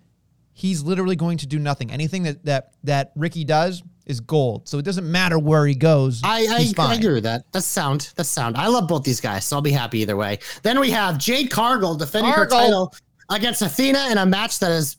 he's 0.53 0.81
literally 0.83 1.15
going 1.15 1.37
to 1.39 1.47
do 1.47 1.59
nothing. 1.59 1.91
Anything 1.91 2.23
that 2.23 2.43
that 2.45 2.71
that 2.83 3.11
Ricky 3.15 3.43
does 3.43 3.83
is 4.05 4.19
gold. 4.19 4.67
So 4.67 4.77
it 4.77 4.85
doesn't 4.85 5.09
matter 5.09 5.37
where 5.39 5.65
he 5.65 5.73
goes. 5.75 6.21
I, 6.23 6.41
he's 6.59 6.77
I, 6.77 6.91
I 6.91 6.93
agree 6.95 7.13
with 7.15 7.23
that. 7.23 7.43
That's 7.51 7.65
sound. 7.65 8.11
That's 8.15 8.29
sound. 8.29 8.55
I 8.57 8.67
love 8.67 8.87
both 8.87 9.03
these 9.03 9.19
guys, 9.21 9.45
so 9.45 9.55
I'll 9.55 9.61
be 9.63 9.71
happy 9.71 9.99
either 9.99 10.15
way. 10.15 10.39
Then 10.63 10.79
we 10.79 10.91
have 10.91 11.17
Jade 11.17 11.49
Cargill 11.51 11.95
defending 11.95 12.33
Cargill. 12.33 12.57
her 12.57 12.63
title 12.65 12.93
against 13.29 13.61
Athena 13.63 14.09
in 14.11 14.17
a 14.19 14.25
match 14.25 14.59
that 14.59 14.67
has 14.69 14.97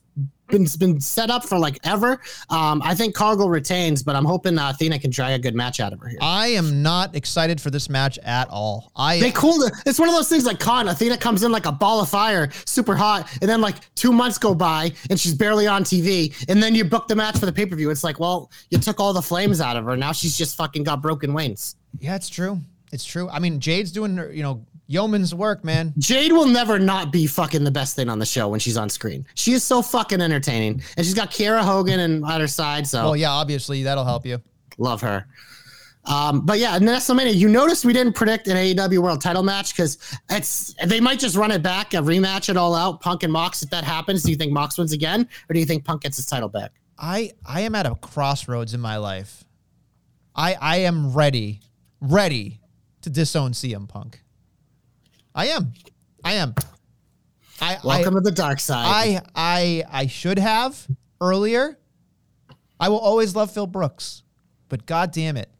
been 0.48 0.66
been 0.78 1.00
set 1.00 1.30
up 1.30 1.44
for 1.44 1.58
like 1.58 1.78
ever. 1.84 2.20
Um, 2.50 2.80
I 2.84 2.94
think 2.94 3.14
Cargill 3.14 3.48
retains, 3.48 4.02
but 4.02 4.16
I'm 4.16 4.24
hoping 4.24 4.58
uh, 4.58 4.70
Athena 4.70 4.98
can 4.98 5.10
drag 5.10 5.38
a 5.38 5.42
good 5.42 5.54
match 5.54 5.80
out 5.80 5.92
of 5.92 6.00
her 6.00 6.08
here. 6.08 6.18
I 6.20 6.48
am 6.48 6.82
not 6.82 7.14
excited 7.14 7.60
for 7.60 7.70
this 7.70 7.88
match 7.88 8.18
at 8.18 8.48
all. 8.48 8.92
I 8.96 9.20
they 9.20 9.32
cooled 9.32 9.64
it. 9.64 9.72
It's 9.86 9.98
one 9.98 10.08
of 10.08 10.14
those 10.14 10.28
things 10.28 10.44
like 10.44 10.58
Con. 10.60 10.88
Athena 10.88 11.18
comes 11.18 11.42
in 11.42 11.52
like 11.52 11.66
a 11.66 11.72
ball 11.72 12.00
of 12.00 12.08
fire, 12.08 12.50
super 12.64 12.94
hot, 12.94 13.28
and 13.40 13.48
then 13.50 13.60
like 13.60 13.76
two 13.94 14.12
months 14.12 14.38
go 14.38 14.54
by 14.54 14.92
and 15.10 15.18
she's 15.18 15.34
barely 15.34 15.66
on 15.66 15.84
TV. 15.84 16.34
And 16.48 16.62
then 16.62 16.74
you 16.74 16.84
book 16.84 17.08
the 17.08 17.16
match 17.16 17.38
for 17.38 17.46
the 17.46 17.52
pay 17.52 17.66
per 17.66 17.76
view. 17.76 17.90
It's 17.90 18.04
like, 18.04 18.20
well, 18.20 18.50
you 18.70 18.78
took 18.78 19.00
all 19.00 19.12
the 19.12 19.22
flames 19.22 19.60
out 19.60 19.76
of 19.76 19.84
her. 19.84 19.96
Now 19.96 20.12
she's 20.12 20.36
just 20.36 20.56
fucking 20.56 20.84
got 20.84 21.02
broken 21.02 21.34
wings. 21.34 21.76
yeah, 21.98 22.14
it's 22.14 22.28
true. 22.28 22.60
It's 22.92 23.04
true. 23.04 23.28
I 23.28 23.40
mean, 23.40 23.58
Jade's 23.58 23.90
doing 23.90 24.16
her, 24.16 24.32
you 24.32 24.42
know, 24.42 24.64
yeoman's 24.86 25.34
work, 25.34 25.64
man. 25.64 25.92
Jade 25.98 26.32
will 26.32 26.46
never 26.46 26.78
not 26.78 27.12
be 27.12 27.26
fucking 27.26 27.64
the 27.64 27.70
best 27.70 27.96
thing 27.96 28.08
on 28.08 28.18
the 28.18 28.26
show 28.26 28.48
when 28.48 28.60
she's 28.60 28.76
on 28.76 28.88
screen. 28.88 29.26
She 29.34 29.52
is 29.52 29.62
so 29.64 29.82
fucking 29.82 30.20
entertaining, 30.20 30.82
and 30.96 31.04
she's 31.06 31.14
got 31.14 31.30
Kiera 31.30 31.62
Hogan 31.62 32.00
and 32.00 32.24
on 32.24 32.40
her 32.40 32.46
side, 32.46 32.86
so 32.86 33.02
Well, 33.04 33.16
yeah, 33.16 33.30
obviously 33.30 33.82
that'll 33.82 34.04
help 34.04 34.24
you. 34.26 34.40
love 34.78 35.00
her. 35.00 35.26
Um, 36.04 36.46
but 36.46 36.60
yeah, 36.60 36.76
and 36.76 36.86
WrestleMania, 36.86 37.34
you 37.34 37.48
notice 37.48 37.84
we 37.84 37.92
didn't 37.92 38.12
predict 38.12 38.46
an 38.46 38.56
AEW 38.56 38.98
World 38.98 39.20
Title 39.20 39.42
match 39.42 39.74
because 39.74 39.98
it's 40.30 40.72
they 40.84 41.00
might 41.00 41.18
just 41.18 41.34
run 41.34 41.50
it 41.50 41.62
back, 41.64 41.94
a 41.94 41.96
rematch 41.96 42.48
it 42.48 42.56
all 42.56 42.76
out, 42.76 43.00
Punk 43.00 43.24
and 43.24 43.32
Mox. 43.32 43.64
If 43.64 43.70
that 43.70 43.82
happens, 43.82 44.22
do 44.22 44.30
you 44.30 44.36
think 44.36 44.52
Mox 44.52 44.78
wins 44.78 44.92
again, 44.92 45.28
or 45.50 45.54
do 45.54 45.58
you 45.58 45.66
think 45.66 45.84
Punk 45.84 46.02
gets 46.02 46.16
his 46.16 46.26
title 46.26 46.48
back? 46.48 46.70
I 46.96 47.32
I 47.44 47.62
am 47.62 47.74
at 47.74 47.86
a 47.86 47.96
crossroads 47.96 48.72
in 48.72 48.80
my 48.80 48.98
life. 48.98 49.42
I 50.36 50.54
I 50.54 50.76
am 50.78 51.12
ready 51.12 51.60
ready 52.00 52.60
to 53.02 53.10
disown 53.10 53.50
CM 53.52 53.88
Punk. 53.88 54.22
I 55.36 55.48
am. 55.48 55.72
I 56.24 56.32
am. 56.34 56.54
I 57.60 57.78
Welcome 57.84 58.14
I, 58.14 58.18
to 58.18 58.22
the 58.22 58.32
dark 58.32 58.58
side. 58.58 58.86
I 58.86 59.20
I 59.34 59.84
I 59.90 60.06
should 60.06 60.38
have 60.38 60.86
earlier. 61.20 61.78
I 62.80 62.88
will 62.88 62.98
always 62.98 63.36
love 63.36 63.50
Phil 63.52 63.66
Brooks, 63.66 64.22
but 64.68 64.86
god 64.86 65.12
damn 65.12 65.36
it. 65.36 65.50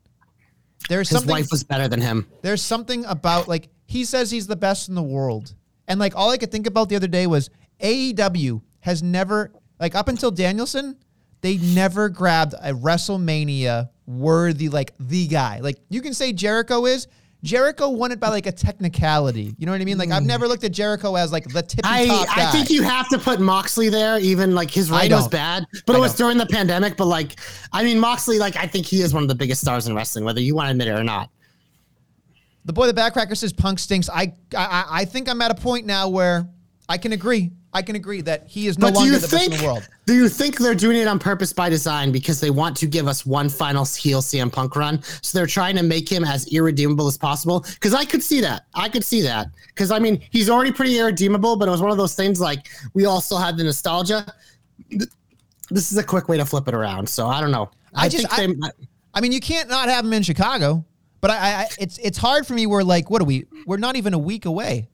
There's 0.89 1.09
His 1.11 1.19
something 1.19 1.31
wife 1.33 1.49
was 1.51 1.63
better 1.63 1.89
than 1.89 2.01
him. 2.01 2.27
there's 2.43 2.63
something 2.63 3.05
about 3.05 3.49
like 3.49 3.69
he 3.87 4.05
says 4.05 4.31
he's 4.31 4.47
the 4.47 4.57
best 4.57 4.89
in 4.89 4.95
the 4.95 5.03
world. 5.03 5.55
And 5.89 6.01
like 6.01 6.17
all 6.17 6.31
I 6.31 6.39
could 6.39 6.51
think 6.51 6.67
about 6.67 6.89
the 6.89 6.97
other 6.97 7.07
day 7.07 7.27
was 7.27 7.51
AEW 7.81 8.63
has 8.81 9.03
never 9.03 9.53
like 9.79 9.95
up 9.95 10.09
until 10.09 10.31
Danielson, 10.31 10.97
they 11.43 11.59
never 11.59 12.09
grabbed 12.09 12.55
a 12.55 12.73
WrestleMania 12.73 13.91
worthy 14.07 14.69
like 14.71 14.95
the 14.99 15.27
guy. 15.27 15.61
Like 15.61 15.77
you 15.91 16.01
can 16.01 16.15
say 16.15 16.33
Jericho 16.33 16.87
is 16.87 17.09
Jericho 17.43 17.91
won 17.91 18.13
it 18.13 18.19
by 18.19 18.29
like 18.29 18.47
a 18.47 18.53
technicality. 18.53 19.55
You 19.59 19.67
know 19.67 19.73
what 19.73 19.81
I 19.81 19.85
mean? 19.85 19.99
Like 19.99 20.11
I've 20.11 20.23
hmm. 20.23 20.29
never 20.29 20.49
looked 20.49 20.65
at 20.65 20.73
Jericho 20.73 21.15
as 21.15 21.33
like 21.33 21.49
the 21.49 21.63
tippy 21.63 21.83
I, 21.85 22.07
top 22.07 22.27
guy. 22.27 22.49
I 22.49 22.51
think 22.51 22.71
you 22.71 22.83
have 22.83 23.09
to 23.11 23.19
put 23.19 23.41
Moxley 23.41 23.89
there, 23.89 24.19
even 24.19 24.55
like 24.55 24.71
his 24.71 24.91
I 24.91 25.03
reign 25.03 25.13
was 25.13 25.29
bad, 25.29 25.67
but 25.87 25.95
I 25.95 25.99
it 25.99 26.01
was 26.01 26.13
don't. 26.13 26.27
during 26.27 26.39
the 26.39 26.47
pandemic. 26.47 26.97
But 26.97 27.07
like, 27.07 27.39
I 27.73 27.85
mean, 27.85 28.01
Moxley, 28.01 28.39
like, 28.39 28.57
I 28.57 28.67
think 28.67 28.87
he 28.87 29.03
is 29.03 29.15
one 29.15 29.23
of 29.23 29.29
the 29.29 29.35
biggest 29.35 29.61
stars 29.61 29.87
in 29.87 29.95
wrestling, 29.95 30.25
whether 30.25 30.41
you 30.41 30.55
want 30.55 30.67
to 30.67 30.71
admit 30.73 30.89
it 30.89 30.99
or 30.99 31.05
not. 31.05 31.31
The 32.65 32.73
boy, 32.73 32.89
the 32.89 32.95
backcracker 33.01 33.37
says 33.37 33.53
Punk 33.53 33.79
stinks. 33.79 34.11
I, 34.11 34.35
I, 34.57 34.85
I 34.91 35.05
think 35.05 35.29
I'm 35.29 35.41
at 35.41 35.53
a 35.53 35.55
point 35.55 35.87
now 35.87 36.09
where 36.09 36.49
I 36.89 36.99
can 36.99 37.13
agree. 37.13 37.53
I 37.77 37.83
can 37.83 37.95
agree 37.95 38.23
that 38.23 38.47
he 38.49 38.69
is 38.69 38.79
no 38.79 38.87
but 38.87 38.95
longer 38.95 39.19
the 39.19 39.29
think? 39.29 39.51
best 39.51 39.53
in 39.53 39.59
the 39.59 39.65
world. 39.65 39.87
Do 40.07 40.15
you 40.15 40.31
think 40.31 40.57
they're 40.59 40.75
doing 40.75 40.97
it 40.97 41.07
on 41.07 41.19
purpose 41.19 41.53
by 41.53 41.69
design 41.69 42.11
because 42.11 42.41
they 42.41 42.49
want 42.49 42.75
to 42.79 42.87
give 42.87 43.07
us 43.07 43.27
one 43.27 43.51
final 43.51 43.85
heel 43.85 44.23
CM 44.23 44.51
Punk 44.51 44.77
run? 44.77 45.03
So 45.21 45.37
they're 45.37 45.47
trying 45.47 45.77
to 45.77 45.83
make 45.83 46.09
him 46.11 46.25
as 46.25 46.47
irredeemable 46.49 47.07
as 47.07 47.19
possible. 47.19 47.61
Because 47.75 47.93
I 47.93 48.07
could 48.07 48.23
see 48.23 48.41
that. 48.41 48.65
I 48.75 48.89
could 48.89 49.05
see 49.05 49.21
that. 49.23 49.49
Because 49.69 49.91
I 49.91 49.99
mean, 49.99 50.23
he's 50.31 50.49
already 50.49 50.73
pretty 50.73 50.99
irredeemable, 50.99 51.57
but 51.57 51.69
it 51.69 51.71
was 51.71 51.83
one 51.83 51.91
of 51.91 51.99
those 51.99 52.15
things 52.15 52.41
like 52.41 52.67
we 52.95 53.05
all 53.05 53.21
still 53.21 53.37
had 53.39 53.59
the 53.59 53.65
nostalgia. 53.65 54.25
This 54.89 55.93
is 55.93 55.99
a 55.99 56.03
quick 56.05 56.29
way 56.31 56.39
to 56.39 56.47
flip 56.47 56.67
it 56.69 56.75
around. 56.75 57.07
So 57.09 57.27
I 57.27 57.43
don't 57.43 57.51
know. 57.51 57.71
I 57.95 58.07
I, 58.07 58.09
just- 58.09 58.31
think 58.33 58.59
they. 58.63 58.71
I 59.13 59.21
mean, 59.21 59.33
you 59.33 59.41
can't 59.41 59.69
not 59.69 59.91
have 59.91 60.05
him 60.05 60.15
in 60.15 60.23
Chicago, 60.23 60.83
but 61.21 61.31
I, 61.31 61.37
I 61.37 61.69
it's 61.79 61.99
it's 61.99 62.17
hard 62.17 62.47
for 62.47 62.55
me. 62.55 62.67
We're 62.67 62.83
like, 62.85 63.11
what 63.11 63.21
are 63.21 63.27
we? 63.27 63.45
We're 63.67 63.77
not 63.77 63.97
even 63.97 64.15
a 64.15 64.19
week 64.19 64.47
away. 64.47 64.89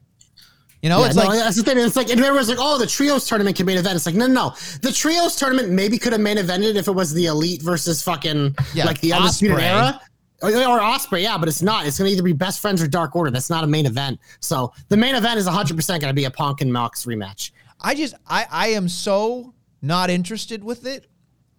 You 0.82 0.88
know, 0.88 1.00
Yeah, 1.00 1.06
it's 1.06 1.16
no, 1.16 1.24
like 1.24 1.38
that's 1.38 1.56
the 1.56 1.62
thing. 1.62 1.78
It's 1.78 1.94
like 1.96 2.10
and 2.10 2.20
everyone's 2.20 2.48
like, 2.48 2.58
"Oh, 2.60 2.76
the 2.76 2.86
trios 2.88 3.24
tournament 3.26 3.56
can 3.56 3.66
main 3.66 3.78
event." 3.78 3.94
It's 3.96 4.04
like, 4.04 4.16
no, 4.16 4.26
no, 4.26 4.32
no. 4.34 4.54
The 4.82 4.90
trios 4.92 5.36
tournament 5.36 5.70
maybe 5.70 5.96
could 5.96 6.12
have 6.12 6.20
main 6.20 6.38
evented 6.38 6.74
if 6.74 6.88
it 6.88 6.92
was 6.92 7.14
the 7.14 7.26
elite 7.26 7.62
versus 7.62 8.02
fucking 8.02 8.56
Yeah, 8.74 8.84
like 8.86 9.00
the 9.00 9.12
undisputed 9.12 9.58
Ospreay. 9.58 9.62
era. 9.62 10.00
Oh, 10.42 10.48
or, 10.72 10.78
or 10.78 10.80
Ospreay, 10.80 11.22
yeah, 11.22 11.38
but 11.38 11.48
it's 11.48 11.62
not. 11.62 11.86
It's 11.86 11.98
going 11.98 12.08
to 12.08 12.12
either 12.12 12.24
be 12.24 12.32
best 12.32 12.58
friends 12.58 12.82
or 12.82 12.88
Dark 12.88 13.14
Order. 13.14 13.30
That's 13.30 13.48
not 13.48 13.62
a 13.62 13.66
main 13.68 13.86
event. 13.86 14.18
So 14.40 14.72
the 14.88 14.96
main 14.96 15.14
event 15.14 15.38
is 15.38 15.46
100% 15.46 15.86
going 15.86 16.00
to 16.00 16.12
be 16.12 16.24
a 16.24 16.30
Punk 16.32 16.62
and 16.62 16.72
Mox 16.72 17.04
rematch. 17.06 17.52
I 17.80 17.94
just 17.94 18.14
I 18.26 18.46
I 18.50 18.68
am 18.68 18.88
so 18.88 19.54
not 19.82 20.10
interested 20.10 20.64
with 20.64 20.84
it 20.84 21.06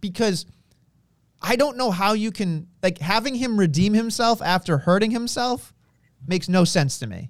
because 0.02 0.46
I 1.42 1.56
don't 1.56 1.78
know 1.78 1.92
how 1.92 2.12
you 2.12 2.32
can 2.32 2.68
like 2.82 2.98
having 2.98 3.36
him 3.36 3.58
redeem 3.58 3.94
himself 3.94 4.42
after 4.42 4.80
hurting 4.80 5.12
himself 5.12 5.74
makes 6.28 6.50
no 6.50 6.66
sense 6.66 7.00
to 7.00 7.08
me. 7.08 7.30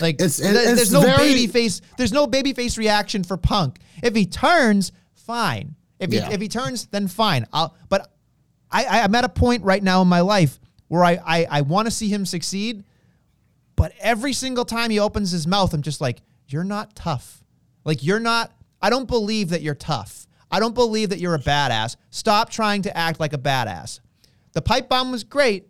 Like 0.00 0.16
It's- 0.16 0.38
it's 0.38 0.52
there's 0.76 0.92
no 0.92 1.00
very- 1.02 1.16
baby 1.16 1.46
face 1.46 1.80
there's 1.96 2.12
no 2.12 2.26
baby 2.26 2.52
face 2.52 2.78
reaction 2.78 3.24
for 3.24 3.36
Punk. 3.36 3.78
If 4.02 4.14
he 4.14 4.26
turns, 4.26 4.92
fine. 5.14 5.74
If 5.98 6.10
he 6.12 6.18
Yeah. 6.18 6.30
if 6.30 6.40
he 6.40 6.48
turns, 6.48 6.86
then 6.86 7.08
fine. 7.08 7.46
I'll 7.52 7.74
but 7.88 8.12
I, 8.70 8.84
I 8.84 9.00
I'm 9.02 9.14
at 9.14 9.24
a 9.24 9.28
point 9.28 9.64
right 9.64 9.82
now 9.82 10.02
in 10.02 10.08
my 10.08 10.20
life 10.20 10.60
where 10.88 11.04
I 11.04 11.18
I, 11.24 11.46
I 11.50 11.60
want 11.62 11.86
to 11.86 11.90
see 11.90 12.08
him 12.08 12.24
succeed, 12.26 12.84
but 13.76 13.92
every 14.00 14.32
single 14.32 14.64
time 14.64 14.90
he 14.90 14.98
opens 14.98 15.30
his 15.30 15.46
mouth, 15.46 15.72
I'm 15.74 15.82
just 15.82 16.00
like, 16.00 16.22
you're 16.48 16.64
not 16.64 16.94
tough. 16.94 17.42
Like 17.84 18.04
you're 18.04 18.20
not. 18.20 18.52
I 18.80 18.90
don't 18.90 19.08
believe 19.08 19.48
that 19.50 19.62
you're 19.62 19.74
tough. 19.74 20.26
I 20.50 20.60
don't 20.60 20.74
believe 20.74 21.10
that 21.10 21.18
you're 21.18 21.34
a 21.34 21.38
badass. 21.40 21.96
Stop 22.10 22.48
trying 22.50 22.82
to 22.82 22.96
act 22.96 23.18
like 23.20 23.32
a 23.32 23.38
badass. 23.38 24.00
The 24.52 24.62
pipe 24.62 24.88
bomb 24.88 25.10
was 25.10 25.24
great. 25.24 25.66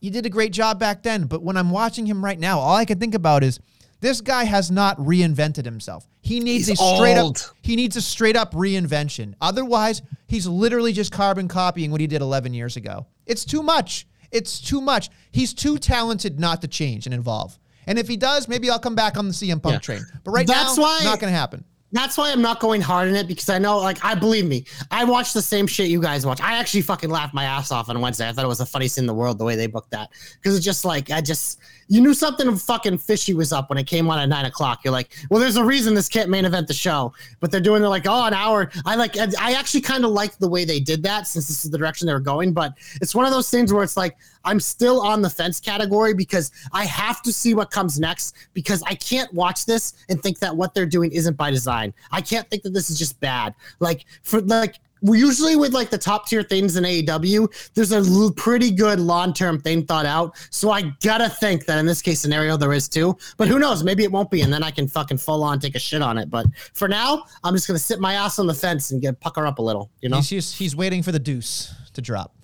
You 0.00 0.10
did 0.10 0.24
a 0.26 0.30
great 0.30 0.52
job 0.52 0.78
back 0.78 1.02
then, 1.02 1.24
but 1.24 1.42
when 1.42 1.56
I'm 1.56 1.70
watching 1.70 2.06
him 2.06 2.24
right 2.24 2.38
now, 2.38 2.58
all 2.58 2.74
I 2.76 2.84
can 2.84 2.98
think 2.98 3.14
about 3.14 3.42
is 3.44 3.60
this 4.00 4.20
guy 4.22 4.44
has 4.44 4.70
not 4.70 4.96
reinvented 4.98 5.64
himself. 5.64 6.06
He 6.22 6.40
needs 6.40 6.68
He's 6.68 6.80
a 6.80 6.94
straight 6.96 7.18
old. 7.18 7.36
up 7.38 7.56
he 7.62 7.76
needs 7.76 7.96
a 7.96 8.00
straight 8.02 8.36
up 8.36 8.52
reinvention. 8.54 9.34
Otherwise, 9.40 10.00
he's 10.26 10.46
literally 10.46 10.92
just 10.92 11.12
carbon 11.12 11.48
copying 11.48 11.90
what 11.90 12.00
he 12.00 12.06
did 12.06 12.22
11 12.22 12.54
years 12.54 12.76
ago. 12.76 13.06
It's 13.26 13.44
too 13.44 13.62
much. 13.62 14.06
It's 14.30 14.60
too 14.60 14.80
much. 14.80 15.10
He's 15.32 15.52
too 15.52 15.76
talented 15.76 16.40
not 16.40 16.62
to 16.62 16.68
change 16.68 17.04
and 17.06 17.14
evolve. 17.14 17.58
And 17.86 17.98
if 17.98 18.06
he 18.08 18.16
does, 18.16 18.46
maybe 18.48 18.70
I'll 18.70 18.78
come 18.78 18.94
back 18.94 19.16
on 19.16 19.26
the 19.28 19.34
CM 19.34 19.60
Punk 19.62 19.74
Yeah. 19.74 19.78
train. 19.80 20.06
But 20.24 20.30
right 20.30 20.46
That's 20.46 20.76
now, 20.76 20.82
why- 20.82 21.00
not 21.04 21.18
going 21.20 21.32
to 21.32 21.38
happen. 21.38 21.64
That's 21.92 22.16
why 22.16 22.30
I'm 22.30 22.42
not 22.42 22.60
going 22.60 22.80
hard 22.80 23.08
in 23.08 23.16
it 23.16 23.26
because 23.26 23.48
I 23.48 23.58
know, 23.58 23.78
like, 23.78 24.04
I 24.04 24.14
believe 24.14 24.46
me, 24.46 24.64
I 24.90 25.04
watch 25.04 25.32
the 25.32 25.42
same 25.42 25.66
shit 25.66 25.88
you 25.88 26.00
guys 26.00 26.24
watch. 26.24 26.40
I 26.40 26.56
actually 26.56 26.82
fucking 26.82 27.10
laughed 27.10 27.34
my 27.34 27.44
ass 27.44 27.72
off 27.72 27.88
on 27.88 28.00
Wednesday. 28.00 28.28
I 28.28 28.32
thought 28.32 28.44
it 28.44 28.48
was 28.48 28.58
the 28.58 28.66
funniest 28.66 28.94
thing 28.94 29.02
in 29.02 29.06
the 29.06 29.14
world 29.14 29.38
the 29.38 29.44
way 29.44 29.56
they 29.56 29.66
booked 29.66 29.90
that 29.90 30.10
because 30.34 30.56
it's 30.56 30.64
just 30.64 30.84
like 30.84 31.10
I 31.10 31.20
just 31.20 31.58
you 31.88 32.00
knew 32.00 32.14
something 32.14 32.56
fucking 32.56 32.98
fishy 32.98 33.34
was 33.34 33.52
up 33.52 33.68
when 33.68 33.76
it 33.76 33.88
came 33.88 34.08
on 34.08 34.20
at 34.20 34.28
nine 34.28 34.44
o'clock. 34.44 34.84
You're 34.84 34.92
like, 34.92 35.12
well, 35.28 35.40
there's 35.40 35.56
a 35.56 35.64
reason 35.64 35.92
this 35.92 36.08
can't 36.08 36.30
main 36.30 36.44
event 36.44 36.68
the 36.68 36.74
show, 36.74 37.12
but 37.40 37.50
they're 37.50 37.60
doing 37.60 37.82
it 37.82 37.88
like 37.88 38.06
oh 38.06 38.26
an 38.26 38.34
hour. 38.34 38.70
I 38.86 38.94
like 38.94 39.16
I 39.18 39.54
actually 39.54 39.80
kind 39.80 40.04
of 40.04 40.12
liked 40.12 40.38
the 40.38 40.48
way 40.48 40.64
they 40.64 40.78
did 40.78 41.02
that 41.02 41.26
since 41.26 41.48
this 41.48 41.64
is 41.64 41.70
the 41.70 41.78
direction 41.78 42.06
they 42.06 42.12
were 42.12 42.20
going, 42.20 42.52
but 42.52 42.74
it's 43.00 43.14
one 43.14 43.26
of 43.26 43.32
those 43.32 43.50
things 43.50 43.72
where 43.72 43.82
it's 43.82 43.96
like 43.96 44.16
I'm 44.44 44.60
still 44.60 45.00
on 45.00 45.22
the 45.22 45.30
fence 45.30 45.60
category 45.60 46.14
because 46.14 46.50
I 46.72 46.84
have 46.84 47.22
to 47.22 47.32
see 47.32 47.54
what 47.54 47.70
comes 47.70 48.00
next 48.00 48.36
because 48.54 48.82
I 48.84 48.94
can't 48.94 49.32
watch 49.34 49.66
this 49.66 49.94
and 50.08 50.22
think 50.22 50.38
that 50.40 50.54
what 50.54 50.74
they're 50.74 50.86
doing 50.86 51.12
isn't 51.12 51.36
by 51.36 51.50
design. 51.50 51.92
I 52.10 52.20
can't 52.20 52.48
think 52.48 52.62
that 52.62 52.72
this 52.72 52.90
is 52.90 52.98
just 52.98 53.20
bad. 53.20 53.54
Like 53.80 54.04
for 54.22 54.40
like 54.40 54.76
usually 55.02 55.56
with 55.56 55.72
like 55.72 55.90
the 55.90 55.98
top 55.98 56.26
tier 56.26 56.42
things 56.42 56.76
in 56.76 56.84
AEW, 56.84 57.72
there's 57.74 57.92
a 57.92 57.96
l- 57.96 58.32
pretty 58.36 58.70
good 58.70 59.00
long 59.00 59.32
term 59.32 59.60
thing 59.60 59.84
thought 59.84 60.06
out. 60.06 60.36
So 60.50 60.70
I 60.70 60.82
gotta 61.02 61.28
think 61.28 61.66
that 61.66 61.78
in 61.78 61.86
this 61.86 62.02
case 62.02 62.20
scenario 62.20 62.56
there 62.56 62.72
is 62.72 62.88
too. 62.88 63.16
But 63.36 63.48
who 63.48 63.58
knows? 63.58 63.82
Maybe 63.82 64.04
it 64.04 64.12
won't 64.12 64.30
be, 64.30 64.42
and 64.42 64.52
then 64.52 64.62
I 64.62 64.70
can 64.70 64.88
fucking 64.88 65.18
full 65.18 65.42
on 65.42 65.60
take 65.60 65.74
a 65.74 65.78
shit 65.78 66.02
on 66.02 66.18
it. 66.18 66.30
But 66.30 66.46
for 66.74 66.88
now, 66.88 67.24
I'm 67.44 67.54
just 67.54 67.66
gonna 67.66 67.78
sit 67.78 68.00
my 68.00 68.14
ass 68.14 68.38
on 68.38 68.46
the 68.46 68.54
fence 68.54 68.90
and 68.90 69.00
get 69.00 69.18
pucker 69.20 69.46
up 69.46 69.58
a 69.58 69.62
little. 69.62 69.90
You 70.00 70.08
know? 70.08 70.16
He's, 70.16 70.28
he's, 70.28 70.54
he's 70.54 70.76
waiting 70.76 71.02
for 71.02 71.12
the 71.12 71.18
deuce 71.18 71.74
to 71.94 72.02
drop. 72.02 72.34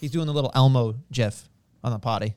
He's 0.00 0.10
doing 0.10 0.26
the 0.26 0.32
little 0.32 0.52
Elmo 0.54 0.94
gif 1.12 1.48
on 1.82 1.92
the 1.92 1.98
potty. 1.98 2.34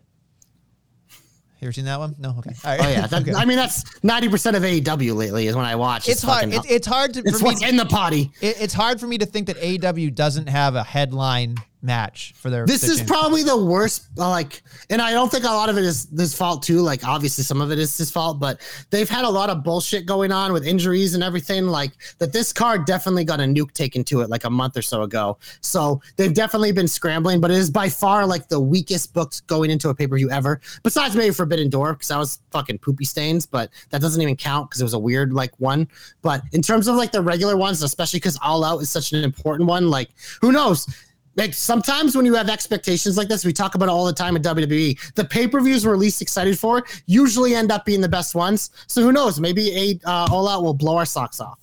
You 1.60 1.68
ever 1.68 1.74
seen 1.74 1.86
that 1.86 2.00
one? 2.00 2.16
No. 2.18 2.36
Okay. 2.40 2.52
All 2.66 2.72
right. 2.72 2.80
Oh 2.84 2.90
yeah, 2.90 3.08
that, 3.08 3.22
Okay. 3.22 3.34
I 3.36 3.46
mean 3.46 3.58
that's 3.58 3.84
ninety 4.04 4.30
percent 4.30 4.58
of 4.58 4.64
AEW 4.64 5.16
lately 5.16 5.46
is 5.46 5.56
when 5.56 5.66
I 5.66 5.76
watch. 5.76 6.10
it's 6.10 6.24
hard. 6.24 6.52
It, 6.52 6.64
it's 6.68 6.88
hard 6.88 7.14
to. 7.14 7.20
it's 7.24 7.40
for 7.40 7.50
me, 7.50 7.70
in 7.70 7.76
the 7.78 7.86
potty. 7.86 8.32
it, 8.42 8.60
it's 8.60 8.74
hard 8.74 9.00
for 9.00 9.06
me 9.06 9.20
to 9.20 9.28
think 9.28 9.46
that 9.48 9.58
AEW 9.58 10.16
doesn't 10.16 10.48
have 10.50 10.74
a 10.76 10.84
headline 10.84 11.58
match 11.82 12.34
for 12.38 12.50
their. 12.50 12.66
This 12.66 12.84
is 12.84 13.02
probably 13.02 13.44
the 13.44 13.58
worst. 13.58 14.08
uh, 14.18 14.30
Like, 14.30 14.64
and 14.90 15.02
I 15.02 15.12
don't 15.12 15.32
think 15.32 15.44
a 15.44 15.48
lot 15.48 15.70
of 15.70 15.78
it 15.78 15.84
is 15.84 16.08
his 16.16 16.34
fault 16.36 16.64
too. 16.64 16.82
Like, 16.82 17.08
obviously 17.08 17.44
some 17.44 17.62
of 17.62 17.72
it 17.72 17.80
is 17.80 17.98
his 17.98 18.12
fault, 18.12 18.40
but 18.40 18.62
they've 18.90 19.10
had 19.10 19.26
a 19.26 19.30
lot 19.30 19.50
of 19.50 19.64
bullshit 19.64 20.06
going 20.06 20.32
on 20.32 20.54
with 20.54 20.66
injuries 20.66 21.16
and 21.16 21.24
everything. 21.24 21.68
Like 21.68 21.92
that, 22.20 22.32
this 22.34 22.54
card 22.54 22.86
definitely 22.86 23.24
got 23.24 23.40
a 23.40 23.44
nuke 23.44 23.72
taken 23.74 24.04
to 24.06 24.22
it 24.22 24.30
like 24.30 24.44
a 24.44 24.50
month 24.50 24.78
or 24.78 24.82
so 24.82 25.04
ago. 25.04 25.38
So 25.62 26.02
they've 26.18 26.34
definitely 26.34 26.72
been 26.72 26.88
scrambling, 26.88 27.42
but 27.42 27.52
it 27.52 27.58
is 27.58 27.70
by 27.70 27.90
far 27.90 28.26
like 28.26 28.48
the 28.48 28.60
weakest 28.60 29.14
booked 29.14 29.46
going 29.48 29.72
into 29.72 29.90
a 29.90 29.96
pay 29.96 30.08
per 30.08 30.18
view 30.18 30.30
ever. 30.30 30.62
Besides 30.84 31.16
maybe 31.16 31.34
Forbidden 31.34 31.70
Door 31.70 31.94
because 31.94 32.10
that 32.10 32.18
was 32.18 32.40
fucking 32.52 32.80
poopy 32.80 33.06
stains, 33.06 33.46
but 33.46 33.70
that 33.90 34.02
doesn't 34.02 34.22
even 34.22 34.36
count 34.36 34.70
because 34.70 34.82
it 34.82 34.86
was 34.86 34.94
a 34.94 35.00
weird 35.00 35.34
like 35.34 35.52
one. 35.60 35.88
But 36.22 36.44
in 36.52 36.62
terms 36.62 36.88
of 36.88 36.96
like 36.96 37.12
the 37.12 37.22
regular 37.22 37.58
ones, 37.58 37.82
especially 37.82 38.18
because 38.20 38.38
All 38.42 38.64
Out 38.64 38.80
is 38.82 38.90
such 38.90 39.14
an 39.14 39.24
important 39.24 39.68
one, 39.68 39.90
like 39.90 40.10
who 40.42 40.52
knows? 40.52 40.88
Like 41.36 41.54
sometimes 41.54 42.16
when 42.16 42.26
you 42.26 42.34
have 42.34 42.50
expectations 42.50 43.18
like 43.18 43.28
this, 43.28 43.46
we 43.46 43.54
talk 43.54 43.76
about 43.76 43.86
it 43.86 43.92
all 43.92 44.06
the 44.06 44.14
time 44.14 44.36
at 44.36 44.42
WWE. 44.44 45.14
The 45.14 45.26
pay 45.26 45.48
per 45.48 45.62
views 45.62 45.86
we're 45.86 45.96
least 45.96 46.22
excited 46.22 46.60
for 46.60 46.84
usually 47.06 47.56
end 47.56 47.72
up 47.72 47.86
being 47.86 48.02
the 48.02 48.10
best 48.10 48.36
ones. 48.36 48.72
So 48.88 49.02
who 49.02 49.12
knows? 49.12 49.40
Maybe 49.40 49.72
a 50.04 50.10
uh, 50.10 50.28
All 50.32 50.48
Out 50.48 50.64
will 50.64 50.74
blow 50.74 50.98
our 50.98 51.06
socks 51.06 51.40
off. 51.40 51.60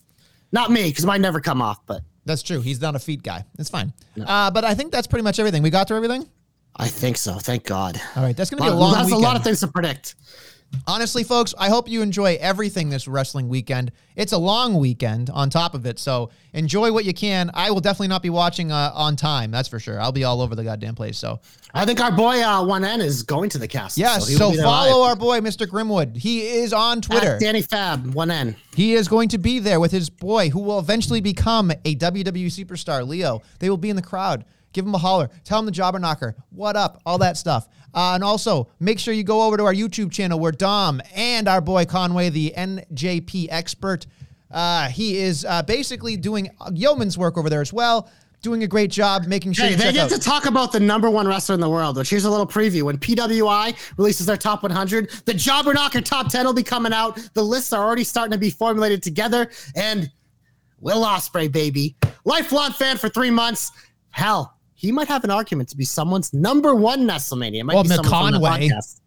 Not 0.52 0.70
me, 0.70 0.88
because 0.88 1.04
mine 1.04 1.20
never 1.20 1.40
come 1.40 1.60
off. 1.60 1.84
But 1.86 2.02
That's 2.24 2.42
true. 2.42 2.60
He's 2.62 2.80
not 2.80 2.94
a 2.96 2.98
feet 2.98 3.22
guy. 3.22 3.44
It's 3.58 3.68
fine. 3.68 3.92
Uh, 4.18 4.50
but 4.50 4.64
I 4.64 4.74
think 4.74 4.90
that's 4.92 5.06
pretty 5.06 5.24
much 5.24 5.38
everything. 5.38 5.62
We 5.62 5.70
got 5.70 5.88
through 5.88 5.98
everything. 5.98 6.26
I 6.76 6.88
think 6.88 7.16
so. 7.16 7.34
Thank 7.34 7.64
God. 7.64 8.00
All 8.16 8.22
right. 8.22 8.36
That's 8.36 8.50
gonna 8.50 8.62
be 8.62 8.68
a 8.68 8.74
long 8.74 8.92
That's 8.92 9.06
weekend. 9.06 9.22
a 9.22 9.26
lot 9.26 9.36
of 9.36 9.42
things 9.44 9.60
to 9.60 9.68
predict. 9.68 10.14
Honestly, 10.86 11.22
folks, 11.22 11.54
I 11.58 11.68
hope 11.68 11.88
you 11.88 12.02
enjoy 12.02 12.38
everything 12.40 12.88
this 12.88 13.06
wrestling 13.06 13.48
weekend. 13.48 13.92
It's 14.16 14.32
a 14.32 14.38
long 14.38 14.74
weekend 14.78 15.30
on 15.30 15.50
top 15.50 15.74
of 15.74 15.86
it, 15.86 15.98
so 15.98 16.30
enjoy 16.52 16.92
what 16.92 17.04
you 17.04 17.12
can. 17.12 17.50
I 17.54 17.70
will 17.70 17.80
definitely 17.80 18.08
not 18.08 18.22
be 18.22 18.30
watching 18.30 18.72
uh, 18.72 18.92
on 18.94 19.16
time, 19.16 19.50
that's 19.50 19.68
for 19.68 19.78
sure. 19.78 20.00
I'll 20.00 20.12
be 20.12 20.24
all 20.24 20.40
over 20.40 20.54
the 20.54 20.64
goddamn 20.64 20.94
place. 20.94 21.18
So, 21.18 21.40
I 21.74 21.84
think 21.84 22.00
our 22.00 22.12
boy 22.12 22.42
uh, 22.42 22.64
One 22.64 22.84
N 22.84 23.00
is 23.00 23.22
going 23.22 23.50
to 23.50 23.58
the 23.58 23.68
castle. 23.68 24.00
yes, 24.00 24.28
will 24.30 24.54
so, 24.54 24.62
follow 24.62 25.00
live. 25.00 25.10
our 25.10 25.16
boy, 25.16 25.40
Mr. 25.40 25.66
Grimwood. 25.66 26.16
He 26.16 26.46
is 26.46 26.72
on 26.72 27.00
Twitter. 27.00 27.34
At 27.34 27.40
Danny 27.40 27.62
Fab 27.62 28.14
One 28.14 28.30
N. 28.30 28.56
He 28.74 28.94
is 28.94 29.08
going 29.08 29.28
to 29.30 29.38
be 29.38 29.58
there 29.58 29.80
with 29.80 29.92
his 29.92 30.08
boy, 30.08 30.50
who 30.50 30.60
will 30.60 30.78
eventually 30.78 31.20
become 31.20 31.70
a 31.70 31.96
WWE 31.96 32.46
superstar, 32.46 33.06
Leo. 33.06 33.42
They 33.58 33.68
will 33.70 33.76
be 33.76 33.90
in 33.90 33.96
the 33.96 34.02
crowd 34.02 34.44
Give 34.72 34.84
him 34.86 34.94
a 34.94 34.98
holler. 34.98 35.30
Tell 35.44 35.58
him 35.58 35.66
the 35.66 35.72
Jobber 35.72 35.98
Knocker. 35.98 36.36
What 36.50 36.76
up? 36.76 37.00
All 37.06 37.18
that 37.18 37.36
stuff. 37.36 37.68
Uh, 37.94 38.12
and 38.14 38.22
also, 38.22 38.68
make 38.80 38.98
sure 38.98 39.14
you 39.14 39.24
go 39.24 39.42
over 39.42 39.56
to 39.56 39.64
our 39.64 39.72
YouTube 39.74 40.12
channel 40.12 40.38
where 40.38 40.52
Dom 40.52 41.00
and 41.14 41.48
our 41.48 41.60
boy 41.60 41.84
Conway, 41.86 42.28
the 42.28 42.52
NJP 42.56 43.48
expert, 43.50 44.06
uh, 44.50 44.88
he 44.88 45.16
is 45.18 45.44
uh, 45.44 45.62
basically 45.62 46.16
doing 46.16 46.50
yeoman's 46.72 47.16
work 47.18 47.36
over 47.38 47.48
there 47.50 47.60
as 47.62 47.72
well. 47.72 48.10
Doing 48.40 48.62
a 48.62 48.68
great 48.68 48.90
job 48.92 49.24
making 49.26 49.52
sure 49.54 49.64
Hey, 49.64 49.72
you 49.72 49.76
they 49.78 49.92
get 49.92 50.04
out. 50.04 50.10
to 50.10 50.18
talk 50.20 50.46
about 50.46 50.70
the 50.70 50.78
number 50.78 51.10
one 51.10 51.26
wrestler 51.26 51.54
in 51.56 51.60
the 51.60 51.68
world, 51.68 51.96
which 51.96 52.08
here's 52.10 52.24
a 52.24 52.30
little 52.30 52.46
preview. 52.46 52.82
When 52.82 52.96
PWI 52.96 53.74
releases 53.96 54.26
their 54.26 54.36
top 54.36 54.62
100, 54.62 55.10
the 55.24 55.34
Jobber 55.34 55.74
Knocker 55.74 56.00
top 56.00 56.30
10 56.30 56.46
will 56.46 56.52
be 56.52 56.62
coming 56.62 56.92
out. 56.92 57.18
The 57.34 57.42
lists 57.42 57.72
are 57.72 57.84
already 57.84 58.04
starting 58.04 58.30
to 58.32 58.38
be 58.38 58.50
formulated 58.50 59.02
together. 59.02 59.50
And 59.74 60.08
Will 60.78 61.04
Ospreay, 61.04 61.50
baby, 61.50 61.96
lifelong 62.24 62.70
fan 62.72 62.96
for 62.96 63.08
three 63.08 63.30
months. 63.30 63.72
Hell, 64.10 64.56
he 64.78 64.92
might 64.92 65.08
have 65.08 65.24
an 65.24 65.30
argument 65.32 65.68
to 65.70 65.76
be 65.76 65.84
someone's 65.84 66.32
number 66.32 66.72
one 66.72 67.00
WrestleMania. 67.00 67.58
It 67.58 67.64
might 67.64 67.74
well, 67.74 67.82
be 67.82 67.88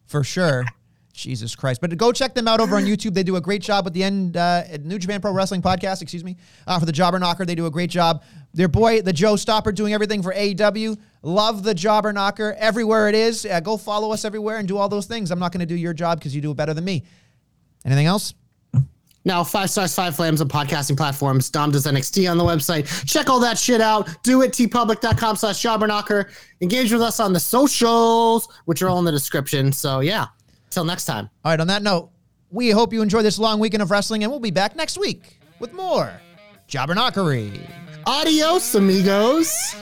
for 0.05 0.21
sure. 0.21 0.65
Jesus 1.13 1.55
Christ. 1.55 1.79
But 1.79 1.95
go 1.95 2.11
check 2.11 2.33
them 2.33 2.45
out 2.45 2.59
over 2.59 2.75
on 2.75 2.83
YouTube. 2.83 3.13
They 3.13 3.23
do 3.23 3.37
a 3.37 3.41
great 3.41 3.61
job 3.61 3.85
with 3.85 3.93
the 3.93 4.03
end 4.03 4.35
uh, 4.35 4.63
New 4.81 4.99
Japan 4.99 5.21
Pro 5.21 5.31
Wrestling 5.31 5.61
podcast, 5.61 6.01
excuse 6.01 6.25
me, 6.25 6.35
uh, 6.67 6.77
for 6.77 6.85
the 6.85 6.91
Jobber 6.91 7.19
Knocker. 7.19 7.45
They 7.45 7.55
do 7.55 7.67
a 7.67 7.71
great 7.71 7.89
job. 7.89 8.21
Their 8.53 8.67
boy, 8.67 9.01
the 9.01 9.13
Joe 9.13 9.37
Stopper, 9.37 9.71
doing 9.71 9.93
everything 9.93 10.21
for 10.21 10.33
AEW. 10.33 10.97
Love 11.21 11.63
the 11.63 11.73
Jobber 11.73 12.11
Knocker 12.11 12.53
everywhere 12.59 13.07
it 13.07 13.15
is. 13.15 13.45
Uh, 13.45 13.61
go 13.61 13.77
follow 13.77 14.11
us 14.11 14.25
everywhere 14.25 14.57
and 14.57 14.67
do 14.67 14.77
all 14.77 14.89
those 14.89 15.05
things. 15.05 15.31
I'm 15.31 15.39
not 15.39 15.53
going 15.53 15.61
to 15.61 15.65
do 15.65 15.75
your 15.75 15.93
job 15.93 16.19
because 16.19 16.35
you 16.35 16.41
do 16.41 16.51
it 16.51 16.57
better 16.57 16.73
than 16.73 16.83
me. 16.83 17.05
Anything 17.85 18.07
else? 18.07 18.33
Now, 19.23 19.43
five 19.43 19.69
stars, 19.69 19.93
five 19.93 20.15
flames 20.15 20.41
on 20.41 20.49
podcasting 20.49 20.97
platforms. 20.97 21.49
Dom 21.49 21.71
does 21.71 21.85
NXT 21.85 22.29
on 22.29 22.37
the 22.37 22.43
website. 22.43 23.05
Check 23.05 23.29
all 23.29 23.39
that 23.41 23.57
shit 23.57 23.81
out. 23.81 24.09
Do 24.23 24.41
it, 24.41 24.51
teepublic.com 24.51 25.35
slash 25.35 25.61
jobberknocker. 25.61 26.31
Engage 26.61 26.91
with 26.91 27.01
us 27.01 27.19
on 27.19 27.33
the 27.33 27.39
socials, 27.39 28.47
which 28.65 28.81
are 28.81 28.89
all 28.89 28.99
in 28.99 29.05
the 29.05 29.11
description. 29.11 29.71
So, 29.71 29.99
yeah, 29.99 30.27
till 30.69 30.85
next 30.85 31.05
time. 31.05 31.29
All 31.45 31.51
right, 31.51 31.59
on 31.59 31.67
that 31.67 31.83
note, 31.83 32.09
we 32.49 32.71
hope 32.71 32.93
you 32.93 33.01
enjoy 33.01 33.21
this 33.21 33.37
long 33.37 33.59
weekend 33.59 33.83
of 33.83 33.91
wrestling, 33.91 34.23
and 34.23 34.31
we'll 34.31 34.39
be 34.39 34.51
back 34.51 34.75
next 34.75 34.97
week 34.97 35.39
with 35.59 35.73
more 35.73 36.11
Jobber 36.67 36.95
Knockery. 36.95 37.69
Adios, 38.05 38.73
amigos. 38.75 39.75